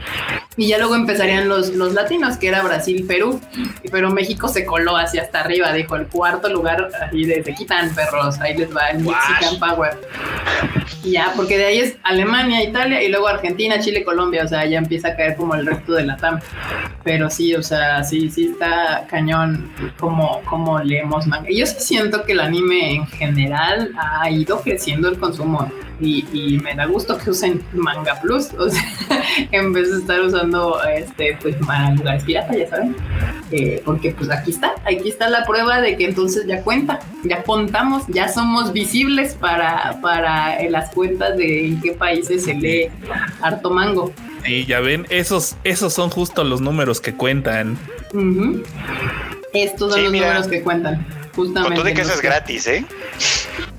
Y 0.57 0.69
ya 0.69 0.79
luego 0.79 0.95
empezarían 0.95 1.49
los, 1.49 1.71
los 1.71 1.93
latinos, 1.93 2.37
que 2.37 2.49
era 2.49 2.62
Brasil, 2.62 3.05
Perú. 3.07 3.41
Pero 3.91 4.11
México 4.11 4.49
se 4.49 4.65
coló 4.65 4.97
hacia 4.97 5.23
hasta 5.23 5.41
arriba, 5.41 5.73
dijo 5.73 5.97
el 5.97 6.07
cuarto 6.07 6.49
lugar, 6.49 6.89
ahí 7.11 7.25
de 7.25 7.43
se 7.43 7.55
quitan 7.55 7.95
perros, 7.95 8.41
ahí 8.41 8.57
les 8.57 8.75
va 8.75 8.91
el 8.91 9.01
Mexican 9.01 9.59
Power. 9.59 9.99
Y 11.03 11.12
ya, 11.12 11.33
porque 11.37 11.59
de 11.59 11.67
ahí 11.67 11.79
es 11.79 11.97
Alemania, 12.03 12.62
Italia 12.62 13.03
y 13.03 13.09
luego 13.09 13.29
Argentina, 13.29 13.79
Chile, 13.81 14.05
Colombia, 14.05 14.45
o 14.45 14.49
sea, 14.49 14.65
ya 14.65 14.79
empieza 14.79 15.09
a 15.09 15.17
caer 15.17 15.37
como 15.37 15.55
el 15.55 15.67
resto 15.67 15.93
de 15.93 16.05
la 16.05 16.17
TAM. 16.17 16.41
Pero 17.03 17.29
sí, 17.29 17.55
o 17.55 17.62
sea, 17.62 18.03
sí, 18.05 18.31
sí 18.31 18.53
está 18.53 19.07
cañón 19.09 19.71
como, 19.99 20.41
como 20.43 20.79
leemos 20.79 21.27
manga. 21.27 21.51
Y 21.51 21.59
yo 21.59 21.67
sí 21.67 21.77
siento 21.81 22.04
que 22.25 22.33
el 22.33 22.41
anime 22.41 22.95
en 22.95 23.07
general 23.07 23.91
ha 23.99 24.29
ido 24.31 24.61
creciendo 24.61 25.09
el 25.09 25.19
consumo 25.19 25.71
y, 26.01 26.27
y 26.33 26.59
me 26.59 26.75
da 26.75 26.87
gusto 26.87 27.17
que 27.17 27.31
usen 27.31 27.63
Manga 27.73 28.21
Plus, 28.21 28.49
o 28.59 28.69
sea, 28.69 28.83
en 29.53 29.73
vez 29.73 29.91
de 29.93 29.99
estar 29.99 30.21
usando 30.21 30.83
este, 30.85 31.39
pues, 31.41 31.57
lugares 31.61 32.25
pirata, 32.25 32.57
ya 32.57 32.69
saben. 32.69 32.97
Eh, 33.53 33.81
porque 33.85 34.11
pues 34.11 34.29
aquí 34.31 34.51
está, 34.51 34.75
aquí 34.85 35.09
está 35.09 35.29
la 35.31 35.45
prueba 35.45 35.81
de 35.81 35.97
que 35.97 36.07
entonces 36.07 36.47
ya 36.47 36.63
cuenta, 36.63 36.99
ya 37.23 37.43
contamos, 37.45 38.03
ya 38.09 38.29
somos 38.29 38.73
visibles 38.73 39.35
para, 39.35 39.99
para 40.03 40.61
las 40.69 40.91
cuentas 40.93 41.37
de 41.37 41.67
en 41.69 41.81
qué 41.81 41.93
países 41.93 42.45
se 42.45 42.55
lee 42.55 42.89
harto 43.41 43.71
mango. 43.71 44.13
Y 44.47 44.67
ya 44.67 44.81
ven, 44.81 45.07
esos, 45.11 45.57
esos 45.63 45.95
son 45.95 46.11
justo 46.11 46.43
los 46.45 46.61
números 46.61 47.01
que 47.01 47.15
cuentan. 47.15 47.79
Estos 49.53 49.91
son 49.91 49.99
Sí, 49.99 50.03
los 50.05 50.13
mira. 50.13 50.27
números 50.27 50.49
que 50.49 50.61
cuentan. 50.63 51.07
Justamente. 51.35 51.68
Con 51.68 51.74
todo 51.74 51.85
de 51.85 51.95
que 51.95 52.03
eso 52.03 52.12
es 52.12 52.22
gratis, 52.22 52.66
¿eh? 52.66 52.85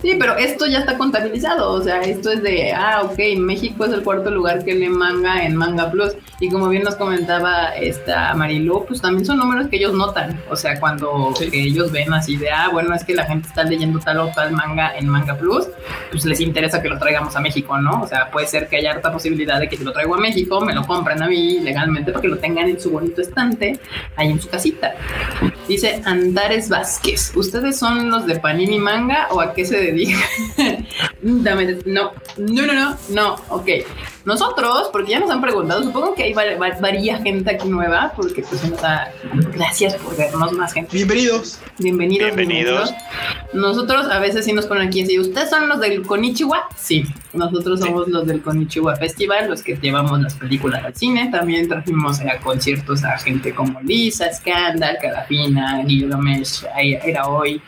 Sí, 0.02 0.16
pero 0.20 0.36
esto 0.38 0.68
ya 0.68 0.80
está 0.80 0.98
contabilizado, 0.98 1.72
o 1.72 1.82
sea, 1.82 2.02
esto 2.02 2.32
es 2.32 2.44
de, 2.44 2.74
ah, 2.74 3.02
ok, 3.04 3.18
México 3.40 3.86
es 3.86 3.92
el 3.92 4.04
cuarto 4.04 4.30
lugar 4.30 4.64
que 4.64 4.76
lee 4.76 4.90
manga 4.90 5.44
en 5.44 5.56
Manga 5.56 5.90
Plus, 5.90 6.12
y 6.40 6.50
como 6.50 6.70
bien 6.70 6.84
nos 6.84 6.96
comentaba 6.96 7.70
esta 7.76 8.34
Marilu, 8.36 8.86
pues 8.86 9.02
también 9.02 9.26
son 9.26 9.38
números 9.38 9.68
que 9.68 9.78
ellos 9.78 9.94
notan, 9.94 10.40
o 10.50 10.56
sea, 10.56 10.80
cuando 10.80 11.34
Sí. 11.36 11.50
que 11.50 11.64
ellos 11.64 11.92
ven 11.92 12.14
así 12.14 12.38
de, 12.38 12.52
ah, 12.52 12.70
bueno, 12.72 12.94
es 12.94 13.04
que 13.04 13.16
la 13.16 13.26
gente 13.26 13.48
está 13.48 13.64
leyendo 13.64 14.00
tal 14.00 14.20
o 14.20 14.28
tal 14.36 14.52
manga 14.52 14.96
en 14.96 15.08
Manga 15.08 15.36
Plus, 15.36 15.66
pues 16.12 16.24
les 16.26 16.40
interesa 16.40 16.82
que 16.84 16.90
lo 16.90 17.00
traigamos 17.00 17.36
a 17.36 17.40
México, 17.40 17.76
¿no? 17.80 18.04
O 18.04 18.08
sea, 18.08 18.30
puede 18.30 18.46
ser 18.48 18.68
que 18.68 18.78
haya 18.78 18.92
harta 18.92 19.12
posibilidad 19.12 19.60
de 19.60 19.68
que 19.68 19.78
si 19.78 19.84
lo 19.84 19.92
traigo 19.92 20.14
a 20.16 20.20
México, 20.20 20.62
me 20.62 20.74
lo 20.76 20.86
compren 20.86 21.24
a 21.24 21.28
mí 21.28 21.62
legalmente 21.62 22.12
para 22.12 22.22
que 22.22 22.28
lo 22.28 22.38
tengan 22.38 22.70
en 22.70 22.80
su 22.80 22.92
bonito 22.92 23.22
estante, 23.22 23.80
ahí 24.18 24.30
en 24.30 24.40
su 24.40 24.50
casita. 24.50 24.94
Dice 25.68 26.02
Andares 26.06 26.70
Vázquez, 26.70 27.32
¿ustedes 27.46 27.78
son 27.78 28.10
los 28.10 28.26
de 28.26 28.40
Panini 28.40 28.80
Manga 28.80 29.28
o 29.32 29.42
a 29.42 29.54
qué 29.54 29.66
se 29.66 29.78
dedican? 29.78 30.22
No, 31.22 31.56
no, 31.86 32.12
no, 32.38 32.74
no, 32.74 32.98
no, 33.10 33.36
ok. 33.50 33.68
Nosotros, 34.26 34.90
porque 34.92 35.12
ya 35.12 35.20
nos 35.20 35.30
han 35.30 35.40
preguntado, 35.40 35.84
supongo 35.84 36.16
que 36.16 36.24
hay 36.24 36.34
var- 36.34 36.58
var- 36.58 36.82
varía 36.82 37.18
gente 37.20 37.52
aquí 37.52 37.68
nueva, 37.68 38.12
porque 38.16 38.42
pues 38.42 38.68
nos 38.68 38.84
ha- 38.84 39.10
gracias 39.54 39.94
por 39.98 40.18
vernos 40.18 40.52
más 40.54 40.74
gente. 40.74 40.90
Bienvenidos. 40.96 41.60
Bienvenidos, 41.78 42.36
Bienvenidos. 42.36 42.90
bienvenidos. 42.92 43.54
Nosotros 43.54 44.08
a 44.10 44.18
veces 44.20 44.44
sí 44.46 44.52
nos 44.54 44.66
ponen 44.66 44.88
aquí 44.88 45.04
así, 45.04 45.20
¿ustedes 45.20 45.50
son 45.52 45.70
los 45.70 45.80
del 45.80 46.02
Konichiwa? 46.02 46.68
Sí, 46.76 47.06
nosotros 47.34 47.80
somos 47.80 48.08
los 48.08 48.26
del 48.26 48.42
Konichiwa 48.42 48.96
Festival, 48.96 49.48
los 49.48 49.62
que 49.62 49.76
llevamos 49.78 50.20
las 50.20 50.34
películas 50.34 50.84
al 50.84 50.96
cine. 50.96 51.30
También 51.32 51.70
trajimos 51.70 52.20
a 52.22 52.40
conciertos 52.40 53.04
a 53.04 53.18
gente 53.20 53.54
como 53.54 53.80
Lisa, 53.82 54.34
Scandal, 54.34 54.98
Carafina, 55.00 55.84
Gilgamesh, 55.88 56.64
Era 56.76 57.28
Hoy. 57.28 57.62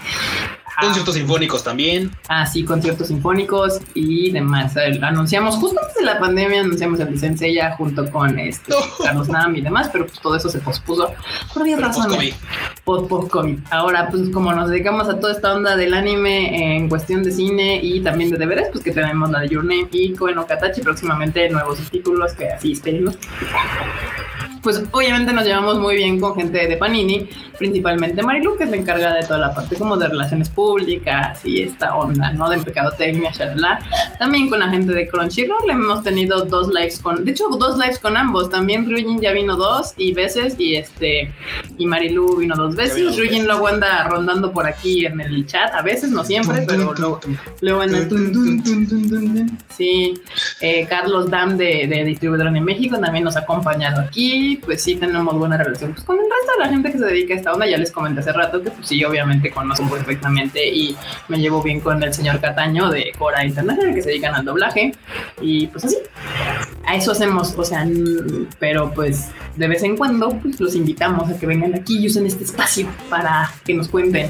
Conciertos 0.80 1.16
sinfónicos 1.16 1.64
también. 1.64 2.12
Ah, 2.28 2.46
sí, 2.46 2.64
conciertos 2.64 3.08
sinfónicos 3.08 3.80
y 3.96 4.32
demás. 4.32 4.76
Anunciamos, 5.02 5.56
justo 5.56 5.80
antes 5.82 5.96
de 5.96 6.04
la 6.06 6.20
pandemia, 6.20 6.62
anunciamos 6.62 7.00
el 7.00 7.08
Vicente 7.08 7.52
ya 7.52 7.72
junto 7.76 8.10
con 8.12 8.38
este, 8.38 8.72
No. 8.72 8.78
Carlos 9.04 9.28
Nam 9.28 9.56
y 9.56 9.62
demás, 9.62 9.90
pero 9.92 10.06
pues 10.06 10.20
todo 10.20 10.36
eso 10.36 10.50
se 10.50 10.60
pospuso 10.60 11.12
por 11.52 11.64
varias 11.64 11.78
Pero 11.80 11.88
razones 11.88 12.36
post-COVID. 12.36 12.84
post 12.84 13.10
post 13.10 13.30
COVID. 13.32 13.58
Ahora, 13.72 14.08
pues 14.10 14.30
como 14.30 14.54
nos 14.54 14.70
dedicamos 14.70 15.10
a 15.10 15.20
toda 15.20 15.34
esta 15.34 15.56
onda 15.56 15.76
del 15.76 15.96
anime 15.96 16.76
en 16.78 16.90
cuestión 16.90 17.24
de 17.24 17.32
cine 17.32 17.80
y 17.82 18.02
también 18.02 18.30
de 18.30 18.38
deberes, 18.38 18.68
pues 18.72 18.84
que 18.84 18.92
tenemos 18.92 19.32
la 19.32 19.40
de 19.40 19.50
Your 19.50 19.64
Name 19.64 19.88
y 19.92 20.14
Koen 20.14 20.38
Okatachi, 20.38 20.82
próximamente 20.82 21.50
nuevos 21.50 21.80
títulos 21.90 22.34
que 22.34 22.50
así 22.50 22.74
esperemos. 22.74 23.18
Pues 24.62 24.84
obviamente 24.92 25.32
nos 25.34 25.46
llevamos 25.46 25.80
muy 25.80 25.96
bien 25.96 26.20
con 26.20 26.36
gente 26.36 26.68
de 26.68 26.78
Panini, 26.78 27.30
principalmente 27.58 28.22
Marilu, 28.22 28.58
que 28.58 28.66
es 28.66 28.70
la 28.70 28.76
encargada 28.76 29.16
de 29.16 29.22
toda 29.22 29.40
la 29.40 29.54
parte 29.56 29.76
como 29.78 29.96
de 29.98 30.08
relaciones 30.08 30.50
públicas 30.50 30.67
y 31.44 31.62
esta 31.62 31.96
onda, 31.96 32.32
¿no? 32.34 32.50
De 32.50 32.58
mercadotecnia, 32.58 33.32
shalala. 33.32 33.80
También 34.20 34.50
con 34.50 34.60
la 34.60 34.70
gente 34.70 34.94
de 34.94 35.08
Crunchyroll 35.08 35.70
hemos 35.70 36.04
tenido 36.04 36.46
dos 36.46 36.68
lives 36.74 37.00
con, 37.00 37.24
de 37.24 37.32
hecho, 37.32 37.48
dos 37.48 37.78
lives 37.78 38.00
con 38.00 38.18
ambos. 38.18 38.50
También 38.50 38.86
Ryujin 38.86 39.22
ya 39.22 39.32
vino 39.32 39.56
dos 39.56 39.94
y 39.98 40.14
veces 40.14 40.56
y 40.60 40.76
este, 40.76 41.32
y 41.78 41.86
Marilu 41.86 42.38
vino 42.38 42.56
dos 42.56 42.76
veces. 42.76 43.16
Ryujin 43.16 43.46
luego 43.46 43.68
anda 43.68 44.08
rondando 44.08 44.52
por 44.52 44.68
aquí 44.68 45.06
en 45.06 45.22
el 45.22 45.46
chat, 45.46 45.74
a 45.74 45.82
veces, 45.82 46.12
no 46.12 46.24
siempre, 46.24 46.64
pero 46.68 46.94
luego, 46.94 47.20
luego 47.62 47.82
anda. 47.82 48.00
Sí, 49.76 50.16
eh, 50.62 50.86
Carlos 50.90 51.30
Dam 51.30 51.58
de, 51.58 51.88
de 51.88 52.04
Distribuidor 52.04 52.48
en 52.48 52.64
México 52.64 52.98
también 53.00 53.24
nos 53.24 53.36
ha 53.38 53.40
acompañado 53.42 54.02
aquí. 54.02 54.60
Pues 54.66 54.84
sí, 54.84 54.96
tenemos 54.96 55.36
buena 55.38 55.58
relación 55.58 55.94
pues, 55.94 56.04
con 56.06 56.18
el 56.18 56.24
resto 56.24 56.52
de 56.58 56.66
la 56.66 56.70
gente 56.70 56.92
que 56.92 56.98
se 56.98 57.06
dedica 57.06 57.34
a 57.34 57.38
esta 57.38 57.54
onda. 57.54 57.68
Ya 57.68 57.78
les 57.78 57.92
comenté 57.92 58.20
hace 58.20 58.34
rato 58.34 58.62
que, 58.62 58.72
pues 58.72 58.88
sí, 58.88 59.04
obviamente 59.04 59.52
conozco 59.52 59.88
perfectamente 59.90 60.57
y 60.66 60.96
me 61.28 61.38
llevo 61.40 61.62
bien 61.62 61.80
con 61.80 62.02
el 62.04 62.14
señor 62.14 62.40
Cataño 62.40 62.90
de 62.90 63.12
Cora 63.18 63.46
International 63.46 63.94
que 63.94 64.02
se 64.02 64.10
dedican 64.10 64.36
al 64.36 64.46
doblaje. 64.46 64.94
Y 65.42 65.68
pues 65.68 65.86
así, 65.86 65.98
a 66.86 66.96
eso 66.96 67.12
hacemos. 67.12 67.54
O 67.58 67.64
sea, 67.64 67.86
pero 68.60 68.92
pues 68.94 69.28
de 69.56 69.68
vez 69.68 69.84
en 69.84 69.98
cuando 69.98 70.30
pues, 70.42 70.60
los 70.60 70.76
invitamos 70.76 71.30
a 71.30 71.38
que 71.40 71.46
vengan 71.46 71.74
aquí 71.76 71.98
y 72.00 72.08
usen 72.08 72.26
este 72.28 72.44
espacio 72.44 72.88
para 73.10 73.52
que 73.66 73.74
nos 73.74 73.88
cuenten 73.88 74.30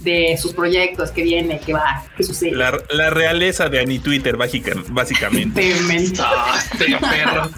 de 0.00 0.36
sus 0.40 0.52
proyectos, 0.52 1.10
qué 1.10 1.22
viene, 1.22 1.60
qué 1.64 1.72
va, 1.72 2.04
qué 2.16 2.22
sucede. 2.22 2.52
La, 2.52 2.72
la 2.90 3.10
realeza 3.10 3.68
de 3.68 3.80
Ani 3.80 3.98
Twitter, 3.98 4.36
básica- 4.36 4.72
básicamente. 4.88 5.72
Ah, 6.20 6.54
este 6.58 6.96
perro. 6.98 7.48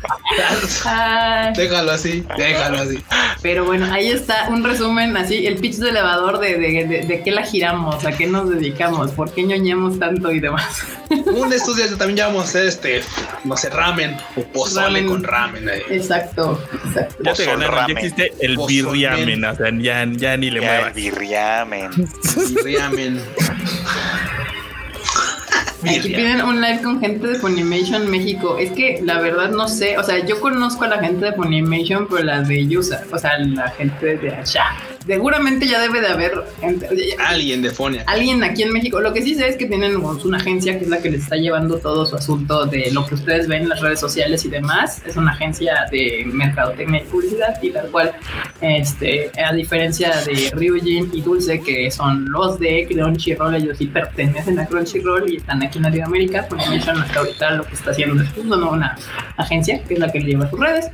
Ay, 0.87 1.53
Déjalo 1.57 1.93
así, 1.93 2.25
déjalo 2.37 2.79
así. 2.79 3.03
pero 3.43 3.65
bueno, 3.65 3.87
ahí 3.93 4.09
está 4.09 4.49
un 4.49 4.65
resumen 4.65 5.17
así, 5.17 5.47
el 5.47 5.57
pitch 5.57 5.77
de 5.77 5.91
elevador 5.91 6.39
de, 6.41 6.59
de, 6.59 6.87
de, 6.87 7.03
de 7.07 7.23
qué 7.23 7.31
la 7.31 7.43
giramos, 7.43 7.94
a 8.05 8.13
qué 8.13 8.27
nos 8.27 8.49
dedicamos, 8.51 9.11
por 9.13 9.31
qué 9.33 9.43
ñoñemos 9.45 9.99
tanto 9.99 10.33
y 10.33 10.41
demás. 10.41 10.83
Un 11.27 11.49
de 11.51 11.57
estos 11.57 11.77
días 11.77 11.91
también 11.97 12.17
ya 12.17 12.27
vamos 12.29 12.45
a 12.47 12.49
hacer 12.49 12.67
este, 12.67 13.03
no 13.45 13.57
sé, 13.57 13.71
ramen 13.71 14.17
o 14.37 14.43
pozole 14.43 14.87
Ramen. 14.87 15.07
con 15.07 15.23
ramen. 15.23 15.69
ahí. 15.69 15.83
Exacto, 15.91 16.61
exacto. 16.87 17.23
Ya 17.23 17.35
te 17.35 17.45
ganaron, 17.45 17.75
ya 17.75 17.81
ramen. 17.81 17.99
existe 17.99 18.33
el 18.41 18.57
birriamen, 18.67 19.45
o 19.45 19.55
sea, 19.55 19.67
ya, 19.79 20.07
ya 20.13 20.37
ni 20.37 20.51
le 20.51 20.61
Ya, 20.61 20.75
el 20.75 20.79
muevas. 20.81 20.95
birriamen. 20.95 21.91
Y 22.65 22.77
ramen. 22.77 23.21
Aquí 25.87 26.09
piden 26.09 26.41
un 26.43 26.63
live 26.63 26.81
con 26.83 26.99
gente 26.99 27.27
de 27.27 27.35
Funimation 27.35 28.11
México. 28.11 28.57
Es 28.59 28.71
que 28.73 29.01
la 29.03 29.21
verdad 29.21 29.51
no 29.51 29.69
sé, 29.69 29.99
o 29.99 30.03
sea, 30.03 30.25
yo 30.25 30.41
conozco 30.41 30.85
a 30.85 30.89
la 30.89 30.99
gente 30.99 31.27
de 31.27 31.33
Funimation, 31.35 32.07
pero 32.09 32.25
la 32.25 32.41
de 32.41 32.67
Yusa, 32.67 33.05
o 33.13 33.19
sea, 33.19 33.39
la 33.39 33.69
gente 33.71 34.17
de 34.17 34.35
allá. 34.35 34.65
Seguramente 35.07 35.67
ya 35.67 35.81
debe 35.81 36.01
de 36.01 36.09
haber 36.09 36.33
alguien 37.27 37.63
de 37.63 37.71
Fonia. 37.71 38.05
Alguien 38.07 38.43
aquí 38.43 38.63
en 38.63 38.73
México. 38.73 39.01
Lo 39.01 39.13
que 39.13 39.23
sí 39.23 39.35
sé 39.35 39.49
es 39.49 39.57
que 39.57 39.67
tienen 39.67 39.97
una 39.97 40.37
agencia 40.37 40.79
que 40.79 40.85
es 40.85 40.91
la 40.91 41.01
que 41.01 41.11
les 41.11 41.23
está 41.23 41.37
llevando 41.37 41.79
todo 41.79 42.07
su 42.07 42.17
asunto 42.17 42.67
de 42.67 42.91
lo 42.93 43.07
que 43.07 43.15
ustedes 43.15 43.49
ven 43.49 43.63
en 43.63 43.69
las 43.69 43.81
redes 43.81 44.01
sociales 44.01 44.45
y 44.45 44.51
demás. 44.51 45.03
Es 45.07 45.17
una 45.17 45.33
agencia 45.33 45.87
de 45.91 46.25
mercadotecnia 46.27 47.03
y 47.03 47.05
publicidad 47.05 47.63
y 47.63 47.71
tal 47.71 47.91
cual, 47.91 48.13
este, 48.61 49.31
a 49.43 49.53
diferencia 49.53 50.13
de 50.25 50.51
Ryujin 50.55 51.11
y 51.13 51.21
Dulce, 51.21 51.61
que 51.61 51.91
son 51.91 52.31
los 52.31 52.59
de 52.59 52.87
Crunchyroll, 52.89 53.55
ellos 53.55 53.79
sí 53.79 53.87
pertenecen 53.87 54.59
a 54.59 54.67
Crunchyroll 54.67 55.31
y 55.31 55.37
están 55.37 55.63
aquí 55.63 55.79
en 55.79 55.85
Latinoamérica. 55.85 56.45
Funimation 56.45 57.01
hasta 57.01 57.21
ahorita 57.21 57.51
lo 57.53 57.65
que 57.65 57.75
está 57.75 57.91
haciendo 57.91 58.23
es 58.23 58.29
una 58.37 58.97
agencia 59.37 59.83
que 59.85 59.95
es 59.95 60.01
la 60.01 60.11
que 60.11 60.21
lleva 60.21 60.49
sus 60.49 60.59
redes 60.59 60.91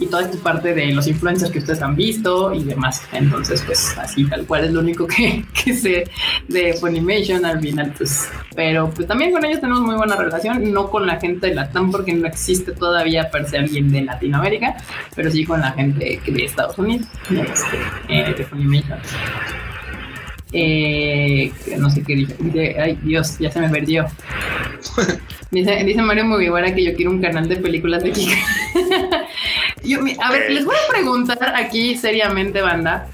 y 0.00 0.06
toda 0.06 0.22
esta 0.22 0.38
parte 0.38 0.74
de 0.74 0.92
los 0.92 1.06
influencers 1.06 1.50
que 1.50 1.58
ustedes 1.58 1.82
han 1.82 1.94
visto 1.94 2.52
y 2.54 2.64
demás. 2.64 3.02
Entonces, 3.12 3.51
pues 3.60 3.96
así 3.98 4.24
tal 4.24 4.46
cual 4.46 4.64
es 4.64 4.72
lo 4.72 4.80
único 4.80 5.06
que, 5.06 5.44
que 5.64 5.74
sé 5.74 6.04
de 6.48 6.72
Funimation 6.74 7.44
al 7.44 7.60
final, 7.60 7.92
pues. 7.96 8.30
Pero 8.54 8.90
pues 8.90 9.06
también 9.06 9.32
con 9.32 9.44
ellos 9.44 9.60
tenemos 9.60 9.82
muy 9.82 9.94
buena 9.94 10.16
relación, 10.16 10.72
no 10.72 10.90
con 10.90 11.06
la 11.06 11.20
gente 11.20 11.48
de 11.48 11.54
Latam 11.54 11.90
porque 11.90 12.14
no 12.14 12.26
existe 12.26 12.72
todavía 12.72 13.30
per 13.30 13.48
se 13.48 13.58
alguien 13.58 13.90
de 13.90 14.02
Latinoamérica, 14.02 14.76
pero 15.14 15.30
sí 15.30 15.44
con 15.44 15.60
la 15.60 15.72
gente 15.72 16.20
de 16.24 16.44
Estados 16.44 16.78
Unidos, 16.78 17.06
este, 17.30 17.78
eh, 18.08 18.34
de 18.36 18.44
Funimation. 18.44 18.98
Eh, 20.52 21.50
no 21.78 21.90
sé 21.90 22.02
qué 22.02 22.14
dice. 22.14 22.36
Ay, 22.78 22.98
Dios, 23.02 23.38
ya 23.38 23.50
se 23.50 23.60
me 23.60 23.68
perdió. 23.68 24.06
Dice, 25.50 25.84
dice 25.84 26.00
Mario 26.00 26.24
Mugiwara 26.24 26.74
que 26.74 26.82
yo 26.82 26.96
quiero 26.96 27.10
un 27.10 27.20
canal 27.20 27.46
de 27.46 27.56
películas 27.56 28.02
de 28.02 28.12
Kika. 28.12 28.32
a 30.22 30.32
ver, 30.32 30.50
les 30.50 30.64
voy 30.64 30.74
a 30.74 30.90
preguntar 30.90 31.54
aquí 31.54 31.94
seriamente, 31.94 32.62
banda, 32.62 33.08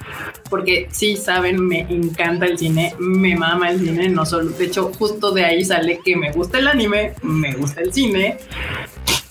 porque 0.48 0.86
sí 0.92 1.16
saben, 1.16 1.66
me 1.66 1.80
encanta 1.80 2.46
el 2.46 2.56
cine, 2.56 2.94
me 3.00 3.34
mama 3.34 3.70
el 3.70 3.80
cine, 3.80 4.08
no 4.08 4.24
solo, 4.24 4.50
de 4.50 4.66
hecho, 4.66 4.92
justo 4.96 5.32
de 5.32 5.44
ahí 5.44 5.64
sale 5.64 6.00
que 6.04 6.16
me 6.16 6.30
gusta 6.30 6.58
el 6.58 6.68
anime, 6.68 7.14
me 7.22 7.54
gusta 7.54 7.80
el 7.80 7.92
cine, 7.92 8.36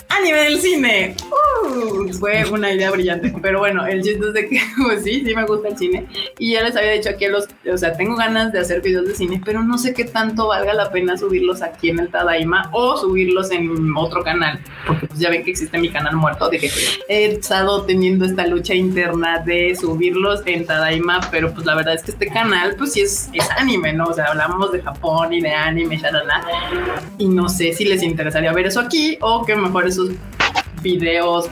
anime 0.10 0.38
del 0.44 0.60
cine. 0.60 1.16
Uh, 1.30 2.12
fue 2.14 2.46
una 2.52 2.74
idea 2.74 2.92
brillante. 2.92 3.34
Pero 3.42 3.60
bueno, 3.60 3.86
el 3.86 4.02
chiste 4.02 4.28
es 4.28 4.34
de 4.34 4.50
que 4.50 4.60
pues 4.84 5.04
sí, 5.04 5.24
sí 5.26 5.36
me 5.36 5.46
gusta 5.46 5.70
el 5.70 5.78
cine. 5.78 6.08
Y 6.40 6.54
ya 6.54 6.64
les 6.64 6.76
había 6.76 6.92
dicho 6.92 7.10
aquí 7.10 7.28
los, 7.28 7.48
o 7.72 7.78
sea, 7.78 7.96
tengo 7.96 8.16
ganas 8.16 8.52
de 8.52 8.60
hacer 8.60 8.82
videos 8.82 9.08
de 9.08 9.16
cine, 9.16 9.42
pero 9.44 9.64
no 9.64 9.78
sé 9.78 9.94
qué 9.94 10.06
tanto 10.06 10.48
valga 10.48 10.74
la 10.74 10.92
pena 10.92 11.18
subirlos 11.18 11.62
aquí 11.62 11.90
en 11.90 12.00
el 12.00 12.10
Tadaima 12.10 12.70
o 12.74 12.98
subirlos 12.98 13.52
en 13.52 13.96
otro 13.96 14.24
canal. 14.24 14.60
Porque 14.86 15.08
pues 15.08 15.20
ya 15.20 15.30
ven 15.30 15.44
que 15.44 15.52
existe 15.52 15.78
mi 15.78 15.90
canal 15.90 16.16
muerto, 16.16 16.50
de 16.50 16.60
que 16.60 16.72
he 17.10 17.26
estado 17.26 17.84
teniendo 17.84 18.26
esta 18.26 18.48
lucha 18.48 18.74
interna 18.74 19.40
de 19.40 19.76
subirlos 19.76 20.42
en 20.46 20.66
Tadaima, 20.66 21.22
pero 21.32 21.54
pues 21.54 21.66
la 21.66 21.76
verdad 21.76 21.96
es 21.96 22.04
que 22.04 22.12
este 22.12 22.28
canal 22.28 22.76
pues 22.78 22.94
sí 22.94 23.02
es, 23.02 23.30
es 23.34 23.50
anime, 23.58 23.94
¿no? 23.94 24.06
O 24.06 24.14
sea, 24.14 24.26
hablamos 24.26 24.72
de 24.72 24.82
Japón 24.82 25.34
y 25.34 25.42
de 25.42 25.52
anime, 25.52 25.98
shalala. 25.98 26.46
Y 27.18 27.28
no 27.28 27.50
sé 27.50 27.74
si 27.74 27.86
les 27.86 28.04
interesaría 28.04 28.52
ver 28.54 28.68
eso 28.68 28.80
aquí 28.80 29.18
o 29.22 29.46
que 29.46 29.56
mejor 29.56 29.88
esos 29.98 30.12
videos, 30.82 31.50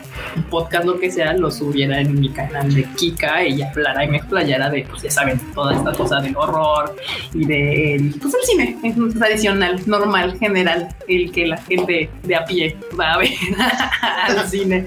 podcast, 0.49 0.85
lo 0.85 0.99
que 0.99 1.11
sea, 1.11 1.33
lo 1.33 1.51
subiera 1.51 1.99
en 1.99 2.19
mi 2.19 2.29
canal 2.29 2.73
de 2.73 2.83
Kika, 2.83 3.41
ella 3.41 3.69
hablará 3.71 4.05
y 4.05 4.07
me 4.09 4.17
explayara 4.17 4.69
de, 4.69 4.85
pues 4.89 5.01
ya 5.01 5.11
saben, 5.11 5.39
toda 5.53 5.75
esta 5.75 5.91
cosa 5.93 6.19
del 6.19 6.35
horror 6.37 6.95
y 7.33 7.45
de, 7.45 8.13
pues 8.21 8.33
el 8.33 8.41
cine, 8.43 8.77
es 8.83 8.95
tradicional, 9.17 9.81
normal, 9.85 10.37
general, 10.39 10.89
el 11.07 11.31
que 11.31 11.47
la 11.47 11.57
gente 11.57 12.09
de 12.23 12.35
a 12.35 12.45
pie 12.45 12.77
va 12.97 13.13
a 13.13 13.17
ver 13.17 13.31
al 14.01 14.47
cine, 14.47 14.85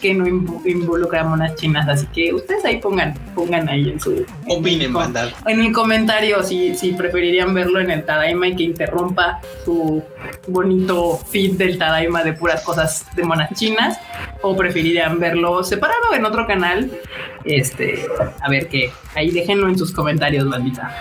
que 0.00 0.14
no 0.14 0.26
involucra 0.26 1.24
monas 1.24 1.54
chinas, 1.56 1.88
así 1.88 2.06
que 2.06 2.32
ustedes 2.32 2.64
ahí 2.64 2.78
pongan, 2.78 3.14
pongan 3.34 3.68
ahí 3.68 3.90
en 3.90 4.00
su... 4.00 4.24
Opinen, 4.46 4.94
en, 4.96 5.16
en 5.46 5.60
el 5.60 5.72
comentario 5.72 6.42
si, 6.42 6.76
si 6.76 6.92
preferirían 6.92 7.52
verlo 7.54 7.80
en 7.80 7.90
el 7.90 8.04
Tadaima 8.04 8.48
y 8.48 8.56
que 8.56 8.62
interrumpa 8.62 9.40
su 9.64 10.02
bonito 10.46 11.18
feed 11.30 11.52
del 11.52 11.78
Tadaima 11.78 12.22
de 12.24 12.32
puras 12.32 12.62
cosas 12.62 13.06
de 13.14 13.22
monas 13.24 13.50
chinas 13.54 13.98
o 14.42 14.56
preferirían 14.56 15.18
verlo 15.18 15.62
separado 15.62 16.14
en 16.14 16.24
otro 16.24 16.46
canal. 16.46 16.90
Este, 17.44 18.06
a 18.40 18.48
ver 18.48 18.68
qué. 18.68 18.92
Ahí 19.14 19.30
déjenlo 19.30 19.68
en 19.68 19.78
sus 19.78 19.92
comentarios, 19.92 20.48
bandita. 20.48 20.94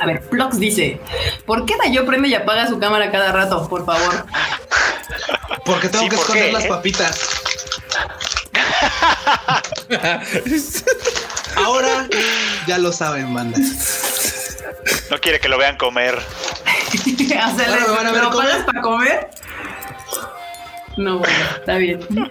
A 0.00 0.06
ver, 0.06 0.22
Plox 0.28 0.58
dice: 0.58 1.00
¿Por 1.46 1.64
qué 1.66 1.76
Dayo 1.76 2.04
prende 2.06 2.28
y 2.28 2.34
apaga 2.34 2.66
su 2.66 2.78
cámara 2.78 3.10
cada 3.10 3.32
rato? 3.32 3.68
Por 3.68 3.84
favor. 3.84 4.26
Porque 5.64 5.88
tengo 5.88 6.08
que 6.08 6.16
esconder 6.16 6.52
las 6.52 6.66
papitas. 6.66 7.42
Ahora 11.56 12.08
ya 12.66 12.78
lo 12.78 12.92
saben, 12.92 13.34
banda. 13.34 13.58
No 15.10 15.18
quiere 15.18 15.40
que 15.40 15.48
lo 15.48 15.58
vean 15.58 15.76
comer. 15.76 16.18
¿Lo 17.86 17.94
van 17.94 18.06
a 18.06 18.12
ver 18.12 18.24
comer? 18.30 18.64
para 18.64 18.80
comer? 18.80 19.30
No, 20.96 21.18
bueno, 21.18 21.36
está 21.58 21.76
bien. 21.76 22.00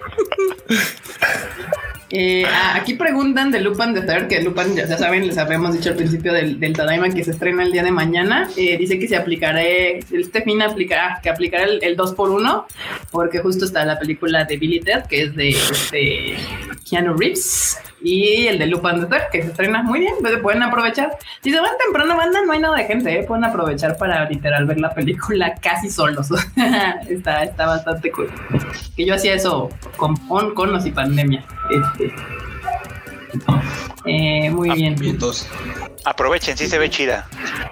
Eh, 2.09 2.45
aquí 2.73 2.93
preguntan 2.93 3.51
de 3.51 3.59
Lupan 3.59 3.93
de 3.93 4.05
saber 4.05 4.27
que 4.27 4.41
Lupan, 4.41 4.73
ya, 4.75 4.97
saben, 4.97 5.27
les 5.27 5.37
habíamos 5.37 5.73
dicho 5.73 5.89
al 5.89 5.95
principio 5.95 6.31
del, 6.31 6.59
del 6.59 6.73
Tadaima 6.73 7.09
que 7.09 7.23
se 7.23 7.31
estrena 7.31 7.63
el 7.63 7.71
día 7.71 7.83
de 7.83 7.91
mañana. 7.91 8.49
Eh, 8.55 8.77
dice 8.77 8.97
que 8.97 9.07
se 9.07 9.17
aplicará, 9.17 9.61
este 9.61 10.41
fin 10.41 10.61
aplicará, 10.61 11.19
que 11.21 11.29
aplicará 11.29 11.65
el, 11.65 11.83
el 11.83 11.97
2x1, 11.97 12.65
porque 13.11 13.39
justo 13.39 13.65
está 13.65 13.85
la 13.85 13.99
película 13.99 14.45
de 14.45 14.57
Billy 14.57 14.79
Ted, 14.79 15.03
que 15.09 15.23
es 15.23 15.35
de, 15.35 15.55
de 15.91 16.37
Keanu 16.89 17.13
Reeves 17.15 17.77
y 18.01 18.47
el 18.47 18.59
de 18.59 18.67
Lupin 18.67 19.07
the 19.07 19.17
que 19.31 19.41
se 19.41 19.49
estrena 19.49 19.81
muy 19.81 19.99
bien, 19.99 20.13
pues 20.21 20.37
pueden 20.39 20.63
aprovechar. 20.63 21.17
Si 21.41 21.51
se 21.51 21.59
van 21.59 21.71
temprano, 21.83 22.15
banda, 22.15 22.39
no 22.45 22.51
hay 22.51 22.59
nada 22.59 22.77
de 22.77 22.85
gente, 22.85 23.19
¿eh? 23.19 23.23
pueden 23.23 23.43
aprovechar 23.43 23.97
para 23.97 24.29
literal 24.29 24.65
ver 24.65 24.79
la 24.79 24.93
película 24.93 25.55
casi 25.55 25.89
solos. 25.89 26.27
está, 27.09 27.43
está 27.43 27.65
bastante 27.65 28.11
cool. 28.11 28.29
Que 28.95 29.05
yo 29.05 29.15
hacía 29.15 29.33
eso 29.33 29.69
con, 29.95 30.15
con, 30.27 30.53
con 30.53 30.77
y 30.85 30.91
pandemia. 30.91 31.43
Eh, 34.05 34.49
muy 34.51 34.69
bien. 34.71 34.95
Aprovechen, 36.05 36.57
sí 36.57 36.67
se 36.67 36.79
ve 36.79 36.89
chida. 36.89 37.27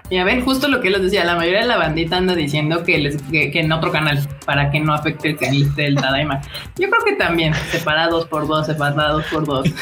Y 0.09 0.17
a 0.17 0.26
ver, 0.26 0.41
justo 0.41 0.67
lo 0.67 0.82
que 0.82 0.89
les 0.89 1.01
decía, 1.01 1.23
la 1.23 1.36
mayoría 1.36 1.61
de 1.61 1.67
la 1.67 1.78
bandita 1.78 2.17
anda 2.17 2.36
diciendo 2.36 2.84
que, 2.84 2.97
les, 2.97 3.21
que, 3.32 3.51
en 3.53 3.71
otro 3.71 3.91
canal, 3.91 4.28
para 4.45 4.69
que 4.69 4.80
no 4.80 4.93
afecte 4.93 5.30
el 5.30 5.38
canal 5.38 5.73
del 5.76 5.95
Tadaima. 5.95 6.41
Yo 6.78 6.89
creo 6.89 7.05
que 7.05 7.13
también, 7.13 7.53
separados 7.71 8.28
por 8.28 8.45
dos, 8.47 8.65
separados 8.65 9.23
por 9.32 9.45
dos. 9.45 9.67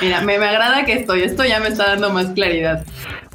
Mira, 0.00 0.22
me, 0.22 0.38
me 0.38 0.46
agrada 0.46 0.84
que 0.86 0.94
estoy, 0.94 1.22
esto 1.22 1.44
ya 1.44 1.60
me 1.60 1.68
está 1.68 1.88
dando 1.88 2.10
más 2.10 2.28
claridad. 2.28 2.84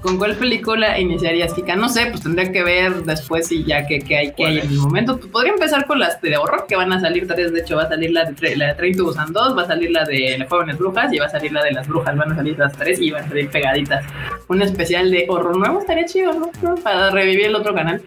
¿Con 0.06 0.20
cuál 0.20 0.36
película 0.36 0.99
iniciarías, 0.99 1.51
Kika? 1.51 1.76
No 1.76 1.89
sé, 1.89 2.06
pues 2.06 2.22
tendría 2.22 2.51
que 2.51 2.62
ver 2.62 2.93
después 3.06 3.51
y 3.51 3.64
ya 3.64 3.88
que, 3.88 3.95
hay 4.16 4.34
que 4.34 4.45
hay 4.45 4.60
en 4.60 4.68
el 4.70 4.78
momento. 4.78 5.18
Pues 5.18 5.32
podría 5.32 5.53
empezar 5.53 5.88
con 5.88 5.97
las 5.97 6.22
de 6.22 6.38
horror, 6.38 6.68
que 6.68 6.76
van 6.76 6.93
a 6.93 6.99
salir 6.99 7.28
tres. 7.28 7.51
De 7.51 7.62
hecho, 7.62 7.78
va 7.78 7.86
a 7.86 7.89
salir 7.89 8.12
la 8.12 8.26
de, 8.26 8.56
la 8.56 8.68
de 8.68 8.74
Train 8.76 8.95
to 8.95 9.06
Busan 9.06 9.34
2, 9.34 9.58
va 9.58 9.64
a 9.64 9.66
salir 9.66 9.89
la 9.89 10.06
de 10.06 10.38
las 10.38 10.47
jóvenes 10.47 10.78
brujas 10.78 11.12
y 11.12 11.18
va 11.18 11.26
a 11.26 11.30
salir 11.30 11.51
la 11.51 11.64
de 11.64 11.72
las 11.72 11.88
brujas. 11.88 12.16
Van 12.16 12.32
a 12.32 12.36
salir 12.36 12.56
las 12.60 12.74
tres 12.74 13.01
y 13.01 13.10
van 13.10 13.24
a 13.24 13.28
salir 13.30 13.49
pegaditas. 13.49 14.06
Un 14.47 14.62
especial 14.62 15.10
de 15.10 15.26
horror 15.28 15.58
nuevo 15.58 15.80
estaría 15.80 16.06
chido, 16.06 16.34
¿no? 16.62 16.76
Para 16.76 17.10
revivir 17.10 17.47
el 17.47 17.56
otro 17.56 17.74
canal. 17.74 17.99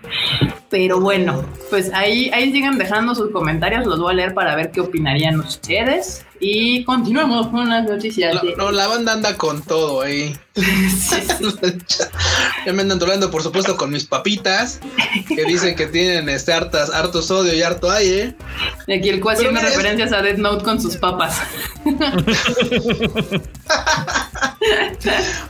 Pero 0.71 1.01
bueno, 1.01 1.45
pues 1.69 1.93
ahí, 1.93 2.31
ahí 2.33 2.53
sigan 2.53 2.79
dejando 2.79 3.17
sus 3.17 3.33
comentarios, 3.33 3.87
los 3.87 3.99
voy 3.99 4.13
a 4.13 4.15
leer 4.15 4.35
para 4.35 4.55
ver 4.55 4.71
qué 4.71 4.83
opinarían 4.83 5.41
ustedes. 5.41 6.25
Y 6.41 6.85
continuamos 6.85 7.49
con 7.49 7.69
las 7.69 7.85
noticias. 7.85 8.41
No, 8.57 8.71
la 8.71 8.87
banda 8.87 9.13
anda 9.13 9.37
con 9.37 9.63
todo 9.63 10.01
ahí. 10.03 10.37
ya 12.67 12.73
me 12.73 12.83
andan 12.83 13.03
hablando, 13.03 13.31
por 13.31 13.43
supuesto, 13.43 13.77
con 13.77 13.91
mis 13.91 14.05
papitas, 14.05 14.81
que 15.27 15.45
dicen 15.45 15.75
que 15.75 15.87
tienen 15.87 16.29
este 16.29 16.53
hartas, 16.53 16.91
harto 16.91 17.23
sodio 17.23 17.55
y 17.55 17.63
harto 17.63 17.91
aire. 17.91 18.37
Y 18.87 18.93
aquí 18.93 19.09
el 19.09 19.21
cual 19.21 19.37
haciendo 19.37 19.61
referencias 19.61 20.13
a 20.13 20.23
Death 20.23 20.39
Note 20.39 20.65
con 20.65 20.81
sus 20.81 20.97
papas. 20.97 21.37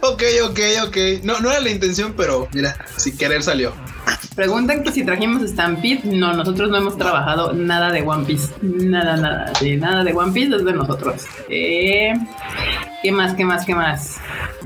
ok, 0.01 0.23
ok, 0.45 0.61
ok. 0.87 0.97
No, 1.23 1.41
no 1.41 1.51
era 1.51 1.61
la 1.61 1.71
intención, 1.71 2.15
pero 2.17 2.49
mira, 2.53 2.77
sin 2.97 3.17
querer 3.17 3.43
salió. 3.43 3.75
Preguntan 4.35 4.83
que 4.83 4.93
si 4.93 5.05
trajimos 5.05 5.43
Stampede. 5.43 6.01
No, 6.05 6.33
nosotros 6.33 6.71
no 6.71 6.79
hemos 6.79 6.97
trabajado 6.97 7.53
nada 7.53 7.91
de 7.91 8.03
One 8.03 8.25
Piece. 8.25 8.55
Nada, 8.63 9.17
nada. 9.17 9.55
Sí, 9.55 9.77
nada 9.77 10.05
de 10.05 10.13
One 10.13 10.33
Piece 10.33 10.57
desde 10.57 10.73
nosotros. 10.73 11.27
Eh, 11.49 12.15
¿Qué 13.01 13.13
más? 13.13 13.35
¿Qué 13.35 13.45
más? 13.45 13.65
¿Qué 13.65 13.75
más? 13.77 14.17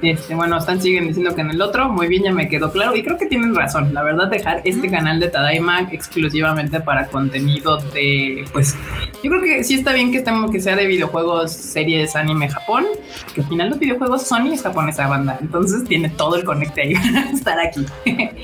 Este, 0.01 0.35
bueno, 0.35 0.57
están 0.57 0.81
siguen 0.81 1.07
diciendo 1.07 1.35
que 1.35 1.43
en 1.43 1.51
el 1.51 1.61
otro, 1.61 1.91
muy 1.91 2.09
bien, 2.09 2.23
ya 2.25 2.33
me 2.33 2.49
quedó 2.49 2.73
claro. 2.73 2.97
Y 2.97 3.03
creo 3.03 3.19
que 3.19 3.27
tienen 3.27 3.55
razón. 3.55 3.93
La 3.93 4.03
verdad, 4.03 4.29
dejar 4.29 4.63
este 4.65 4.91
canal 4.91 5.21
de 5.21 5.29
Tadaima 5.29 5.89
exclusivamente 5.93 6.81
para 6.81 7.09
contenido 7.09 7.77
de, 7.93 8.47
pues, 8.53 8.75
yo 9.23 9.31
creo 9.31 9.43
que 9.43 9.65
sí 9.65 9.75
está 9.75 9.93
bien 9.93 10.11
que 10.11 10.19
estemos, 10.19 10.51
que 10.51 10.61
sea 10.61 10.77
de 10.77 10.87
videojuegos, 10.87 11.53
series, 11.53 12.17
anime, 12.17 12.49
Japón. 12.49 12.87
Que 13.35 13.43
al 13.43 13.49
final 13.49 13.69
los 13.69 13.79
videojuegos 13.79 14.23
Sony 14.23 14.55
es 14.55 14.63
japonesa 14.63 15.07
banda. 15.09 15.37
Entonces 15.41 15.85
tiene 15.85 16.09
todo 16.09 16.37
el 16.37 16.45
conecte 16.45 16.83
ahí 16.83 16.95
para 17.15 17.31
estar 17.31 17.59
aquí. 17.61 17.87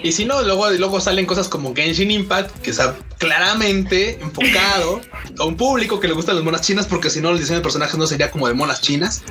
y 0.03 0.13
si 0.13 0.27
no, 0.27 0.43
luego, 0.43 0.69
luego 0.71 1.01
salen 1.01 1.25
cosas 1.25 1.49
como 1.49 1.75
Genshin 1.75 2.11
Impact, 2.11 2.59
que 2.59 2.75
claramente 3.19 4.19
enfocado 4.21 5.01
a 5.39 5.45
un 5.45 5.57
público 5.57 6.01
que 6.01 6.09
le 6.09 6.15
gustan 6.15 6.37
las 6.37 6.45
monas 6.45 6.63
chinas, 6.63 6.87
porque 6.87 7.11
si 7.11 7.21
no, 7.21 7.31
el 7.31 7.39
diseño 7.39 7.59
de 7.59 7.63
personajes 7.63 7.97
no 7.97 8.07
sería 8.07 8.31
como 8.31 8.49
de 8.49 8.55
monas 8.55 8.81
chinas. 8.81 9.23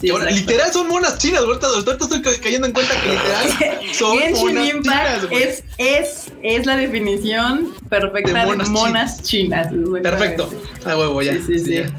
Sí, 0.00 0.10
ahora, 0.10 0.30
literal 0.30 0.72
son 0.72 0.88
monas 0.88 1.16
chinas. 1.18 1.42
Ahorita, 1.42 1.66
ahorita 1.68 1.92
estoy 1.92 2.22
ca- 2.22 2.30
cayendo 2.42 2.66
en 2.66 2.72
cuenta 2.72 2.94
que 3.00 3.08
literal 3.08 3.78
son 3.94 4.18
monas 4.32 4.64
chinas. 4.82 5.22
es, 5.30 5.64
es, 5.78 6.32
es 6.42 6.66
la 6.66 6.76
definición 6.76 7.72
perfecta 7.88 8.32
De 8.32 8.38
de 8.40 8.46
monas 8.70 9.22
chinas. 9.22 9.68
Perfecto. 10.02 10.50
Ah, 10.84 10.96
huevo, 10.96 11.22
ya. 11.22 11.32
Sí, 11.34 11.42
sí, 11.46 11.58
sí. 11.60 11.74
ya. 11.76 11.90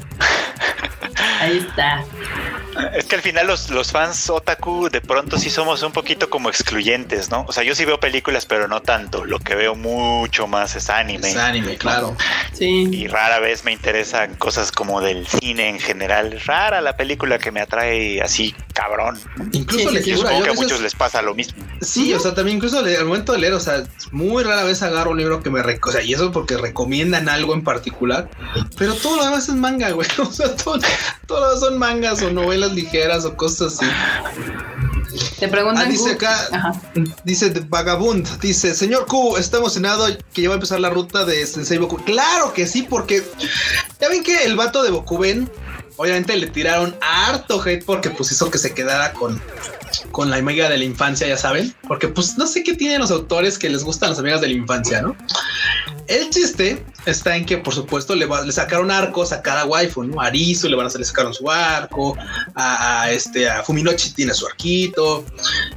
Ahí 1.40 1.58
está. 1.58 2.04
Es 2.94 3.04
que 3.06 3.16
al 3.16 3.22
final 3.22 3.46
los, 3.46 3.70
los 3.70 3.92
fans 3.92 4.28
otaku 4.30 4.88
de 4.90 5.00
pronto 5.00 5.38
sí 5.38 5.50
somos 5.50 5.82
un 5.82 5.92
poquito 5.92 6.30
como 6.30 6.48
excluyentes, 6.48 7.30
¿no? 7.30 7.44
O 7.48 7.52
sea, 7.52 7.62
yo 7.64 7.74
sí 7.74 7.84
veo 7.84 7.98
películas, 8.00 8.46
pero 8.46 8.68
no 8.68 8.80
tanto. 8.82 9.24
Lo 9.24 9.38
que 9.38 9.54
veo 9.54 9.74
mucho 9.74 10.46
más 10.46 10.74
es 10.76 10.90
anime. 10.90 11.30
Es 11.30 11.36
anime, 11.36 11.76
claro. 11.76 12.16
Sí. 12.52 12.88
Y 12.92 13.06
rara 13.08 13.38
vez 13.40 13.64
me 13.64 13.72
interesan 13.72 14.34
cosas 14.36 14.72
como 14.72 15.00
del 15.00 15.26
cine 15.26 15.68
en 15.68 15.78
general. 15.78 16.40
Rara 16.46 16.80
la 16.80 16.96
película 16.96 17.38
que 17.38 17.50
me 17.52 17.60
atrae 17.60 18.20
así, 18.22 18.54
cabrón. 18.74 19.18
Incluso 19.52 19.90
Sí, 19.90 19.96
sí, 19.98 20.02
sí. 20.02 20.10
lectura. 20.10 20.16
Supongo 20.30 20.38
yo 20.38 20.44
que 20.44 20.48
a 20.48 20.52
veces- 20.52 20.64
muchos 20.64 20.80
les 20.80 20.94
pasa 20.94 21.22
lo 21.22 21.34
mismo. 21.34 21.64
Sí, 21.80 22.12
o 22.14 22.20
sea, 22.20 22.34
también 22.34 22.56
incluso 22.56 22.78
al 22.80 23.04
momento 23.04 23.32
de 23.32 23.38
leer, 23.38 23.52
o 23.54 23.60
sea, 23.60 23.84
muy 24.10 24.42
rara 24.42 24.64
vez 24.64 24.82
agarro 24.82 25.10
un 25.12 25.18
libro 25.18 25.42
que 25.42 25.50
me, 25.50 25.60
o 25.60 25.92
sea, 25.92 26.02
y 26.02 26.12
eso 26.12 26.32
porque 26.32 26.56
recomiendan 26.56 27.28
algo 27.28 27.54
en 27.54 27.62
particular, 27.62 28.28
pero 28.76 28.94
todo 28.94 29.16
lo 29.16 29.24
demás 29.24 29.48
es 29.48 29.54
manga, 29.54 29.90
güey, 29.90 30.08
o 30.18 30.32
sea, 30.32 30.54
todo, 30.56 30.78
todo 31.26 31.40
lo 31.40 31.46
demás 31.46 31.60
son 31.60 31.78
mangas 31.78 32.22
o 32.22 32.30
novelas 32.30 32.67
ligeras 32.72 33.24
o 33.24 33.36
cosas 33.36 33.74
así. 33.74 33.86
Te 35.38 35.48
preguntan. 35.48 35.86
Ah, 35.86 35.90
dice 35.90 36.12
acá, 36.12 36.48
Ajá. 36.52 36.72
dice 37.24 37.50
Vagabund, 37.68 38.26
dice, 38.40 38.74
señor 38.74 39.06
Q, 39.06 39.36
está 39.36 39.58
emocionado 39.58 40.06
que 40.32 40.42
ya 40.42 40.48
va 40.48 40.54
a 40.54 40.56
empezar 40.56 40.80
la 40.80 40.90
ruta 40.90 41.24
de 41.24 41.46
Sensei 41.46 41.78
Boku. 41.78 41.96
Claro 42.04 42.52
que 42.52 42.66
sí, 42.66 42.82
porque 42.82 43.24
ya 44.00 44.08
ven 44.08 44.22
que 44.22 44.44
el 44.44 44.56
vato 44.56 44.82
de 44.82 44.90
Bokuben, 44.90 45.50
obviamente 45.96 46.36
le 46.36 46.46
tiraron 46.48 46.96
harto 47.00 47.62
hate 47.62 47.84
porque 47.84 48.10
pues 48.10 48.32
hizo 48.32 48.50
que 48.50 48.58
se 48.58 48.74
quedara 48.74 49.12
con, 49.12 49.40
con 50.10 50.30
la 50.30 50.36
amiga 50.36 50.68
de 50.68 50.78
la 50.78 50.84
infancia, 50.84 51.26
ya 51.26 51.36
saben, 51.36 51.74
porque 51.86 52.08
pues 52.08 52.36
no 52.38 52.46
sé 52.46 52.62
qué 52.62 52.74
tienen 52.74 53.00
los 53.00 53.10
autores 53.10 53.58
que 53.58 53.68
les 53.68 53.84
gustan 53.84 54.10
las 54.10 54.18
amigas 54.18 54.40
de 54.40 54.48
la 54.48 54.54
infancia, 54.54 55.02
¿no? 55.02 55.16
El 56.06 56.30
chiste 56.30 56.82
está 57.04 57.36
en 57.36 57.44
que, 57.44 57.58
por 57.58 57.74
supuesto, 57.74 58.14
le, 58.14 58.24
va- 58.26 58.42
le 58.42 58.52
sacaron 58.52 58.90
arcos 58.90 59.30
a 59.32 59.42
cada 59.42 59.66
waifu, 59.66 60.04
¿no? 60.04 60.20
A 60.20 60.26
Arisu 60.26 60.68
le 60.68 60.76
van 60.76 60.84
a 60.86 60.88
hacer, 60.88 61.04
sacaron 61.04 61.34
su 61.34 61.50
arco, 61.50 62.16
a, 62.54 63.02
a, 63.02 63.10
este, 63.10 63.48
a 63.48 63.62
Fuminochi 63.62 64.10
tiene 64.12 64.32
su 64.32 64.46
arquito, 64.46 65.24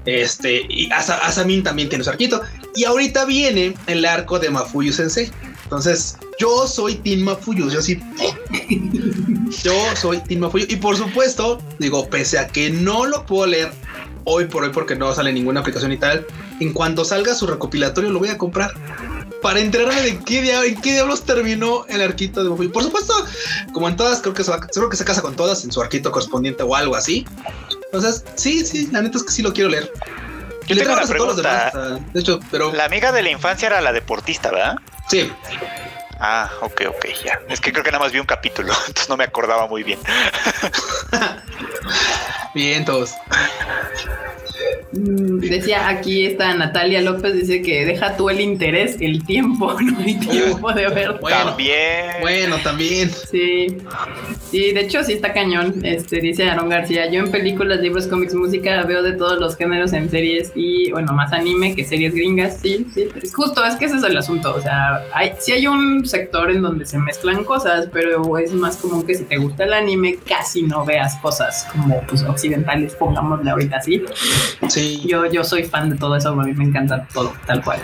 este, 0.06 0.62
y 0.70 0.90
Asa- 0.92 1.18
Asamin 1.26 1.64
también 1.64 1.90
tiene 1.90 2.04
su 2.04 2.10
arquito, 2.10 2.42
y 2.76 2.86
ahorita 2.86 3.26
viene 3.26 3.76
el 3.88 4.06
arco 4.06 4.40
de 4.40 4.50
Mafuyu 4.50 4.94
Sensei. 4.94 5.30
Entonces, 5.72 6.18
yo 6.38 6.68
soy 6.68 6.96
Team 6.96 7.22
Mafuyu, 7.22 7.70
yo 7.70 7.82
sí. 7.82 7.98
Yo 9.64 9.74
soy 9.96 10.18
Team 10.20 10.42
Mafuyu, 10.42 10.66
y 10.68 10.76
por 10.76 10.98
supuesto, 10.98 11.62
digo, 11.80 12.10
pese 12.10 12.38
a 12.40 12.48
que 12.50 12.70
no 12.70 13.06
lo 13.06 13.26
puedo 13.26 13.46
leer 13.46 13.72
hoy 14.26 14.46
por 14.46 14.64
hoy 14.64 14.72
porque 14.74 14.98
no 14.98 15.14
sale 15.14 15.32
ninguna 15.32 15.62
aplicación 15.62 15.94
y 15.94 15.98
tal, 15.98 16.28
en 16.60 16.74
cuanto 16.74 17.06
salga 17.06 17.34
su 17.34 17.48
recopilatorio 17.48 18.12
lo 18.12 18.20
voy 18.20 18.28
a 18.30 18.38
comprar 18.38 18.74
para 19.42 19.62
enterarme 19.62 20.02
de 20.02 20.20
qué, 20.20 20.42
dia- 20.42 20.64
en 20.66 20.80
qué 20.82 20.92
diablos 20.92 21.24
terminó 21.24 21.86
el 21.88 22.02
arquito 22.02 22.44
de 22.44 22.50
Mafuyu. 22.50 22.70
Por 22.74 22.84
supuesto, 22.84 23.14
como 23.72 23.88
en 23.88 23.96
todas, 23.96 24.22
creo 24.22 24.34
que 24.34 24.44
se 24.98 25.06
casa 25.06 25.22
con 25.22 25.38
todas 25.38 25.64
en 25.64 25.72
su 25.72 25.82
arquito 25.82 26.12
correspondiente 26.12 26.64
o 26.64 26.76
algo 26.76 26.98
así. 26.98 27.26
Entonces, 27.86 28.26
sí, 28.36 28.66
sí, 28.66 28.90
la 28.92 29.02
neta 29.02 29.18
es 29.18 29.24
que 29.24 29.32
sí 29.32 29.42
lo 29.42 29.54
quiero 29.54 29.70
leer. 29.70 29.90
Yo 30.68 30.78
tengo 30.78 30.94
una 30.94 31.06
pregunta. 31.08 31.36
demás, 31.36 31.72
ah, 31.76 32.00
de 32.14 32.20
hecho, 32.20 32.40
pero 32.50 32.72
La 32.74 32.86
amiga 32.86 33.12
de 33.12 33.22
la 33.24 33.30
infancia 33.30 33.68
era 33.68 33.82
la 33.82 33.92
deportista, 33.92 34.52
¿verdad? 34.52 34.76
sí, 35.08 35.32
Ah, 36.24 36.52
ok, 36.62 36.84
ok, 36.88 37.06
ya. 37.26 37.40
Es 37.50 37.60
que 37.60 37.72
creo 37.72 37.84
que 37.84 37.90
nada 37.92 38.04
más 38.04 38.12
vi 38.12 38.20
un 38.20 38.28
capítulo, 38.28 38.72
entonces 38.88 39.10
no 39.10 39.18
me 39.18 39.24
acordaba 39.24 39.66
muy 39.66 39.82
bien. 39.82 40.00
bien, 42.54 42.86
todos. 42.86 43.16
Mm, 44.94 45.40
Decía 45.40 45.88
aquí 45.88 46.26
esta 46.26 46.54
Natalia 46.54 47.02
López, 47.02 47.34
dice 47.34 47.62
que 47.62 47.86
deja 47.86 48.18
tú 48.18 48.30
el 48.30 48.42
interés, 48.42 48.98
el 49.00 49.26
tiempo, 49.26 49.74
no 49.82 50.00
hay 50.00 50.20
tiempo 50.20 50.74
de 50.74 50.88
ver. 50.90 51.18
Bueno. 51.22 51.46
También. 51.46 52.12
Bueno, 52.20 52.58
también. 52.64 53.10
Sí, 53.10 53.78
sí, 54.50 54.72
de 54.72 54.82
hecho 54.82 55.04
sí 55.04 55.14
está 55.14 55.34
cañón, 55.34 55.76
este, 55.84 56.20
dice 56.20 56.50
Aaron 56.50 56.70
García, 56.70 57.10
yo 57.10 57.22
en 57.22 57.32
películas, 57.32 57.80
libros, 57.80 58.08
cómics, 58.08 58.34
música 58.34 58.84
veo 58.84 59.02
de 59.02 59.14
todos 59.14 59.40
los 59.40 59.56
géneros 59.56 59.94
en 59.94 60.10
series 60.10 60.52
y 60.56 60.92
bueno, 60.92 61.14
más 61.14 61.32
anime 61.32 61.74
que 61.76 61.86
series 61.86 62.14
gringas, 62.14 62.60
sí, 62.62 62.86
sí, 62.94 63.08
es 63.22 63.34
justo, 63.34 63.64
es 63.64 63.76
que 63.76 63.86
ese 63.86 63.98
es 63.98 64.04
el 64.04 64.18
asunto, 64.18 64.54
o 64.54 64.62
sea, 64.62 65.06
hay, 65.14 65.32
sí 65.40 65.54
hay 65.54 65.68
un 65.68 66.06
sector 66.06 66.52
en 66.52 66.62
donde 66.62 66.86
se 66.86 66.98
mezclan 66.98 67.44
cosas, 67.44 67.88
pero 67.92 68.38
es 68.38 68.52
más 68.54 68.78
común 68.78 69.06
que 69.06 69.16
si 69.16 69.24
te 69.24 69.38
gusta 69.38 69.64
el 69.64 69.74
anime 69.74 70.18
casi 70.28 70.64
no 70.64 70.84
veas 70.86 71.16
cosas 71.18 71.68
como 71.72 72.02
pues 72.08 72.24
occidentales, 72.24 72.96
pongámosle 72.96 73.50
ahorita 73.50 73.78
así. 73.78 74.04
Sí. 74.68 74.81
Yo, 75.06 75.26
yo 75.32 75.44
soy 75.44 75.64
fan 75.64 75.90
de 75.90 75.98
todo 75.98 76.16
eso, 76.16 76.30
a 76.30 76.36
mí 76.44 76.54
me 76.54 76.64
encanta 76.66 77.08
todo, 77.14 77.34
tal 77.46 77.64
cual. 77.64 77.80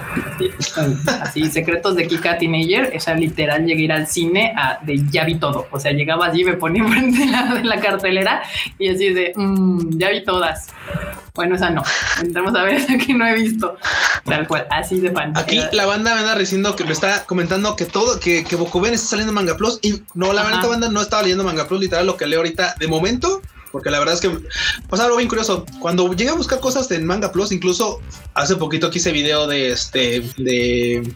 Así, 1.21 1.49
secretos 1.49 1.95
de 1.95 2.07
Kika 2.07 2.37
Teenager, 2.37 2.93
o 2.95 2.99
sea, 2.99 3.15
literal 3.15 3.65
llegué 3.65 3.81
a 3.81 3.85
ir 3.85 3.91
al 3.91 4.07
cine 4.07 4.53
a, 4.57 4.79
de 4.83 5.01
ya 5.09 5.25
vi 5.25 5.35
todo. 5.35 5.67
O 5.71 5.79
sea, 5.79 5.91
llegaba 5.91 6.27
allí, 6.27 6.43
me 6.43 6.53
ponía 6.53 6.83
enfrente 6.85 7.19
de 7.19 7.25
la, 7.27 7.43
de 7.55 7.63
la 7.63 7.79
cartelera 7.79 8.41
y 8.79 8.89
así 8.89 9.09
de 9.13 9.33
"Mm, 9.35 9.97
ya 9.97 10.09
vi 10.09 10.23
todas. 10.23 10.67
Bueno, 11.33 11.55
esa 11.55 11.69
no. 11.69 11.83
Entramos 12.21 12.55
a 12.55 12.63
ver 12.63 12.73
esa 12.77 12.97
que 12.97 13.13
no 13.13 13.25
he 13.27 13.33
visto. 13.35 13.77
Tal 14.25 14.47
cual, 14.47 14.67
así 14.71 14.99
de 14.99 15.11
fan. 15.11 15.33
Aquí 15.37 15.57
Era- 15.57 15.69
la 15.73 15.85
banda 15.85 16.13
me 16.15 16.21
anda 16.21 16.35
diciendo 16.37 16.75
que 16.75 16.83
me 16.83 16.91
está 16.93 17.25
comentando 17.25 17.75
que 17.75 17.85
todo, 17.85 18.19
que, 18.19 18.43
que 18.43 18.55
Bokuben 18.55 18.93
está 18.93 19.07
saliendo 19.09 19.31
en 19.31 19.35
Manga 19.35 19.55
Plus. 19.55 19.79
Y 19.81 20.01
no, 20.15 20.33
la 20.33 20.41
Ajá. 20.41 20.51
verdad, 20.55 20.69
banda 20.69 20.89
no 20.89 21.01
estaba 21.01 21.21
leyendo 21.23 21.43
Manga 21.43 21.67
Plus, 21.67 21.79
literal, 21.79 22.05
lo 22.05 22.17
que 22.17 22.25
leo 22.25 22.39
ahorita 22.39 22.75
de 22.79 22.87
momento. 22.87 23.41
Porque 23.77 23.91
la 23.91 23.99
verdad 23.99 24.15
es 24.15 24.21
que 24.21 24.31
pasa 24.89 25.05
algo 25.05 25.17
bien 25.17 25.29
curioso. 25.29 25.63
Cuando 25.79 26.11
llegué 26.11 26.31
a 26.31 26.33
buscar 26.33 26.59
cosas 26.59 26.89
en 26.89 27.05
Manga 27.05 27.31
Plus, 27.31 27.51
incluso 27.51 28.01
hace 28.33 28.55
poquito 28.55 28.89
que 28.89 28.97
hice 28.97 29.11
video 29.11 29.45
de 29.45 29.69
este, 29.69 30.21
de, 30.37 31.13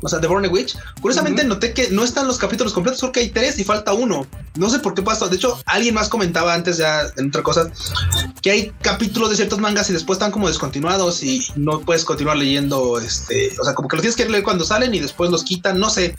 o 0.00 0.08
sea, 0.08 0.20
de 0.20 0.28
Born 0.28 0.46
Witch. 0.48 0.76
Curiosamente 1.00 1.42
noté 1.42 1.72
que 1.72 1.90
no 1.90 2.04
están 2.04 2.28
los 2.28 2.38
capítulos 2.38 2.72
completos, 2.72 3.00
creo 3.00 3.10
que 3.10 3.20
hay 3.20 3.30
tres 3.30 3.58
y 3.58 3.64
falta 3.64 3.92
uno. 3.92 4.24
No 4.54 4.70
sé 4.70 4.78
por 4.78 4.94
qué 4.94 5.02
pasa. 5.02 5.26
De 5.26 5.34
hecho, 5.34 5.60
alguien 5.66 5.96
más 5.96 6.08
comentaba 6.08 6.54
antes 6.54 6.76
ya 6.76 7.02
en 7.16 7.26
otra 7.26 7.42
cosa 7.42 7.72
que 8.40 8.52
hay 8.52 8.72
capítulos 8.82 9.30
de 9.30 9.36
ciertos 9.36 9.58
mangas 9.58 9.90
y 9.90 9.92
después 9.92 10.18
están 10.18 10.30
como 10.30 10.46
descontinuados 10.46 11.24
y 11.24 11.44
no 11.56 11.80
puedes 11.80 12.04
continuar 12.04 12.36
leyendo 12.36 13.00
este, 13.00 13.52
o 13.60 13.64
sea, 13.64 13.74
como 13.74 13.88
que 13.88 13.96
los 13.96 14.02
tienes 14.02 14.16
que 14.16 14.28
leer 14.28 14.44
cuando 14.44 14.64
salen 14.64 14.94
y 14.94 15.00
después 15.00 15.28
los 15.32 15.42
quitan, 15.42 15.80
no 15.80 15.90
sé. 15.90 16.14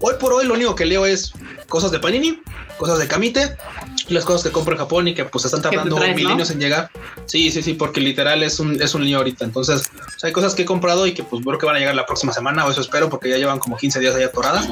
Hoy 0.00 0.14
por 0.18 0.32
hoy 0.32 0.46
lo 0.46 0.54
único 0.54 0.74
que 0.74 0.86
leo 0.86 1.04
es 1.04 1.34
cosas 1.74 1.90
de 1.90 1.98
Panini, 1.98 2.40
cosas 2.78 3.00
de 3.00 3.08
Kamite 3.08 3.56
las 4.10 4.24
cosas 4.24 4.44
que 4.44 4.52
compro 4.52 4.74
en 4.74 4.78
Japón 4.78 5.08
y 5.08 5.14
que 5.14 5.24
pues 5.24 5.44
están 5.44 5.60
tardando 5.60 5.96
traes, 5.96 6.14
milenios 6.14 6.50
en 6.52 6.60
llegar. 6.60 6.88
Sí, 7.26 7.50
sí, 7.50 7.62
sí, 7.62 7.74
porque 7.74 8.00
literal 8.00 8.44
es 8.44 8.60
un 8.60 8.80
es 8.80 8.94
un 8.94 9.04
lío 9.04 9.18
ahorita. 9.18 9.44
Entonces, 9.44 9.90
o 9.92 10.18
sea, 10.20 10.28
hay 10.28 10.32
cosas 10.32 10.54
que 10.54 10.62
he 10.62 10.64
comprado 10.64 11.04
y 11.08 11.14
que 11.14 11.24
pues 11.24 11.42
creo 11.44 11.58
que 11.58 11.66
van 11.66 11.74
a 11.74 11.78
llegar 11.80 11.96
la 11.96 12.06
próxima 12.06 12.32
semana 12.32 12.64
o 12.64 12.70
eso 12.70 12.80
espero 12.80 13.10
porque 13.10 13.28
ya 13.28 13.38
llevan 13.38 13.58
como 13.58 13.76
15 13.76 13.98
días 13.98 14.14
ahí 14.14 14.22
atoradas. 14.22 14.68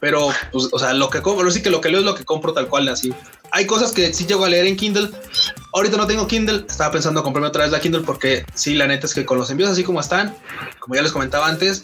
Pero 0.00 0.30
pues, 0.50 0.70
o 0.72 0.78
sea, 0.78 0.94
lo 0.94 1.10
que 1.10 1.20
compro, 1.20 1.50
sí 1.50 1.60
que 1.60 1.68
lo 1.68 1.82
que 1.82 1.90
leo 1.90 2.00
es 2.00 2.06
lo 2.06 2.14
que 2.14 2.24
compro 2.24 2.54
tal 2.54 2.68
cual 2.68 2.88
así. 2.88 3.12
Hay 3.50 3.66
cosas 3.66 3.92
que 3.92 4.14
sí 4.14 4.24
llego 4.24 4.46
a 4.46 4.48
leer 4.48 4.66
en 4.66 4.76
Kindle. 4.76 5.10
Ahorita 5.74 5.98
no 5.98 6.06
tengo 6.06 6.26
Kindle. 6.26 6.64
Estaba 6.66 6.92
pensando 6.92 7.22
comprarme 7.22 7.48
otra 7.48 7.64
vez 7.64 7.72
la 7.72 7.80
Kindle 7.80 8.04
porque 8.06 8.46
sí, 8.54 8.74
la 8.74 8.86
neta 8.86 9.06
es 9.06 9.12
que 9.12 9.26
con 9.26 9.36
los 9.36 9.50
envíos 9.50 9.68
así 9.68 9.84
como 9.84 10.00
están, 10.00 10.34
como 10.78 10.94
ya 10.94 11.02
les 11.02 11.12
comentaba 11.12 11.46
antes, 11.46 11.82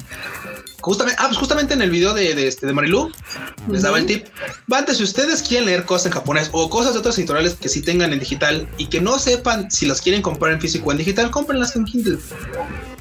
justamente, 0.84 1.18
ah, 1.18 1.28
pues 1.28 1.38
justamente 1.38 1.72
en 1.72 1.80
el 1.80 1.90
video 1.90 2.12
de, 2.12 2.34
de, 2.34 2.46
este, 2.46 2.66
de 2.66 2.74
Marilu 2.74 3.10
les 3.70 3.82
daba 3.82 3.98
el 3.98 4.04
tip. 4.04 4.26
Antes, 4.70 4.98
si 4.98 5.02
ustedes 5.02 5.42
quieren 5.42 5.64
leer 5.64 5.86
cosas 5.86 6.06
en 6.06 6.12
japonés 6.12 6.50
o 6.52 6.68
cosas 6.68 6.92
de 6.92 6.98
otras 6.98 7.18
editoriales 7.18 7.54
que 7.54 7.70
sí 7.70 7.80
tengan 7.80 8.12
en 8.12 8.20
digital 8.20 8.68
y 8.76 8.88
que 8.88 9.00
no 9.00 9.18
sepan 9.18 9.70
si 9.70 9.86
las 9.86 10.02
quieren 10.02 10.20
comprar 10.20 10.52
en 10.52 10.60
físico 10.60 10.90
o 10.90 10.92
en 10.92 10.98
digital, 10.98 11.30
cómprenlas 11.30 11.74
en 11.76 11.86
Kindle. 11.86 12.18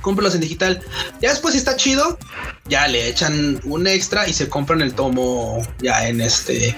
Cómprenlas 0.04 0.36
en 0.36 0.42
digital. 0.42 0.80
Ya 1.20 1.32
después, 1.32 1.54
si 1.54 1.58
está 1.58 1.76
chido, 1.76 2.20
ya 2.66 2.88
le 2.88 3.08
echan 3.08 3.60
un 3.64 3.88
extra 3.88 4.28
y 4.28 4.34
se 4.34 4.48
compran 4.48 4.82
el 4.82 4.94
tomo 4.94 5.66
ya 5.80 6.08
en 6.08 6.22
este 6.22 6.76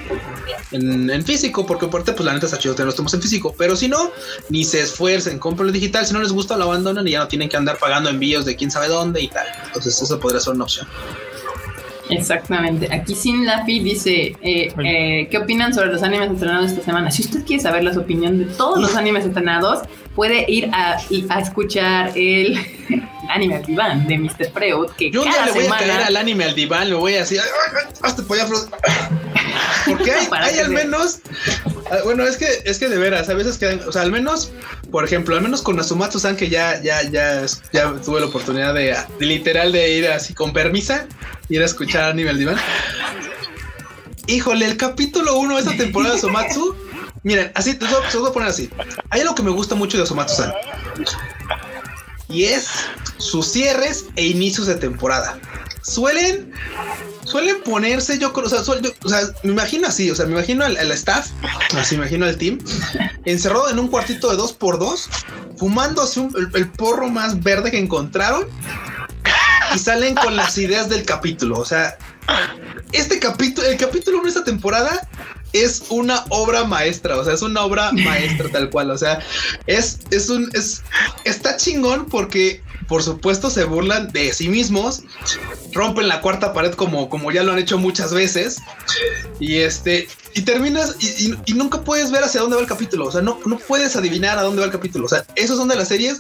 en, 0.72 1.10
en 1.10 1.26
físico, 1.26 1.66
porque 1.66 1.88
aparte, 1.88 2.14
pues 2.14 2.26
la 2.26 2.34
neta 2.34 2.46
está 2.46 2.58
chido 2.58 2.74
tener 2.76 2.86
los 2.86 2.96
tomos 2.96 3.14
en 3.14 3.22
físico. 3.22 3.54
Pero 3.58 3.76
si 3.76 3.90
no, 3.90 4.12
ni 4.50 4.64
se 4.64 4.82
esfuercen, 4.82 5.40
compren 5.40 5.74
digital. 5.74 6.06
Si 6.06 6.14
no 6.14 6.22
les 6.22 6.32
gusta, 6.32 6.56
lo 6.56 6.64
abandonan 6.64 7.06
y 7.06 7.12
ya 7.12 7.20
no 7.20 7.28
tienen 7.28 7.50
que 7.50 7.58
andar 7.58 7.78
pagando 7.78 8.10
envíos 8.10 8.46
de 8.46 8.56
quién 8.56 8.72
sabe 8.72 8.88
dónde 8.88 9.22
y 9.22 9.28
tal. 9.28 9.48
Entonces, 9.66 10.02
eso 10.02 10.20
podría 10.20 10.40
ser 10.40 10.54
una 10.54 10.64
opción. 10.64 10.88
Exactamente. 12.10 12.94
Aquí 12.94 13.16
Sin 13.16 13.46
Lafi 13.46 13.80
dice, 13.80 14.36
eh, 14.42 14.74
eh, 14.84 15.28
¿qué 15.30 15.38
opinan 15.38 15.74
sobre 15.74 15.92
los 15.92 16.04
animes 16.04 16.32
estrenados 16.32 16.72
esta 16.72 16.84
semana? 16.84 17.12
Si 17.12 17.24
usted 17.24 17.44
quiere 17.46 17.62
saber 17.62 17.84
las 17.84 17.98
opiniones 17.98 18.48
de 18.48 18.54
todos 18.54 18.80
los 18.80 18.96
animes 18.96 19.26
estrenados, 19.26 19.80
puede 20.16 20.46
ir 20.48 20.70
a, 20.74 20.98
a 21.30 21.40
escuchar 21.40 22.12
el 22.16 22.58
anime 23.30 23.56
al 23.56 23.66
diván 23.66 24.08
de 24.08 24.18
Mr. 24.18 24.52
Freud, 24.54 24.90
que 24.98 25.12
Yo 25.12 25.24
cada 25.24 25.48
le 25.48 25.52
voy 25.52 25.66
a 25.66 25.70
caer 25.70 25.92
al 25.92 26.18
anime, 26.18 26.46
al 26.46 26.56
diván, 26.56 26.90
le 26.90 26.96
voy 26.96 27.16
a 27.16 27.20
decir, 27.20 27.40
"Ay, 27.42 27.50
ay, 27.86 27.94
hazte 28.02 28.24
para 28.24 28.44
allá, 28.44 28.50
Frodo". 28.50 28.70
Porque 29.86 30.12
hay, 30.12 30.60
al 30.60 30.70
menos, 30.70 31.20
ah, 31.92 31.98
bueno, 32.04 32.24
es 32.24 32.38
que, 32.38 32.48
es 32.66 32.80
que 32.80 32.88
de 32.88 32.98
veras, 32.98 33.30
a 33.30 33.34
veces 33.34 33.58
que, 33.58 33.68
o 33.68 33.92
sea, 33.92 34.02
al 34.02 34.12
menos, 34.12 34.52
por 34.90 35.06
ejemplo, 35.06 35.36
al 35.36 35.42
menos 35.42 35.62
con 35.62 35.76
Nasumatsu-san, 35.76 36.36
que 36.36 36.50
ya, 36.50 36.82
ya, 36.82 37.04
ya, 37.04 37.46
ya 37.72 37.94
tuve 38.04 38.22
la 38.22 38.26
oportunidad 38.26 38.74
de, 38.74 38.96
de 39.20 39.26
literal 39.26 39.72
de 39.72 39.98
ir 39.98 40.08
así 40.08 40.34
con 40.34 40.54
permisa, 40.54 41.08
ir 41.50 41.62
a 41.62 41.66
escuchar 41.66 42.12
Anime 42.12 42.32
al 42.32 42.40
Diván. 42.40 42.58
Híjole, 44.28 44.66
el 44.66 44.78
capítulo 44.78 45.38
1 45.38 45.56
de 45.56 45.62
esta 45.62 45.78
temporada 45.78 46.16
de 46.16 46.22
Somatsu. 46.22 46.76
Miren, 47.26 47.52
así 47.56 47.74
te 47.74 47.86
lo 47.86 48.22
voy 48.22 48.30
a 48.30 48.34
poner 48.34 48.50
así. 48.50 48.70
Hay 49.10 49.22
algo 49.22 49.34
que 49.34 49.42
me 49.42 49.50
gusta 49.50 49.74
mucho 49.74 49.98
de 49.98 50.06
Somatsu-san. 50.06 50.54
Y 52.30 52.44
es 52.44 52.70
sus 53.18 53.48
cierres 53.48 54.06
e 54.16 54.28
inicios 54.28 54.68
de 54.68 54.76
temporada. 54.76 55.40
Suelen 55.82 56.54
suelen 57.24 57.64
ponerse, 57.64 58.20
yo 58.20 58.32
o 58.32 58.48
sea, 58.48 58.60
o 58.60 59.10
sea, 59.10 59.22
me 59.42 59.54
imagino 59.54 59.88
así, 59.88 60.12
o 60.12 60.16
sea, 60.16 60.28
me 60.28 60.34
imagino 60.34 60.64
al, 60.64 60.92
staff, 60.92 61.32
así 61.76 61.96
me 61.96 62.04
imagino 62.04 62.26
al 62.26 62.38
team, 62.38 62.60
encerrado 63.26 63.72
en 63.72 63.80
un 63.80 63.88
cuartito 63.88 64.30
de 64.30 64.38
dos 64.38 64.54
por 64.54 64.78
dos, 64.78 65.10
fumando 65.58 66.04
así 66.04 66.28
el, 66.54 66.70
porro 66.70 67.10
más 67.10 67.42
verde 67.42 67.72
que 67.72 67.80
encontraron 67.80 68.46
y 69.74 69.80
salen 69.80 70.14
con 70.14 70.36
las 70.36 70.56
ideas 70.60 70.88
del 70.90 71.04
capítulo. 71.04 71.60
O 71.60 71.66
sea, 71.66 71.98
este 72.92 73.20
capítulo, 73.20 73.68
el 73.68 73.78
capítulo 73.78 74.22
de 74.22 74.30
esta 74.30 74.44
temporada 74.44 75.08
es 75.54 75.84
una 75.90 76.26
obra 76.30 76.66
maestra, 76.66 77.18
o 77.18 77.24
sea, 77.24 77.34
es 77.34 77.42
una 77.42 77.62
obra 77.62 77.92
maestra 77.92 78.50
tal 78.50 78.70
cual, 78.70 78.92
o 78.92 78.98
sea, 78.98 79.20
es, 79.68 80.00
es 80.12 80.30
un, 80.30 80.50
es, 80.54 80.84
está 81.24 81.56
chingón 81.56 82.08
porque 82.08 82.62
por 82.88 83.02
supuesto 83.02 83.50
se 83.50 83.64
burlan 83.64 84.12
de 84.12 84.34
sí 84.34 84.50
mismos, 84.50 85.04
rompen 85.74 86.08
la 86.08 86.22
cuarta 86.22 86.54
pared 86.54 86.74
como, 86.74 87.10
como 87.10 87.32
ya 87.32 87.44
lo 87.44 87.54
han 87.54 87.60
hecho 87.60 87.78
muchas 87.78 88.14
veces 88.14 88.58
y 89.40 89.58
este, 89.58 90.08
y 90.34 90.42
terminas 90.42 90.98
y, 91.00 91.34
y, 91.46 91.54
nunca 91.54 91.82
puedes 91.82 92.12
ver 92.12 92.24
hacia 92.24 92.42
dónde 92.42 92.58
va 92.58 92.62
el 92.62 92.68
capítulo, 92.68 93.06
o 93.06 93.12
sea, 93.12 93.22
no, 93.22 93.40
no 93.46 93.58
puedes 93.58 93.96
adivinar 93.96 94.38
a 94.38 94.44
dónde 94.44 94.60
va 94.60 94.66
el 94.66 94.74
capítulo, 94.74 95.06
o 95.06 95.10
sea, 95.10 95.26
esos 95.36 95.58
son 95.58 95.70
de 95.70 95.78
las 95.78 95.88
series 95.88 96.20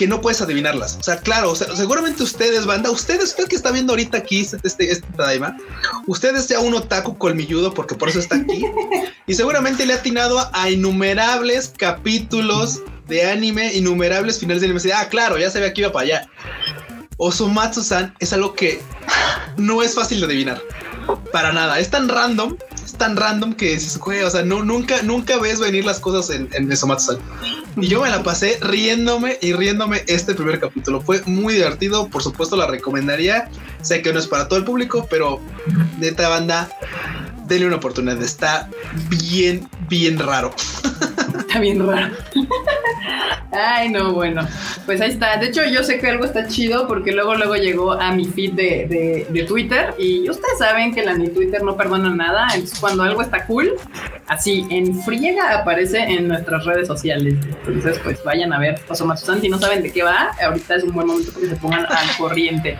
que 0.00 0.06
no 0.06 0.22
puedes 0.22 0.40
adivinarlas. 0.40 0.96
O 0.98 1.02
sea, 1.02 1.18
claro, 1.18 1.54
seguramente 1.54 2.22
ustedes, 2.22 2.64
banda, 2.64 2.90
ustedes, 2.90 3.24
usted 3.24 3.46
que 3.48 3.54
está 3.54 3.70
viendo 3.70 3.92
ahorita 3.92 4.16
aquí 4.16 4.40
este, 4.40 4.58
este, 4.64 4.90
este 4.90 5.06
Tadaima, 5.14 5.58
usted 6.06 6.34
es 6.34 6.48
ya 6.48 6.58
un 6.58 6.72
otaku 6.72 7.18
colmilludo 7.18 7.74
porque 7.74 7.94
por 7.94 8.08
eso 8.08 8.18
está 8.18 8.36
aquí 8.36 8.64
y 9.26 9.34
seguramente 9.34 9.84
le 9.84 9.92
ha 9.92 9.96
atinado 9.96 10.38
a, 10.54 10.70
innumerables 10.70 11.74
capítulos 11.76 12.80
de 13.08 13.30
anime, 13.30 13.74
innumerables 13.74 14.38
finales 14.38 14.62
de 14.62 14.68
anime. 14.70 14.80
Ah, 14.94 15.06
claro, 15.10 15.36
ya 15.36 15.50
se 15.50 15.60
ve 15.60 15.70
que 15.74 15.82
iba 15.82 15.92
para 15.92 16.06
allá. 16.06 16.30
Osomatsu-san 17.20 18.14
es 18.18 18.32
algo 18.32 18.54
que 18.54 18.80
no 19.58 19.82
es 19.82 19.94
fácil 19.94 20.20
de 20.20 20.26
adivinar. 20.26 20.60
Para 21.32 21.52
nada. 21.52 21.78
Es 21.78 21.90
tan 21.90 22.08
random, 22.08 22.56
es 22.82 22.94
tan 22.94 23.14
random 23.16 23.52
que 23.52 23.72
dices, 23.72 23.98
güey, 23.98 24.22
o 24.22 24.30
sea, 24.30 24.42
no, 24.42 24.64
nunca, 24.64 25.02
nunca 25.02 25.38
ves 25.38 25.60
venir 25.60 25.84
las 25.84 26.00
cosas 26.00 26.34
en, 26.34 26.48
en 26.52 26.72
Osomatsu-san. 26.72 27.18
Y 27.76 27.88
yo 27.88 28.00
me 28.00 28.08
la 28.08 28.22
pasé 28.22 28.58
riéndome 28.62 29.38
y 29.42 29.52
riéndome 29.52 30.02
este 30.06 30.34
primer 30.34 30.60
capítulo. 30.60 31.02
Fue 31.02 31.22
muy 31.26 31.54
divertido. 31.54 32.08
Por 32.08 32.22
supuesto, 32.22 32.56
la 32.56 32.66
recomendaría. 32.66 33.50
Sé 33.82 34.00
que 34.00 34.12
no 34.14 34.18
es 34.18 34.26
para 34.26 34.48
todo 34.48 34.58
el 34.58 34.64
público, 34.64 35.06
pero 35.10 35.40
neta 35.98 36.28
banda, 36.30 36.70
denle 37.46 37.66
una 37.66 37.76
oportunidad. 37.76 38.22
Está 38.22 38.70
bien, 39.10 39.68
bien 39.90 40.18
raro. 40.18 40.54
Está 41.38 41.58
bien 41.58 41.86
raro. 41.86 42.14
Ay, 43.52 43.88
no, 43.88 44.12
bueno. 44.12 44.46
Pues 44.86 45.00
ahí 45.00 45.10
está. 45.10 45.36
De 45.36 45.46
hecho, 45.46 45.64
yo 45.64 45.82
sé 45.82 45.98
que 45.98 46.08
algo 46.08 46.24
está 46.24 46.46
chido 46.46 46.86
porque 46.86 47.12
luego, 47.12 47.34
luego 47.34 47.56
llegó 47.56 47.92
a 47.92 48.12
mi 48.12 48.24
feed 48.26 48.52
de, 48.52 49.26
de, 49.28 49.42
Twitter 49.44 49.94
y 49.98 50.28
ustedes 50.28 50.58
saben 50.58 50.94
que 50.94 51.04
la 51.04 51.14
mi 51.14 51.28
Twitter 51.28 51.62
no 51.62 51.76
perdona 51.76 52.10
nada. 52.10 52.46
Entonces, 52.54 52.78
cuando 52.78 53.02
algo 53.02 53.22
está 53.22 53.46
cool, 53.46 53.72
así 54.28 54.66
en 54.70 55.02
friega 55.02 55.58
aparece 55.58 55.98
en 55.98 56.28
nuestras 56.28 56.64
redes 56.64 56.86
sociales. 56.86 57.34
Entonces, 57.66 57.98
pues 58.04 58.22
vayan 58.22 58.52
a 58.52 58.58
ver 58.58 58.80
Osomatsu-san. 58.88 59.40
Si 59.40 59.48
no 59.48 59.58
saben 59.58 59.82
de 59.82 59.92
qué 59.92 60.02
va, 60.02 60.30
ahorita 60.40 60.76
es 60.76 60.84
un 60.84 60.92
buen 60.92 61.06
momento 61.06 61.32
que 61.38 61.46
se 61.46 61.56
pongan 61.56 61.86
al 61.86 62.16
corriente. 62.16 62.78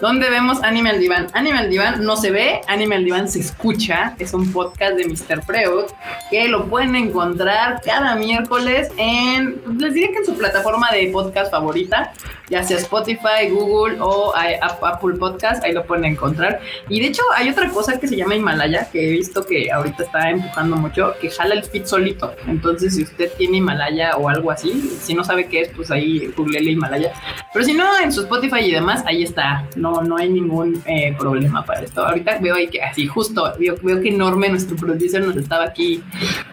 ¿Dónde 0.00 0.28
vemos 0.28 0.62
Anime 0.62 0.90
al 0.90 1.00
Diván? 1.00 1.28
Anime 1.32 1.68
Diván 1.68 2.04
no 2.04 2.16
se 2.16 2.30
ve, 2.30 2.60
Anime 2.66 2.96
al 2.96 3.04
Diván 3.04 3.28
se 3.28 3.40
escucha. 3.40 4.14
Es 4.18 4.34
un 4.34 4.52
podcast 4.52 4.96
de 4.96 5.06
Mr. 5.06 5.42
Freud 5.42 5.84
que 6.30 6.48
lo 6.48 6.66
pueden 6.66 6.94
encontrar 6.96 7.80
cada 7.90 8.14
miércoles 8.14 8.88
en, 8.98 9.60
les 9.76 9.92
diré 9.92 10.12
que 10.12 10.18
en 10.18 10.24
su 10.24 10.38
plataforma 10.38 10.92
de 10.92 11.08
podcast 11.12 11.50
favorita, 11.50 12.12
ya 12.48 12.62
sea 12.62 12.76
Spotify, 12.78 13.48
Google 13.50 13.96
o 14.00 14.32
Apple 14.32 15.16
Podcast, 15.18 15.64
ahí 15.64 15.72
lo 15.72 15.84
pueden 15.84 16.04
encontrar. 16.04 16.60
Y 16.88 17.00
de 17.00 17.08
hecho 17.08 17.22
hay 17.34 17.48
otra 17.48 17.68
cosa 17.70 17.98
que 17.98 18.06
se 18.06 18.16
llama 18.16 18.36
Himalaya, 18.36 18.88
que 18.92 19.08
he 19.08 19.10
visto 19.10 19.44
que 19.44 19.72
ahorita 19.72 20.04
está 20.04 20.30
empujando 20.30 20.76
mucho, 20.76 21.14
que 21.20 21.30
jala 21.30 21.54
el 21.54 21.64
feed 21.64 21.84
solito. 21.84 22.32
Entonces 22.46 22.94
si 22.94 23.02
usted 23.02 23.32
tiene 23.36 23.56
Himalaya 23.56 24.16
o 24.16 24.28
algo 24.28 24.52
así, 24.52 24.70
si 25.02 25.12
no 25.12 25.24
sabe 25.24 25.48
qué 25.48 25.62
es, 25.62 25.70
pues 25.74 25.90
ahí 25.90 26.32
el 26.38 26.68
Himalaya. 26.68 27.12
Pero 27.52 27.64
si 27.64 27.72
no, 27.72 27.98
en 27.98 28.12
su 28.12 28.20
Spotify 28.20 28.60
y 28.60 28.70
demás, 28.70 29.02
ahí 29.04 29.24
está. 29.24 29.66
No, 29.74 30.00
no 30.02 30.16
hay 30.16 30.28
ningún 30.28 30.80
eh, 30.86 31.16
problema 31.18 31.64
para 31.64 31.80
esto. 31.82 32.06
Ahorita 32.06 32.38
veo 32.40 32.54
ahí 32.54 32.68
que 32.68 32.80
así, 32.82 33.08
justo, 33.08 33.52
veo, 33.58 33.74
veo 33.82 34.00
que 34.00 34.10
enorme 34.10 34.48
nuestro 34.48 34.76
producer 34.76 35.24
nos 35.24 35.36
estaba 35.36 35.64
aquí 35.64 36.04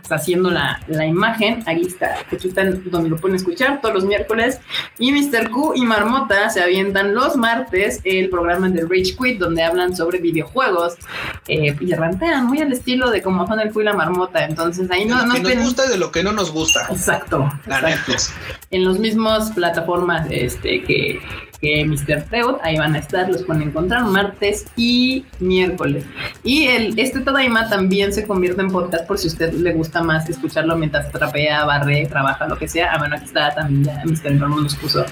haciendo 0.09 0.49
la, 0.49 0.81
la 0.87 1.05
imagen. 1.05 1.26
Ahí 1.65 1.81
está, 1.81 2.17
aquí 2.31 2.47
están 2.47 2.83
donde 2.89 3.09
lo 3.09 3.17
pueden 3.17 3.35
escuchar 3.35 3.81
todos 3.81 3.95
los 3.95 4.05
miércoles. 4.05 4.59
Y 4.97 5.11
Mr. 5.11 5.49
Q 5.49 5.73
y 5.75 5.85
Marmota 5.85 6.49
se 6.49 6.61
avientan 6.61 7.13
los 7.13 7.35
martes 7.35 8.01
el 8.03 8.29
programa 8.29 8.69
de 8.69 8.81
Rage 8.81 9.15
Quit, 9.17 9.39
donde 9.39 9.63
hablan 9.63 9.95
sobre 9.95 10.19
videojuegos 10.19 10.95
eh, 11.47 11.75
y 11.79 11.93
rantean 11.93 12.45
muy 12.47 12.59
al 12.59 12.71
estilo 12.71 13.09
de 13.09 13.21
cómo 13.21 13.47
son 13.47 13.59
el 13.59 13.71
Q 13.71 13.81
y 13.81 13.83
la 13.85 13.93
Marmota. 13.93 14.45
Entonces 14.45 14.89
ahí 14.91 15.05
no, 15.05 15.25
nos 15.25 15.41
gusta 15.41 15.85
y 15.85 15.89
de 15.89 15.97
lo 15.97 16.11
que 16.11 16.23
no 16.23 16.31
nos 16.31 16.51
gusta. 16.51 16.87
Exacto. 16.89 17.51
exacto. 17.65 18.13
En 18.71 18.83
los 18.83 18.99
mismos 18.99 19.51
plataformas 19.51 20.27
este, 20.29 20.83
que, 20.83 21.19
que 21.59 21.85
Mr. 21.85 22.23
Freud, 22.23 22.55
ahí 22.63 22.77
van 22.77 22.95
a 22.95 22.99
estar, 22.99 23.29
los 23.29 23.43
pueden 23.43 23.63
encontrar 23.63 24.03
martes 24.05 24.65
y 24.75 25.25
miércoles. 25.39 26.05
Y 26.43 26.65
el, 26.65 26.97
este 26.99 27.21
Tadaima 27.21 27.69
también 27.69 28.13
se 28.13 28.25
convierte 28.25 28.61
en 28.61 28.71
podcast 28.71 29.07
por 29.07 29.17
si 29.17 29.27
a 29.27 29.31
usted 29.31 29.53
le 29.53 29.73
gusta 29.73 30.03
más 30.03 30.29
escucharlo 30.29 30.75
mientras 30.75 31.11
trapea, 31.11 31.65
barre, 31.65 32.05
trabaja, 32.07 32.47
lo 32.47 32.57
que 32.57 32.67
sea. 32.67 32.93
Ah, 32.93 32.97
bueno, 32.99 33.15
aquí 33.15 33.25
está 33.25 33.53
también 33.53 33.83
ya 33.83 34.03
Mr. 34.05 34.31
Norman 34.31 34.63
nos 34.63 34.75
puso 34.75 35.05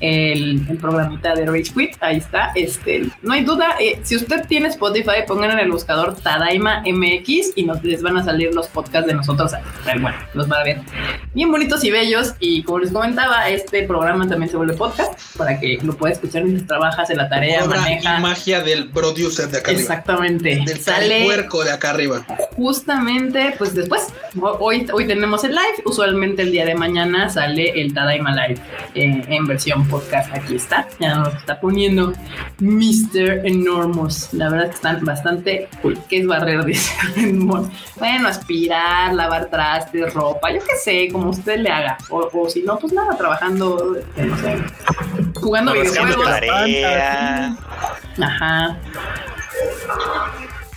el, 0.00 0.66
el, 0.68 0.76
programita 0.78 1.34
de 1.34 1.46
Rage 1.46 1.72
Quit, 1.74 1.96
ahí 2.00 2.18
está. 2.18 2.52
Este, 2.54 3.08
no 3.22 3.32
hay 3.32 3.44
duda, 3.44 3.76
eh, 3.80 4.00
si 4.02 4.16
usted 4.16 4.46
tiene 4.46 4.68
Spotify, 4.68 5.24
pongan 5.26 5.52
en 5.52 5.58
el 5.60 5.70
buscador 5.70 6.16
Tadaima 6.16 6.82
MX 6.86 7.52
y 7.56 7.64
nos 7.64 7.82
les 7.82 8.02
van 8.02 8.16
a 8.16 8.24
salir 8.24 8.54
los 8.54 8.68
podcasts 8.68 9.06
de 9.06 9.14
nosotros. 9.14 9.52
Bueno, 9.84 10.16
los 10.34 10.48
van 10.48 10.60
a 10.60 10.64
ver 10.64 10.80
bien 11.34 11.50
bonitos 11.50 11.84
y 11.84 11.90
bellos. 11.90 12.34
Y 12.40 12.62
como 12.62 12.80
les 12.80 12.92
comentaba, 12.92 13.48
este 13.48 13.84
programa 13.84 14.28
también 14.28 14.50
se 14.50 14.56
vuelve 14.56 14.74
podcast 14.74 15.14
para 15.36 15.58
que 15.58 15.73
lo 15.82 15.96
puedes 15.96 16.18
escuchar 16.18 16.44
mientras 16.44 16.66
trabajas 16.66 17.10
en 17.10 17.16
la 17.18 17.28
tarea, 17.28 17.64
maneja. 17.64 18.18
magia 18.20 18.60
del 18.62 18.90
producer 18.90 19.48
de 19.48 19.58
acá 19.58 19.70
Exactamente. 19.70 20.52
arriba. 20.52 20.64
Exactamente. 20.70 21.08
Sale 21.10 21.24
puerco 21.24 21.64
de 21.64 21.72
acá 21.72 21.90
arriba. 21.90 22.24
Justamente, 22.56 23.54
pues 23.58 23.74
después, 23.74 24.08
hoy, 24.40 24.86
hoy 24.92 25.06
tenemos 25.06 25.44
el 25.44 25.52
live. 25.52 25.82
Usualmente 25.84 26.42
el 26.42 26.52
día 26.52 26.64
de 26.64 26.74
mañana 26.74 27.28
sale 27.28 27.80
el 27.80 27.92
Tadaima 27.94 28.32
Live 28.34 28.60
eh, 28.94 29.22
en 29.28 29.46
versión 29.46 29.86
podcast. 29.88 30.32
Aquí 30.34 30.56
está. 30.56 30.88
Ya 30.98 31.16
nos 31.16 31.34
está 31.34 31.60
poniendo 31.60 32.12
Mr. 32.60 33.46
Enormous. 33.46 34.32
La 34.32 34.48
verdad 34.48 34.68
que 34.68 34.74
están 34.74 35.04
bastante 35.04 35.68
cool. 35.82 35.98
¿Qué 36.08 36.18
es 36.20 36.26
barrer? 36.26 36.64
Dice. 36.64 36.92
bueno, 37.96 38.28
aspirar, 38.28 39.12
lavar 39.14 39.50
trastes, 39.50 40.12
ropa, 40.14 40.52
yo 40.52 40.60
qué 40.60 40.76
sé, 40.82 41.08
como 41.12 41.30
usted 41.30 41.58
le 41.58 41.70
haga. 41.70 41.98
O, 42.10 42.28
o 42.32 42.48
si 42.48 42.62
no, 42.62 42.78
pues 42.78 42.92
nada, 42.92 43.16
trabajando, 43.16 43.96
no 44.16 44.38
sé, 44.38 44.56
jugando 45.34 45.63
videojuegos. 45.72 46.28
Ajá. 48.20 48.78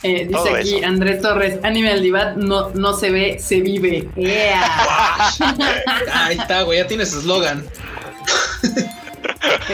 Eh, 0.04 0.28
dice 0.28 0.56
aquí 0.56 0.84
Andrés 0.84 1.22
Torres, 1.22 1.60
Animal 1.64 2.02
Divat 2.02 2.36
no, 2.36 2.70
no 2.70 2.94
se 2.94 3.10
ve, 3.10 3.40
se 3.40 3.62
vive. 3.62 4.08
Ahí 6.14 6.38
está, 6.38 6.62
güey, 6.62 6.80
ya 6.80 6.88
tienes 6.88 7.14
eslogan. 7.14 7.66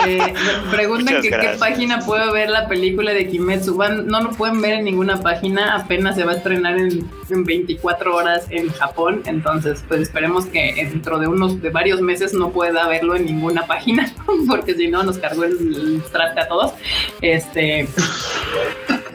Eh, 0.06 0.34
preguntan 0.72 1.22
que 1.22 1.30
qué 1.30 1.56
página 1.60 1.99
puedo 1.99 2.32
ver 2.32 2.49
la 2.49 2.68
película 2.68 3.14
de 3.14 3.28
Kimetsu. 3.28 3.78
no 4.06 4.22
lo 4.22 4.32
pueden 4.32 4.61
ver 4.61 4.74
en 4.74 4.86
ninguna 4.86 5.22
página, 5.22 5.76
apenas 5.76 6.15
se 6.15 6.24
va 6.24 6.34
a 6.34 6.36
estrenar 6.36 6.78
en, 6.78 7.10
24 7.30 8.15
horas 8.15 8.45
en 8.49 8.70
Japón, 8.70 9.24
entonces 9.26 9.84
pues 9.88 10.02
esperemos 10.02 10.45
que 10.45 10.74
dentro 10.76 11.18
de 11.20 11.28
unos 11.28 11.61
de 11.61 11.70
varios 11.70 12.02
meses 12.02 12.34
no 12.34 12.52
pueda 12.52 12.88
verlo 12.88 13.15
en 13.15 13.26
ninguna 13.26 13.65
página, 13.68 14.11
porque 14.48 14.76
si 14.76 14.88
no 14.88 15.03
nos 15.03 15.18
cargó 15.18 15.44
el, 15.44 15.53
el 15.53 16.03
a 16.22 16.48
todos. 16.48 16.74
Este 17.22 17.88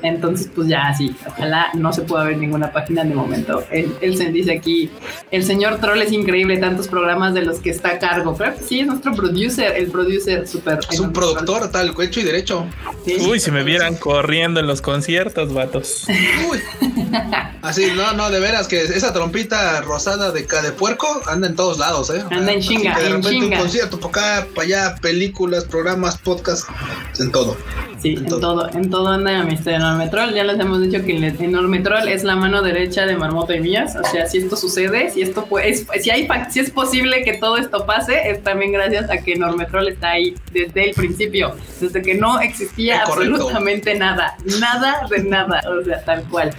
entonces, 0.03 0.51
pues 0.55 0.69
ya 0.69 0.93
sí, 0.97 1.15
ojalá 1.27 1.69
no 1.75 1.93
se 1.93 2.03
pueda 2.03 2.25
ver 2.25 2.39
ninguna 2.39 2.73
página 2.73 3.05
de 3.05 3.15
momento. 3.15 3.65
Él, 3.71 4.17
se 4.17 4.31
dice 4.31 4.53
aquí, 4.53 4.91
el 5.31 5.45
señor 5.45 5.79
Troll 5.79 6.03
es 6.03 6.13
increíble, 6.13 6.59
tantos 6.59 6.89
programas 6.89 7.35
de 7.35 7.43
los 7.43 7.59
que 7.61 7.71
está 7.71 7.91
a 7.91 7.99
cargo. 7.99 8.35
Pero 8.37 8.55
sí, 8.67 8.81
es 8.81 8.87
nuestro 8.87 9.13
producer, 9.15 9.77
el 9.77 9.91
producer 9.91 10.47
súper... 10.47 10.81
Es 10.91 11.01
un 11.01 11.13
productor 11.13 11.71
tal, 11.71 11.95
hecho 12.01 12.21
y 12.21 12.25
derecho. 12.25 12.67
Uy, 13.29 13.41
si 13.41 13.51
me 13.51 13.63
vieran 13.65 13.97
corriendo 13.97 14.61
en 14.61 14.67
los 14.67 14.81
conciertos, 14.81 15.53
vatos. 15.53 16.07
Uy. 16.51 16.59
Así, 17.63 17.89
no, 17.97 18.13
no, 18.13 18.31
de 18.31 18.41
veras 18.41 18.69
que 18.69 18.83
esa 18.83 19.13
trompita 19.13 19.81
rosada 19.81 20.31
de, 20.31 20.43
de 20.43 20.73
puerco 20.73 21.21
anda 21.27 21.49
en 21.49 21.57
todos 21.57 21.79
lados, 21.79 22.11
¿eh? 22.11 22.23
Anda 22.31 22.53
en 22.53 22.61
chinga, 22.61 22.99
de 22.99 23.09
repente 23.09 23.37
un 23.37 23.57
concierto, 23.57 23.99
para 23.99 24.41
acá, 24.41 24.47
para 24.55 24.67
allá, 24.67 24.97
películas, 25.01 25.65
programas, 25.65 26.19
podcasts, 26.19 26.67
en 27.19 27.31
todo. 27.33 27.57
Sí, 28.01 28.15
en, 28.15 28.27
todo. 28.27 28.69
en 28.73 28.91
todo 28.91 29.09
anda 29.09 29.43
Mister 29.43 29.75
Enorme 29.75 30.09
Troll. 30.09 30.33
Ya 30.33 30.45
les 30.45 30.59
hemos 30.61 30.81
dicho 30.81 31.05
que 31.05 31.17
el 31.17 31.25
Enorme 31.25 31.81
Troll 31.81 32.09
es 32.09 32.23
la 32.23 32.37
mano 32.37 32.63
derecha 32.63 33.07
de 33.07 33.17
Marmota 33.17 33.57
y 33.57 33.61
Mías. 33.61 33.97
O 33.97 34.05
sea, 34.05 34.27
si 34.27 34.39
esto 34.39 34.57
sucede, 34.57 35.11
si 35.11 35.23
esto 35.23 35.45
puede, 35.47 35.75
si 35.75 36.11
hay 36.11 36.29
si 36.51 36.61
es 36.61 36.71
posible 36.71 37.25
que 37.25 37.39
todo 37.39 37.57
esto 37.57 37.87
pase, 37.87 38.31
es 38.31 38.43
también 38.43 38.73
gracias 38.73 39.11
a 39.11 39.19
que 39.19 39.33
Enorme 39.33 39.67
Troll 39.67 39.89
está 39.89 40.11
ahí 40.11 40.35
desde 40.53 40.91
el 40.91 40.95
principio, 40.95 41.57
desde 41.81 42.03
que 42.03 42.15
no 42.15 42.41
existía 42.41 43.03
absolutamente 43.03 43.95
nada, 43.95 44.37
nada 44.61 45.07
de 45.11 45.25
nada, 45.25 45.61
o 45.69 45.85
sea, 45.85 46.05
tal 46.05 46.23
cual. 46.25 46.51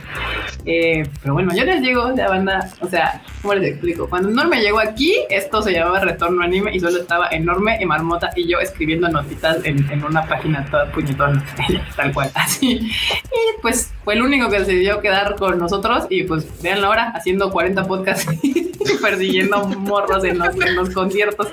Eh, 0.66 1.08
pero 1.22 1.34
bueno, 1.34 1.54
yo 1.56 1.64
les 1.64 1.82
digo, 1.82 2.12
la 2.16 2.28
banda, 2.28 2.70
o 2.82 2.88
sea, 2.88 3.22
¿cómo 3.42 3.54
les 3.54 3.72
explico? 3.72 4.10
Cuando 4.10 4.30
Enorme 4.30 4.62
llegó 4.62 4.80
aquí, 4.80 5.16
esto 5.30 5.62
se 5.62 5.72
llamaba 5.72 6.00
Retorno 6.00 6.44
Anime 6.44 6.76
y 6.76 6.80
solo 6.80 7.00
estaba 7.00 7.30
Enorme 7.30 7.78
y 7.80 7.86
Marmota 7.86 8.32
y 8.36 8.48
yo 8.48 8.60
escribiendo 8.60 9.08
notitas 9.08 9.64
en, 9.64 9.90
en 9.90 10.04
una 10.04 10.28
página 10.28 10.66
toda 10.70 10.92
puñetona, 10.92 11.29
tal 11.96 12.14
cual, 12.14 12.32
así. 12.36 12.76
Y 12.78 13.62
pues 13.62 13.92
fue 14.04 14.16
el 14.16 14.22
único 14.22 14.50
que 14.50 14.60
decidió 14.60 15.02
quedar 15.02 15.36
con 15.36 15.58
nosotros 15.60 16.06
y 16.10 16.24
pues 16.24 16.48
vean 16.62 16.84
ahora 16.84 17.12
haciendo 17.16 17.52
40 17.52 17.86
podcasts 17.86 18.28
y 18.44 18.72
persiguiendo 19.02 19.66
morros 19.66 20.24
en 20.24 20.38
los, 20.40 20.56
en 20.56 20.76
los 20.76 20.90
conciertos. 20.90 21.48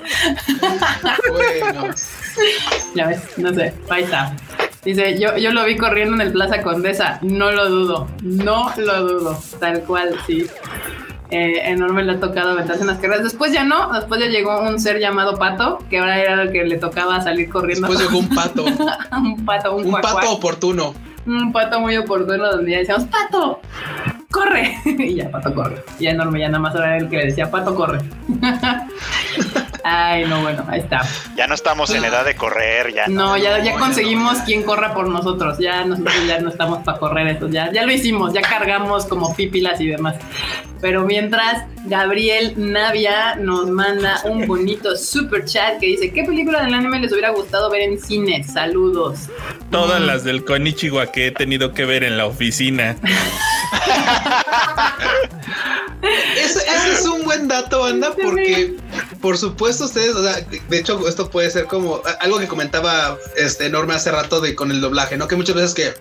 Bueno. 1.31 1.93
Ya 2.95 3.07
ves, 3.07 3.37
no 3.37 3.53
sé, 3.53 3.73
ahí 3.89 4.03
está. 4.03 4.35
Dice, 4.83 5.19
yo, 5.19 5.35
yo 5.37 5.51
lo 5.51 5.65
vi 5.65 5.75
corriendo 5.75 6.15
en 6.15 6.21
el 6.21 6.31
Plaza 6.31 6.61
Condesa, 6.61 7.19
no 7.21 7.51
lo 7.51 7.69
dudo, 7.69 8.07
no 8.21 8.71
lo 8.77 9.01
dudo, 9.01 9.43
tal 9.59 9.81
cual, 9.83 10.15
sí. 10.25 10.47
Eh, 11.29 11.71
enorme 11.71 12.03
le 12.03 12.13
ha 12.13 12.19
tocado 12.19 12.51
aventarse 12.51 12.81
en 12.81 12.87
las 12.87 12.99
carreras. 12.99 13.23
Después 13.23 13.51
ya 13.51 13.63
no, 13.63 13.91
después 13.91 14.21
ya 14.21 14.27
llegó 14.27 14.61
un 14.61 14.79
ser 14.79 14.99
llamado 14.99 15.37
Pato, 15.37 15.79
que 15.89 15.99
ahora 15.99 16.19
era 16.19 16.43
el 16.43 16.51
que 16.51 16.63
le 16.63 16.77
tocaba 16.77 17.21
salir 17.21 17.49
corriendo. 17.49 17.87
Después 17.87 18.07
llegó 18.07 18.19
un 18.19 18.29
pato. 18.29 18.63
un 19.11 19.45
pato, 19.45 19.75
un, 19.75 19.85
un 19.93 20.01
pato 20.01 20.31
oportuno. 20.31 20.93
Un 21.25 21.51
pato 21.51 21.81
muy 21.81 21.97
oportuno 21.97 22.49
donde 22.49 22.71
ya 22.71 22.77
decíamos, 22.77 23.05
Pato, 23.05 23.59
corre. 24.31 24.77
y 24.85 25.15
ya, 25.15 25.29
Pato 25.29 25.53
corre. 25.53 25.83
Y 25.99 26.07
enorme, 26.07 26.39
ya 26.39 26.47
nada 26.47 26.59
más 26.59 26.73
era 26.75 26.97
el 26.97 27.09
que 27.09 27.17
le 27.17 27.25
decía, 27.25 27.51
Pato 27.51 27.75
corre. 27.75 27.99
Ay, 29.89 30.25
no, 30.25 30.41
bueno, 30.41 30.65
ahí 30.67 30.81
está. 30.81 31.07
Ya 31.37 31.47
no 31.47 31.55
estamos 31.55 31.89
en 31.91 32.03
edad 32.03 32.25
de 32.25 32.35
correr, 32.35 32.93
ya. 32.93 33.07
No, 33.07 33.37
ya, 33.37 33.63
ya 33.63 33.77
conseguimos 33.77 34.39
quien 34.39 34.63
corra 34.63 34.93
por 34.93 35.07
nosotros. 35.07 35.57
Ya 35.59 35.85
nosotros 35.85 36.13
ya 36.27 36.39
no 36.39 36.49
estamos 36.49 36.83
para 36.83 36.97
correr 36.97 37.27
eso. 37.29 37.47
Ya, 37.47 37.71
ya 37.71 37.85
lo 37.85 37.93
hicimos, 37.93 38.33
ya 38.33 38.41
cargamos 38.41 39.05
como 39.05 39.33
pípilas 39.33 39.79
y 39.79 39.87
demás. 39.87 40.15
Pero 40.81 41.05
mientras, 41.05 41.63
Gabriel 41.85 42.53
Navia 42.57 43.35
nos 43.35 43.69
manda 43.69 44.19
un 44.25 44.45
bonito 44.45 44.97
super 44.97 45.45
chat 45.45 45.79
que 45.79 45.85
dice: 45.85 46.11
¿Qué 46.11 46.25
película 46.25 46.61
del 46.63 46.73
anime 46.73 46.99
les 46.99 47.13
hubiera 47.13 47.29
gustado 47.29 47.69
ver 47.69 47.83
en 47.83 47.97
cine? 47.97 48.43
Saludos. 48.43 49.29
Todas 49.71 50.01
las 50.01 50.25
del 50.25 50.43
Konichiwa 50.43 51.13
que 51.13 51.27
he 51.27 51.31
tenido 51.31 51.71
que 51.71 51.85
ver 51.85 52.03
en 52.03 52.17
la 52.17 52.25
oficina. 52.25 52.97
ese, 56.37 56.61
es 56.91 57.05
un 57.05 57.23
buen 57.23 57.47
dato, 57.47 57.83
anda, 57.83 58.13
porque 58.15 58.75
por 59.21 59.37
supuesto 59.37 59.85
ustedes, 59.85 60.15
o 60.15 60.23
sea, 60.23 60.39
de 60.41 60.77
hecho 60.77 61.07
esto 61.07 61.29
puede 61.29 61.49
ser 61.51 61.65
como 61.65 62.01
algo 62.19 62.39
que 62.39 62.47
comentaba 62.47 63.17
este 63.35 63.65
enorme 63.65 63.93
hace 63.95 64.11
rato 64.11 64.41
de 64.41 64.55
con 64.55 64.71
el 64.71 64.81
doblaje, 64.81 65.17
¿no? 65.17 65.27
Que 65.27 65.35
muchas 65.35 65.55
veces 65.55 65.73
que 65.73 65.93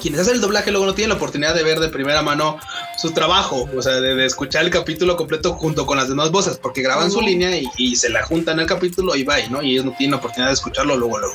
quienes 0.00 0.20
hacen 0.20 0.34
el 0.34 0.40
doblaje 0.40 0.70
luego 0.70 0.86
no 0.86 0.94
tienen 0.94 1.10
la 1.10 1.16
oportunidad 1.16 1.54
de 1.54 1.62
ver 1.62 1.80
de 1.80 1.88
primera 1.88 2.22
mano 2.22 2.58
su 2.96 3.12
trabajo, 3.12 3.68
o 3.76 3.82
sea, 3.82 4.00
de, 4.00 4.24
escuchar 4.24 4.64
el 4.64 4.70
capítulo 4.70 5.16
completo 5.16 5.54
junto 5.54 5.86
con 5.86 5.96
las 5.96 6.08
demás 6.08 6.30
voces, 6.30 6.56
porque 6.56 6.82
graban 6.82 7.10
su 7.10 7.20
línea 7.20 7.50
y, 7.76 7.96
se 7.96 8.08
la 8.08 8.24
juntan 8.24 8.60
al 8.60 8.66
capítulo 8.66 9.16
y 9.16 9.24
va, 9.24 9.38
¿no? 9.50 9.62
Y 9.62 9.72
ellos 9.72 9.84
no 9.84 9.92
tienen 9.92 10.12
la 10.12 10.16
oportunidad 10.18 10.48
de 10.48 10.54
escucharlo 10.54 10.96
luego, 10.96 11.18
luego. 11.18 11.34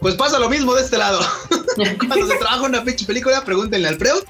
Pues 0.00 0.14
pasa 0.14 0.38
lo 0.38 0.48
mismo 0.48 0.74
de 0.74 0.82
este 0.82 0.98
lado. 0.98 1.20
Cuando 2.06 2.26
se 2.28 2.36
trabaja 2.36 2.62
una 2.62 2.84
pinche 2.84 3.04
película, 3.04 3.44
pregúntenle 3.44 3.88
al 3.88 3.96
Freud 3.96 4.22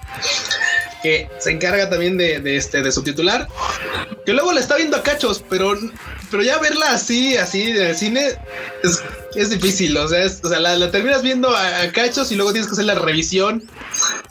que 1.02 1.28
se 1.38 1.50
encarga 1.50 1.90
también 1.90 2.16
de, 2.16 2.56
este 2.56 2.82
de 2.82 2.92
subtitular, 2.92 3.48
que 4.24 4.32
luego 4.32 4.52
la 4.52 4.60
está 4.60 4.76
viendo 4.76 4.96
a 4.96 5.02
cachos, 5.02 5.44
pero, 5.48 5.76
pero 6.30 6.42
ya 6.42 6.58
verla 6.58 6.92
así, 6.92 7.36
así 7.36 7.62
en 7.62 7.82
el 7.82 7.96
cine 7.96 8.38
es, 9.34 9.50
difícil, 9.50 9.96
o 9.96 10.08
sea, 10.08 10.24
o 10.26 10.48
sea 10.48 10.60
la, 10.60 10.90
terminas 10.90 11.22
viendo 11.22 11.54
a, 11.54 11.90
cachos 11.92 12.30
y 12.32 12.36
luego 12.36 12.52
tienes 12.52 12.68
que 12.68 12.74
hacer 12.74 12.84
la 12.84 12.94
revisión. 12.94 13.62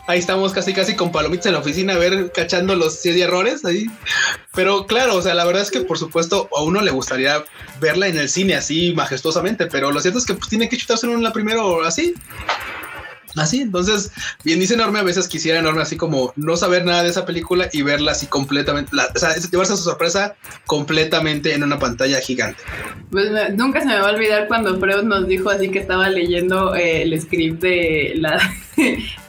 Ahí 0.08 0.20
estamos 0.20 0.52
casi 0.52 0.74
casi 0.74 0.96
con 0.96 1.12
palomitas 1.12 1.46
en 1.46 1.54
la 1.54 1.60
oficina 1.60 1.94
a 1.94 1.98
ver 1.98 2.32
cachando 2.32 2.76
los 2.76 2.96
100 2.96 3.22
errores 3.22 3.64
ahí. 3.66 3.86
Pero 4.54 4.86
claro, 4.88 5.16
o 5.16 5.22
sea, 5.22 5.34
la 5.34 5.46
verdad 5.46 5.62
es 5.62 5.72
que 5.72 5.82
por 5.82 5.98
supuesto 5.98 6.50
a 6.56 6.64
uno 6.64 6.82
le 6.82 6.92
gustaría 6.92 7.44
verla 7.80 8.08
en 8.08 8.18
el 8.18 8.28
cine 8.28 8.56
así 8.56 8.94
majestuosamente, 8.94 9.68
pero 9.68 9.92
lo 9.92 10.02
cierto 10.02 10.20
es 10.20 10.26
que 10.26 10.34
pues, 10.34 10.50
tiene 10.50 10.70
que 10.70 10.78
chutarse 10.78 11.06
en 11.06 11.24
la 11.24 11.32
primero 11.32 11.84
así. 11.84 12.16
Así, 13.36 13.62
entonces, 13.62 14.12
bien 14.44 14.60
dice 14.60 14.74
Enorme, 14.74 15.00
a 15.00 15.04
veces 15.04 15.28
quisiera 15.28 15.60
Enorme 15.60 15.82
así 15.82 15.96
como 15.98 16.34
no 16.36 16.58
saber 16.58 16.86
nada 16.86 17.04
de 17.04 17.10
esa 17.10 17.26
película 17.26 17.70
y 17.72 17.82
verla 17.82 18.12
así 18.12 18.28
completamente, 18.28 18.92
o 18.94 19.20
sea, 19.20 19.36
llevarse 19.36 19.74
a 19.74 19.78
su 19.78 19.84
sorpresa 19.84 20.36
completamente 20.66 21.54
en 21.54 21.64
una 21.64 21.80
pantalla 21.80 22.20
gigante. 22.20 22.62
Pues 23.10 23.30
nunca 23.56 23.82
se 23.82 23.88
me 23.88 24.00
va 24.00 24.10
a 24.10 24.14
olvidar 24.14 24.48
cuando 24.48 24.80
Freud 24.80 25.04
nos 25.04 25.28
dijo 25.28 25.50
así 25.50 25.70
que 25.70 25.80
estaba 25.80 26.10
leyendo 26.10 26.76
eh, 26.76 27.04
el 27.04 27.20
script 27.22 27.62
de 27.62 28.14
la 28.16 28.38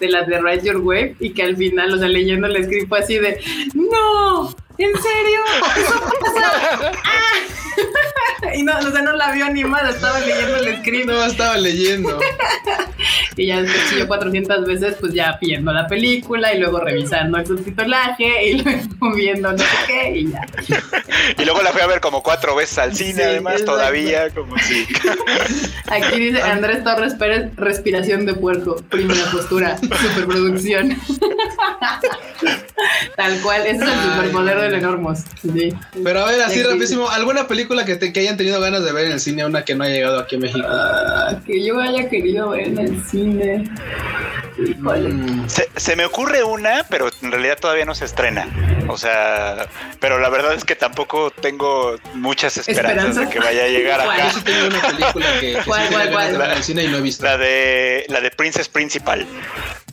de 0.00 0.08
las 0.08 0.26
de 0.26 0.40
Ride 0.40 0.64
Your 0.64 0.78
Wave 0.78 1.16
y 1.20 1.30
que 1.30 1.42
al 1.42 1.56
final, 1.56 1.92
o 1.92 1.98
sea, 1.98 2.08
leyendo 2.08 2.46
el 2.46 2.64
script 2.64 2.88
fue 2.88 3.00
así 3.00 3.18
de 3.18 3.40
¡No! 3.74 4.54
¿En 4.78 4.92
serio? 4.92 5.40
Ah. 7.04 7.62
y 8.54 8.62
no, 8.62 8.78
o 8.78 8.90
sea, 8.90 9.02
no 9.02 9.12
la 9.14 9.32
vio 9.32 9.44
animada, 9.44 9.90
estaba 9.90 10.20
leyendo 10.20 10.56
el 10.56 10.78
script. 10.78 11.06
No, 11.06 11.24
estaba 11.24 11.56
leyendo. 11.56 12.18
y 13.36 13.46
ya 13.46 13.62
después 13.62 13.98
yo 13.98 14.06
400 14.06 14.66
veces, 14.66 14.96
pues 15.00 15.12
ya 15.12 15.38
viendo 15.40 15.72
la 15.72 15.86
película 15.86 16.52
y 16.52 16.58
luego 16.58 16.80
revisando 16.80 17.38
el 17.38 17.46
subtitulaje 17.46 18.46
y 18.46 18.62
luego 18.62 19.14
viendo 19.14 19.52
no 19.52 19.58
sé 19.58 19.64
qué 19.86 20.10
y 20.16 20.30
ya. 20.30 20.46
y 21.38 21.44
luego 21.44 21.62
la 21.62 21.72
fui 21.72 21.80
a 21.80 21.86
ver 21.86 22.00
como 22.00 22.22
cuatro 22.22 22.54
veces 22.54 22.78
al 22.78 22.94
cine, 22.94 23.24
además, 23.24 23.64
todavía, 23.64 24.30
como 24.30 24.58
si. 24.58 24.86
Aquí 25.88 26.18
dice 26.18 26.42
Andrés 26.42 26.84
Torres 26.84 27.14
Pérez, 27.14 27.54
respiración 27.56 28.26
de 28.26 28.34
puerco, 28.34 28.76
primera 28.88 29.24
postura, 29.30 29.78
superproducción. 29.78 30.96
Tal 33.16 33.40
cual, 33.40 33.66
ese 33.66 33.84
es 33.84 33.90
el 33.90 34.02
superpoder 34.02 34.60
del 34.60 34.71
Enormos. 34.72 35.20
Pero 36.02 36.20
a 36.20 36.30
ver, 36.30 36.42
así 36.42 36.62
rapidísimo, 36.62 37.08
¿alguna 37.08 37.46
película 37.46 37.84
que, 37.84 37.96
te, 37.96 38.12
que 38.12 38.20
hayan 38.20 38.36
tenido 38.36 38.60
ganas 38.60 38.84
de 38.84 38.92
ver 38.92 39.06
en 39.06 39.12
el 39.12 39.20
cine, 39.20 39.44
una 39.44 39.64
que 39.64 39.74
no 39.74 39.84
haya 39.84 39.94
llegado 39.94 40.20
aquí 40.20 40.36
a 40.36 40.38
México? 40.38 40.66
Ah, 40.68 41.40
que 41.46 41.64
yo 41.64 41.80
haya 41.80 42.08
querido 42.08 42.50
ver 42.50 42.68
en 42.68 42.78
el 42.78 43.04
cine. 43.04 43.64
Mm. 44.58 45.46
Se, 45.76 45.96
me 45.96 46.04
ocurre 46.04 46.44
una, 46.44 46.84
pero 46.88 47.10
en 47.22 47.32
realidad 47.32 47.58
todavía 47.58 47.84
no 47.84 47.94
se 47.94 48.04
estrena. 48.04 48.46
O 48.88 48.98
sea, 48.98 49.66
pero 50.00 50.18
la 50.18 50.28
verdad 50.28 50.54
es 50.54 50.64
que 50.64 50.76
tampoco 50.76 51.30
tengo 51.30 51.96
muchas 52.14 52.56
esperanzas 52.56 53.16
de 53.16 53.28
que 53.28 53.38
vaya 53.38 53.64
a 53.64 53.68
llegar 53.68 54.00
acá. 54.00 54.28
Yo 54.28 54.38
sí 54.38 54.44
tengo 54.44 54.66
una 54.66 54.82
película 54.82 55.26
que, 55.40 55.58
¿Cuál, 55.64 55.88
cuál, 55.88 56.10
cuál? 56.10 56.34
en 56.34 56.50
el 56.50 56.62
cine 56.62 56.84
y 56.84 56.88
no 56.88 56.98
he 56.98 57.00
visto. 57.00 57.24
La 57.24 57.38
de 57.38 58.04
la 58.08 58.20
de 58.20 58.30
Princess 58.30 58.68
Principal. 58.68 59.26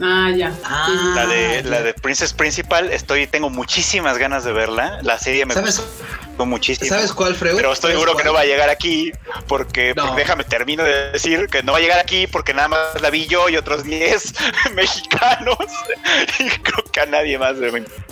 Ah, 0.02 0.32
ya. 0.36 0.54
Ah, 0.64 1.14
la 1.16 1.28
de 1.28 1.64
la 1.64 1.82
de 1.82 1.94
Princess 1.94 2.34
Principal, 2.34 2.92
estoy 2.92 3.28
tengo 3.28 3.50
muchísimas 3.50 4.18
ganas 4.18 4.44
de 4.44 4.52
verla. 4.60 5.00
La 5.04 5.18
serie 5.18 5.46
me 5.46 5.54
¿Sabes? 5.54 5.78
gustó 5.78 6.46
muchísimo. 6.46 6.90
¿Sabes 6.90 7.14
cuál, 7.14 7.36
Freud? 7.36 7.56
Pero 7.56 7.74
estoy 7.74 7.92
seguro 7.94 8.16
que 8.16 8.24
no 8.24 8.34
va 8.34 8.42
a 8.42 8.46
llegar 8.46 8.70
aquí 8.70 9.12
porque, 9.48 9.94
déjame 10.16 10.44
termino 10.44 10.84
de 10.84 11.12
decir 11.12 11.48
que 11.48 11.64
no 11.64 11.72
va 11.72 11.80
a 11.80 11.82
llegar 11.82 12.00
aquí 12.00 12.28
porque 12.28 12.54
nada 12.54 12.68
más 12.68 13.02
la 13.02 13.10
vi 13.10 13.26
yo 13.28 13.50
y 13.50 13.58
otros 13.58 13.84
10 13.84 14.34
mexicanos 14.76 15.58
y 16.40 16.50
creo 16.50 16.84
que 16.92 17.00
a 17.00 17.06
nadie 17.06 17.38
más 17.38 17.56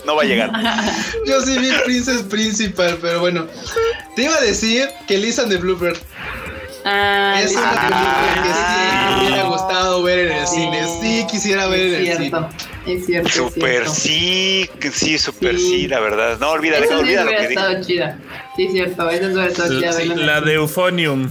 no 0.06 0.16
va 0.16 0.24
a 0.24 0.26
llegar. 0.26 0.52
Yo 1.26 1.42
sí 1.42 1.58
vi 1.58 1.70
Princess 1.86 2.24
Principal, 2.24 2.98
pero 3.02 3.20
bueno, 3.20 3.48
te 4.16 4.24
iba 4.24 4.36
a 4.36 4.42
decir 4.42 4.90
que 5.08 5.18
Lisa 5.18 5.44
de 5.44 5.58
Bluebird 5.58 5.98
Ah, 6.90 7.42
es 7.44 7.52
una 7.52 7.72
película 7.72 8.44
que 8.44 8.50
sí 8.54 9.20
me 9.20 9.28
hubiera 9.28 9.44
gustado 9.44 10.04
ver 10.04 10.20
en 10.20 10.38
el 10.38 10.48
cine. 10.48 10.88
Sí, 11.02 11.28
quisiera 11.30 11.68
ver 11.68 11.82
en 11.82 12.08
el 12.08 12.18
cine. 12.18 12.48
Es 12.88 13.06
cierto. 13.06 13.30
Super 13.30 13.88
sí, 13.90 14.70
sí, 14.94 15.18
super 15.18 15.58
sí. 15.58 15.88
la 15.88 16.00
verdad. 16.00 16.38
No, 16.40 16.52
olvídalo, 16.52 16.86
Esa 16.86 17.00
olvídalo. 17.00 17.30
Sí, 17.30 17.36
hubiera 17.36 17.50
estado 17.50 17.84
chida. 17.84 18.20
Sí, 18.56 18.64
es 18.66 18.72
cierto. 18.72 19.10
Esa 19.10 19.28
hubiera 19.28 19.48
estado 19.48 19.80
chida. 19.80 20.16
La 20.16 20.42
de 20.42 20.54
Euphonium. 20.54 21.30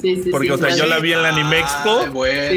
Sí, 0.00 0.22
sí, 0.22 0.30
Porque, 0.30 0.52
o 0.52 0.58
sea, 0.58 0.70
yo 0.70 0.86
la 0.86 0.98
vi 0.98 1.12
en 1.12 1.22
la 1.22 1.30
Anime 1.30 1.58
Expo, 1.58 2.04
ah, 2.04 2.10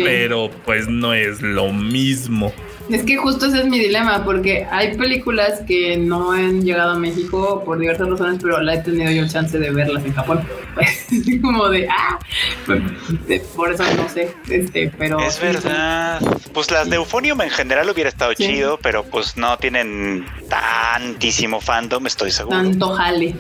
pero 0.04 0.50
pues 0.66 0.88
no 0.88 1.14
es 1.14 1.42
lo 1.42 1.72
mismo. 1.72 2.54
Es 2.90 3.04
que 3.04 3.18
justo 3.18 3.46
ese 3.46 3.60
es 3.60 3.66
mi 3.66 3.80
dilema, 3.80 4.24
porque 4.24 4.68
hay 4.70 4.98
películas 4.98 5.62
que 5.68 5.98
no 5.98 6.32
han 6.32 6.62
llegado 6.64 6.92
a 6.92 7.00
México 7.00 7.64
por 7.64 7.78
diversas 7.78 8.10
razones, 8.10 8.40
pero 8.42 8.62
la 8.62 8.76
he 8.76 8.78
tenido 8.80 9.12
yo 9.12 9.28
chance 9.28 9.58
de 9.60 9.70
verlas 9.70 10.04
en 10.06 10.14
Japón. 10.14 10.42
Como 11.42 11.70
de, 11.70 11.88
ah, 11.88 12.18
por 13.56 13.72
eso 13.72 13.84
no 13.96 14.10
sé, 14.10 14.34
este, 14.50 14.92
pero... 14.98 15.20
Es 15.20 15.40
verdad. 15.40 16.20
Pues 16.54 16.72
las 16.72 16.90
de 16.90 16.96
Euphonium 16.96 17.42
en 17.42 17.50
general 17.50 17.90
hubiera 17.90 18.10
estado 18.10 18.34
chido, 18.34 18.80
pero 18.82 19.04
pues 19.04 19.38
no 19.38 19.58
tienen 19.58 20.26
tantísimo 20.50 21.62
fandom, 21.62 22.08
estoy 22.08 22.32
seguro. 22.32 22.58
Tanto 22.58 22.90
jale. 22.96 23.36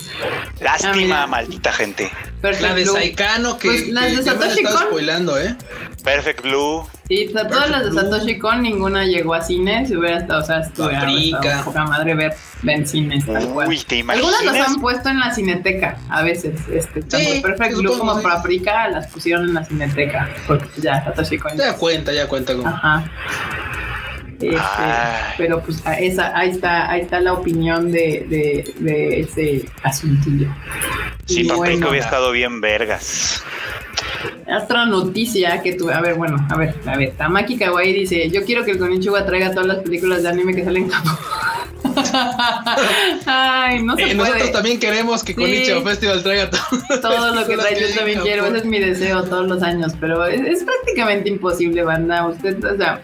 Lástima, 0.61 1.23
ah, 1.23 1.27
maldita 1.27 1.71
gente. 1.71 2.11
Perfect 2.41 2.61
La 2.69 2.73
de 2.75 2.83
Blue. 2.83 2.93
Saikano 2.93 3.57
que, 3.57 3.67
Pues, 3.67 3.87
las 3.89 4.05
que 4.05 4.09
de 4.17 4.23
ya 4.23 4.33
me 4.33 4.39
la 4.39 4.41
Satoshi 4.45 4.59
estaba 4.61 4.79
Kon. 4.79 4.87
spoilando, 4.87 5.37
¿eh? 5.37 5.55
Perfect 6.03 6.41
Blue. 6.43 6.87
Sí, 7.09 7.27
o 7.27 7.31
sea, 7.31 7.47
todas 7.47 7.69
las 7.69 7.83
de. 7.85 7.91
Satoshi 8.01 8.37
Kon, 8.39 8.61
ninguna 8.61 9.03
llegó 9.05 9.33
a 9.33 9.41
cine. 9.41 9.85
Si 9.85 9.95
hubiera 9.97 10.19
estado, 10.19 10.41
o 10.41 10.45
sea, 10.45 10.59
estuviera 10.59 11.63
poca 11.65 11.83
madre 11.85 12.15
ver, 12.15 12.33
ver 12.61 12.75
en 12.77 12.87
cines, 12.87 13.25
tal 13.25 13.45
cual. 13.49 13.67
Uy, 13.67 13.79
¿te 13.79 13.97
imaginas? 13.97 14.33
Algunas 14.33 14.57
las 14.57 14.67
han 14.69 14.79
puesto 14.79 15.09
en 15.09 15.19
la 15.19 15.33
cineteca 15.33 15.97
a 16.09 16.23
veces. 16.23 16.59
Este, 16.71 17.01
tanto 17.01 17.17
Sí, 17.17 17.41
Perfect 17.41 17.73
sí, 17.75 17.81
Blue 17.81 17.97
como 17.97 18.17
sí. 18.17 18.23
Paprika 18.23 18.87
las 18.87 19.07
pusieron 19.07 19.45
en 19.49 19.53
la 19.55 19.65
cineteca. 19.65 20.29
Porque 20.47 20.65
pues, 20.67 20.81
ya 20.81 21.03
Satoshi 21.03 21.37
Kon. 21.37 21.57
Ya 21.57 21.73
cuenta, 21.75 22.13
ya 22.13 22.27
cuenta 22.27 22.55
con. 22.55 22.67
Ajá. 22.67 23.03
Este, 24.41 24.57
pero 25.37 25.61
pues 25.61 25.83
esa, 25.99 26.37
ahí 26.37 26.51
está, 26.51 26.89
ahí 26.89 27.01
está 27.01 27.19
la 27.19 27.33
opinión 27.33 27.91
de, 27.91 28.25
de, 28.29 28.73
de 28.79 29.19
ese 29.21 29.65
asuntillo. 29.83 30.47
Sí, 31.25 31.43
Paprika 31.43 31.55
bueno, 31.57 31.89
hubiera 31.89 32.05
estado 32.05 32.31
bien 32.31 32.61
vergas. 32.61 33.43
Otra 34.63 34.85
noticia 34.85 35.61
que 35.61 35.73
tuve, 35.73 35.93
a 35.93 36.01
ver, 36.01 36.15
bueno, 36.15 36.37
a 36.49 36.57
ver, 36.57 36.75
a 36.85 36.97
ver, 36.97 37.11
Tamaki 37.17 37.57
Kawaii 37.57 37.93
dice, 37.93 38.29
yo 38.29 38.43
quiero 38.43 38.63
que 38.65 38.71
el 38.71 38.77
Konichiwa 38.79 39.25
traiga 39.25 39.51
todas 39.51 39.67
las 39.67 39.77
películas 39.79 40.23
de 40.23 40.29
anime 40.29 40.55
que 40.55 40.63
salen 40.63 40.83
en 40.83 40.89
Japón. 40.89 41.17
Ay, 43.25 43.83
no 43.83 43.95
se 43.95 44.03
Eh, 44.03 44.15
puede. 44.15 44.17
nosotros 44.29 44.51
también 44.51 44.79
queremos 44.79 45.23
que 45.23 45.33
Sí. 45.33 45.39
Konichiwa 45.39 45.81
Festival 45.81 46.23
traiga 46.23 46.49
todo. 46.49 47.01
todo 47.01 47.35
lo 47.35 47.45
que 47.47 47.57
trae, 47.57 47.79
yo 47.79 47.95
también 47.95 48.19
quiero, 48.21 48.45
ese 48.45 48.57
es 48.57 48.65
mi 48.65 48.79
deseo 48.79 49.23
todos 49.23 49.47
los 49.47 49.61
años, 49.63 49.93
pero 49.99 50.25
es, 50.25 50.41
es 50.41 50.63
prácticamente 50.63 51.29
imposible, 51.29 51.83
banda. 51.83 52.27
Usted, 52.27 52.63
o 52.63 52.77
sea, 52.77 53.01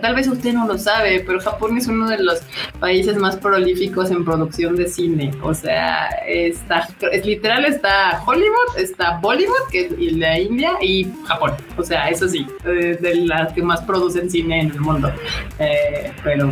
tal 0.00 0.14
vez 0.14 0.28
usted 0.28 0.52
no 0.52 0.66
lo 0.66 0.78
sabe, 0.78 1.22
pero 1.26 1.40
Japón 1.40 1.76
es 1.76 1.86
uno 1.86 2.08
de 2.08 2.18
los 2.18 2.40
países 2.80 3.16
más 3.16 3.36
prolíficos 3.36 4.10
en 4.10 4.24
producción 4.24 4.76
de 4.76 4.88
cine. 4.88 5.30
O 5.42 5.54
sea, 5.54 6.06
está, 6.26 6.88
es 7.12 7.24
literal, 7.26 7.64
está 7.64 8.22
Hollywood, 8.26 8.78
está 8.78 9.18
Bollywood, 9.20 9.53
que 9.70 9.86
es 9.86 10.12
la 10.16 10.38
India, 10.38 10.72
y 10.80 11.06
Japón. 11.26 11.52
O 11.76 11.82
sea, 11.82 12.08
eso 12.08 12.28
sí, 12.28 12.46
eh, 12.64 12.98
de 13.00 13.14
las 13.26 13.52
que 13.52 13.62
más 13.62 13.82
producen 13.82 14.30
cine 14.30 14.60
en 14.60 14.70
el 14.70 14.80
mundo. 14.80 15.12
Eh, 15.58 16.12
pero 16.22 16.50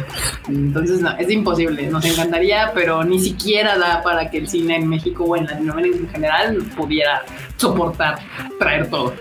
entonces 0.48 1.00
no, 1.00 1.10
es 1.18 1.30
imposible. 1.30 1.88
Nos 1.88 2.04
encantaría, 2.04 2.70
pero 2.74 3.04
ni 3.04 3.20
siquiera 3.20 3.78
da 3.78 4.02
para 4.02 4.30
que 4.30 4.38
el 4.38 4.48
cine 4.48 4.76
en 4.76 4.88
México 4.88 5.24
o 5.24 5.36
en 5.36 5.46
Latinoamérica 5.46 5.96
en 5.98 6.08
general 6.08 6.58
pudiera 6.76 7.22
soportar 7.56 8.18
traer 8.58 8.88
todo. 8.88 9.14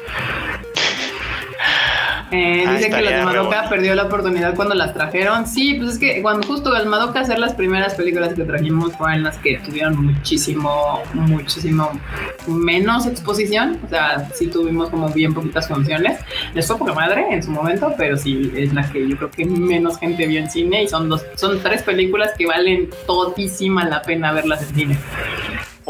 Eh, 2.32 2.64
Ah, 2.66 2.76
dice 2.76 2.90
que 2.90 3.02
las 3.02 3.14
de 3.14 3.26
Madoka 3.26 3.68
perdió 3.70 3.94
la 3.94 4.04
oportunidad 4.04 4.56
cuando 4.56 4.74
las 4.74 4.94
trajeron. 4.94 5.46
Sí, 5.46 5.74
pues 5.76 5.94
es 5.94 6.00
que 6.00 6.22
cuando 6.22 6.48
justo 6.48 6.74
al 6.74 6.86
Madoka 6.86 7.20
hacer 7.20 7.40
las 7.40 7.54
primeras 7.54 7.96
películas 7.96 8.34
que 8.34 8.44
trajimos 8.44 8.94
fueron 8.96 9.24
las 9.24 9.38
que 9.38 9.58
tuvieron 9.58 10.06
muchísimo, 10.06 11.02
muchísimo 11.14 11.92
menos 12.48 13.06
exposición. 13.06 13.80
O 13.86 13.90
sea, 13.90 14.30
sí 14.34 14.48
tuvimos 14.48 14.90
como 14.90 15.10
bien 15.10 15.34
poquitas 15.34 15.68
funciones. 15.68 16.20
Les 16.54 16.66
fue 16.66 16.78
poca 16.78 16.94
madre 16.94 17.26
en 17.32 17.44
su 17.44 17.52
momento, 17.52 17.94
pero 17.98 18.16
sí 18.16 18.52
es 18.56 18.74
la 18.74 18.90
que 18.90 19.08
yo 19.08 19.18
creo 19.18 19.32
que 19.32 19.46
menos 19.46 19.98
gente 20.00 20.26
vio 20.26 20.40
en 20.40 20.50
cine 20.50 20.84
y 20.84 20.88
son 20.88 21.10
dos, 21.10 21.26
son 21.36 21.62
tres 21.62 21.84
películas 21.84 22.32
que 22.38 22.46
valen 22.46 22.90
todísima 23.06 23.84
la 23.86 24.02
pena 24.02 24.32
verlas 24.32 24.62
en 24.62 24.76
cine. 24.76 25.00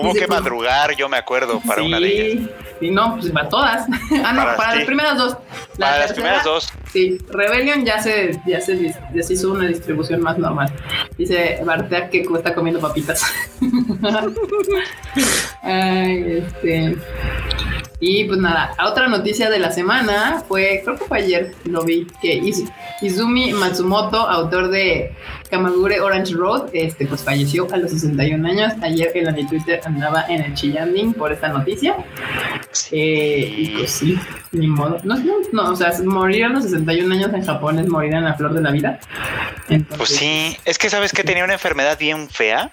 Hubo 0.01 0.13
que 0.13 0.27
pues, 0.27 0.39
madrugar, 0.39 0.95
yo 0.95 1.09
me 1.09 1.17
acuerdo, 1.17 1.61
para 1.65 1.83
una 1.83 1.99
de 1.99 2.31
ellas. 2.31 2.49
Sí, 2.79 2.89
no, 2.91 3.17
pues 3.19 3.31
para 3.31 3.49
todas. 3.49 3.85
ah, 4.23 4.33
no, 4.33 4.43
Para- 4.43 4.57
para, 4.57 4.71
sí. 4.71 4.77
las 4.79 4.85
primeras 4.85 5.17
dos. 5.17 5.37
La 5.77 5.85
Para 5.87 5.99
las 5.99 6.13
primeras 6.13 6.43
dos. 6.43 6.69
Sí, 6.91 7.17
Rebellion 7.29 7.85
ya 7.85 8.01
se, 8.01 8.39
ya 8.45 8.59
se, 8.61 8.77
dis- 8.77 8.99
ya 9.13 9.23
se 9.23 9.33
hizo 9.33 9.51
una 9.51 9.67
distribución 9.67 10.21
más 10.21 10.37
normal. 10.37 10.71
Dice 11.17 11.59
Bartea 11.63 12.09
que 12.09 12.21
está 12.21 12.53
comiendo 12.55 12.79
papitas. 12.81 13.23
Ay, 15.61 16.43
este. 16.45 16.97
Y 18.03 18.23
pues 18.25 18.39
nada, 18.39 18.73
otra 18.83 19.07
noticia 19.07 19.49
de 19.51 19.59
la 19.59 19.71
semana 19.71 20.43
fue, 20.47 20.81
creo 20.83 20.97
que 20.97 21.05
fue 21.05 21.19
ayer, 21.19 21.53
lo 21.65 21.83
vi, 21.83 22.07
que 22.19 22.41
Iz- 22.41 22.67
Izumi 23.01 23.53
Matsumoto, 23.53 24.17
autor 24.17 24.69
de 24.69 25.15
Kamagure 25.51 25.99
Orange 25.99 26.33
Road, 26.33 26.69
este 26.73 27.05
pues 27.05 27.23
falleció 27.23 27.67
a 27.71 27.77
los 27.77 27.91
61 27.91 28.47
años. 28.47 28.73
Ayer 28.81 29.11
en 29.13 29.25
la 29.25 29.31
de 29.33 29.45
Twitter 29.45 29.79
andaba 29.85 30.25
en 30.29 30.41
el 30.41 30.53
chillanding 30.55 31.13
por 31.13 31.31
esta 31.31 31.49
noticia. 31.49 31.95
Eh, 32.91 33.53
y 33.57 33.67
pues 33.77 33.91
sí, 33.91 34.17
ni 34.53 34.65
modo. 34.67 34.97
No, 35.03 35.15
no, 35.17 35.33
no, 35.51 35.71
o 35.71 35.75
sea, 35.75 35.91
morir 36.05 36.45
a 36.45 36.49
los 36.49 36.63
61 36.63 37.13
años 37.13 37.33
en 37.33 37.45
Japón 37.45 37.77
es 37.79 37.87
morir 37.87 38.13
en 38.13 38.23
la 38.23 38.33
flor 38.33 38.53
de 38.53 38.61
la 38.61 38.71
vida. 38.71 38.99
Entonces, 39.69 39.97
Pues 39.97 40.09
sí, 40.09 40.57
es 40.65 40.77
que 40.77 40.89
sabes 40.89 41.11
que 41.11 41.23
tenía 41.23 41.43
una 41.43 41.53
enfermedad 41.53 41.97
bien 41.99 42.29
fea, 42.29 42.71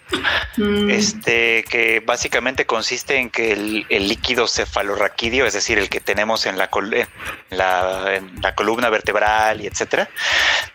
mm, 0.57 0.91
este, 0.91 1.65
que 1.69 2.01
básicamente 2.07 2.65
consiste 2.67 3.17
en 3.19 3.31
que 3.31 3.53
el, 3.53 3.87
el 3.89 4.09
líquido 4.09 4.47
cefalorraquídeo, 4.47 5.47
es 5.47 5.53
decir, 5.55 5.79
el 5.79 5.89
que 5.89 6.01
tenemos 6.01 6.47
en 6.47 6.59
la, 6.59 6.71
col- 6.71 6.95
en 6.95 7.07
la, 7.51 8.15
en 8.17 8.41
la 8.41 8.55
columna 8.55 8.89
vertebral 8.89 9.61
y 9.61 9.67
etcétera, 9.67 10.09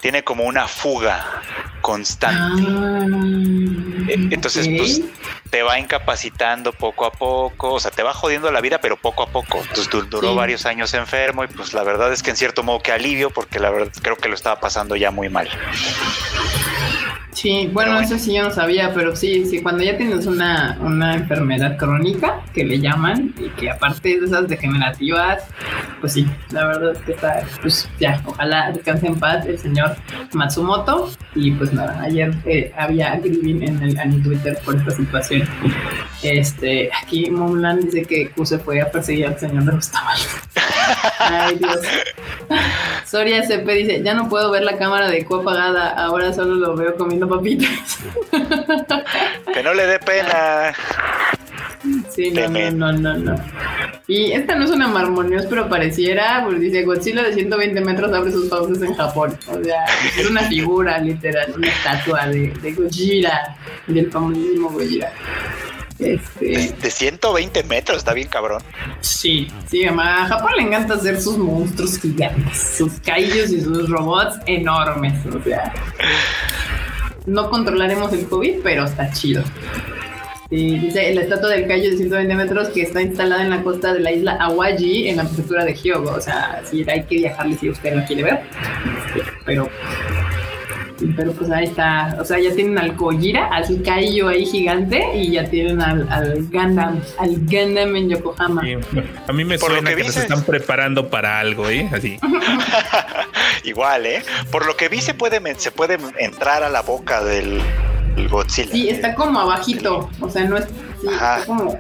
tiene 0.02 0.24
como 0.24 0.44
una 0.44 0.68
fuga 0.68 1.42
constante. 1.94 2.64
ah, 2.68 3.06
Eh, 4.08 4.28
Entonces, 4.32 4.68
pues 4.78 5.02
te 5.50 5.62
va 5.64 5.80
incapacitando 5.80 6.74
poco 6.74 7.06
a 7.06 7.12
poco, 7.12 7.74
o 7.74 7.80
sea, 7.80 7.92
te 7.92 8.02
va 8.04 8.14
jodiendo 8.14 8.52
la 8.52 8.60
vida, 8.62 8.80
pero 8.82 8.98
poco 8.98 9.24
a 9.24 9.28
poco. 9.28 9.60
Entonces 9.62 9.90
du- 9.90 10.02
duró 10.04 10.32
Sí. 10.32 10.36
varios 10.36 10.66
años 10.66 10.94
enfermo 10.94 11.44
y 11.44 11.48
pues 11.48 11.74
la 11.74 11.84
verdad 11.84 12.12
es 12.12 12.24
que 12.24 12.32
en 12.32 12.36
cierto 12.38 12.64
modo 12.64 12.80
que 12.82 12.92
alivio 12.92 13.30
porque 13.30 13.60
la 13.60 13.70
verdad 13.70 13.92
creo 14.02 14.18
que 14.18 14.28
lo 14.30 14.36
estaba 14.36 14.60
pasando 14.60 14.96
ya 14.96 15.12
muy 15.12 15.30
mal. 15.30 15.48
Sí, 17.34 17.70
bueno, 17.74 18.00
eso 18.00 18.18
sí 18.18 18.36
yo 18.36 18.44
no 18.44 18.52
sabía, 18.52 18.94
pero 18.94 19.16
sí, 19.16 19.46
sí, 19.46 19.62
cuando 19.62 19.84
ya 19.84 19.98
tienes 19.98 20.26
una, 20.26 20.78
una 20.82 21.16
enfermedad 21.16 21.78
crónica, 21.78 22.42
que 22.54 22.64
le 22.64 22.80
llaman, 22.80 23.34
y 23.38 23.50
que 23.60 23.72
aparte 23.72 24.20
de 24.20 24.26
esas 24.26 24.48
degenerativas, 24.48 25.44
pues 26.00 26.14
sí, 26.14 26.28
la 26.52 26.68
verdad 26.68 26.92
es 26.94 27.00
que 27.00 27.12
está, 27.14 27.42
pues 27.62 27.90
ya, 28.00 28.22
ojalá 28.26 28.72
descanse 28.72 29.08
en 29.08 29.20
paz 29.20 29.46
el 29.46 29.58
señor 29.58 29.96
Matsumoto, 30.34 31.12
y 31.36 31.52
pues 31.52 31.74
nada, 31.74 32.02
ayer 32.02 32.34
eh, 32.46 32.72
había 32.78 33.16
grieving 33.18 33.64
en, 33.64 33.84
el, 33.84 33.98
en 33.98 34.22
Twitter 34.22 34.58
por 34.64 34.76
esta 34.76 34.92
situación. 34.92 35.44
Este, 36.22 36.90
aquí 37.02 37.30
Moonland 37.32 37.86
dice 37.86 38.04
que 38.04 38.30
Q 38.30 38.46
se 38.46 38.60
fue 38.60 38.80
a 38.80 38.92
perseguir 38.92 39.28
al 39.28 39.40
señor 39.40 39.66
de 39.66 39.72
los 39.74 39.90
tamales. 39.90 40.30
Ay, 41.20 41.58
Dios. 41.58 41.80
Soria 43.06 43.44
CP 43.44 43.74
dice, 43.74 44.02
ya 44.04 44.14
no 44.14 44.30
puedo 44.30 44.52
ver 44.52 44.64
la 44.64 44.78
cámara 44.78 45.10
de 45.10 45.26
Q 45.26 45.36
apagada, 45.36 45.90
ahora 45.90 46.34
solo 46.34 46.56
lo 46.56 46.76
veo 46.76 46.96
comiendo 46.96 47.28
papitas. 47.28 47.70
Que 49.54 49.64
no 49.64 49.74
le 49.74 49.86
dé 49.86 50.00
pena. 50.00 50.74
Sí, 52.10 52.32
no, 52.32 52.48
no, 52.48 52.72
no, 52.72 52.94
no, 52.94 53.14
no. 53.18 53.36
Y 54.08 54.32
esta 54.32 54.56
no 54.56 54.66
es 54.66 54.72
una 54.72 54.88
marmonios, 54.88 55.46
pero 55.48 55.68
pareciera, 55.68 56.44
pues 56.46 56.60
dice, 56.60 56.84
Godzilla 56.84 57.24
de 57.24 57.34
120 57.34 57.82
metros 57.82 58.14
abre 58.14 58.32
sus 58.32 58.50
fauces 58.50 58.82
en 58.82 58.96
Japón. 58.96 59.38
O 59.48 59.64
sea, 59.64 59.86
es 60.18 60.30
una 60.30 60.42
figura 60.44 60.98
literal, 61.00 61.54
una 61.56 61.68
estatua 61.68 62.28
de, 62.28 62.54
de 62.62 62.74
Gojira, 62.74 63.58
del 63.88 64.10
famosísimo 64.12 64.70
Gojira. 64.70 65.12
Este, 66.00 66.76
De 66.82 66.92
120 66.92 67.64
metros, 67.64 67.98
está 68.00 68.14
bien 68.14 68.28
cabrón. 68.28 68.62
sí, 69.02 69.48
sí, 69.68 69.86
a 69.86 70.26
Japón 70.26 70.52
le 70.58 70.64
encanta 70.64 70.96
hacer 70.96 71.22
sus 71.22 71.38
monstruos 71.38 72.00
gigantes, 72.00 72.76
sus 72.78 72.94
kaijus 73.00 73.52
y 73.52 73.62
sus 73.62 73.90
robots 73.90 74.38
enormes. 74.48 75.14
O 75.26 75.42
sea, 75.44 75.74
no 77.26 77.50
controlaremos 77.50 78.12
el 78.14 78.28
COVID, 78.28 78.62
pero 78.64 78.86
está 78.86 79.12
chido. 79.12 79.44
Sí, 80.50 80.78
dice 80.78 81.16
la 81.16 81.22
estatua 81.22 81.50
del 81.50 81.68
Kaiju 81.68 81.92
de 81.92 81.98
120 81.98 82.36
metros 82.36 82.68
que 82.70 82.84
está 82.84 83.02
instalada 83.02 83.42
en 83.42 83.50
la 83.50 83.64
costa 83.64 83.92
de 83.92 84.02
la 84.02 84.12
isla 84.12 84.34
Awaji 84.34 85.10
en 85.10 85.18
la 85.18 85.24
prefectura 85.24 85.66
de 85.66 85.74
Hyogo. 85.74 86.12
O 86.12 86.22
sea, 86.22 86.62
sí, 86.70 86.86
hay 86.88 87.04
que 87.06 87.16
viajarle 87.16 87.58
si 87.58 87.70
usted 87.72 87.96
lo 87.96 88.06
quiere 88.06 88.22
ver. 88.24 88.42
Pero, 89.46 89.68
pero 91.16 91.32
pues 91.34 91.50
ahí 91.52 91.66
está. 91.66 92.18
O 92.20 92.26
sea, 92.26 92.40
ya 92.40 92.54
tienen 92.54 92.78
al 92.78 92.96
Gojira, 92.96 93.48
al 93.48 93.82
Kaiju 93.82 94.28
ahí 94.28 94.46
gigante 94.46 95.04
y 95.16 95.32
ya 95.32 95.50
tienen 95.50 95.82
al, 95.82 96.08
al 96.10 96.44
Gundam, 96.52 97.02
al 97.18 97.36
Gundam 97.46 97.96
en 97.96 98.10
Yokohama. 98.10 98.62
Sí, 98.62 98.76
A 99.28 99.34
mí 99.34 99.46
me 99.46 99.58
Por 99.58 99.70
lo 99.70 99.76
suena 99.78 99.92
que 99.92 99.98
que, 99.98 100.04
nos 100.04 100.18
están 100.18 100.44
preparando 100.44 101.10
para 101.10 101.40
algo, 101.40 101.70
¿eh? 101.70 101.90
Así. 101.92 102.18
Igual, 103.64 104.06
¿eh? 104.06 104.24
Por 104.52 104.66
lo 104.66 104.76
que 104.76 104.90
vi 104.90 105.02
se 105.02 105.14
puede, 105.14 105.42
se 105.56 105.72
puede 105.72 105.98
entrar 106.20 106.64
a 106.64 106.70
la 106.70 106.82
boca 106.82 107.24
del, 107.24 107.62
del 108.16 108.30
Godzilla. 108.30 108.72
Sí, 108.72 108.90
está 108.90 109.16
como 109.16 109.40
abajito. 109.40 110.10
O 110.20 110.30
sea, 110.30 110.46
no 110.46 110.58
es. 110.58 110.66
Sí, 111.02 111.08
Ajá. 111.08 111.40
está 111.40 111.46
como. 111.46 111.78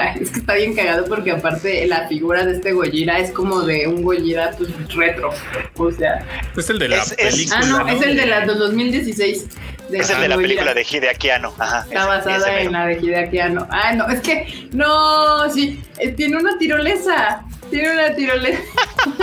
Es 0.00 0.30
que 0.30 0.38
está 0.40 0.54
bien 0.54 0.74
cagado 0.74 1.04
porque 1.04 1.30
aparte 1.32 1.86
la 1.86 2.08
figura 2.08 2.44
de 2.44 2.52
este 2.52 2.72
Gojira 2.72 3.18
es 3.18 3.30
como 3.32 3.62
de 3.62 3.86
un 3.86 4.02
Gojira 4.02 4.50
pues 4.56 4.70
retro. 4.94 5.30
O 5.76 5.90
sea. 5.90 6.24
Es 6.56 6.70
el 6.70 6.78
de 6.78 6.88
la 6.88 6.96
Es- 6.96 7.14
es- 7.18 7.32
película. 7.34 7.58
Ah, 7.62 7.66
no, 7.66 7.88
es 7.88 8.02
el 8.02 8.16
de 8.16 8.26
la 8.26 8.40
del 8.46 8.58
2016. 8.58 9.46
de 9.90 9.98
Es 9.98 10.08
el 10.10 10.20
de 10.22 10.28
la 10.28 10.36
Gojira. 10.36 10.48
película 10.62 10.74
de 10.74 10.86
Hideaki 10.90 11.30
Anno. 11.30 11.54
Ajá. 11.58 11.80
Está 11.80 11.98
ese- 11.98 12.06
basada 12.08 12.52
ese 12.52 12.62
en 12.66 12.72
la 12.72 12.86
de 12.86 12.94
Hideaki 13.00 13.38
Anno. 13.40 13.66
Ah, 13.70 13.92
no, 13.92 14.08
es 14.08 14.20
que. 14.20 14.68
No, 14.72 15.50
sí. 15.52 15.82
eh, 15.98 16.08
tiene 16.12 16.36
una 16.38 16.56
tirolesa. 16.58 17.42
Tiene 17.72 17.90
una 17.90 18.14
tirolesa. 18.14 18.60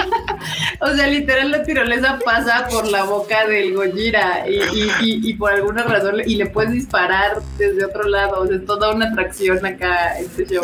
o 0.82 0.88
sea, 0.96 1.06
literal 1.06 1.52
la 1.52 1.64
tirolesa 1.64 2.18
pasa 2.26 2.68
por 2.68 2.88
la 2.88 3.04
boca 3.04 3.46
del 3.46 3.76
Gojira 3.76 4.44
y, 4.50 5.30
y, 5.30 5.34
por 5.36 5.52
alguna 5.52 5.84
razón 5.84 6.16
y 6.26 6.36
le 6.36 6.48
puedes 6.48 6.72
disparar 6.72 7.44
desde 7.60 7.86
otro 7.86 8.10
lado. 8.10 8.42
O 8.42 8.48
sea, 8.48 8.56
es 8.56 8.66
toda 8.66 8.96
una 8.96 9.10
atracción 9.10 9.64
acá 9.64 10.18
este 10.18 10.48
show. 10.48 10.64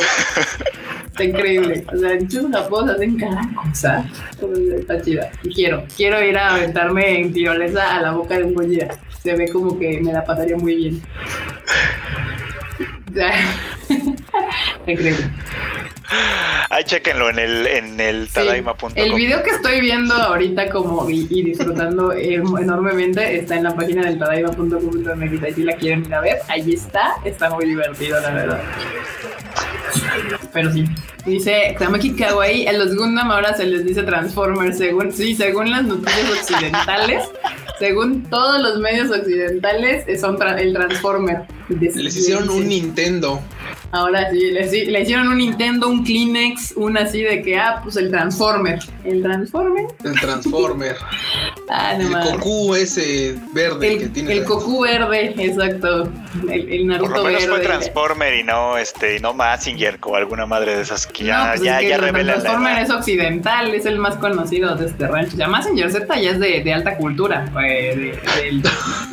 Está 1.05 1.23
increíble. 1.23 1.85
O 1.93 1.97
sea, 1.97 2.15
muchos 2.19 2.51
japos 2.51 2.89
hacen 2.89 3.19
cada 3.19 3.41
cosa. 3.53 4.05
Está 4.75 4.99
chida. 4.99 5.29
Y 5.43 5.53
quiero, 5.53 5.83
quiero 5.95 6.23
ir 6.23 6.35
a 6.39 6.55
aventarme 6.55 7.19
en 7.21 7.33
tirolesa 7.33 7.97
a 7.97 8.01
la 8.01 8.13
boca 8.13 8.35
de 8.35 8.45
un 8.45 8.55
Gojira. 8.55 8.97
Se 9.21 9.35
ve 9.35 9.47
como 9.49 9.77
que 9.77 10.01
me 10.01 10.11
la 10.11 10.25
pasaría 10.25 10.57
muy 10.57 10.75
bien. 10.75 11.01
Increíble. 14.87 15.29
Ahí 16.69 16.83
chequenlo 16.83 17.29
en 17.29 17.39
el, 17.39 17.67
en 17.67 17.99
el 17.99 18.27
tadaima.com. 18.29 18.91
el 18.95 19.13
video 19.13 19.41
que 19.41 19.51
estoy 19.51 19.81
viendo 19.81 20.13
ahorita 20.13 20.69
como 20.69 21.09
y, 21.09 21.25
disfrutando 21.25 22.11
enormemente 22.13 23.39
está 23.39 23.55
en 23.55 23.63
la 23.63 23.75
página 23.75 24.05
del 24.05 24.19
tadaima.com.mx. 24.19 25.55
Si 25.55 25.63
la 25.63 25.75
quieren 25.75 26.05
ir 26.05 26.13
a 26.13 26.21
ver, 26.21 26.39
ahí 26.47 26.73
está. 26.73 27.15
Está 27.23 27.49
muy 27.49 27.65
divertido, 27.65 28.19
la 28.21 28.31
verdad. 28.31 28.61
Pero 30.55 30.71
sí. 30.71 30.85
Dice 31.25 31.75
Tamaki 31.77 32.15
Kawaii, 32.15 32.65
a 32.67 32.73
los 32.73 32.95
Gundam 32.95 33.29
ahora 33.29 33.53
se 33.55 33.65
les 33.65 33.85
dice 33.85 34.03
Transformers, 34.03 34.77
según, 34.77 35.11
sí, 35.11 35.35
según 35.35 35.69
las 35.69 35.83
noticias 35.83 36.31
occidentales, 36.31 37.23
según 37.77 38.23
todos 38.23 38.61
los 38.61 38.79
medios 38.79 39.11
occidentales, 39.11 40.05
son 40.19 40.41
el 40.57 40.73
Transformer. 40.73 41.41
Les 41.67 41.97
hicieron 41.97 42.49
un 42.49 42.69
Nintendo. 42.69 43.41
Ahora 43.91 44.29
sí 44.29 44.51
le, 44.51 45.01
hicieron 45.01 45.27
un 45.29 45.37
Nintendo, 45.37 45.87
un 45.87 46.03
Kleenex, 46.03 46.73
un 46.75 46.97
así 46.97 47.21
de 47.21 47.41
que, 47.41 47.57
ah, 47.57 47.79
pues 47.83 47.95
el 47.95 48.09
Transformer. 48.09 48.79
¿El 49.03 49.21
Transformer? 49.21 49.85
El 50.03 50.19
Transformer. 50.19 50.95
ah, 51.69 51.93
no 51.97 52.21
El 52.21 52.37
Goku 52.37 52.75
ese 52.75 53.37
verde 53.53 53.93
el, 53.93 53.99
que 53.99 54.09
tiene. 54.09 54.33
El 54.33 54.45
Goku 54.45 54.81
verde, 54.81 55.33
exacto. 55.37 56.09
El, 56.49 56.87
Naruto 56.87 57.09
Por 57.09 57.17
lo 57.19 57.25
menos 57.25 57.45
fue 57.45 57.59
Transformer 57.59 58.35
y 58.35 58.43
no, 58.43 58.77
este, 58.77 59.17
y 59.17 59.19
no 59.19 59.33
Massinger 59.33 59.97
o 60.01 60.15
alguna 60.15 60.45
madre 60.45 60.75
de 60.75 60.81
esas 60.81 61.07
que 61.07 61.25
ya, 61.25 61.51
pues 61.51 61.61
ya, 61.61 61.81
ya 61.81 61.95
El 61.95 62.25
Transformer 62.25 62.79
es 62.79 62.89
occidental, 62.89 63.73
es 63.73 63.85
el 63.85 63.97
más 63.97 64.15
conocido 64.17 64.75
de 64.75 64.87
este 64.87 65.07
rancho. 65.07 65.37
Ya 65.37 65.47
Massinger 65.47 65.91
Z 65.91 66.19
ya 66.19 66.31
es 66.31 66.39
de, 66.39 66.61
de 66.63 66.73
alta 66.73 66.97
cultura, 66.97 67.45
del, 67.55 68.61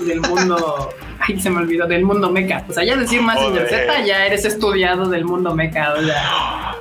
del 0.06 0.20
mundo 0.20 0.90
Ay, 1.28 1.40
se 1.40 1.50
me 1.50 1.58
olvidó, 1.58 1.86
del 1.86 2.04
mundo 2.04 2.30
meca. 2.30 2.64
O 2.68 2.72
sea, 2.72 2.84
ya 2.84 2.96
decir 2.96 3.22
más 3.22 3.38
en 3.40 3.54
Z, 3.54 4.04
ya 4.04 4.26
eres 4.26 4.44
estudiado 4.44 5.08
del 5.08 5.24
mundo 5.24 5.54
meca. 5.54 5.94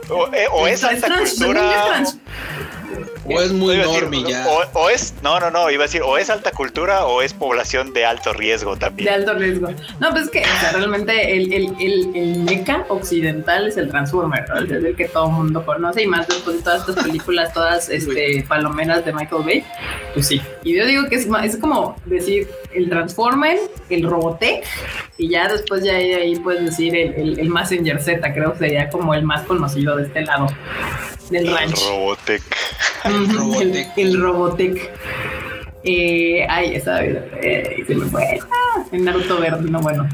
O, 0.09 0.27
eh, 0.33 0.47
o, 0.51 0.67
es 0.67 0.83
alta 0.83 1.07
cultura. 1.17 2.03
O 3.25 3.41
es 3.41 3.51
muy 3.51 3.75
enorme 3.75 4.23
ya. 4.27 4.45
O, 4.73 4.89
es, 4.89 5.13
no, 5.21 5.39
no, 5.39 5.51
no, 5.51 5.69
iba 5.69 5.83
a 5.83 5.87
decir, 5.87 6.01
o 6.01 6.17
es 6.17 6.29
alta 6.29 6.51
cultura 6.51 7.05
o 7.05 7.21
es 7.21 7.33
población 7.33 7.93
de 7.93 8.05
alto 8.05 8.33
riesgo 8.33 8.75
también. 8.75 9.05
De 9.05 9.11
alto 9.13 9.33
riesgo. 9.33 9.69
No, 9.99 10.09
pues 10.11 10.25
es 10.25 10.29
que 10.31 10.41
o 10.41 10.59
sea, 10.59 10.71
realmente 10.73 11.35
el, 11.35 11.53
el, 11.53 11.75
el, 11.79 12.15
el, 12.15 12.39
meca 12.39 12.85
occidental 12.89 13.67
es 13.67 13.77
el 13.77 13.89
Transformer, 13.89 14.47
¿no? 14.49 14.59
Es 14.59 14.71
el 14.71 14.95
que 14.95 15.07
todo 15.07 15.27
el 15.27 15.33
mundo 15.33 15.65
conoce 15.65 16.03
y 16.03 16.07
más 16.07 16.27
después 16.27 16.57
de 16.57 16.63
todas 16.63 16.87
estas 16.87 17.03
películas, 17.03 17.53
todas 17.53 17.89
este, 17.89 18.43
palomeras 18.47 19.05
de 19.05 19.13
Michael 19.13 19.43
Bay, 19.43 19.63
pues 20.13 20.27
sí. 20.27 20.41
Y 20.63 20.75
yo 20.75 20.85
digo 20.85 21.07
que 21.07 21.15
es, 21.15 21.27
es 21.43 21.57
como 21.57 21.95
decir 22.05 22.49
el 22.73 22.89
Transformer, 22.89 23.59
el 23.89 24.03
Robotech 24.03 24.63
y 25.17 25.29
ya 25.29 25.47
después 25.47 25.83
ya 25.83 25.95
ahí, 25.95 26.13
ahí 26.13 26.35
puedes 26.37 26.65
decir 26.65 26.95
el, 26.95 27.13
el, 27.13 27.39
el 27.39 27.49
Messenger 27.49 28.01
Z, 28.01 28.33
creo 28.33 28.53
que 28.53 28.59
sería 28.59 28.89
como 28.89 29.13
el 29.13 29.23
más 29.23 29.43
conocido 29.43 29.95
de 29.95 30.03
este 30.03 30.21
lado 30.21 30.47
del 31.31 31.47
rancho. 31.47 31.81
Robotech. 31.89 32.43
El, 33.97 34.21
Robotech. 34.21 34.91
Eh, 35.83 36.45
ay, 36.47 36.75
esa 36.75 37.03
eh, 37.03 37.83
se 37.87 37.95
me 37.95 38.05
fue. 38.05 38.39
Ah, 38.43 38.83
el 38.91 39.03
Naruto 39.03 39.39
verde, 39.39 39.69
no 39.69 39.81
bueno. 39.81 40.07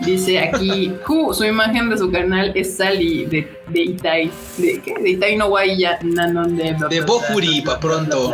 Dice 0.00 0.40
aquí, 0.40 0.92
su 1.32 1.44
imagen 1.44 1.90
de 1.90 1.98
su 1.98 2.10
canal 2.10 2.52
es 2.54 2.76
Sally 2.76 3.26
de, 3.26 3.48
de 3.68 3.80
Itai. 3.80 4.30
¿De 4.56 4.80
qué? 4.80 4.94
De 4.94 5.10
Itai 5.10 5.36
no 5.36 5.48
Guaya, 5.48 5.98
Nanon 6.02 6.56
de... 6.56 6.76
De 6.88 7.00
Bofuri, 7.02 7.60
para 7.60 7.78
pronto. 7.78 8.32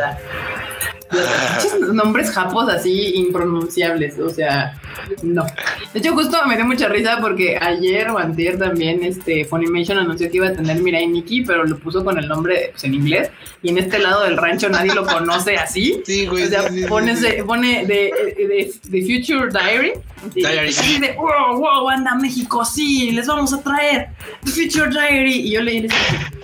Nombres 1.92 2.30
japos 2.30 2.68
así 2.68 3.14
impronunciables, 3.16 4.18
o 4.18 4.30
sea, 4.30 4.78
no. 5.22 5.44
De 5.92 5.98
hecho, 5.98 6.14
justo 6.14 6.38
me 6.46 6.56
dio 6.56 6.64
mucha 6.64 6.88
risa 6.88 7.18
porque 7.20 7.58
ayer 7.60 8.10
o 8.10 8.18
antier 8.18 8.58
también 8.58 9.02
este 9.02 9.44
Funimation 9.44 9.98
anunció 9.98 10.30
que 10.30 10.36
iba 10.38 10.48
a 10.48 10.52
tener 10.52 10.80
Mirai 10.80 11.06
Nikki, 11.06 11.42
pero 11.42 11.64
lo 11.64 11.78
puso 11.78 12.04
con 12.04 12.18
el 12.18 12.28
nombre 12.28 12.70
pues, 12.72 12.84
en 12.84 12.94
inglés 12.94 13.30
y 13.62 13.70
en 13.70 13.78
este 13.78 13.98
lado 13.98 14.24
del 14.24 14.36
rancho 14.36 14.68
nadie 14.68 14.94
lo 14.94 15.06
conoce 15.06 15.56
así. 15.56 16.02
Sí, 16.04 16.26
güey. 16.26 16.44
O 16.44 16.48
sea, 16.48 16.62
pone, 16.88 17.14
pone 17.44 17.86
de, 17.86 18.72
de, 18.88 19.02
Future 19.02 19.50
Diary. 19.50 19.92
Diary. 20.34 20.72
de, 21.00 21.12
wow, 21.12 21.58
wow, 21.58 21.88
anda 21.90 22.14
México, 22.14 22.64
sí, 22.64 23.10
les 23.12 23.26
vamos 23.26 23.52
a 23.52 23.62
traer 23.62 24.08
The 24.44 24.50
Future 24.50 24.90
Diary. 24.90 25.48
Y 25.48 25.50
yo 25.52 25.62
leí, 25.62 25.86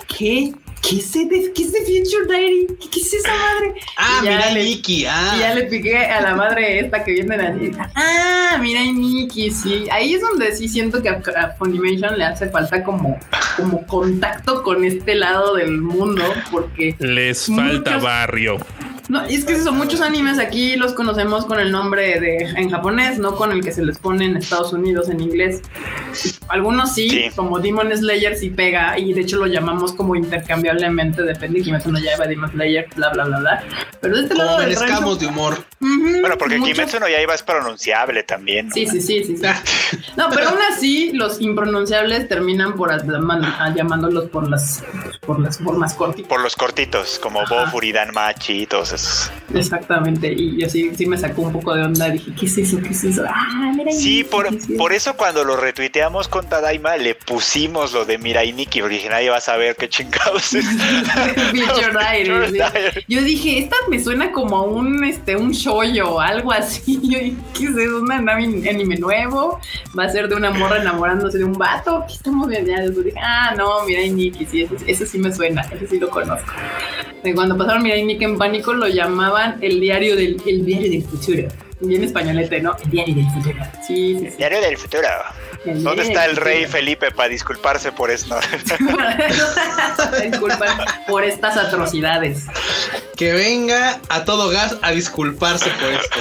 ¿qué? 0.06 0.52
¿Qué 0.82 0.96
es, 0.96 1.12
de, 1.12 1.52
¿Qué 1.54 1.62
es 1.62 1.72
de 1.72 1.80
Future 1.80 2.26
Diary? 2.26 2.66
¿Qué, 2.90 3.00
es 3.00 3.14
esa 3.14 3.28
madre? 3.28 3.74
Ah, 3.96 4.20
mira 4.22 4.54
Nikki, 4.54 5.04
ah. 5.06 5.34
Y 5.36 5.40
ya 5.40 5.54
le 5.54 5.64
piqué 5.64 5.98
a 5.98 6.20
la 6.22 6.34
madre 6.34 6.80
esta 6.80 7.04
que 7.04 7.12
viene 7.12 7.36
de 7.36 7.76
Ah, 7.94 8.58
mira 8.60 8.80
Nikki, 8.82 9.50
sí. 9.50 9.86
Ahí 9.90 10.14
es 10.14 10.22
donde 10.22 10.54
sí 10.56 10.68
siento 10.68 11.02
que 11.02 11.08
a, 11.08 11.20
Funimation 11.58 12.18
le 12.18 12.24
hace 12.24 12.48
falta 12.48 12.82
como, 12.82 13.18
como 13.56 13.86
contacto 13.86 14.62
con 14.62 14.84
este 14.84 15.14
lado 15.14 15.54
del 15.56 15.80
mundo, 15.80 16.22
porque... 16.50 16.96
Les 16.98 17.46
falta 17.46 17.98
barrio. 17.98 18.58
No, 19.10 19.24
es 19.24 19.44
que 19.44 19.58
son 19.58 19.76
muchos 19.76 20.00
animes 20.02 20.38
aquí 20.38 20.76
los 20.76 20.92
conocemos 20.92 21.44
con 21.44 21.58
el 21.58 21.72
nombre 21.72 22.20
de 22.20 22.36
en 22.44 22.70
japonés, 22.70 23.18
no 23.18 23.34
con 23.34 23.50
el 23.50 23.60
que 23.60 23.72
se 23.72 23.84
les 23.84 23.98
pone 23.98 24.24
en 24.24 24.36
Estados 24.36 24.72
Unidos 24.72 25.10
en 25.10 25.20
inglés. 25.20 25.62
Algunos 26.46 26.94
sí, 26.94 27.28
como 27.34 27.58
Demon 27.58 27.90
Slayer 27.90 28.36
sí 28.36 28.50
pega 28.50 28.96
y 28.96 29.12
de 29.12 29.22
hecho 29.22 29.38
lo 29.38 29.46
llamamos 29.48 29.94
como 29.94 30.14
intercambiablemente, 30.14 31.24
depende 31.24 31.58
de 31.58 31.64
Kimetsu 31.64 31.90
no 31.90 31.98
Yaiba, 31.98 32.28
Demon 32.28 32.52
Slayer, 32.52 32.86
bla 32.94 33.08
bla 33.08 33.24
bla 33.24 33.38
bla. 33.40 33.64
Pero 34.00 34.14
de 34.14 34.22
este 34.22 34.34
como 34.36 34.46
lado 34.46 35.16
de 35.16 35.26
humor. 35.26 35.58
bueno, 35.80 36.38
porque 36.38 36.60
Kimetsu 36.60 37.00
no 37.00 37.08
Yaiba 37.08 37.34
es 37.34 37.42
pronunciable 37.42 38.22
también. 38.22 38.68
¿no? 38.68 38.74
Sí, 38.74 38.86
sí, 38.86 39.00
sí, 39.00 39.24
sí, 39.24 39.42
No, 40.16 40.28
pero 40.30 40.50
aún 40.50 40.58
así 40.72 41.10
los 41.14 41.40
impronunciables 41.40 42.28
terminan 42.28 42.76
por 42.76 42.90
llamándolos 43.74 44.28
por 44.28 44.48
las 44.48 44.84
por 45.26 45.40
las 45.40 45.58
formas 45.58 45.94
cortitas. 45.94 46.28
Por 46.28 46.40
los 46.40 46.54
cortitos, 46.54 47.18
como 47.18 47.40
Bofuridan 47.46 48.12
Machi 48.12 48.62
y 48.62 48.66
todos 48.66 48.92
Exactamente, 49.52 50.32
y 50.32 50.62
así 50.62 50.94
sí 50.94 51.06
me 51.06 51.18
sacó 51.18 51.42
un 51.42 51.52
poco 51.52 51.74
de 51.74 51.82
onda, 51.82 52.08
dije, 52.08 52.32
¿qué 52.38 52.46
es 52.46 52.58
eso? 52.58 52.78
¿Qué 52.78 52.90
es 52.90 53.02
eso? 53.02 53.24
Ah, 53.28 53.72
mira 53.74 53.90
Sí, 53.90 54.22
por, 54.22 54.48
por 54.76 54.92
eso 54.92 55.16
cuando 55.16 55.44
lo 55.44 55.56
retuiteamos 55.56 56.28
con 56.28 56.48
Tadaima 56.48 56.96
le 56.96 57.14
pusimos 57.14 57.92
lo 57.92 58.04
de 58.04 58.18
Mirai 58.18 58.52
Nikki, 58.52 58.80
porque 58.80 58.96
dije, 58.96 59.08
nadie 59.08 59.30
va 59.30 59.38
a 59.38 59.40
saber 59.40 59.76
qué 59.76 59.88
chingados 59.88 60.54
es. 60.54 60.64
Yo 63.08 63.22
dije, 63.22 63.58
esta 63.58 63.76
me 63.88 64.02
suena 64.02 64.30
como 64.32 64.56
a 64.56 64.62
un, 64.62 65.04
este, 65.04 65.36
un 65.36 65.50
shoyo 65.50 66.14
o 66.14 66.20
algo 66.20 66.52
así. 66.52 67.00
¿Qué 67.54 67.64
es 67.64 67.76
eso? 67.76 67.98
¿Un 67.98 68.12
anime 68.12 68.96
nuevo? 68.96 69.60
¿Va 69.98 70.04
a 70.04 70.08
ser 70.08 70.28
de 70.28 70.36
una 70.36 70.50
morra 70.50 70.80
enamorándose 70.80 71.38
de 71.38 71.44
un 71.44 71.54
vato? 71.54 72.04
¿Qué 72.06 72.14
estamos 72.14 72.48
viendo? 72.48 72.70
dije, 73.02 73.18
ah, 73.20 73.54
no, 73.56 73.84
Mirai 73.84 74.10
Nikki, 74.10 74.46
sí, 74.46 74.68
eso, 74.86 75.06
sí 75.06 75.18
me 75.18 75.32
suena, 75.32 75.62
ese 75.62 75.86
sí 75.86 75.98
lo 75.98 76.08
conozco. 76.08 76.52
cuando 77.34 77.56
pasaron 77.56 77.82
Mirai 77.82 78.04
Nikki 78.04 78.24
en 78.24 78.38
pánico, 78.38 78.72
lo 78.80 78.88
llamaban 78.88 79.58
el 79.60 79.78
diario 79.78 80.16
del, 80.16 80.40
el 80.46 80.64
diario 80.64 80.90
del 80.90 81.02
futuro. 81.02 81.48
Bien 81.80 82.04
españolete, 82.04 82.60
¿no? 82.60 82.76
El 82.84 82.90
diario 82.90 83.14
del 83.14 83.30
futuro. 83.30 83.64
Sí, 83.86 84.18
sí, 84.18 84.36
Diario 84.36 84.60
del 84.60 84.76
futuro. 84.76 85.08
¿Dónde 85.64 86.02
está 86.02 86.24
el 86.24 86.36
rey 86.36 86.66
Felipe 86.66 87.10
para 87.10 87.28
disculparse 87.28 87.92
por 87.92 88.10
esto? 88.10 88.38
Disculpan 90.22 90.78
por 91.06 91.24
estas 91.24 91.56
atrocidades. 91.56 92.46
Que 93.16 93.32
venga 93.32 94.00
a 94.08 94.24
todo 94.24 94.48
gas 94.48 94.76
a 94.80 94.90
disculparse 94.92 95.70
por 95.70 95.90
esto. 95.90 96.16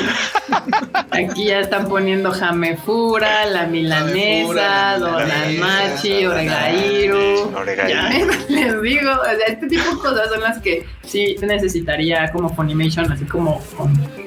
Aquí 1.12 1.46
ya 1.46 1.60
están 1.60 1.88
poniendo 1.88 2.32
Jamefura, 2.32 3.46
la 3.46 3.66
milanesa, 3.66 4.98
Don 4.98 5.32
Almachi, 5.32 6.26
Oregairu. 6.26 7.54
Ya 7.66 8.10
les 8.50 8.82
digo, 8.82 9.12
este 9.48 9.68
tipo 9.68 9.90
de 9.90 9.98
cosas 9.98 10.30
son 10.30 10.42
las 10.42 10.60
que 10.60 10.86
sí 11.06 11.38
necesitaría 11.42 12.32
como 12.32 12.54
Funimation, 12.54 13.12
así 13.12 13.26
como, 13.26 13.62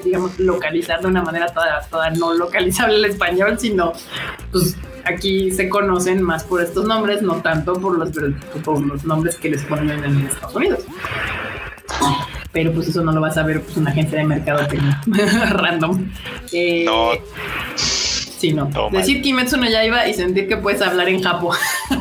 digamos, 0.03 0.39
localizar 0.39 1.01
de 1.01 1.07
una 1.07 1.22
manera 1.23 1.47
toda, 1.89 2.09
no 2.11 2.33
localizable 2.33 2.95
el 2.95 3.05
español, 3.05 3.57
sino 3.59 3.93
pues 4.51 4.77
aquí 5.05 5.51
se 5.51 5.69
conocen 5.69 6.21
más 6.21 6.43
por 6.43 6.61
estos 6.61 6.85
nombres, 6.85 7.21
no 7.21 7.35
tanto 7.35 7.73
por 7.73 7.97
los, 7.97 8.11
por 8.63 8.81
los 8.81 9.03
nombres 9.05 9.35
que 9.37 9.49
les 9.49 9.63
ponen 9.63 10.03
en 10.03 10.25
Estados 10.27 10.55
Unidos. 10.55 10.79
Pero 12.51 12.71
pues 12.71 12.87
eso 12.87 13.03
no 13.03 13.11
lo 13.11 13.21
vas 13.21 13.37
a 13.37 13.43
ver 13.43 13.61
pues 13.61 13.77
una 13.77 13.89
agencia 13.89 14.19
de 14.19 14.25
mercado 14.25 14.67
random. 15.49 16.09
Eh, 16.51 16.85
no. 16.85 17.11
Sí, 18.43 18.51
no. 18.51 18.69
Decir 18.91 19.21
Kimetsu 19.21 19.55
no 19.55 19.65
iba 19.65 20.05
y 20.05 20.13
sentir 20.13 20.49
que 20.49 20.57
puedes 20.57 20.81
hablar 20.81 21.07
en 21.07 21.23
Japón. 21.23 21.55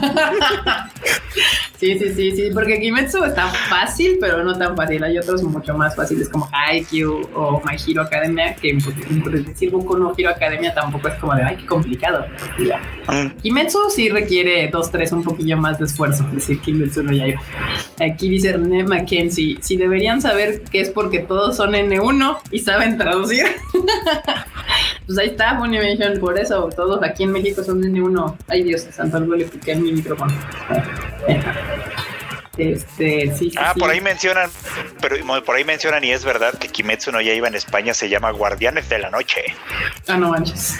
Sí, 1.78 1.98
sí, 1.98 2.14
sí, 2.14 2.30
sí, 2.30 2.50
porque 2.54 2.78
Kimetsu 2.78 3.24
está 3.24 3.48
fácil, 3.48 4.18
pero 4.20 4.44
no 4.44 4.56
tan 4.56 4.76
fácil. 4.76 5.02
Hay 5.02 5.18
otros 5.18 5.42
mucho 5.42 5.74
más 5.74 5.96
fáciles 5.96 6.28
como 6.28 6.48
Haikyuu 6.52 7.28
o 7.34 7.60
My 7.64 7.74
Hero 7.74 8.02
Academia, 8.02 8.54
que 8.54 8.78
por 9.20 9.32
decir 9.32 9.72
Boku 9.72 9.96
no 9.96 10.12
Hero 10.16 10.30
Academia 10.30 10.72
tampoco 10.72 11.08
es 11.08 11.14
como 11.14 11.34
de, 11.34 11.42
ay, 11.42 11.56
qué 11.56 11.66
complicado. 11.66 12.24
Mm. 13.08 13.40
Kimetsu 13.42 13.90
sí 13.90 14.10
requiere 14.10 14.68
dos, 14.68 14.92
tres, 14.92 15.10
un 15.10 15.24
poquillo 15.24 15.56
más 15.56 15.80
de 15.80 15.86
esfuerzo. 15.86 16.24
Decir 16.30 16.60
Kimetsu 16.60 17.02
no 17.02 17.12
ya 17.12 17.26
iba. 17.26 17.42
Aquí 17.98 18.28
dice 18.28 18.52
René 18.52 18.84
Mackenzie, 18.84 19.58
si 19.60 19.76
deberían 19.76 20.22
saber 20.22 20.62
que 20.62 20.82
es 20.82 20.90
porque 20.90 21.18
todos 21.18 21.56
son 21.56 21.72
N1 21.72 22.38
y 22.52 22.60
saben 22.60 22.96
traducir. 22.96 23.46
pues 25.06 25.18
ahí 25.18 25.28
está 25.28 25.58
Funimation, 25.58 26.18
por 26.20 26.38
eso 26.38 26.68
todos 26.74 27.02
aquí 27.02 27.24
en 27.24 27.32
México 27.32 27.62
son 27.64 27.82
N1. 27.82 28.36
Ay 28.48 28.62
Dios, 28.62 28.82
santo 28.90 29.16
algo 29.18 29.34
le 29.34 29.44
piqué 29.46 29.72
en 29.72 29.82
mi 29.82 29.92
micrófono. 29.92 30.32
Este, 32.58 33.34
sí, 33.34 33.48
sí, 33.50 33.52
Ah, 33.58 33.72
sí. 33.72 33.80
por 33.80 33.88
ahí 33.88 34.02
mencionan, 34.02 34.50
pero 35.00 35.16
por 35.42 35.56
ahí 35.56 35.64
mencionan 35.64 36.04
y 36.04 36.10
es 36.10 36.22
verdad 36.22 36.52
que 36.58 36.68
Kimetsu 36.68 37.10
no 37.10 37.22
Yaiba 37.22 37.48
en 37.48 37.54
España 37.54 37.94
se 37.94 38.10
llama 38.10 38.30
Guardianes 38.30 38.90
de 38.90 38.98
la 38.98 39.08
Noche. 39.08 39.40
Ah, 40.06 40.18
no 40.18 40.28
manches. 40.28 40.78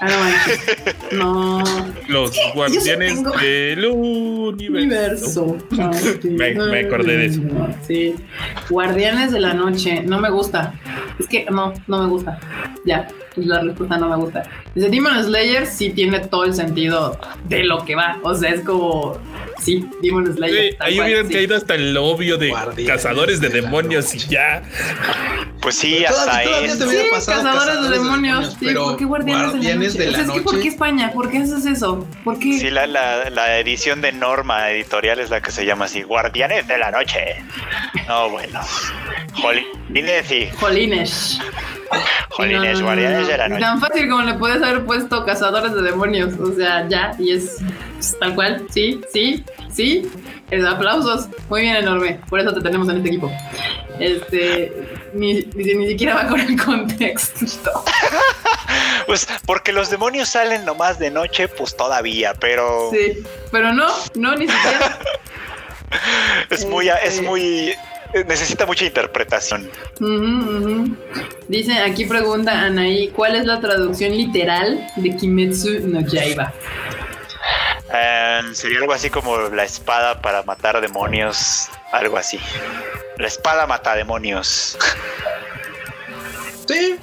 Ah, 0.00 0.08
no 0.08 0.18
manches. 0.18 0.96
No. 1.12 1.62
Los 2.08 2.32
guardianes 2.52 3.14
tengo- 3.14 3.30
del 3.38 3.86
universo. 3.86 5.56
Me- 6.24 6.54
me 6.54 6.80
acordé 6.80 7.16
de 7.16 7.26
eso. 7.26 7.40
Sí. 7.86 8.16
Guardianes 8.68 9.30
de 9.30 9.38
la 9.38 9.54
noche. 9.54 10.02
No 10.02 10.18
me 10.20 10.30
gusta. 10.30 10.74
Es 11.20 11.28
que 11.28 11.44
no, 11.48 11.72
no 11.86 12.02
me 12.02 12.08
gusta. 12.08 12.40
Ya. 12.84 13.06
La 13.36 13.60
respuesta 13.62 13.96
no 13.98 14.08
me 14.08 14.16
gusta. 14.16 14.42
Dice 14.74 14.88
Demon 14.88 15.22
Slayer 15.24 15.66
sí 15.66 15.90
tiene 15.90 16.20
todo 16.20 16.44
el 16.44 16.54
sentido 16.54 17.18
de 17.44 17.64
lo 17.64 17.84
que 17.84 17.94
va. 17.96 18.18
O 18.22 18.34
sea, 18.34 18.50
es 18.50 18.60
como. 18.60 19.18
Sí, 19.58 19.84
Demon 20.02 20.32
Slayer. 20.34 20.70
Sí, 20.72 20.76
ahí 20.80 20.96
cual, 20.96 21.06
hubieran 21.08 21.26
sí. 21.28 21.32
caído 21.34 21.56
hasta 21.56 21.74
el 21.74 21.96
obvio 21.96 22.36
de 22.38 22.52
cazadores 22.86 23.40
de 23.40 23.48
de 23.48 23.60
demonios 23.60 24.14
y 24.14 24.18
ya. 24.18 24.62
Pues 25.60 25.76
sí, 25.76 26.04
hasta 26.04 26.24
todavía- 26.24 26.44
todavía 26.44 26.72
es. 26.72 26.78
te 26.78 26.84
hubiera 26.86 27.02
Sí, 27.04 27.08
pasado 27.10 27.42
cazadores, 27.44 27.82
de 27.90 27.98
demonios. 27.98 28.50
sí, 28.50 28.56
pero 28.60 28.84
¿por 28.84 28.96
qué 28.98 29.04
guardianes, 29.04 29.50
Guardianes 29.52 29.92
de 29.94 30.04
de 30.04 30.10
la 30.10 30.18
noche? 30.18 30.22
O 30.22 30.26
sea, 30.26 30.34
es 30.34 30.40
que 30.40 30.44
¿por 30.44 30.60
qué 30.62 30.68
España? 30.68 31.10
¿Por 31.12 31.30
qué 31.30 31.38
haces 31.38 31.66
eso? 31.66 32.06
¿Por 32.24 32.38
qué? 32.38 32.58
Sí, 32.58 32.70
la, 32.70 32.86
la, 32.86 33.30
la 33.30 33.58
edición 33.58 34.00
de 34.00 34.12
Norma 34.12 34.70
Editorial 34.70 35.18
es 35.20 35.30
la 35.30 35.40
que 35.40 35.50
se 35.50 35.64
llama 35.64 35.86
así, 35.86 36.02
Guardianes 36.02 36.68
de 36.68 36.78
la 36.78 36.90
Noche. 36.90 37.20
No, 38.08 38.28
bueno. 38.30 38.60
Jolines 39.34 40.30
y 40.30 40.48
Jolines. 40.58 41.40
Jolines, 42.30 42.78
No, 42.80 42.84
Guardianes 42.86 43.26
de 43.28 43.38
la 43.38 43.48
Noche. 43.48 43.60
Tan 43.60 43.80
fácil 43.80 44.08
como 44.08 44.22
le 44.22 44.34
puedes 44.34 44.62
haber 44.62 44.84
puesto 44.84 45.24
cazadores 45.24 45.72
de 45.74 45.82
demonios. 45.82 46.34
O 46.38 46.52
sea, 46.54 46.88
ya, 46.88 47.12
y 47.18 47.32
es 47.32 47.58
pues, 47.94 48.16
tal 48.18 48.34
cual. 48.34 48.66
Sí, 48.70 49.00
sí, 49.12 49.44
sí. 49.72 50.10
Es 50.50 50.64
aplausos. 50.64 51.28
Muy 51.48 51.62
bien, 51.62 51.76
enorme. 51.76 52.20
Por 52.28 52.40
eso 52.40 52.52
te 52.52 52.60
tenemos 52.60 52.88
en 52.88 52.96
este 52.98 53.08
equipo. 53.08 53.30
Este. 53.98 54.72
Ni, 55.14 55.34
ni, 55.54 55.74
ni 55.74 55.86
siquiera 55.88 56.14
va 56.14 56.26
con 56.28 56.40
el 56.40 56.60
contexto. 56.62 57.84
Pues 59.06 59.28
porque 59.46 59.70
los 59.72 59.90
demonios 59.90 60.30
salen 60.30 60.64
nomás 60.64 60.98
de 60.98 61.10
noche, 61.10 61.46
pues 61.46 61.76
todavía, 61.76 62.32
pero 62.34 62.90
Sí. 62.90 63.22
Pero 63.52 63.72
no, 63.72 63.86
no, 64.14 64.34
ni 64.34 64.48
siquiera. 64.48 64.98
es 66.50 66.66
muy, 66.66 66.88
es 66.88 66.96
Este- 67.04 67.22
muy, 67.22 67.74
necesita 68.26 68.66
mucha 68.66 68.84
interpretación. 68.84 69.70
Ujú. 70.00 70.96
Dice, 71.48 71.78
aquí 71.78 72.04
pregunta 72.04 72.52
Anaí, 72.52 73.08
¿cuál 73.08 73.34
es 73.34 73.44
la 73.44 73.60
traducción 73.60 74.12
literal 74.12 74.86
de 74.96 75.16
Kimetsu 75.16 75.88
no 75.88 76.00
Yaiba? 76.00 76.52
Eh, 77.92 78.40
sería 78.52 78.78
algo 78.78 78.92
así 78.92 79.10
como 79.10 79.38
la 79.38 79.64
espada 79.64 80.20
para 80.20 80.42
matar 80.42 80.80
demonios, 80.80 81.68
algo 81.92 82.16
así. 82.16 82.38
La 83.18 83.26
espada 83.26 83.66
mata 83.66 83.94
demonios. 83.94 84.78
Sí, 86.66 86.96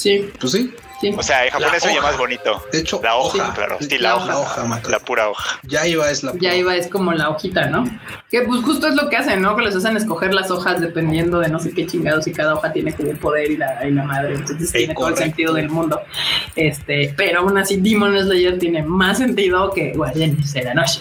Sí, 0.00 0.32
pues 0.40 0.52
sí. 0.52 0.74
Sí. 1.00 1.14
O 1.16 1.22
sea, 1.22 1.44
en 1.46 1.50
japonés 1.50 1.82
se 1.82 2.00
más 2.00 2.16
bonito. 2.18 2.62
De 2.72 2.78
hecho, 2.78 3.00
La 3.02 3.16
hoja, 3.16 3.46
sí. 3.46 3.52
claro. 3.54 3.76
Sí, 3.80 3.98
La 3.98 4.10
la, 4.10 4.16
hoja. 4.16 4.24
hoja. 4.24 4.32
La 4.32 4.38
hoja 4.40 4.64
mata. 4.64 4.88
La 4.90 4.98
pura 5.00 5.28
hoja. 5.28 5.60
Ya 5.64 5.86
iba 5.86 6.10
es 6.10 6.22
la 6.22 6.32
Ya 6.40 6.54
iba, 6.54 6.76
es 6.76 6.88
como 6.88 7.12
la 7.12 7.28
hojita, 7.30 7.66
¿no? 7.66 7.84
Que 8.30 8.42
pues 8.42 8.62
justo 8.62 8.86
es 8.88 8.94
lo 8.94 9.08
que 9.08 9.16
hacen, 9.16 9.42
¿no? 9.42 9.56
Que 9.56 9.62
les 9.62 9.74
hacen 9.76 9.96
escoger 9.96 10.32
las 10.34 10.50
hojas 10.50 10.80
dependiendo 10.80 11.40
de 11.40 11.48
no 11.48 11.58
sé 11.58 11.72
qué 11.72 11.86
chingados 11.86 12.26
y 12.26 12.32
cada 12.32 12.54
hoja 12.54 12.72
tiene 12.72 12.92
como 12.94 13.10
un 13.10 13.16
poder 13.16 13.50
y 13.50 13.56
la, 13.56 13.86
y 13.86 13.90
la 13.90 14.04
madre. 14.04 14.34
Entonces 14.34 14.70
tiene 14.72 14.94
todo 14.94 15.08
el 15.08 15.16
sentido 15.16 15.52
del 15.54 15.68
mundo. 15.68 16.00
Este, 16.56 17.12
pero 17.16 17.40
aún 17.40 17.58
así 17.58 17.76
Demon 17.76 18.18
Slayer 18.18 18.58
tiene 18.58 18.82
más 18.82 19.18
sentido 19.18 19.72
que 19.72 19.92
Guardianes 19.94 20.52
de 20.52 20.62
la 20.64 20.74
Noche. 20.74 21.00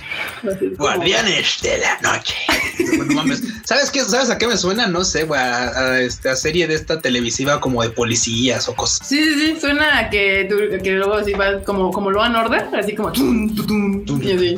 Guardianes 0.78 1.62
de 1.62 1.78
la 1.80 2.00
noche. 2.02 2.36
Bueno, 2.98 3.14
mames. 3.14 3.44
¿Sabes 3.66 3.92
qué? 3.92 4.02
¿Sabes 4.02 4.30
a 4.30 4.38
qué 4.38 4.48
me 4.48 4.58
suena? 4.58 4.88
No 4.88 5.04
sé, 5.04 5.24
güey, 5.24 5.40
a, 5.40 5.68
a 5.70 6.00
esta 6.02 6.36
serie 6.36 6.66
de 6.68 6.76
esta 6.76 7.00
televisiva 7.02 7.60
como 7.60 7.84
de 7.84 7.90
policías 7.90 8.68
o 8.70 8.76
cosas. 8.76 9.06
Sí, 9.08 9.22
sí, 9.24 9.34
sí, 9.54 9.60
suena 9.60 9.89
a 9.90 10.10
que, 10.10 10.48
que 10.84 10.92
luego 10.92 11.16
así 11.16 11.34
va 11.34 11.62
como, 11.64 11.92
como 11.92 12.12
lo 12.12 12.22
han 12.22 12.36
order, 12.36 12.68
así 12.74 12.96
como 12.96 13.12
tum, 13.12 13.54
tum, 13.56 14.06
tum, 14.06 14.22
y 14.24 14.32
así. 14.32 14.56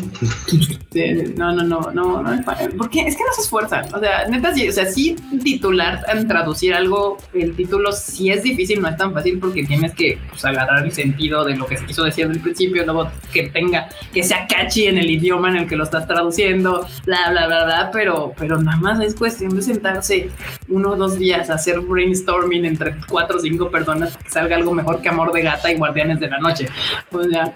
Sí, 0.91 1.33
no, 1.37 1.53
no, 1.53 1.63
no, 1.63 1.91
no, 1.93 2.21
no, 2.21 2.43
porque 2.77 3.01
es 3.01 3.15
que 3.15 3.23
no 3.23 3.33
se 3.33 3.41
esfuerzan. 3.41 3.85
O 3.93 3.99
sea, 3.99 4.27
neta, 4.27 4.53
sí, 4.53 4.67
o 4.67 4.71
sea, 4.71 4.85
sí 4.85 5.15
titular 5.41 6.03
en 6.11 6.27
traducir 6.27 6.73
algo, 6.73 7.17
el 7.33 7.55
título 7.55 7.91
sí 7.93 8.29
es 8.29 8.43
difícil, 8.43 8.81
no 8.81 8.89
es 8.89 8.97
tan 8.97 9.13
fácil 9.13 9.39
porque 9.39 9.63
tienes 9.63 9.93
que 9.93 10.17
pues, 10.29 10.43
agarrar 10.43 10.83
el 10.83 10.91
sentido 10.91 11.45
de 11.45 11.55
lo 11.55 11.65
que 11.65 11.77
se 11.77 11.85
quiso 11.85 12.03
decir 12.03 12.27
del 12.27 12.41
principio, 12.41 12.83
luego 12.83 13.09
que 13.31 13.49
tenga, 13.49 13.87
que 14.13 14.23
sea 14.23 14.45
catchy 14.47 14.87
en 14.87 14.97
el 14.97 15.09
idioma 15.09 15.49
en 15.49 15.57
el 15.57 15.67
que 15.67 15.75
lo 15.75 15.85
estás 15.85 16.07
traduciendo, 16.07 16.85
bla, 17.05 17.29
bla, 17.31 17.47
bla, 17.47 17.65
bla, 17.65 17.89
pero, 17.93 18.33
pero 18.37 18.61
nada 18.61 18.77
más 18.77 19.01
es 19.01 19.15
cuestión 19.15 19.55
de 19.55 19.61
sentarse 19.61 20.29
uno 20.67 20.91
o 20.91 20.95
dos 20.95 21.17
días 21.17 21.49
a 21.49 21.55
hacer 21.55 21.79
brainstorming 21.79 22.65
entre 22.65 22.95
cuatro 23.07 23.37
o 23.37 23.39
cinco 23.39 23.69
personas 23.69 24.17
que 24.17 24.29
salga 24.29 24.55
algo 24.55 24.73
mejor 24.73 25.01
que 25.01 25.09
Amor 25.21 25.33
de 25.35 25.41
Gata 25.43 25.71
y 25.71 25.75
Guardianes 25.75 26.19
de 26.19 26.27
la 26.29 26.39
Noche. 26.39 26.67
O 27.11 27.21
sea, 27.23 27.53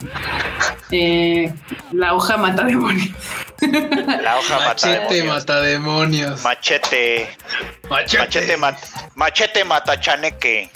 eh, 0.91 1.51
la 1.93 2.13
hoja 2.13 2.37
mata 2.37 2.63
demonios. 2.63 3.09
La 4.21 4.37
hoja 4.37 4.55
mata 4.59 4.67
Machete 4.67 5.13
demonios. 5.15 5.35
mata 5.39 5.61
demonios. 5.61 6.43
Machete. 6.43 7.27
Machete, 7.89 8.57
mat- 8.57 8.77
machete 9.15 9.63
mata 9.65 9.99
chaneque. 9.99 10.69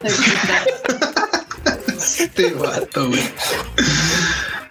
Este 1.96 2.50
vato, 2.54 3.08
güey. 3.08 3.22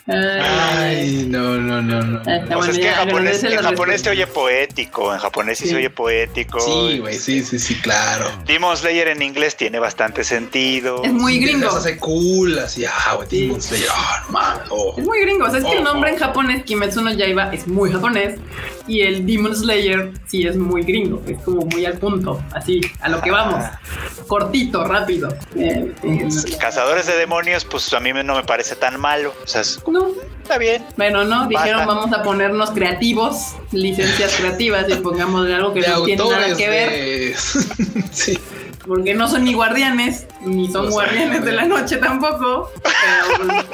Ay, 0.08 1.26
no, 1.28 1.56
no, 1.58 1.82
no, 1.82 2.02
no. 2.02 2.22
Pues 2.24 2.48
bueno, 2.48 2.66
es 2.72 2.78
que 2.78 2.88
en 2.90 2.94
japonés, 2.94 3.44
en 3.44 3.56
japonés 3.62 4.02
se 4.02 4.10
respuesta. 4.10 4.10
oye 4.12 4.28
poético. 4.28 5.14
En 5.14 5.20
japonés 5.20 5.58
sí, 5.58 5.64
Sí. 5.66 5.70
se 5.72 5.76
oye 5.78 5.90
poético. 5.90 6.60
Sí, 6.60 7.00
güey, 7.00 7.18
sí, 7.18 7.44
sí, 7.44 7.58
sí, 7.58 7.76
claro. 7.82 8.30
Demon 8.46 8.78
Slayer 8.78 9.08
en 9.08 9.22
inglés 9.24 9.56
tiene 9.56 9.80
bastante 9.80 10.24
sentido. 10.24 11.04
Es 11.04 11.12
muy 11.12 11.40
gringo. 11.40 11.72
Se 11.72 11.78
hace 11.78 11.98
cool, 11.98 12.60
así, 12.60 12.86
ah, 12.86 13.16
güey. 13.16 13.28
Demon 13.30 13.62
Slayer, 13.62 13.88
ah, 13.92 14.24
no 14.28 14.32
mames, 14.34 14.64
oh. 14.70 14.94
Es 14.98 15.04
muy 15.06 15.22
gringo, 15.22 15.46
o 15.46 15.50
sea, 15.50 15.60
es 15.60 15.66
que 15.66 15.72
el 15.72 15.80
Oh, 15.80 15.84
nombre 15.84 16.12
oh. 16.12 16.14
en 16.14 16.20
japonés, 16.20 16.64
Kimetsu 16.66 17.02
no 17.02 17.12
Yaiba, 17.12 17.52
es 17.54 17.68
muy 17.68 17.92
japonés 17.92 18.40
y 18.88 19.02
el 19.02 19.26
Demon 19.26 19.56
Slayer 19.56 20.12
sí 20.28 20.46
es 20.46 20.56
muy 20.56 20.84
gringo, 20.84 21.22
es 21.28 21.40
como 21.42 21.66
muy 21.66 21.86
al 21.86 21.98
punto, 21.98 22.44
así, 22.54 22.80
a 23.02 23.10
lo 23.10 23.20
que 23.22 23.32
vamos, 23.32 23.66
cortito, 24.28 24.84
rápido. 24.84 25.30
Eh, 25.56 25.92
eh, 26.04 26.28
Cazadores 26.60 27.08
de 27.08 27.18
demonios, 27.18 27.66
pues 27.66 27.92
a 27.94 28.00
mí 28.00 28.12
no 28.14 28.36
me 28.36 28.44
parece 28.44 28.76
tan 28.76 29.00
malo. 29.00 29.34
O 29.44 29.48
sea, 29.48 29.62
es- 29.62 29.80
no, 29.96 30.12
está 30.42 30.58
bien. 30.58 30.86
bueno, 30.98 31.24
no, 31.24 31.48
dijeron 31.48 31.86
Basta. 31.86 31.94
vamos 31.94 32.14
a 32.14 32.24
ponernos 32.24 32.72
creativos, 32.72 33.56
licencias 33.72 34.36
creativas 34.36 34.86
y 34.90 34.96
pongamos 34.96 35.50
algo 35.50 35.74
que 35.74 35.82
De 35.82 35.88
no 35.90 36.04
tiene 36.04 36.30
nada 36.30 36.56
que 36.56 36.70
ver, 36.70 36.90
de... 36.90 37.36
sí. 38.12 38.38
porque 38.86 39.14
no 39.14 39.28
son 39.28 39.44
ni 39.44 39.54
guardianes, 39.54 40.28
ni 40.42 40.72
son 40.72 40.86
No 40.86 40.92
guardianes 40.92 41.44
de 41.44 41.52
la 41.52 41.66
noche 41.66 41.98
tampoco. 41.98 42.72
Pero, 42.84 43.48
pues, 43.48 43.66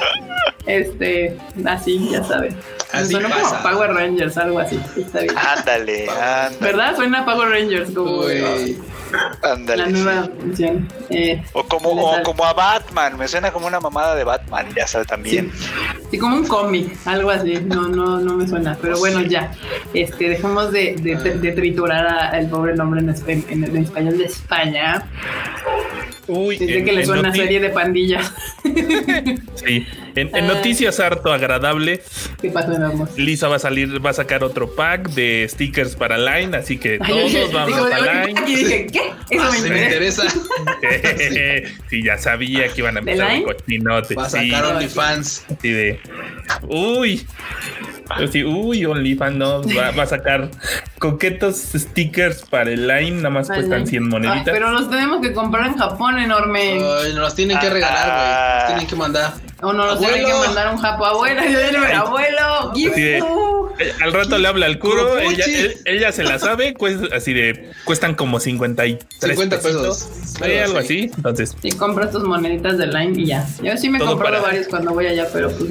este, 0.66 1.38
así, 1.66 2.08
ya 2.10 2.22
saben. 2.24 2.56
Así 2.92 3.12
Suena 3.12 3.30
como. 3.30 3.62
Power 3.62 3.94
Rangers, 3.94 4.36
algo 4.36 4.58
así. 4.58 4.80
Está 4.96 5.20
bien. 5.20 5.34
Ándale, 5.36 6.08
ándale, 6.08 6.56
¿Verdad? 6.60 6.96
Suena 6.96 7.20
a 7.20 7.24
Power 7.24 7.48
Rangers 7.48 7.90
como 7.90 8.22
La 9.76 9.86
nueva 9.86 10.28
función. 10.40 10.88
Eh, 11.10 11.42
O 11.52 11.62
como, 11.64 11.90
o 11.90 12.22
como 12.22 12.44
a 12.44 12.52
Batman, 12.52 13.16
me 13.18 13.28
suena 13.28 13.50
como 13.50 13.66
una 13.66 13.80
mamada 13.80 14.14
de 14.14 14.24
Batman, 14.24 14.66
ya 14.76 14.86
sabes 14.86 15.06
también. 15.06 15.52
sí, 16.10 16.18
como 16.18 16.36
un 16.36 16.46
cómic, 16.46 16.96
algo 17.04 17.30
así. 17.30 17.54
No, 17.66 17.88
no, 17.88 18.18
no 18.18 18.34
me 18.34 18.46
suena. 18.48 18.76
Pero 18.80 18.98
bueno, 18.98 19.20
ya. 19.22 19.52
Este, 19.94 20.28
dejemos 20.28 20.72
de, 20.72 20.94
de, 20.96 21.52
triturar 21.52 22.06
a- 22.06 22.38
el 22.38 22.48
pobre 22.48 22.74
nombre 22.74 23.00
en, 23.00 23.44
en- 23.48 23.64
en 23.64 23.76
español 23.76 24.18
de 24.18 24.24
España. 24.24 25.06
Uy, 26.28 26.56
Desde 26.56 26.78
en- 26.78 26.84
que 26.84 26.92
le 26.92 27.00
en 27.00 27.06
suena 27.06 27.32
serie 27.34 27.58
de 27.60 27.70
pandillas. 27.70 28.32
Sí. 29.56 29.86
En, 30.14 30.28
en 30.36 30.44
Ah. 30.44 30.54
noticias 30.54 31.00
harto 31.00 31.32
agradables, 31.32 32.00
¿Qué 32.40 32.50
pasó, 32.50 32.72
amor? 32.76 33.08
Lisa 33.16 33.48
va 33.48 33.56
a 33.56 33.58
salir, 33.58 34.04
va 34.04 34.10
a 34.10 34.12
sacar 34.12 34.44
otro 34.44 34.74
pack 34.74 35.08
de 35.10 35.46
stickers 35.48 35.96
para 35.96 36.18
Line, 36.18 36.56
así 36.56 36.78
que 36.78 36.98
Ay, 37.00 37.08
yo- 37.08 37.26
yo- 37.28 37.38
todos 37.40 37.52
vamos 37.52 37.76
digo, 37.76 37.86
a 37.94 38.24
Line. 38.26 38.40
dije, 38.46 38.86
¿qué? 38.92 39.00
Eso 39.30 39.42
Ah, 39.44 39.50
me 39.52 39.58
sí 39.58 39.70
me 39.70 39.82
interesa. 39.84 40.22
sí, 41.90 42.02
ya 42.04 42.18
sabía 42.18 42.68
que 42.68 42.80
iban 42.80 42.96
a 42.98 43.00
¿De 43.00 43.12
empezar 43.12 43.32
Line? 43.32 43.44
cochinote. 43.44 44.14
Va 44.14 44.26
a 44.26 44.30
Sí, 44.30 44.50
sacar 44.50 44.64
OnlyFans. 44.76 45.46
así 45.58 45.70
de. 45.70 46.00
Uy, 46.68 47.26
Así, 48.10 48.44
uy, 48.44 48.84
OnlyFans 48.84 49.36
no, 49.36 49.62
va, 49.74 49.90
va, 49.92 50.02
a 50.02 50.06
sacar 50.06 50.50
coquetos 50.98 51.56
stickers 51.74 52.42
para 52.42 52.70
el 52.70 52.86
line, 52.86 53.12
nada 53.12 53.30
más 53.30 53.46
cuestan 53.48 53.86
100 53.86 54.06
moneditas. 54.08 54.52
pero 54.52 54.70
los 54.70 54.90
tenemos 54.90 55.22
que 55.22 55.32
comprar 55.32 55.68
en 55.68 55.76
Japón 55.78 56.11
enorme. 56.18 56.72
Ay, 56.72 57.12
nos 57.12 57.22
los 57.22 57.34
tienen 57.34 57.58
que 57.58 57.70
regalar, 57.70 58.08
güey. 58.08 58.56
Nos 58.56 58.66
tienen 58.66 58.86
que 58.86 58.96
mandar. 58.96 59.32
O 59.62 59.72
no 59.72 59.86
los 59.86 59.98
tienen 60.00 60.26
que 60.26 60.34
mandar 60.34 60.74
un 60.74 60.80
japo 60.80 61.04
abuela. 61.04 61.46
Yo 61.46 61.58
digo, 61.60 61.84
abuelo, 61.94 62.72
give 62.74 63.22
al 64.02 64.12
rato 64.12 64.38
le 64.38 64.48
habla 64.48 64.66
al 64.66 64.78
curo, 64.78 65.18
ella, 65.18 65.44
ella, 65.84 66.12
se 66.12 66.24
la 66.24 66.38
sabe, 66.38 66.74
pues, 66.78 66.98
así 67.12 67.32
de 67.32 67.70
cuestan 67.84 68.14
como 68.14 68.40
53 68.40 69.08
50 69.20 69.60
pesos. 69.60 70.08
algo 70.40 70.78
así. 70.78 71.10
Entonces, 71.16 71.56
y 71.62 71.72
compras 71.72 72.10
tus 72.10 72.24
moneditas 72.24 72.78
de 72.78 72.86
Line 72.86 73.20
y 73.20 73.26
ya. 73.26 73.46
Yo 73.62 73.76
sí 73.76 73.88
me 73.88 73.98
he 73.98 74.00
comprado 74.00 74.42
varios 74.42 74.68
cuando 74.68 74.92
voy 74.92 75.06
allá, 75.06 75.28
pero 75.32 75.50
pues 75.50 75.70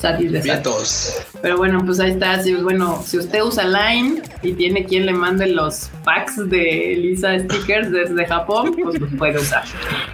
satisfechos. 0.00 1.22
Pero 1.42 1.56
bueno, 1.56 1.82
pues 1.84 2.00
ahí 2.00 2.12
está. 2.12 2.42
Si, 2.42 2.54
bueno, 2.54 3.02
si 3.04 3.18
usted 3.18 3.42
usa 3.42 3.64
Line 3.64 4.22
y 4.42 4.52
tiene 4.52 4.84
quien 4.84 5.06
le 5.06 5.12
mande 5.12 5.46
los 5.46 5.90
packs 6.04 6.48
de 6.48 6.96
Lisa 6.98 7.38
stickers 7.38 7.90
desde 7.90 8.26
Japón, 8.26 8.76
pues 8.82 9.00
los 9.00 9.10
puede 9.14 9.38
usar. 9.38 9.64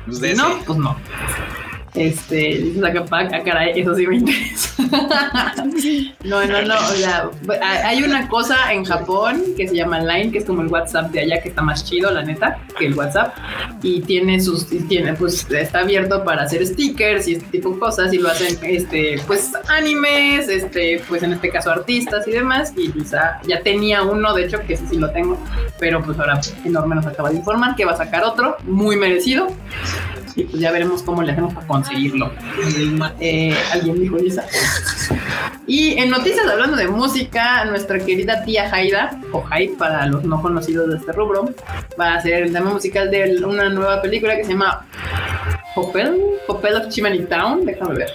Pues 0.06 0.36
no, 0.36 0.58
pues 0.66 0.78
no. 0.78 0.96
Este, 1.96 2.36
dices 2.58 2.84
acá, 2.84 3.04
ah, 3.10 3.42
caray, 3.42 3.80
eso 3.80 3.94
sí 3.94 4.06
me 4.06 4.16
interesa. 4.16 4.82
no, 6.24 6.44
no, 6.44 6.62
no, 6.62 6.74
o 6.74 6.92
sea, 6.92 7.30
hay 7.84 8.02
una 8.02 8.28
cosa 8.28 8.72
en 8.72 8.84
Japón 8.84 9.42
que 9.56 9.66
se 9.66 9.76
llama 9.76 10.00
Line, 10.00 10.30
que 10.30 10.38
es 10.38 10.44
como 10.44 10.60
el 10.60 10.68
WhatsApp 10.68 11.10
de 11.10 11.20
allá, 11.20 11.40
que 11.42 11.48
está 11.48 11.62
más 11.62 11.84
chido, 11.84 12.10
la 12.10 12.22
neta, 12.22 12.58
que 12.78 12.86
el 12.86 12.94
WhatsApp, 12.94 13.34
y 13.82 14.02
tiene 14.02 14.40
sus, 14.40 14.66
tiene, 14.88 15.14
pues, 15.14 15.50
está 15.50 15.80
abierto 15.80 16.22
para 16.22 16.42
hacer 16.42 16.66
stickers 16.66 17.28
y 17.28 17.34
este 17.34 17.46
tipo 17.46 17.70
de 17.70 17.78
cosas, 17.78 18.12
y 18.12 18.18
lo 18.18 18.28
hacen, 18.28 18.58
este, 18.62 19.16
pues, 19.26 19.52
animes, 19.68 20.48
este, 20.48 21.02
pues, 21.08 21.22
en 21.22 21.32
este 21.32 21.48
caso, 21.48 21.70
artistas 21.70 22.28
y 22.28 22.32
demás, 22.32 22.74
y 22.76 22.90
quizá 22.90 23.40
ya 23.46 23.62
tenía 23.62 24.02
uno, 24.02 24.34
de 24.34 24.44
hecho, 24.44 24.60
que 24.66 24.74
ese 24.74 24.86
sí 24.86 24.98
lo 24.98 25.10
tengo, 25.12 25.38
pero 25.78 26.02
pues 26.02 26.18
ahora 26.18 26.40
Enorme 26.64 26.94
nos 26.94 27.06
acaba 27.06 27.30
de 27.30 27.36
informar 27.36 27.74
que 27.74 27.84
va 27.84 27.92
a 27.92 27.96
sacar 27.96 28.24
otro, 28.24 28.56
muy 28.64 28.96
merecido, 28.96 29.48
y 30.36 30.44
pues 30.44 30.60
ya 30.60 30.70
veremos 30.70 31.02
cómo 31.02 31.22
le 31.22 31.32
hacemos 31.32 31.54
para 31.54 31.66
conseguirlo. 31.66 32.30
Eh, 33.20 33.56
Alguien 33.72 34.00
dijo 34.00 34.16
Lisa. 34.18 34.44
Y 35.66 35.98
en 35.98 36.10
noticias 36.10 36.46
hablando 36.46 36.76
de 36.76 36.86
música, 36.88 37.64
nuestra 37.64 37.98
querida 37.98 38.44
tía 38.44 38.72
Haida, 38.72 39.20
o 39.32 39.42
Haid 39.50 39.76
para 39.78 40.06
los 40.06 40.24
no 40.24 40.40
conocidos 40.40 40.90
de 40.90 40.96
este 40.98 41.12
rubro, 41.12 41.50
va 41.98 42.12
a 42.12 42.14
hacer 42.16 42.44
el 42.44 42.52
tema 42.52 42.70
musical 42.70 43.10
de 43.10 43.42
una 43.44 43.68
nueva 43.70 44.00
película 44.02 44.36
que 44.36 44.44
se 44.44 44.52
llama 44.52 44.86
Popel, 45.74 46.20
Popel 46.46 46.76
of 46.76 46.88
Chimney 46.88 47.24
Town, 47.24 47.64
déjame 47.64 47.94
ver. 47.94 48.10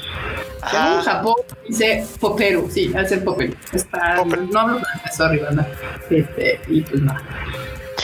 Ah. 0.62 0.98
En 0.98 1.02
Japón 1.04 1.36
dice 1.68 2.06
Poperu, 2.20 2.70
sí, 2.70 2.94
al 2.96 3.08
ser 3.08 3.24
Popel. 3.24 3.58
Está, 3.74 4.24
no 4.24 4.60
hablo 4.60 4.80
francés, 4.80 5.16
sorry, 5.18 5.40
banda. 5.40 5.68
Este, 6.10 6.60
y 6.68 6.82
pues 6.82 7.02
nada. 7.02 7.22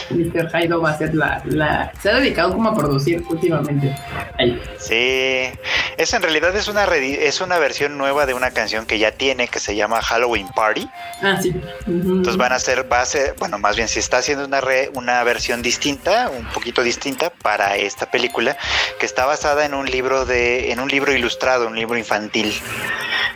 Mr. 0.09 0.49
A 0.85 0.97
ser 0.97 1.15
la, 1.15 1.41
la, 1.45 1.91
Se 2.01 2.09
ha 2.09 2.15
dedicado 2.15 2.53
como 2.53 2.69
a 2.69 2.75
producir 2.75 3.23
últimamente. 3.29 3.95
Ahí. 4.37 4.61
Sí. 4.79 5.59
Es 5.97 6.13
en 6.13 6.21
realidad 6.21 6.55
es 6.55 6.67
una 6.67 6.85
es 6.85 7.41
una 7.41 7.57
versión 7.57 7.97
nueva 7.97 8.25
de 8.25 8.33
una 8.33 8.51
canción 8.51 8.85
que 8.85 8.99
ya 8.99 9.11
tiene 9.11 9.47
que 9.47 9.59
se 9.59 9.75
llama 9.75 10.01
Halloween 10.01 10.47
Party. 10.49 10.87
Ah, 11.21 11.39
sí. 11.41 11.53
Entonces 11.87 12.37
van 12.37 12.53
a 12.53 12.59
ser, 12.59 12.91
va 12.91 13.01
a 13.01 13.05
ser, 13.05 13.35
bueno, 13.39 13.57
más 13.57 13.75
bien 13.75 13.87
si 13.87 13.99
está 13.99 14.17
haciendo 14.17 14.45
una 14.45 14.61
una 14.93 15.23
versión 15.23 15.61
distinta, 15.61 16.29
un 16.29 16.45
poquito 16.47 16.83
distinta 16.83 17.29
para 17.29 17.75
esta 17.75 18.09
película, 18.09 18.57
que 18.99 19.05
está 19.05 19.25
basada 19.25 19.65
en 19.65 19.73
un 19.73 19.85
libro 19.85 20.25
de, 20.25 20.71
en 20.71 20.79
un 20.79 20.89
libro 20.89 21.13
ilustrado, 21.13 21.67
un 21.67 21.75
libro 21.75 21.97
infantil. 21.97 22.53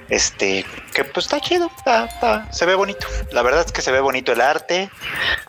Este, 0.10 0.66
que 0.94 1.04
pues 1.04 1.26
está 1.26 1.40
chido, 1.40 1.72
está, 1.78 2.52
se 2.52 2.66
ve 2.66 2.76
bonito. 2.76 3.08
La 3.32 3.42
verdad 3.42 3.64
es 3.66 3.72
que 3.72 3.82
se 3.82 3.92
ve 3.92 4.00
bonito 4.00 4.32
el 4.32 4.42
arte. 4.42 4.90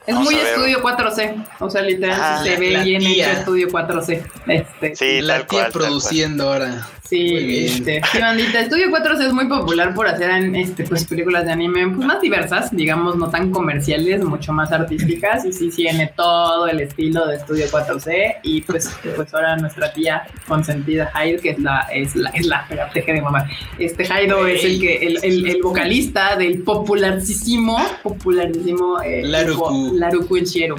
Es 0.07 0.15
muy 0.15 0.35
estudio 0.35 0.83
4C, 0.83 1.47
o 1.59 1.71
sea, 1.71 1.83
literal 1.83 2.45
se 2.45 2.57
ve 2.57 2.83
bien 2.83 3.03
hecho 3.03 3.31
estudio 3.31 3.69
4C. 3.69 4.25
Este, 4.47 4.97
sí, 4.97 5.21
la 5.21 5.47
tía 5.47 5.69
produciendo 5.71 6.53
ahora. 6.53 6.87
Sí, 7.09 7.67
este, 7.67 8.01
bandita. 8.19 8.61
Estudio 8.61 8.89
4C 8.89 9.27
es 9.27 9.33
muy 9.33 9.47
popular 9.47 9.93
por 9.93 10.07
hacer 10.07 10.31
este, 10.55 10.85
pues, 10.85 11.05
películas 11.05 11.45
de 11.45 11.53
anime 11.53 11.89
pues, 11.89 12.07
más 12.07 12.21
diversas, 12.21 12.75
digamos, 12.75 13.17
no 13.17 13.29
tan 13.29 13.51
comerciales, 13.51 14.25
mucho 14.25 14.53
más 14.53 14.73
artísticas. 14.73 15.45
Y 15.45 15.53
sí 15.53 15.71
tiene 15.71 16.13
todo 16.17 16.69
el 16.69 16.81
estilo 16.81 17.27
de 17.27 17.37
Estudio 17.37 17.67
4C. 17.67 18.37
Y 18.43 18.63
pues, 18.63 18.91
pues 19.17 19.35
ahora 19.35 19.57
nuestra 19.57 19.93
tía 19.93 20.23
consentida 20.47 21.11
Haido, 21.13 21.41
que 21.41 21.51
es 21.51 21.59
la, 21.59 21.81
es 21.93 22.15
la, 22.17 22.31
es 22.31 22.47
la, 22.47 22.67
de 22.95 23.21
mamá. 23.21 23.49
Este 23.79 24.11
Haido 24.11 24.47
es 24.47 24.65
el 24.65 24.81
que, 24.81 24.97
el, 25.07 25.19
el, 25.23 25.47
el, 25.49 25.63
vocalista 25.63 26.37
del 26.37 26.63
popularísimo, 26.63 27.79
popularísimo 28.03 29.01
eh, 29.03 29.23
Laruku. 29.25 29.95
Laruku 29.95 30.37
en 30.37 30.45
Shiro. 30.45 30.77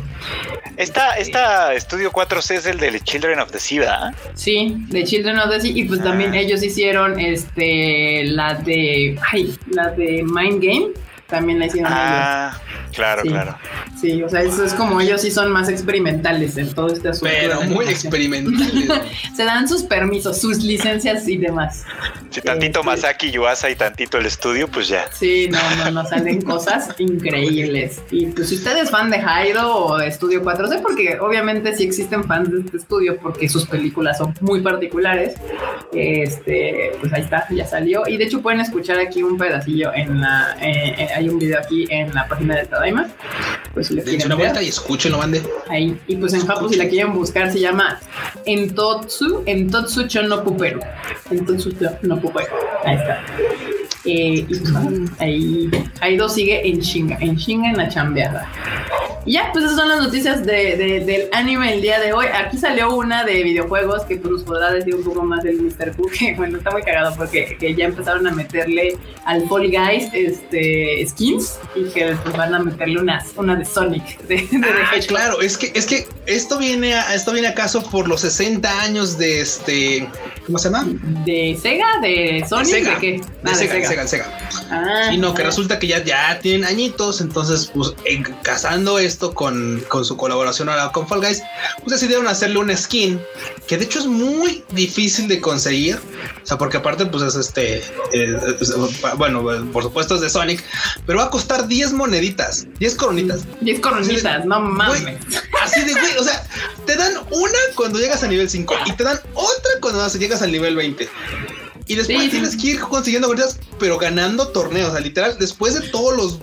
Esta, 0.78 1.18
esta 1.18 1.74
Estudio 1.74 2.12
4C 2.12 2.56
es 2.56 2.66
el 2.66 2.80
de 2.80 3.00
Children 3.02 3.40
of 3.40 3.52
the 3.52 3.60
Sea, 3.60 4.14
Sí, 4.34 4.76
de 4.90 5.04
Children 5.04 5.40
of 5.40 5.50
the 5.50 5.62
Sea. 5.62 5.72
Y 5.72 5.84
pues 5.84 6.02
también 6.14 6.36
ellos 6.36 6.62
hicieron 6.64 7.20
este 7.20 8.26
la 8.26 8.54
de 8.54 9.18
ay, 9.32 9.58
la 9.72 9.90
de 9.90 10.24
Mind 10.24 10.64
Game 10.64 10.88
también 11.34 11.58
la 11.58 11.66
hicieron 11.66 11.92
ah, 11.92 12.56
Claro, 12.94 13.24
claro. 13.24 13.58
Sí, 14.00 14.22
o 14.22 14.30
sea, 14.30 14.42
eso 14.42 14.64
es 14.64 14.74
como 14.76 15.02
ellos 15.02 15.22
sí 15.22 15.32
son 15.32 15.52
más 15.52 15.68
experimentales 15.68 16.58
en 16.58 16.72
todo 16.74 16.94
este 16.94 17.10
asunto. 17.10 17.34
Pero 17.34 17.64
muy 17.64 17.86
experimentales. 17.86 18.88
Se 19.36 19.44
dan 19.44 19.68
sus 19.68 19.82
permisos, 19.82 20.40
sus 20.40 20.64
licencias 20.64 21.28
y 21.28 21.38
demás. 21.38 21.86
Si 22.30 22.42
tantito 22.42 22.82
este, 22.82 22.92
Masaki 22.92 23.32
Yuasa 23.32 23.72
y 23.72 23.76
tantito 23.76 24.20
el 24.20 24.28
estudio, 24.28 24.68
pues 24.68 24.90
ya. 24.90 25.08
Sí, 25.12 25.50
no, 25.50 25.58
no, 25.78 25.90
no 25.90 26.08
salen 26.08 26.42
cosas 26.54 26.90
increíbles. 27.00 28.00
Y 28.12 28.28
pues 28.28 28.50
si 28.50 28.56
usted 28.56 28.78
es 28.78 28.92
fan 28.92 29.10
de 29.10 29.18
Haido 29.18 29.76
o 29.76 29.98
de 29.98 30.08
Estudio 30.08 30.44
4C, 30.44 30.82
porque 30.84 31.18
obviamente 31.20 31.76
sí 31.76 31.84
existen 31.84 32.24
fans 32.26 32.52
de 32.52 32.60
este 32.60 32.78
estudio 32.78 33.18
porque 33.18 33.50
sus 33.50 33.66
películas 33.66 34.20
son 34.20 34.36
muy 34.40 34.62
particulares. 34.62 35.34
Este, 35.94 36.92
pues 37.00 37.12
ahí 37.12 37.24
está, 37.24 37.48
ya 37.50 37.66
salió. 37.66 38.04
Y 38.06 38.18
de 38.18 38.26
hecho 38.26 38.42
pueden 38.42 38.60
escuchar 38.60 39.00
aquí 39.00 39.24
un 39.24 39.38
pedacillo 39.38 39.92
en 39.96 40.22
la, 40.22 40.56
eh, 40.62 40.96
eh, 41.00 41.08
hay 41.24 41.30
un 41.30 41.40
video 41.40 41.60
aquí 41.60 41.86
en 41.90 42.14
la 42.14 42.28
página 42.28 42.56
de 42.58 42.66
Tadaima. 42.66 43.08
Pues 43.74 43.88
si 43.88 43.96
le 43.96 44.04
quieren 44.04 44.26
una 44.28 44.36
vuelta 44.36 44.62
y 44.62 44.68
escúchenlo, 44.68 45.18
mande. 45.18 45.42
Ahí. 45.70 45.98
Y 46.08 46.18
pues 46.18 46.34
en 46.34 46.46
Japón, 46.46 46.70
si 46.70 46.76
la 46.76 46.88
quieren 46.88 47.14
buscar, 47.14 47.52
se 47.52 47.60
llama 47.60 48.00
Entotsu, 48.46 49.44
Entotsu 49.46 50.06
no 50.28 50.44
Puperu. 50.44 50.82
Entotsu 51.32 51.74
no 52.02 52.20
Puperu. 52.20 52.54
Ahí 52.84 52.96
está. 52.96 53.24
Eh, 54.06 54.46
y 54.50 54.56
pues, 54.60 54.74
ahí 55.20 55.72
Aido 56.02 56.28
sigue 56.28 56.68
en 56.68 56.82
chinga, 56.82 57.18
en 57.22 57.38
chinga 57.38 57.70
en 57.70 57.78
la 57.78 57.88
chambeada. 57.88 58.50
Y 59.26 59.34
ya, 59.34 59.52
pues 59.54 59.64
esas 59.66 59.78
son 59.78 59.88
las 59.88 60.02
noticias 60.02 60.46
de, 60.46 61.04
del 61.06 61.30
anime 61.32 61.74
el 61.74 61.82
día 61.82 62.00
de 62.00 62.12
hoy. 62.12 62.26
Aquí 62.34 62.58
salió 62.58 62.94
una 62.94 63.24
de 63.24 63.42
videojuegos 63.44 64.04
que 64.04 64.18
pues, 64.18 64.32
nos 64.32 64.44
podrá 64.44 64.72
decir 64.72 64.96
un 64.96 65.04
poco 65.04 65.24
más 65.24 65.44
del 65.44 65.62
Mr. 65.62 65.96
Pooh, 65.96 66.10
que 66.10 66.34
bueno, 66.36 66.58
está 66.58 66.72
muy 66.72 66.82
cagado 66.84 67.16
porque 67.16 67.56
que 67.58 67.74
ya 67.74 67.86
empezaron 67.86 68.28
a 68.28 68.32
meterle 68.32 68.98
al 69.26 69.48
Fall 69.48 69.70
Guys 69.72 70.10
este, 70.14 71.06
skins 71.08 71.58
y 71.76 71.86
que 71.92 72.16
pues, 72.22 72.36
van 72.36 72.54
a 72.54 72.60
meterle 72.60 73.00
una, 73.00 73.26
una 73.38 73.56
de 73.56 73.64
Sonic. 73.64 74.20
De, 74.24 74.46
ah, 74.64 74.96
claro, 75.08 75.42
es 75.42 75.58
que, 75.58 75.72
es 75.74 75.86
que 75.86 76.06
esto 76.26 76.58
viene 76.58 76.94
a, 76.94 77.16
esto 77.16 77.32
viene 77.32 77.48
acaso 77.48 77.82
por 77.90 78.10
los 78.10 78.22
60 78.22 78.82
años 78.82 79.18
de 79.18 79.40
este, 79.40 80.10
¿cómo 80.46 80.58
se 80.58 80.70
llama? 80.70 80.86
De 81.26 81.58
Sega, 81.62 82.00
de 82.02 82.46
Sonic, 82.48 82.74
de, 82.74 82.84
Sega. 82.84 83.00
qué? 83.00 83.22
Ah, 83.46 83.56
Sega, 83.56 83.88
Sega, 83.88 84.08
Sega, 84.08 84.40
Ah, 84.70 85.12
y 85.14 85.18
no, 85.18 85.34
que 85.34 85.44
resulta 85.44 85.80
que 85.80 85.88
ya, 85.88 86.04
ya 86.04 86.40
tienen 86.40 86.66
añitos, 86.66 87.22
entonces 87.22 87.72
pues 87.74 87.94
cazando 88.42 89.00
eso 89.00 89.13
esto 89.14 89.34
con, 89.34 89.84
su 90.04 90.18
colaboración 90.18 90.70
ahora 90.70 90.92
con 90.92 91.08
Fall 91.08 91.22
Guys, 91.22 91.42
pues 91.80 91.92
decidieron 91.92 92.28
hacerle 92.28 92.58
un 92.60 92.76
skin 92.76 93.22
que 93.68 93.78
de 93.78 93.86
hecho 93.86 94.00
es 94.00 94.08
muy 94.08 94.64
difícil 94.72 95.28
de 95.28 95.40
conseguir. 95.40 96.00
O 96.44 96.46
sea, 96.46 96.58
porque 96.58 96.78
aparte, 96.78 97.06
pues 97.06 97.24
es 97.24 97.36
este, 97.36 97.78
eh, 98.12 98.38
bueno, 99.18 99.44
por 99.72 99.84
supuesto 99.84 100.16
es 100.16 100.22
de 100.22 100.30
Sonic, 100.30 100.64
pero 101.06 101.20
va 101.20 101.26
a 101.26 101.30
costar 101.30 101.68
10 101.68 101.94
moneditas, 101.94 102.68
10 102.80 102.96
coronitas. 102.96 103.42
10 103.62 103.80
coronitas, 103.80 104.46
no 104.46 104.60
mames. 104.60 105.04
así 105.62 105.82
de 105.82 105.94
güey, 105.94 106.18
o 106.20 106.24
sea, 106.24 106.46
te 106.86 106.96
dan 106.96 107.14
una 107.32 107.60
cuando 107.76 108.00
llegas 108.00 108.24
a 108.24 108.28
nivel 108.28 108.50
5 108.50 108.74
y 108.86 108.92
te 108.94 109.04
dan 109.04 109.20
otra 109.34 109.72
cuando 109.80 110.06
llegas 110.08 110.42
al 110.42 110.52
nivel 110.52 110.76
20. 110.76 111.08
Y 111.86 111.96
después 111.96 112.32
tienes 112.32 112.56
que 112.56 112.68
ir 112.68 112.80
consiguiendo 112.80 113.28
gorditas, 113.28 113.60
pero 113.80 113.98
ganando 113.98 114.48
torneos. 114.50 114.90
O 114.90 114.92
sea, 114.94 115.02
literal, 115.02 115.36
después 115.40 115.74
de 115.74 115.90
todos 115.90 116.16
los. 116.16 116.40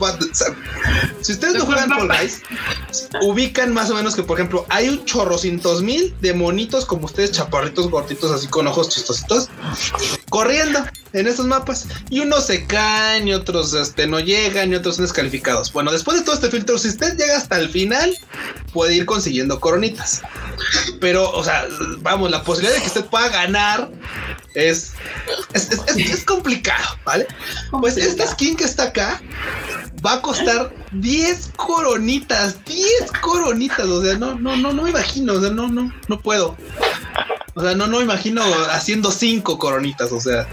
si 1.23 1.33
ustedes 1.33 1.55
no 1.55 1.67
juegan 1.67 1.89
Fall 1.89 2.09
Guys, 2.09 2.43
ubican 3.23 3.73
más 3.73 3.91
o 3.91 3.95
menos 3.95 4.15
que, 4.15 4.23
por 4.23 4.39
ejemplo, 4.39 4.67
hay 4.69 4.89
un 4.89 5.05
chorrocientos 5.05 5.83
mil 5.83 6.15
de 6.21 6.35
monitos 6.35 6.85
como 6.85 7.07
ustedes, 7.07 7.33
chaparritos 7.33 7.91
gorditos, 7.91 8.31
así 8.31 8.49
con 8.49 8.67
ojos 8.67 8.91
chistositos, 8.91 9.49
corriendo 10.29 10.85
en 11.13 11.27
estos 11.27 11.47
mapas. 11.47 11.87
Y 12.11 12.21
unos 12.21 12.47
se 12.47 12.67
caen 12.67 13.29
y 13.29 13.33
otros 13.33 13.73
este, 13.73 14.07
no 14.07 14.21
llegan 14.21 14.73
y 14.73 14.75
otros 14.75 14.97
son 14.97 15.05
descalificados. 15.05 15.73
Bueno, 15.73 15.91
después 15.91 16.19
de 16.19 16.25
todo 16.25 16.35
este 16.35 16.51
filtro, 16.51 16.79
si 16.79 16.89
usted 16.89 17.17
llega 17.17 17.37
hasta 17.37 17.59
el 17.59 17.69
final, 17.69 18.15
puede 18.73 18.95
ir 18.95 19.07
consiguiendo 19.07 19.61
coronitas. 19.61 20.23
Pero, 21.01 21.31
o 21.31 21.43
sea, 21.43 21.67
vamos, 21.99 22.31
la 22.31 22.43
posibilidad 22.43 22.75
de 22.75 22.83
que 22.83 22.89
usted 22.89 23.05
pueda 23.07 23.29
ganar 23.29 23.91
es, 24.55 24.93
es, 25.53 25.71
es, 25.97 26.25
complicado, 26.25 26.97
¿vale? 27.05 27.27
Pues 27.71 27.97
esta 27.97 28.27
skin 28.27 28.57
que 28.57 28.65
está 28.65 28.85
acá 28.85 29.21
va 30.05 30.15
a 30.15 30.23
costar 30.23 30.73
10 30.93 31.53
coronitas, 31.57 32.65
10 32.65 33.13
coronitas, 33.21 33.87
o 33.87 34.03
sea, 34.03 34.17
no, 34.17 34.35
no, 34.35 34.57
no, 34.57 34.73
no 34.73 34.83
me 34.83 34.91
imagino, 34.91 35.35
o 35.35 35.41
sea, 35.41 35.51
no, 35.51 35.69
no, 35.69 35.93
no 36.09 36.21
puedo. 36.21 36.57
O 37.55 37.63
sea, 37.63 37.75
no, 37.75 37.87
no 37.89 37.99
me 37.99 38.05
imagino 38.05 38.43
haciendo 38.71 39.11
5 39.11 39.59
coronitas, 39.59 40.13
o 40.13 40.21
sea. 40.21 40.47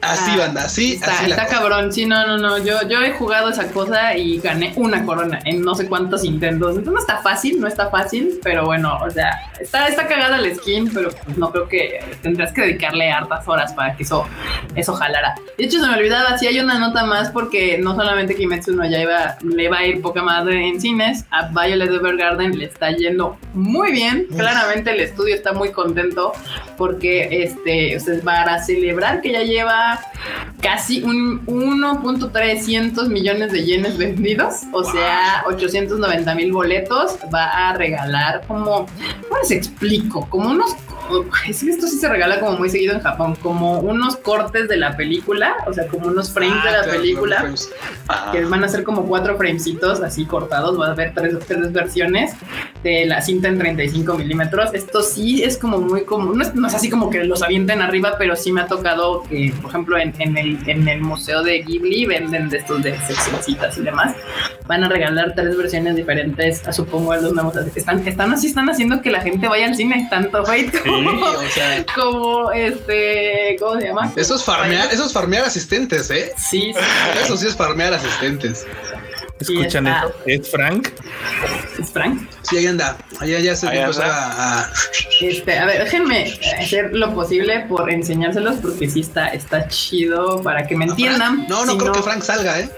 Así, 0.00 0.30
ah, 0.34 0.38
banda, 0.38 0.64
así. 0.64 0.94
Está, 0.94 1.18
así 1.18 1.30
está 1.30 1.46
cabrón. 1.46 1.92
Sí, 1.92 2.06
no, 2.06 2.26
no, 2.26 2.38
no. 2.38 2.58
Yo, 2.58 2.88
yo 2.88 3.02
he 3.02 3.12
jugado 3.12 3.50
esa 3.50 3.70
cosa 3.70 4.16
y 4.16 4.38
gané 4.38 4.72
una 4.76 5.04
corona 5.04 5.40
en 5.44 5.62
no 5.62 5.74
sé 5.74 5.86
cuántos 5.86 6.24
intentos. 6.24 6.70
Entonces 6.76 6.92
no 6.92 6.98
está 6.98 7.18
fácil, 7.18 7.60
no 7.60 7.68
está 7.68 7.90
fácil, 7.90 8.40
pero 8.42 8.64
bueno, 8.64 8.98
o 9.02 9.10
sea, 9.10 9.52
está, 9.60 9.86
está 9.86 10.06
cagada 10.06 10.38
la 10.38 10.54
skin, 10.54 10.90
pero 10.92 11.10
pues 11.10 11.36
no 11.36 11.50
creo 11.52 11.68
que 11.68 12.00
tendrás 12.22 12.52
que 12.52 12.62
dedicarle 12.62 13.10
hartas 13.10 13.46
horas 13.46 13.72
para 13.74 13.93
que 13.96 14.02
eso, 14.02 14.26
eso 14.74 14.94
jalara. 14.94 15.34
De 15.56 15.64
hecho, 15.64 15.80
se 15.80 15.86
me 15.86 15.96
olvidaba, 15.96 16.36
si 16.38 16.46
hay 16.46 16.58
una 16.58 16.78
nota 16.78 17.04
más 17.04 17.30
porque 17.30 17.78
no 17.78 17.94
solamente 17.94 18.34
Kimetsu 18.34 18.74
no 18.74 18.88
ya 18.88 19.00
iba, 19.00 19.36
le 19.42 19.68
va 19.68 19.78
a 19.78 19.86
ir 19.86 20.00
poca 20.02 20.22
madre 20.22 20.68
en 20.68 20.80
cines, 20.80 21.24
a 21.30 21.48
Violet 21.48 21.90
Evergarden 21.90 22.58
le 22.58 22.66
está 22.66 22.90
yendo 22.90 23.36
muy 23.52 23.92
bien. 23.92 24.26
Claramente 24.36 24.90
el 24.90 25.00
estudio 25.00 25.34
está 25.34 25.52
muy 25.52 25.70
contento 25.70 26.32
porque 26.76 27.42
este, 27.44 27.96
ustedes 27.96 28.22
para 28.22 28.62
celebrar 28.62 29.20
que 29.20 29.32
ya 29.32 29.42
lleva 29.42 30.00
casi 30.60 31.02
un 31.02 31.44
1.300 31.46 33.08
millones 33.08 33.52
de 33.52 33.64
yenes 33.64 33.98
vendidos, 33.98 34.62
o 34.72 34.82
sea, 34.84 35.44
890 35.46 36.34
mil 36.34 36.52
boletos, 36.52 37.18
va 37.32 37.68
a 37.68 37.74
regalar 37.74 38.42
como, 38.46 38.86
¿cómo 39.22 39.38
les 39.40 39.50
explico? 39.50 40.28
Como 40.28 40.50
unos 40.50 40.74
es 41.48 41.62
que 41.62 41.70
esto 41.70 41.86
sí 41.86 41.98
se 41.98 42.08
regala 42.08 42.40
como 42.40 42.56
muy 42.58 42.70
seguido 42.70 42.94
en 42.94 43.00
Japón, 43.00 43.36
como 43.42 43.80
unos 43.84 44.16
cortes 44.16 44.68
de 44.68 44.76
la 44.76 44.96
película, 44.96 45.56
o 45.66 45.72
sea, 45.72 45.86
como 45.88 46.08
unos 46.08 46.32
frames 46.32 46.62
de 46.64 46.70
la 46.70 46.80
ah, 46.80 46.90
película, 46.90 47.54
que 48.32 48.44
van 48.44 48.64
a 48.64 48.68
ser 48.68 48.84
como 48.84 49.06
cuatro 49.06 49.36
framecitos 49.36 50.00
así 50.00 50.24
cortados, 50.24 50.80
va 50.80 50.88
a 50.88 50.90
haber 50.92 51.14
tres, 51.14 51.38
tres 51.46 51.72
versiones 51.72 52.32
de 52.82 53.06
la 53.06 53.20
cinta 53.20 53.48
en 53.48 53.58
35 53.58 54.14
milímetros. 54.14 54.74
Esto 54.74 55.02
sí 55.02 55.42
es 55.42 55.58
como 55.58 55.78
muy 55.78 56.04
común, 56.04 56.38
no 56.38 56.66
es, 56.68 56.74
así 56.74 56.88
como 56.88 57.10
que 57.10 57.24
los 57.24 57.42
avienten 57.42 57.82
arriba, 57.82 58.14
pero 58.18 58.36
sí 58.36 58.52
me 58.52 58.62
ha 58.62 58.66
tocado 58.66 59.22
que, 59.22 59.52
por 59.60 59.70
ejemplo, 59.70 59.98
en, 59.98 60.36
el, 60.36 60.58
en 60.68 60.88
el 60.88 61.00
museo 61.00 61.42
de 61.42 61.62
Ghibli 61.62 62.06
venden 62.06 62.48
de 62.48 62.58
estos 62.58 62.82
de 62.82 62.98
seccioncitas 63.00 63.76
y 63.78 63.82
demás. 63.82 64.14
Van 64.66 64.82
a 64.82 64.88
regalar 64.88 65.34
tres 65.34 65.56
versiones 65.56 65.94
diferentes, 65.94 66.62
supongo, 66.72 67.12
a 67.12 67.18
los 67.18 67.34
nuevos. 67.34 67.54
Están, 67.74 68.06
están 68.06 68.32
así, 68.32 68.46
están 68.46 68.70
haciendo 68.70 69.02
que 69.02 69.10
la 69.10 69.20
gente 69.20 69.46
vaya 69.46 69.66
al 69.66 69.74
cine, 69.74 70.06
tanto 70.08 70.44
Fate 70.44 70.72
como, 71.94 72.50
este, 72.52 73.56
¿cómo 73.60 73.78
se 73.78 73.86
llama? 73.86 74.12
Eso 74.16 74.36
es 74.36 74.42
farmear, 74.44 74.88
eso 74.92 75.04
es 75.04 75.12
farmear 75.12 75.44
asistentes, 75.44 76.10
¿eh? 76.10 76.32
Sí, 76.36 76.72
sí. 76.72 76.80
Eso 77.22 77.36
sí 77.36 77.46
es 77.46 77.54
farmear 77.54 77.92
asistentes. 77.92 78.66
¿Escuchan 79.40 79.86
eso? 79.88 80.12
¿Es 80.26 80.50
Frank? 80.50 80.88
¿Es 81.78 81.90
Frank? 81.90 82.28
Sí, 82.42 82.58
ahí 82.58 82.66
anda. 82.66 82.96
Allá 83.20 83.40
ya 83.40 83.56
se 83.56 83.66
empezó 83.66 84.02
a, 84.04 84.70
Este, 85.20 85.58
a 85.58 85.66
ver, 85.66 85.82
déjenme 85.82 86.38
hacer 86.60 86.92
lo 86.92 87.12
posible 87.14 87.66
por 87.68 87.90
enseñárselos 87.90 88.56
porque 88.56 88.88
sí 88.88 89.00
está, 89.00 89.28
está 89.28 89.66
chido 89.68 90.40
para 90.42 90.66
que 90.66 90.76
me 90.76 90.84
entiendan. 90.84 91.46
No, 91.48 91.66
no 91.66 91.76
creo 91.76 91.92
que 91.92 92.02
Frank 92.02 92.22
salga, 92.22 92.60
¿eh? 92.60 92.70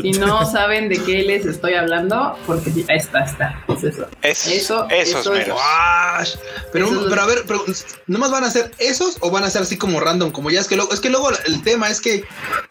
Si 0.00 0.12
no 0.12 0.46
saben 0.50 0.88
de 0.88 1.02
qué 1.02 1.22
les 1.22 1.46
estoy 1.46 1.74
hablando, 1.74 2.38
porque 2.46 2.70
sí, 2.70 2.84
ahí 2.88 2.98
está, 2.98 3.24
está. 3.24 3.64
Es 3.68 3.84
eso. 3.84 4.06
eso, 4.22 4.86
eso, 4.90 5.34
es 5.34 6.38
Pero, 6.72 6.88
pero 7.08 7.22
a 7.22 7.26
ver, 7.26 7.38
pero, 7.46 7.64
¿nomás 8.06 8.30
van 8.30 8.44
a 8.44 8.50
ser 8.50 8.70
esos 8.78 9.16
o 9.20 9.30
van 9.30 9.44
a 9.44 9.50
ser 9.50 9.62
así 9.62 9.76
como 9.76 9.98
random? 10.00 10.30
Como 10.30 10.50
ya 10.50 10.60
es 10.60 10.68
que 10.68 10.76
luego, 10.76 10.92
es 10.92 11.00
que 11.00 11.10
luego 11.10 11.30
el 11.30 11.62
tema 11.62 11.88
es 11.90 12.00
que 12.00 12.24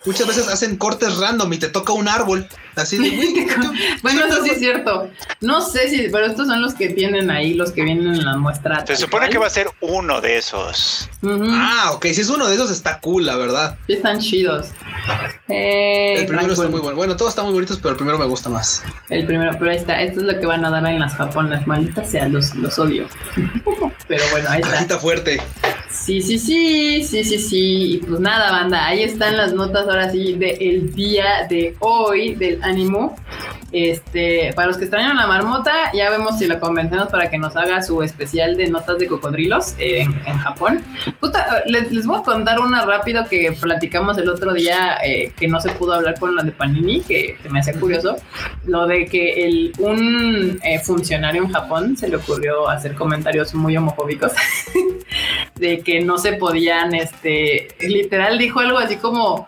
muchas 0.06 0.28
veces 0.28 0.48
hacen 0.48 0.78
cortes 0.78 1.18
random 1.18 1.52
y 1.54 1.58
te 1.58 1.68
toca 1.68 1.94
un 1.94 2.08
árbol. 2.08 2.48
Así 2.76 2.98
de, 2.98 3.48
bueno, 4.02 4.26
eso 4.26 4.44
sí 4.44 4.50
es 4.52 4.60
cierto. 4.60 5.10
No 5.42 5.62
sé 5.62 5.90
si, 5.90 6.10
pero 6.10 6.26
estos 6.26 6.48
son 6.48 6.62
los 6.62 6.74
que 6.74 6.90
tienen 6.90 7.30
ahí, 7.30 7.54
los 7.54 7.72
que 7.72 7.84
vienen 7.84 8.08
en 8.08 8.26
la 8.26 8.38
muestra. 8.38 8.86
Se 8.86 8.96
supone 8.96 9.30
que 9.30 9.38
va 9.38 9.48
a 9.48 9.52
ser 9.52 9.68
uno 9.82 10.22
de 10.22 10.38
esos. 10.38 11.10
Ah, 11.24 11.92
ok. 11.94 12.06
Si 12.08 12.22
es 12.22 12.30
uno 12.30 12.48
de 12.48 12.56
esos, 12.56 12.72
está 12.72 13.00
cool, 13.00 13.26
la 13.26 13.36
verdad. 13.36 13.78
Sí, 13.88 13.94
están 13.94 14.20
chidos. 14.20 14.70
Eh, 15.48 16.16
el 16.20 16.26
primero 16.26 16.54
está 16.54 16.68
muy 16.68 16.80
bueno. 16.80 16.96
Bueno, 16.96 17.16
todos 17.16 17.32
están 17.32 17.46
muy 17.46 17.54
bonitos, 17.54 17.78
pero 17.78 17.92
el 17.92 17.96
primero 17.96 18.18
me 18.18 18.26
gusta 18.26 18.50
más. 18.50 18.84
El 19.10 19.26
primero, 19.26 19.52
pero 19.58 19.72
ahí 19.72 19.78
está. 19.78 20.02
Esto 20.02 20.22
es 20.22 20.26
lo 20.26 20.40
que 20.40 20.46
van 20.46 20.66
a 20.66 20.70
dar 20.70 20.86
en 20.86 21.00
las 21.00 21.14
japonas. 21.16 21.68
Maldita 21.68 22.04
sea, 22.04 22.28
los, 22.28 22.56
los 22.56 22.80
odio. 22.80 23.08
pero 24.08 24.24
bueno, 24.32 24.50
ahí 24.50 24.62
está. 24.62 24.80
está 24.80 25.00
fuerte. 25.00 25.42
Sí, 25.94 26.22
sí, 26.22 26.40
sí, 26.40 27.04
sí, 27.04 27.24
sí, 27.24 27.38
sí. 27.38 27.94
Y 27.94 27.98
pues 27.98 28.20
nada, 28.20 28.52
banda, 28.52 28.88
ahí 28.88 29.04
están 29.04 29.38
las 29.38 29.54
notas 29.54 29.88
ahora 29.88 30.10
sí 30.10 30.34
del 30.34 30.92
día 30.94 31.46
de 31.48 31.76
hoy 31.80 32.34
del 32.34 32.62
ánimo. 32.64 33.16
Este, 33.72 34.54
para 34.54 34.68
los 34.68 34.78
que 34.78 34.84
extrañan 34.84 35.18
la 35.18 35.26
marmota, 35.26 35.92
ya 35.94 36.10
vemos 36.12 36.38
si 36.38 36.46
la 36.46 36.60
convencemos 36.60 37.08
para 37.08 37.30
que 37.30 37.40
nos 37.40 37.56
haga 37.56 37.82
su 37.82 38.04
especial 38.04 38.56
de 38.56 38.70
notas 38.70 39.00
de 39.00 39.08
cocodrilos 39.08 39.74
en, 39.80 40.14
Japón. 40.38 40.84
les, 41.66 42.06
voy 42.06 42.20
a 42.20 42.24
contar 42.24 42.60
una 42.60 42.86
rápido 42.86 43.26
que 43.28 43.52
platicamos 43.60 44.18
el 44.20 44.30
otro 44.30 44.54
día 44.54 44.98
eh, 45.04 45.34
que 45.36 45.48
no 45.48 45.60
se 45.60 45.72
pudo 45.72 45.94
hablar 45.94 46.20
con 46.20 46.36
la 46.36 46.44
de 46.44 46.52
Panini, 46.52 47.02
que, 47.02 47.38
me 47.50 47.62
hacía 47.62 47.80
curioso. 47.80 48.18
Lo 48.66 48.86
de 48.86 49.06
que 49.06 49.46
el, 49.46 49.74
un 49.80 50.60
eh, 50.64 50.80
funcionario 50.80 51.44
en 51.44 51.52
Japón 51.52 51.98
se 51.98 52.10
le 52.10 52.18
ocurrió 52.18 52.70
hacer 52.70 52.94
comentarios 52.94 53.56
muy 53.56 53.76
homofóbicos 53.76 54.34
de 55.64 55.80
que 55.80 56.02
no 56.02 56.18
se 56.18 56.34
podían, 56.34 56.94
este, 56.94 57.70
literal 57.80 58.38
dijo 58.38 58.60
algo 58.60 58.78
así 58.78 58.98
como, 58.98 59.48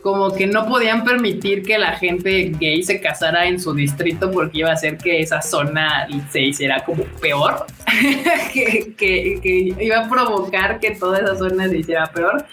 como 0.00 0.32
que 0.32 0.46
no 0.46 0.68
podían 0.68 1.02
permitir 1.02 1.64
que 1.64 1.76
la 1.76 1.94
gente 1.94 2.52
gay 2.60 2.84
se 2.84 3.00
casara 3.00 3.46
en 3.46 3.60
su 3.60 3.74
distrito 3.74 4.30
porque 4.30 4.58
iba 4.58 4.70
a 4.70 4.74
hacer 4.74 4.96
que 4.96 5.20
esa 5.20 5.42
zona 5.42 6.06
se 6.30 6.42
hiciera 6.42 6.84
como 6.84 7.02
peor, 7.20 7.66
que, 8.52 8.94
que, 8.96 9.74
iba 9.80 9.98
a 9.98 10.08
provocar 10.08 10.78
que 10.78 10.92
toda 10.92 11.18
esa 11.18 11.36
zona 11.36 11.68
se 11.68 11.78
hiciera 11.78 12.06
peor. 12.12 12.46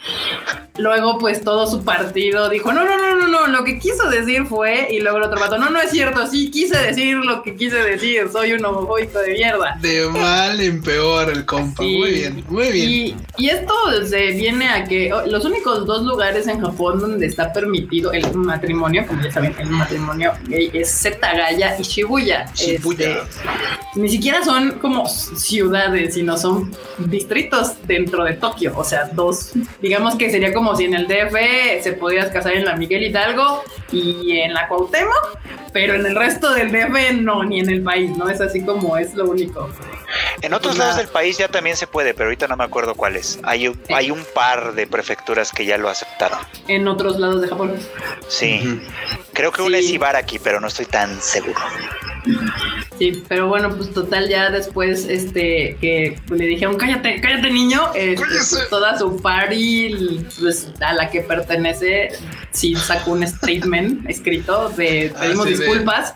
Luego, 0.78 1.20
pues 1.20 1.44
todo 1.44 1.68
su 1.68 1.84
partido 1.84 2.50
dijo, 2.50 2.74
no, 2.74 2.84
no, 2.84 2.98
no, 2.98 3.16
no, 3.16 3.28
no, 3.28 3.48
lo 3.48 3.64
que 3.64 3.78
quiso 3.78 4.10
decir 4.10 4.48
fue, 4.48 4.88
y 4.90 5.02
luego 5.02 5.18
el 5.18 5.24
otro 5.26 5.40
vato, 5.40 5.60
no, 5.60 5.70
no 5.70 5.80
es 5.80 5.92
cierto, 5.92 6.26
sí 6.26 6.50
quise 6.50 6.76
decir 6.80 7.18
lo 7.18 7.44
que 7.44 7.56
quise 7.56 7.78
decir, 7.78 8.28
soy 8.32 8.54
un 8.54 8.66
homofóbico 8.66 9.20
de 9.20 9.34
mierda. 9.34 9.78
De 9.80 10.08
mal 10.08 10.60
en 10.60 10.82
peor 10.82 11.30
el 11.30 11.46
compa, 11.46 11.84
muy 11.84 12.12
bien, 12.12 12.44
muy 12.50 12.72
bien. 12.72 12.90
Y, 12.90 13.03
esto 13.38 13.74
se 14.06 14.32
viene 14.32 14.68
a 14.68 14.84
que 14.86 15.12
oh, 15.14 15.26
los 15.26 15.46
únicos 15.46 15.86
dos 15.86 16.04
lugares 16.04 16.48
en 16.48 16.62
Japón 16.62 17.00
donde 17.00 17.26
está 17.26 17.52
permitido 17.52 18.12
el 18.12 18.34
matrimonio, 18.34 19.06
como 19.08 19.22
ya 19.22 19.32
saben, 19.32 19.56
el 19.60 19.70
matrimonio 19.70 20.34
gay 20.48 20.70
es 20.74 20.92
Setagaya 20.92 21.78
y 21.80 21.84
Shibuya. 21.84 22.52
Shibuya. 22.54 23.10
Este, 23.10 23.40
ni 23.96 24.10
siquiera 24.10 24.44
son 24.44 24.80
como 24.80 25.08
ciudades, 25.08 26.14
sino 26.14 26.38
son 26.38 26.72
distritos 26.98 27.74
dentro 27.88 28.24
de 28.24 28.34
Tokio, 28.34 28.74
o 28.76 28.84
sea, 28.84 29.10
dos, 29.14 29.52
digamos 29.82 30.16
que 30.16 30.30
sería 30.30 30.54
como 30.54 30.76
si 30.76 30.86
en 30.86 30.96
el 30.96 31.08
DF 31.08 31.84
se 31.84 31.94
podías 31.94 32.30
casar 32.30 32.54
en 32.54 32.66
la 32.66 32.76
Miguel 32.76 33.04
Hidalgo 33.04 33.64
y 33.94 34.40
en 34.40 34.54
la 34.54 34.68
Cuauhtémoc, 34.68 35.38
pero 35.72 35.94
en 35.94 36.06
el 36.06 36.16
resto 36.16 36.54
del 36.54 36.72
DF 36.72 37.22
no, 37.22 37.44
ni 37.44 37.60
en 37.60 37.70
el 37.70 37.84
país, 37.84 38.16
¿no? 38.18 38.30
Es 38.30 38.42
así 38.42 38.64
como 38.64 38.98
es 38.98 39.14
lo 39.16 39.26
único. 39.26 39.70
En 40.42 40.54
otros 40.54 40.78
lados 40.78 40.98
del 40.98 41.08
país 41.08 41.38
ya 41.38 41.48
también 41.48 41.76
se 41.76 41.88
puede, 41.88 42.14
pero 42.14 42.26
ahorita 42.26 42.48
no 42.48 42.58
me 42.58 42.64
acuerdo 42.64 42.96
cuáles. 42.96 43.40
Hay, 43.44 43.68
un, 43.68 43.82
hay 43.94 44.12
un 44.12 44.24
par 44.36 44.74
de 44.74 44.86
prefecturas 44.88 45.52
que 45.52 45.66
ya 45.66 45.78
lo 45.78 45.90
aceptaron. 45.90 46.40
En 46.68 46.88
otros 46.88 47.20
lados 47.20 47.42
de 47.42 47.48
Japón. 47.48 47.76
Sí. 48.28 48.82
Creo 49.34 49.52
que 49.52 49.62
una 49.62 49.80
es 49.80 49.90
Ibaraki, 49.90 50.40
pero 50.40 50.60
no 50.60 50.68
estoy 50.68 50.86
tan 50.86 51.20
seguro. 51.22 51.60
Sí, 52.98 53.24
pero 53.28 53.48
bueno, 53.48 53.76
pues 53.76 53.92
total, 53.92 54.30
ya 54.30 54.52
después 54.52 55.06
este 55.06 55.78
que 55.82 56.20
le 56.30 56.46
dijeron, 56.46 56.78
cállate, 56.78 57.20
cállate 57.22 57.52
niño, 57.52 57.82
pues, 57.92 58.68
toda 58.70 58.98
su 59.00 59.20
party 59.22 60.24
pues, 60.40 60.72
a 60.80 60.94
la 60.94 61.10
que 61.10 61.22
pertenece, 61.22 62.10
sí 62.52 62.76
sacó 62.76 63.12
un 63.12 63.28
statement 63.28 64.08
escrito 64.10 64.70
de 64.70 65.12
ah, 65.16 65.22
pedimos 65.22 65.48
disculpas, 65.48 66.14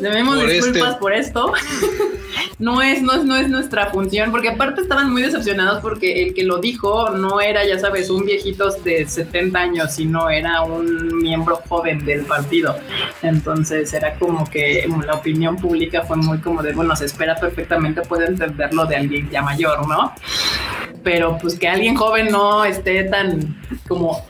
pedimos 0.00 0.40
disculpas 0.40 0.88
este. 0.88 1.00
por 1.00 1.12
esto. 1.12 1.52
no 2.58 2.82
es, 2.82 3.02
no 3.02 3.12
es, 3.12 3.24
no 3.24 3.36
es 3.36 3.48
nuestra 3.48 3.90
función, 3.90 4.30
porque 4.30 4.48
aparte 4.48 4.80
estaban 4.80 5.12
muy 5.12 5.22
decepcionados 5.22 5.80
porque 5.80 6.24
el 6.24 6.34
que 6.34 6.44
lo 6.44 6.58
dijo 6.58 7.10
no 7.10 7.40
era, 7.40 7.64
ya 7.66 7.78
sabes, 7.78 8.10
un 8.10 8.24
viejito 8.24 8.70
de 8.82 9.06
70 9.06 9.58
años, 9.58 9.94
sino 9.94 10.28
era 10.28 10.62
un 10.62 11.18
miembro 11.18 11.60
joven 11.68 12.04
del 12.04 12.24
partido. 12.24 12.76
Entonces 13.22 13.92
era 13.92 14.14
como 14.14 14.48
que 14.48 14.88
la 15.06 15.14
opinión 15.14 15.56
pública 15.56 16.02
fue 16.02 16.15
muy 16.16 16.38
como 16.38 16.62
de, 16.62 16.72
bueno, 16.72 16.94
se 16.96 17.06
espera 17.06 17.36
perfectamente, 17.36 18.02
puede 18.02 18.26
entenderlo 18.26 18.86
de 18.86 18.96
alguien 18.96 19.30
ya 19.30 19.42
mayor, 19.42 19.86
¿no? 19.86 20.12
Pero 21.02 21.38
pues 21.38 21.58
que 21.58 21.68
alguien 21.68 21.94
joven 21.94 22.30
no 22.30 22.64
esté 22.64 23.04
tan 23.04 23.60
como 23.86 24.24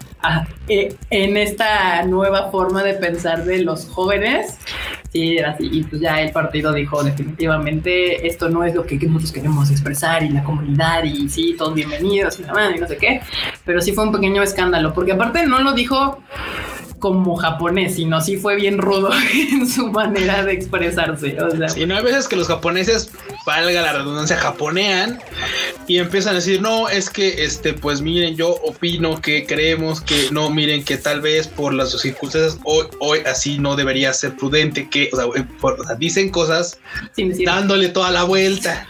eh, 0.68 0.94
en 1.10 1.36
esta 1.36 2.02
nueva 2.02 2.50
forma 2.50 2.82
de 2.82 2.94
pensar 2.94 3.44
de 3.44 3.62
los 3.62 3.86
jóvenes, 3.86 4.58
Sí, 5.16 5.38
era 5.38 5.52
así. 5.52 5.68
Y 5.72 5.82
pues 5.82 6.02
ya 6.02 6.20
el 6.20 6.30
partido 6.30 6.74
dijo 6.74 7.02
definitivamente 7.02 8.26
esto 8.26 8.50
no 8.50 8.64
es 8.64 8.74
lo 8.74 8.84
que 8.84 8.96
nosotros 8.96 9.32
queremos 9.32 9.70
expresar 9.70 10.22
y 10.22 10.28
la 10.28 10.44
comunidad 10.44 11.04
y 11.04 11.26
sí, 11.30 11.54
todos 11.56 11.72
bienvenidos 11.72 12.38
y 12.38 12.42
nada 12.42 12.76
y 12.76 12.78
no 12.78 12.86
sé 12.86 12.98
qué. 12.98 13.22
Pero 13.64 13.80
sí 13.80 13.92
fue 13.92 14.04
un 14.04 14.12
pequeño 14.12 14.42
escándalo, 14.42 14.92
porque 14.92 15.12
aparte 15.12 15.46
no 15.46 15.60
lo 15.60 15.72
dijo 15.72 16.22
como 17.06 17.36
japonés, 17.36 17.94
sino 17.94 18.20
sí 18.20 18.36
fue 18.36 18.56
bien 18.56 18.78
rudo 18.78 19.10
en 19.52 19.68
su 19.68 19.92
manera 19.92 20.42
de 20.44 20.54
expresarse. 20.54 21.40
O 21.40 21.50
sea, 21.52 21.68
Y 21.80 21.86
no 21.86 21.96
hay 21.96 22.02
veces 22.02 22.26
que 22.26 22.34
los 22.34 22.48
japoneses, 22.48 23.12
valga 23.46 23.80
la 23.80 23.92
redundancia, 23.92 24.36
japonean 24.36 25.20
y 25.86 25.98
empiezan 25.98 26.32
a 26.32 26.36
decir, 26.36 26.60
no, 26.60 26.88
es 26.88 27.10
que 27.10 27.44
este, 27.44 27.72
pues 27.72 28.00
miren, 28.00 28.36
yo 28.36 28.50
opino 28.50 29.20
que 29.20 29.46
creemos 29.46 30.00
que 30.00 30.28
no, 30.30 30.50
miren 30.50 30.84
que 30.84 30.96
tal 30.96 31.20
vez 31.20 31.46
por 31.48 31.72
las 31.72 31.92
circunstancias 32.00 32.58
hoy, 32.64 32.86
hoy 33.00 33.20
así 33.26 33.58
no 33.58 33.76
debería 33.76 34.12
ser 34.12 34.36
prudente, 34.36 34.88
que, 34.88 35.10
o 35.12 35.16
sea, 35.16 35.24
eh, 35.36 35.44
por- 35.60 35.80
o 35.80 35.84
sea, 35.84 35.94
dicen 35.96 36.30
cosas 36.30 36.78
dándole 37.44 37.88
toda 37.88 38.10
la 38.10 38.24
vuelta. 38.24 38.86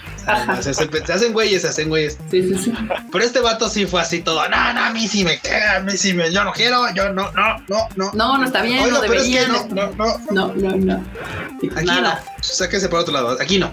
Se, 0.61 0.75
se- 0.75 0.89
se 1.07 1.13
hacen 1.13 1.33
güeyes, 1.33 1.63
se 1.63 1.69
hacen 1.69 1.89
güeyes. 1.89 2.19
Sí. 2.33 2.51
Pero 3.13 3.25
este 3.25 3.39
vato 3.39 3.69
sí 3.69 3.87
fue 3.87 4.01
así 4.01 4.21
todo. 4.23 4.49
No, 4.49 4.73
no, 4.73 4.85
a 4.87 4.91
mí 4.91 5.07
sí 5.07 5.23
me 5.25 5.39
queda, 5.39 5.77
a 5.77 5.81
mí 5.81 5.97
sí 5.97 6.15
me. 6.15 6.33
Yo 6.33 6.43
no 6.43 6.51
quiero, 6.53 6.93
yo 6.95 7.13
no, 7.13 7.31
no, 7.31 7.59
no, 7.69 7.89
no. 7.95 8.11
No, 8.13 8.37
no 8.39 8.45
está 8.45 8.63
bien, 8.63 8.91
no 8.91 9.01
pero 9.03 9.15
es 9.21 9.29
que 9.29 9.47
no, 9.47 9.67
no, 9.69 9.93
no. 9.93 10.21
No, 10.33 10.53
no, 10.55 10.77
no. 10.77 11.05
Sí, 11.61 11.71
Aquí 11.77 11.87
nada. 11.87 12.25
no. 12.27 12.43
Sáquese 12.43 12.89
por 12.89 12.99
otro 13.01 13.15
lado. 13.15 13.37
Aquí 13.41 13.59
no. 13.59 13.71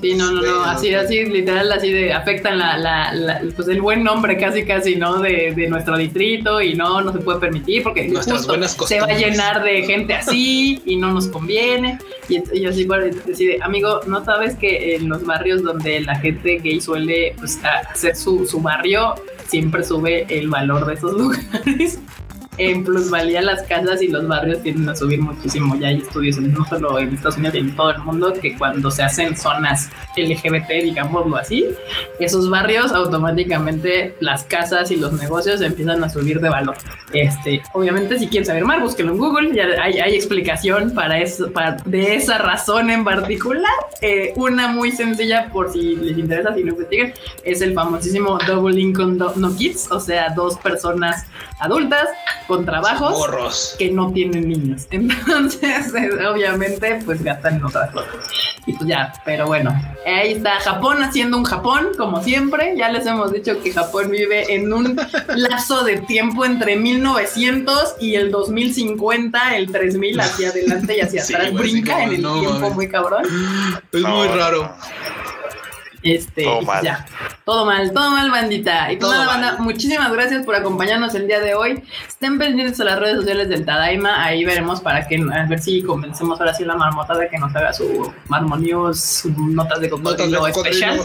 Sí, 0.00 0.14
no, 0.14 0.30
no, 0.32 0.40
no, 0.40 0.62
así, 0.64 0.94
así, 0.94 1.26
literal, 1.26 1.70
así 1.72 1.92
de 1.92 2.12
afectan 2.12 2.58
la, 2.58 2.78
la, 2.78 3.12
la- 3.12 3.42
pues 3.54 3.68
el 3.68 3.82
buen 3.82 4.02
nombre 4.02 4.38
casi, 4.38 4.64
casi, 4.64 4.96
¿no? 4.96 5.18
De, 5.20 5.52
de 5.54 5.68
nuestro 5.68 5.98
distrito 5.98 6.60
y 6.62 6.72
no, 6.74 7.02
no 7.02 7.12
se 7.12 7.18
puede 7.18 7.38
permitir 7.38 7.82
porque 7.82 8.08
Nuestras 8.08 8.38
justo 8.38 8.52
buenas 8.52 8.76
se 8.86 8.98
va 8.98 9.06
a 9.08 9.14
llenar 9.18 9.62
de 9.62 9.82
gente 9.82 10.14
así 10.14 10.80
y 10.86 10.96
no 10.96 11.12
nos 11.12 11.28
conviene. 11.28 11.98
Y, 12.30 12.40
y 12.58 12.64
así, 12.66 12.84
bueno, 12.86 13.14
decide, 13.26 13.58
amigo, 13.62 14.00
¿no 14.06 14.24
sabes 14.24 14.56
que 14.56 14.94
en 14.96 15.08
los 15.08 15.24
barrios 15.26 15.62
donde 15.62 16.00
la 16.00 16.16
gente 16.16 16.58
gay 16.58 16.80
suele 16.80 17.34
pues, 17.38 17.58
hacer 17.92 18.16
su, 18.16 18.46
su 18.46 18.60
barrio, 18.60 19.16
siempre 19.48 19.84
sube 19.84 20.24
el 20.30 20.48
valor 20.48 20.86
de 20.86 20.94
esos 20.94 21.12
lugares? 21.18 21.98
En 22.58 22.84
plusvalía 22.84 23.40
las 23.40 23.62
casas 23.62 24.02
y 24.02 24.08
los 24.08 24.26
barrios 24.26 24.62
tienden 24.62 24.88
a 24.88 24.96
subir 24.96 25.20
muchísimo. 25.20 25.76
Ya 25.76 25.88
hay 25.88 25.98
estudios 25.98 26.38
no 26.38 26.66
solo 26.66 26.98
en 26.98 27.14
Estados 27.14 27.36
Unidos, 27.36 27.54
sino 27.54 27.68
en 27.68 27.76
todo 27.76 27.90
el 27.90 27.98
mundo 27.98 28.32
que 28.34 28.56
cuando 28.58 28.90
se 28.90 29.02
hacen 29.02 29.36
zonas 29.36 29.88
LGBT, 30.16 30.68
digámoslo 30.82 31.36
así, 31.36 31.66
esos 32.18 32.50
barrios 32.50 32.92
automáticamente 32.92 34.14
las 34.20 34.44
casas 34.44 34.90
y 34.90 34.96
los 34.96 35.12
negocios 35.12 35.60
empiezan 35.60 36.02
a 36.04 36.08
subir 36.08 36.40
de 36.40 36.48
valor. 36.48 36.76
Este, 37.12 37.62
obviamente 37.72 38.18
si 38.18 38.28
quieren 38.28 38.46
saber 38.46 38.64
más, 38.64 38.80
búsquenlo 38.80 39.12
en 39.12 39.18
Google, 39.18 39.54
ya 39.54 39.82
hay, 39.82 39.98
hay 39.98 40.14
explicación 40.14 40.92
para 40.92 41.18
eso, 41.18 41.50
para, 41.52 41.76
de 41.84 42.16
esa 42.16 42.38
razón 42.38 42.90
en 42.90 43.04
particular. 43.04 43.72
Eh, 44.02 44.32
una 44.36 44.68
muy 44.68 44.92
sencilla 44.92 45.48
por 45.52 45.72
si 45.72 45.96
les 45.96 46.18
interesa, 46.18 46.54
si 46.54 46.62
lo 46.62 46.72
investigan, 46.72 47.12
es 47.44 47.60
el 47.60 47.74
famosísimo 47.74 48.38
Double 48.46 48.78
Income 48.78 49.18
No 49.36 49.56
Kids, 49.56 49.90
o 49.90 50.00
sea, 50.00 50.30
dos 50.30 50.56
personas 50.58 51.26
adultas 51.58 52.08
con 52.50 52.66
trabajos 52.66 53.76
que 53.78 53.90
no 53.90 54.12
tienen 54.12 54.48
niños. 54.48 54.86
Entonces, 54.90 55.94
eh, 55.94 56.26
obviamente, 56.26 56.98
pues 57.06 57.22
gastan 57.22 57.56
en 57.56 57.64
otras 57.64 57.90
cosas. 57.92 58.10
Y 58.66 58.72
pues 58.74 58.88
ya, 58.88 59.12
pero 59.24 59.46
bueno, 59.46 59.70
ahí 60.06 60.32
está 60.32 60.60
Japón 60.60 61.02
haciendo 61.02 61.38
un 61.38 61.44
Japón, 61.44 61.88
como 61.96 62.22
siempre. 62.22 62.74
Ya 62.76 62.90
les 62.90 63.06
hemos 63.06 63.32
dicho 63.32 63.60
que 63.62 63.72
Japón 63.72 64.10
vive 64.10 64.54
en 64.54 64.72
un 64.72 65.00
lapso 65.36 65.84
de 65.84 65.98
tiempo 65.98 66.44
entre 66.44 66.76
1900 66.76 67.94
y 68.00 68.16
el 68.16 68.30
2050, 68.30 69.56
el 69.56 69.70
3000 69.72 70.20
hacia 70.20 70.48
adelante 70.50 70.96
y 70.96 71.00
hacia 71.00 71.22
Sí, 71.30 71.34
atrás. 71.34 71.52
Brinca 71.54 72.02
en 72.04 72.12
el 72.14 72.22
no, 72.22 72.40
tiempo 72.40 72.70
muy 72.70 72.88
cabrón. 72.88 73.24
Es 73.92 74.02
No, 74.02 74.08
muy 74.16 74.28
raro. 74.28 74.62
no. 74.64 75.39
Este, 76.02 76.44
Todo 76.44 76.62
mal. 76.62 76.82
ya. 76.82 77.06
Todo 77.44 77.66
mal, 77.66 77.92
todo 77.92 78.10
mal, 78.10 78.30
bandita. 78.30 78.90
Y 78.92 78.96
pues 78.96 79.10
nada, 79.10 79.26
banda, 79.26 79.56
muchísimas 79.58 80.10
gracias 80.12 80.44
por 80.44 80.54
acompañarnos 80.54 81.14
el 81.14 81.26
día 81.26 81.40
de 81.40 81.54
hoy. 81.54 81.82
Estén 82.08 82.38
pendientes 82.38 82.80
a 82.80 82.84
las 82.84 82.98
redes 82.98 83.16
sociales 83.16 83.48
del 83.48 83.66
Tadaima. 83.66 84.24
Ahí 84.24 84.44
veremos 84.44 84.80
para 84.80 85.06
que 85.06 85.16
a 85.16 85.46
ver 85.46 85.58
si 85.58 85.82
convencemos 85.82 86.40
ahora 86.40 86.54
sí 86.54 86.64
la 86.64 86.76
marmota 86.76 87.16
de 87.18 87.28
que 87.28 87.38
nos 87.38 87.54
haga 87.54 87.72
su 87.72 88.12
Marmo 88.28 88.56
News, 88.56 89.00
sus 89.00 89.36
notas 89.36 89.80
de 89.80 89.90
cocodrilo 89.90 90.46
especial. 90.46 91.00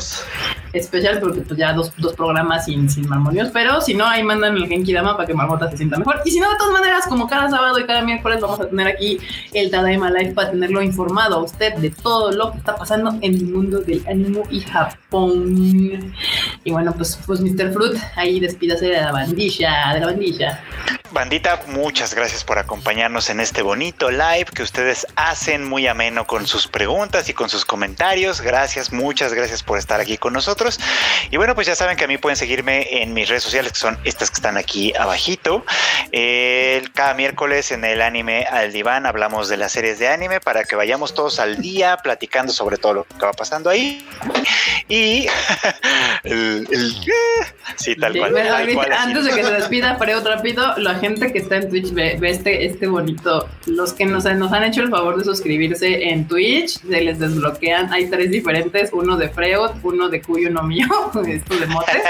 Especial 0.72 1.20
porque 1.20 1.42
pues 1.42 1.58
ya 1.58 1.74
dos, 1.74 1.92
dos 1.98 2.14
programas 2.14 2.66
sin, 2.66 2.90
sin 2.90 3.08
Marmo 3.10 3.32
News. 3.32 3.50
Pero 3.52 3.82
si 3.82 3.94
no, 3.94 4.06
ahí 4.06 4.24
mandan 4.24 4.56
el 4.56 4.68
Genki 4.68 4.94
Dama 4.94 5.16
para 5.18 5.28
que 5.28 5.34
Marmota 5.34 5.70
se 5.72 5.78
sienta 5.78 5.98
mejor. 5.98 6.22
Y 6.26 6.32
si 6.32 6.40
no, 6.40 6.50
de 6.50 6.58
todas 6.58 6.74
maneras, 6.74 7.06
como 7.08 7.28
cada 7.28 7.50
sábado 7.50 7.80
y 7.80 7.86
cada 7.86 8.02
miércoles 8.02 8.40
vamos 8.40 8.60
a 8.62 8.68
tener 8.70 8.88
aquí 8.88 9.20
el 9.54 9.72
Tadaima 9.72 10.10
Live 10.12 10.34
para 10.34 10.52
tenerlo 10.52 10.82
informado 10.82 11.36
a 11.36 11.44
usted 11.44 11.74
de 11.76 11.90
todo 11.90 12.32
lo 12.32 12.52
que 12.52 12.60
está 12.60 12.76
pasando 12.76 13.12
en 13.22 13.34
el 13.34 13.46
mundo 13.46 13.80
del 13.80 14.06
anime 14.08 14.44
y 14.50 14.60
Japón. 14.62 14.85
Y 15.12 16.72
bueno, 16.72 16.94
pues, 16.94 17.20
pues 17.26 17.40
Mr. 17.40 17.72
Fruit, 17.74 17.98
ahí 18.16 18.40
despídase 18.40 18.88
de 18.88 19.02
la 19.02 19.12
bandilla, 19.12 19.94
de 19.94 20.00
la 20.00 20.06
bandilla. 20.08 20.64
Bandita, 21.12 21.62
muchas 21.68 22.14
gracias 22.14 22.44
por 22.44 22.58
acompañarnos 22.60 23.30
en 23.30 23.40
este 23.40 23.62
bonito 23.62 24.12
live 24.12 24.48
que 24.54 24.64
ustedes 24.64 25.08
hacen 25.16 25.64
muy 25.64 25.88
ameno 25.88 26.28
con 26.28 26.46
sus 26.46 26.68
preguntas 26.68 27.30
y 27.30 27.34
con 27.34 27.50
sus 27.50 27.64
comentarios. 27.64 28.42
Gracias, 28.42 28.92
muchas 28.92 29.34
gracias 29.34 29.64
por 29.64 29.80
estar 29.80 30.02
aquí 30.02 30.18
con 30.18 30.34
nosotros. 30.34 30.78
Y 31.32 31.38
bueno, 31.38 31.56
pues 31.56 31.68
ya 31.68 31.76
saben 31.76 31.96
que 31.96 32.04
a 32.04 32.08
mí 32.08 32.18
pueden 32.18 32.36
seguirme 32.36 33.02
en 33.02 33.14
mis 33.14 33.30
redes 33.30 33.44
sociales, 33.44 33.72
que 33.72 33.80
son 33.80 33.98
estas 34.04 34.30
que 34.30 34.36
están 34.36 34.58
aquí 34.58 34.94
abajito. 34.96 35.64
Cada 36.94 37.14
miércoles 37.14 37.72
en 37.72 37.86
el 37.86 38.02
anime 38.02 38.46
al 38.46 38.74
diván 38.74 39.06
hablamos 39.06 39.48
de 39.48 39.56
las 39.58 39.72
series 39.72 40.00
de 40.00 40.10
anime 40.10 40.42
para 40.42 40.66
que 40.66 40.76
vayamos 40.76 41.14
todos 41.14 41.40
al 41.40 41.62
día 41.62 41.98
platicando 41.98 42.52
sobre 42.52 42.78
todo 42.78 42.94
lo 42.94 43.04
que 43.06 43.26
va 43.26 43.32
pasando 43.32 43.70
ahí. 43.70 44.06
Y 44.90 45.28
el, 46.24 46.68
el- 46.72 46.94
sí, 47.76 47.96
tal 47.96 48.18
cual. 48.18 48.32
Bueno, 48.32 48.48
tal 48.50 48.62
ahorita, 48.62 48.74
cual, 48.76 48.92
así. 48.94 49.04
antes 49.08 49.26
de 49.26 49.32
que 49.32 49.44
se 49.44 49.52
despida, 49.54 49.96
Freo 49.96 50.24
rápido, 50.24 50.78
la 50.78 50.96
gente 50.96 51.32
que 51.32 51.40
está 51.40 51.58
en 51.58 51.70
Twitch 51.70 51.94
ve, 51.94 52.18
ve 52.20 52.30
este, 52.32 52.66
este 52.66 52.88
bonito. 52.88 53.48
Los 53.66 53.94
que 53.94 54.06
nos, 54.06 54.26
nos 54.26 54.52
han 54.52 54.64
hecho 54.64 54.82
el 54.82 54.90
favor 54.90 55.18
de 55.18 55.24
suscribirse 55.26 56.10
en 56.10 56.28
Twitch, 56.28 56.80
se 56.82 57.02
les 57.02 57.20
desbloquean. 57.20 57.92
Hay 57.94 58.10
tres 58.10 58.32
diferentes: 58.32 58.90
uno 58.94 59.18
de 59.18 59.30
Freud, 59.30 59.72
uno 59.84 60.10
de 60.10 60.22
Cuyo, 60.22 60.50
uno 60.50 60.64
mío, 60.64 60.86
esto 61.28 61.56
de 61.58 61.66
Motes. 61.68 62.04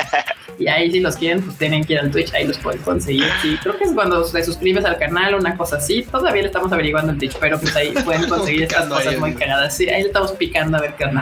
Y 0.58 0.68
ahí, 0.68 0.90
si 0.92 1.00
los 1.02 1.18
quieren, 1.18 1.42
pues 1.44 1.58
tienen 1.58 1.84
que 1.84 1.94
ir 1.94 2.00
al 2.00 2.12
Twitch, 2.12 2.34
ahí 2.34 2.48
los 2.48 2.58
pueden 2.60 2.82
conseguir. 2.82 3.26
Sí, 3.42 3.58
creo 3.62 3.78
que 3.78 3.84
es 3.86 3.92
cuando 3.92 4.24
te 4.24 4.44
suscribes 4.44 4.86
al 4.86 4.98
canal, 4.98 5.36
una 5.36 5.58
cosa 5.58 5.78
así. 5.78 6.04
Todavía 6.04 6.44
le 6.44 6.48
estamos 6.48 6.72
averiguando 6.72 7.12
el 7.12 7.18
Twitch, 7.18 7.36
pero 7.40 7.60
pues 7.60 7.76
ahí 7.76 7.94
pueden 8.06 8.28
conseguir 8.30 8.64
estas 8.64 8.88
cosas 8.88 9.08
ahí, 9.08 9.18
muy 9.18 9.34
cagadas. 9.34 9.76
Sí, 9.76 9.90
ahí 9.90 10.02
le 10.04 10.08
estamos 10.08 10.32
picando 10.34 10.78
a 10.78 10.82
ver 10.82 10.94
qué 10.96 11.06
onda. 11.06 11.22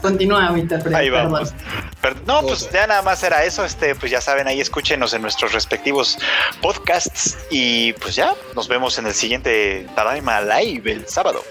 Continúa, 0.00 0.50
mi 0.52 0.64
Ahí 0.94 1.10
vamos. 1.10 1.52
Pero, 2.00 2.16
no, 2.26 2.42
pues 2.42 2.70
ya 2.70 2.86
nada 2.86 3.02
más 3.02 3.22
era 3.22 3.44
eso. 3.44 3.64
Este, 3.64 3.94
pues 3.94 4.10
ya 4.10 4.20
saben, 4.20 4.46
ahí 4.46 4.60
escúchenos 4.60 5.12
en 5.14 5.22
nuestros 5.22 5.52
respectivos 5.52 6.18
podcasts. 6.62 7.38
Y 7.50 7.92
pues 7.94 8.14
ya, 8.14 8.34
nos 8.54 8.68
vemos 8.68 8.98
en 8.98 9.06
el 9.06 9.14
siguiente 9.14 9.86
Tadaima 9.94 10.40
Live 10.40 10.90
el 10.90 11.08
sábado. 11.08 11.42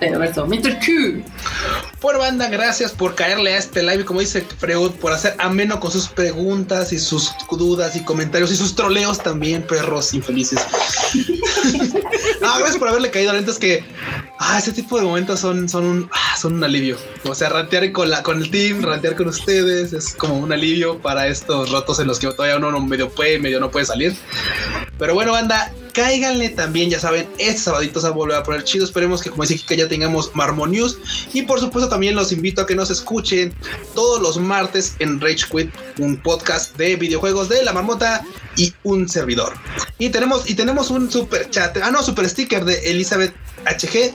Pero 0.00 0.22
eso, 0.22 0.46
Mr. 0.46 0.78
Q. 0.78 1.22
Por 2.00 2.18
banda, 2.18 2.48
gracias 2.48 2.92
por 2.92 3.16
caerle 3.16 3.54
a 3.54 3.58
este 3.58 3.82
live, 3.82 4.04
como 4.04 4.20
dice 4.20 4.42
Freud, 4.42 4.92
por 4.92 5.12
hacer 5.12 5.34
ameno 5.38 5.80
con 5.80 5.90
sus 5.90 6.08
preguntas 6.08 6.92
y 6.92 6.98
sus 6.98 7.32
dudas 7.50 7.96
y 7.96 8.04
comentarios 8.04 8.52
y 8.52 8.56
sus 8.56 8.76
troleos 8.76 9.18
también, 9.20 9.62
perros 9.62 10.14
infelices. 10.14 10.60
no, 12.40 12.54
gracias 12.58 12.76
por 12.76 12.88
haberle 12.88 13.10
caído. 13.10 13.32
La 13.32 13.40
es 13.40 13.58
que 13.58 13.84
ah, 14.38 14.58
ese 14.58 14.72
tipo 14.72 14.96
de 14.96 15.04
momentos 15.04 15.40
son, 15.40 15.68
son, 15.68 15.84
un, 15.84 16.10
ah, 16.12 16.36
son 16.36 16.54
un 16.54 16.64
alivio. 16.64 16.96
O 17.24 17.34
sea, 17.34 17.48
rantear 17.48 17.90
con, 17.90 18.10
la, 18.10 18.22
con 18.22 18.40
el 18.40 18.50
team, 18.50 18.82
rantear 18.82 19.16
con 19.16 19.28
ustedes 19.28 19.92
es 19.92 20.14
como 20.14 20.38
un 20.38 20.52
alivio 20.52 20.98
para 21.00 21.26
estos 21.26 21.70
rotos 21.70 21.98
en 21.98 22.06
los 22.06 22.20
que 22.20 22.28
todavía 22.28 22.56
uno 22.58 22.70
no 22.70 22.80
medio 22.80 23.10
puede, 23.10 23.40
medio 23.40 23.58
no 23.58 23.70
puede 23.70 23.86
salir. 23.86 24.16
Pero 24.98 25.14
bueno, 25.14 25.32
banda, 25.32 25.72
cáiganle 25.92 26.50
también, 26.50 26.90
ya 26.90 27.00
saben, 27.00 27.28
este 27.38 27.60
sabadito 27.60 28.00
se 28.00 28.08
va 28.08 28.12
a 28.12 28.16
volver 28.16 28.36
a 28.36 28.42
poner 28.42 28.64
chido. 28.64 28.84
Esperemos 28.84 29.22
que, 29.22 29.30
como 29.30 29.44
dice 29.44 29.56
Kika, 29.56 29.74
ya 29.74 29.88
tengamos 29.88 30.34
Marmo 30.34 30.66
News. 30.66 30.98
Y 31.32 31.42
por 31.42 31.60
supuesto, 31.60 31.88
también 31.88 32.14
los 32.14 32.32
invito 32.32 32.62
a 32.62 32.66
que 32.66 32.74
nos 32.74 32.90
escuchen 32.90 33.54
todos 33.94 34.20
los 34.20 34.38
martes 34.38 34.96
en 34.98 35.20
Rage 35.20 35.46
Quit, 35.50 35.70
un 35.98 36.16
podcast 36.16 36.76
de 36.76 36.96
videojuegos 36.96 37.48
de 37.48 37.62
la 37.62 37.72
marmota 37.72 38.24
y 38.56 38.72
un 38.82 39.08
servidor. 39.08 39.54
Y 39.98 40.10
tenemos, 40.10 40.48
y 40.48 40.54
tenemos 40.54 40.90
un 40.90 41.10
super 41.10 41.48
chat, 41.50 41.76
ah, 41.82 41.90
no, 41.90 42.02
super 42.02 42.28
sticker 42.28 42.64
de 42.64 42.90
Elizabeth 42.90 43.34
HG, 43.64 44.12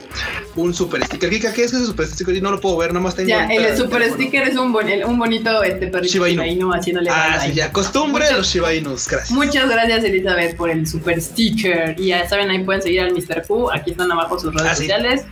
un 0.56 0.72
super 0.74 1.04
sticker. 1.04 1.30
Kika, 1.30 1.52
¿qué 1.52 1.64
es 1.64 1.72
ese 1.72 1.86
super 1.86 2.06
sticker? 2.06 2.40
No 2.42 2.50
lo 2.52 2.60
puedo 2.60 2.76
ver, 2.76 2.92
nomás 2.92 3.14
tengo. 3.14 3.28
Ya, 3.28 3.46
el 3.46 3.64
el 3.64 3.76
super 3.76 3.98
teléfono. 4.00 4.14
sticker 4.22 4.48
es 4.48 4.56
un, 4.56 4.72
bon- 4.72 4.88
el- 4.88 5.04
un 5.04 5.18
bonito 5.18 5.62
este 5.62 5.86
perrito 5.88 6.12
Shiba 6.12 6.28
Inu. 6.30 6.42
Shiba 6.42 6.52
Inu 6.52 6.72
haciéndole 6.72 7.10
Ah, 7.10 7.40
sí, 7.44 7.52
ya, 7.52 7.70
costumbre 7.72 8.26
de 8.26 8.32
los 8.32 8.46
Shiba 8.52 8.72
Inus, 8.74 9.08
gracias. 9.08 9.30
Muchas 9.30 9.68
gracias 9.68 10.04
Elizabeth 10.04 10.56
por 10.56 10.70
el 10.70 10.86
super 10.86 11.20
sticker. 11.20 11.94
Y 11.98 12.08
ya 12.08 12.28
saben, 12.28 12.50
ahí 12.50 12.62
pueden 12.64 12.82
seguir 12.82 13.00
al 13.00 13.12
Mr. 13.12 13.46
Q. 13.46 13.70
Aquí 13.72 13.90
están 13.92 14.10
abajo 14.12 14.38
sus 14.38 14.52
redes 14.54 14.70
Ah, 14.70 14.74
sí. 14.74 14.82
sociales. 14.82 15.22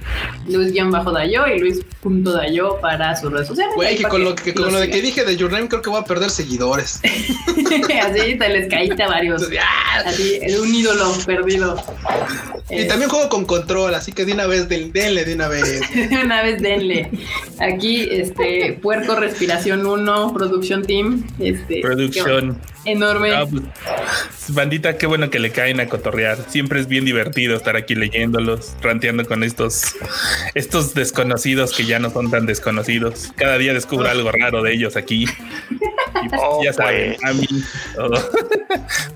Luis-Dayo 0.49 1.47
y 1.47 1.59
Luis.dayo 1.61 2.79
para 2.81 3.17
sus 3.17 3.33
redes 3.33 3.49
sociales. 3.49 3.75
Güey, 3.77 3.97
que 3.97 4.05
con 4.05 4.25
lo 4.25 4.35
que, 4.35 4.55
con 4.55 4.73
lo 4.73 4.79
de 4.81 4.91
que 4.91 5.01
dije 5.01 5.25
de 5.25 5.37
Your 5.37 5.51
Name, 5.53 5.69
creo 5.69 5.83
que 5.83 5.91
voy 5.91 6.01
a 6.01 6.05
perder 6.05 6.31
seguidores. 6.31 7.01
Así 8.03 8.37
te 8.39 8.49
les 8.49 8.69
caíste 8.69 9.03
a 9.03 9.09
varios. 9.09 9.43
Así, 10.05 10.41
un 10.61 10.75
ídolo 10.75 11.13
perdido. 11.27 11.77
Y 12.71 12.87
también 12.87 13.11
juego 13.11 13.29
con 13.29 13.45
control, 13.45 13.95
así 14.03 14.13
que 14.13 14.25
de 14.25 14.33
una 14.33 14.47
vez, 14.49 14.69
denle 14.69 15.25
de 15.25 15.35
una 15.35 15.49
vez. 15.49 15.81
de 15.95 16.19
una 16.23 16.43
vez, 16.43 16.61
denle. 16.61 17.11
Aquí, 17.61 18.09
este, 18.11 18.79
Puerco 18.83 19.15
Respiración 19.15 19.87
1, 19.87 20.35
Producción 20.35 20.83
Team. 20.83 21.25
Este, 21.39 21.81
Producción. 21.81 22.59
Enorme. 22.85 23.33
Ah, 23.33 23.47
pues, 23.49 23.63
bandita, 24.49 24.99
qué 24.99 25.07
bueno 25.07 25.31
que 25.31 25.39
le 25.39 25.51
caen 25.51 25.79
a 25.79 25.87
cotorrear. 25.87 26.37
Siempre 26.49 26.81
es 26.81 26.89
bien 26.89 27.05
divertido 27.05 27.57
estar 27.57 27.77
aquí 27.77 27.95
leyéndolos, 27.95 28.75
ranteando 28.83 29.25
con 29.25 29.45
estos, 29.45 29.95
estos 30.55 30.95
desconocidos 30.95 31.73
que 31.73 31.85
ya 31.85 32.01
no 32.01 32.11
son 32.11 32.29
tan 32.29 32.45
desconocidos. 32.45 33.33
Cada 33.37 33.57
día 33.59 33.73
descubro 33.73 34.09
algo 34.09 34.33
raro 34.33 34.63
de 34.63 34.73
ellos 34.73 34.97
aquí. 34.97 35.27
Oh, 36.39 36.63
ya 36.65 36.73
saben, 36.73 37.17
a 37.25 37.33
mí. 37.33 37.47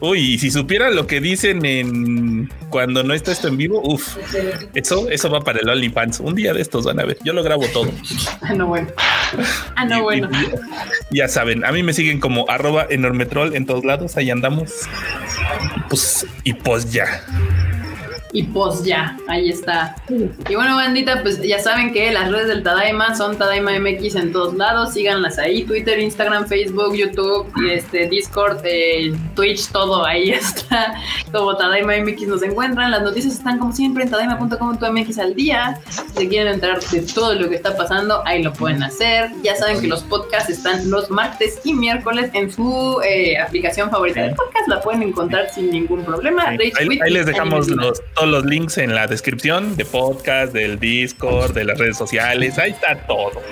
Uy, 0.00 0.38
si 0.38 0.50
supieran 0.50 0.94
lo 0.94 1.06
que 1.06 1.20
dicen 1.20 1.64
en 1.64 2.50
cuando 2.70 3.02
no 3.02 3.14
está 3.14 3.32
esto 3.32 3.48
en 3.48 3.56
vivo, 3.56 3.80
uff, 3.82 4.16
eso, 4.74 5.08
eso 5.10 5.30
va 5.30 5.40
para 5.40 5.60
el 5.60 5.68
OnlyFans. 5.68 6.20
Un 6.20 6.34
día 6.34 6.52
de 6.52 6.60
estos 6.62 6.84
van 6.84 7.00
a 7.00 7.04
ver. 7.04 7.18
Yo 7.24 7.32
lo 7.32 7.42
grabo 7.42 7.66
todo. 7.72 7.90
Ah, 8.42 8.54
no, 8.54 8.66
bueno. 8.66 8.88
Ah, 9.76 9.84
no, 9.84 10.02
bueno. 10.02 10.28
ya 11.10 11.28
saben, 11.28 11.64
a 11.64 11.72
mí 11.72 11.82
me 11.82 11.92
siguen 11.92 12.20
como 12.20 12.48
arroba 12.48 12.86
enormetrol 12.88 13.54
en 13.56 13.66
todos 13.66 13.84
lados. 13.84 14.16
Ahí 14.16 14.30
andamos. 14.30 14.72
Pues, 15.88 16.26
y 16.44 16.54
pues 16.54 16.92
ya 16.92 17.24
y 18.36 18.42
pues 18.42 18.84
ya, 18.84 19.16
ahí 19.28 19.48
está. 19.48 19.96
Y 20.10 20.54
bueno, 20.54 20.76
bandita, 20.76 21.22
pues 21.22 21.40
ya 21.40 21.58
saben 21.58 21.90
que 21.94 22.12
las 22.12 22.30
redes 22.30 22.48
del 22.48 22.62
Tadaima 22.62 23.14
son 23.14 23.38
Tadaima 23.38 23.78
MX 23.78 24.14
en 24.16 24.30
todos 24.30 24.52
lados, 24.52 24.92
síganlas 24.92 25.38
ahí, 25.38 25.64
Twitter, 25.64 25.98
Instagram, 25.98 26.46
Facebook, 26.46 26.94
YouTube, 26.94 27.50
este, 27.66 28.08
Discord, 28.08 28.58
eh, 28.64 29.16
Twitch, 29.34 29.68
todo 29.68 30.04
ahí 30.04 30.30
está. 30.32 30.96
Como 31.32 31.56
Tadaima 31.56 31.94
MX 31.96 32.28
nos 32.28 32.42
encuentran, 32.42 32.90
las 32.90 33.00
noticias 33.00 33.32
están 33.32 33.58
como 33.58 33.72
siempre 33.72 34.04
en 34.04 34.10
tadaima.com.mx 34.10 35.18
al 35.18 35.34
día. 35.34 35.80
Si 36.14 36.28
quieren 36.28 36.52
entrar 36.52 36.78
de 36.78 37.00
todo 37.00 37.32
lo 37.32 37.48
que 37.48 37.54
está 37.54 37.74
pasando, 37.74 38.22
ahí 38.26 38.42
lo 38.42 38.52
pueden 38.52 38.82
hacer. 38.82 39.30
Ya 39.42 39.56
saben 39.56 39.80
que 39.80 39.86
los 39.86 40.02
podcasts 40.02 40.50
están 40.50 40.90
los 40.90 41.10
martes 41.10 41.58
y 41.64 41.72
miércoles 41.72 42.30
en 42.34 42.52
su 42.52 43.00
eh, 43.02 43.38
aplicación 43.38 43.90
favorita 43.90 44.24
de 44.24 44.34
podcast, 44.34 44.68
la 44.68 44.82
pueden 44.82 45.04
encontrar 45.04 45.48
sin 45.54 45.70
ningún 45.70 46.04
problema. 46.04 46.48
Ahí, 46.48 46.58
les 47.08 47.24
dejamos 47.24 47.68
los 47.68 48.02
los 48.30 48.44
links 48.44 48.78
en 48.78 48.94
la 48.94 49.06
descripción 49.06 49.76
de 49.76 49.84
podcast, 49.84 50.52
del 50.52 50.78
Discord, 50.78 51.52
de 51.52 51.64
las 51.64 51.78
redes 51.78 51.96
sociales. 51.96 52.58
Ahí 52.58 52.70
está 52.70 53.06
todo. 53.06 53.42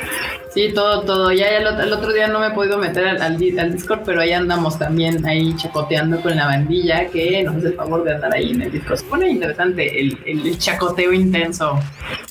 Sí, 0.55 0.73
todo, 0.73 1.03
todo. 1.03 1.33
Ya, 1.33 1.51
ya 1.51 1.59
el, 1.59 1.93
otro 1.93 2.13
día 2.13 2.29
no 2.29 2.39
me 2.39 2.47
he 2.47 2.51
podido 2.53 2.79
meter 2.79 3.09
al, 3.09 3.21
al, 3.21 3.37
Discord, 3.37 4.03
pero 4.05 4.21
ahí 4.21 4.31
andamos 4.31 4.79
también, 4.79 5.27
ahí 5.27 5.53
chacoteando 5.57 6.21
con 6.21 6.37
la 6.37 6.47
bandilla, 6.47 7.09
que 7.09 7.43
nos 7.43 7.57
hace 7.57 7.67
el 7.69 7.75
favor 7.75 8.05
de 8.05 8.15
andar 8.15 8.33
ahí 8.33 8.53
en 8.53 8.63
el 8.63 8.71
Discord. 8.71 8.99
Se 8.99 9.05
pone 9.07 9.29
interesante 9.29 10.01
el, 10.01 10.17
el, 10.25 10.47
el, 10.47 10.57
chacoteo 10.57 11.13
intenso 11.13 11.81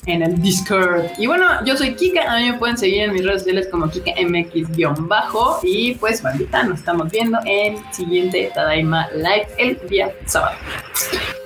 en 0.06 0.24
el 0.24 0.42
Discord. 0.42 1.04
Y 1.18 1.28
bueno, 1.28 1.46
yo 1.66 1.76
soy 1.76 1.96
Kika, 1.96 2.34
a 2.34 2.40
mí 2.40 2.52
me 2.52 2.58
pueden 2.58 2.78
seguir 2.78 3.02
en 3.04 3.12
mis 3.12 3.26
redes 3.26 3.42
sociales 3.42 3.68
como 3.70 3.90
KikaMX-bajo. 3.90 5.60
Y 5.64 5.96
pues, 5.96 6.22
bandita, 6.22 6.64
nos 6.64 6.80
estamos 6.80 7.12
viendo 7.12 7.40
en 7.46 7.76
el 7.76 7.94
siguiente 7.94 8.54
Tadaima 8.56 9.10
Live 9.12 9.48
el 9.58 9.78
día 9.90 10.10
sábado. 10.26 10.56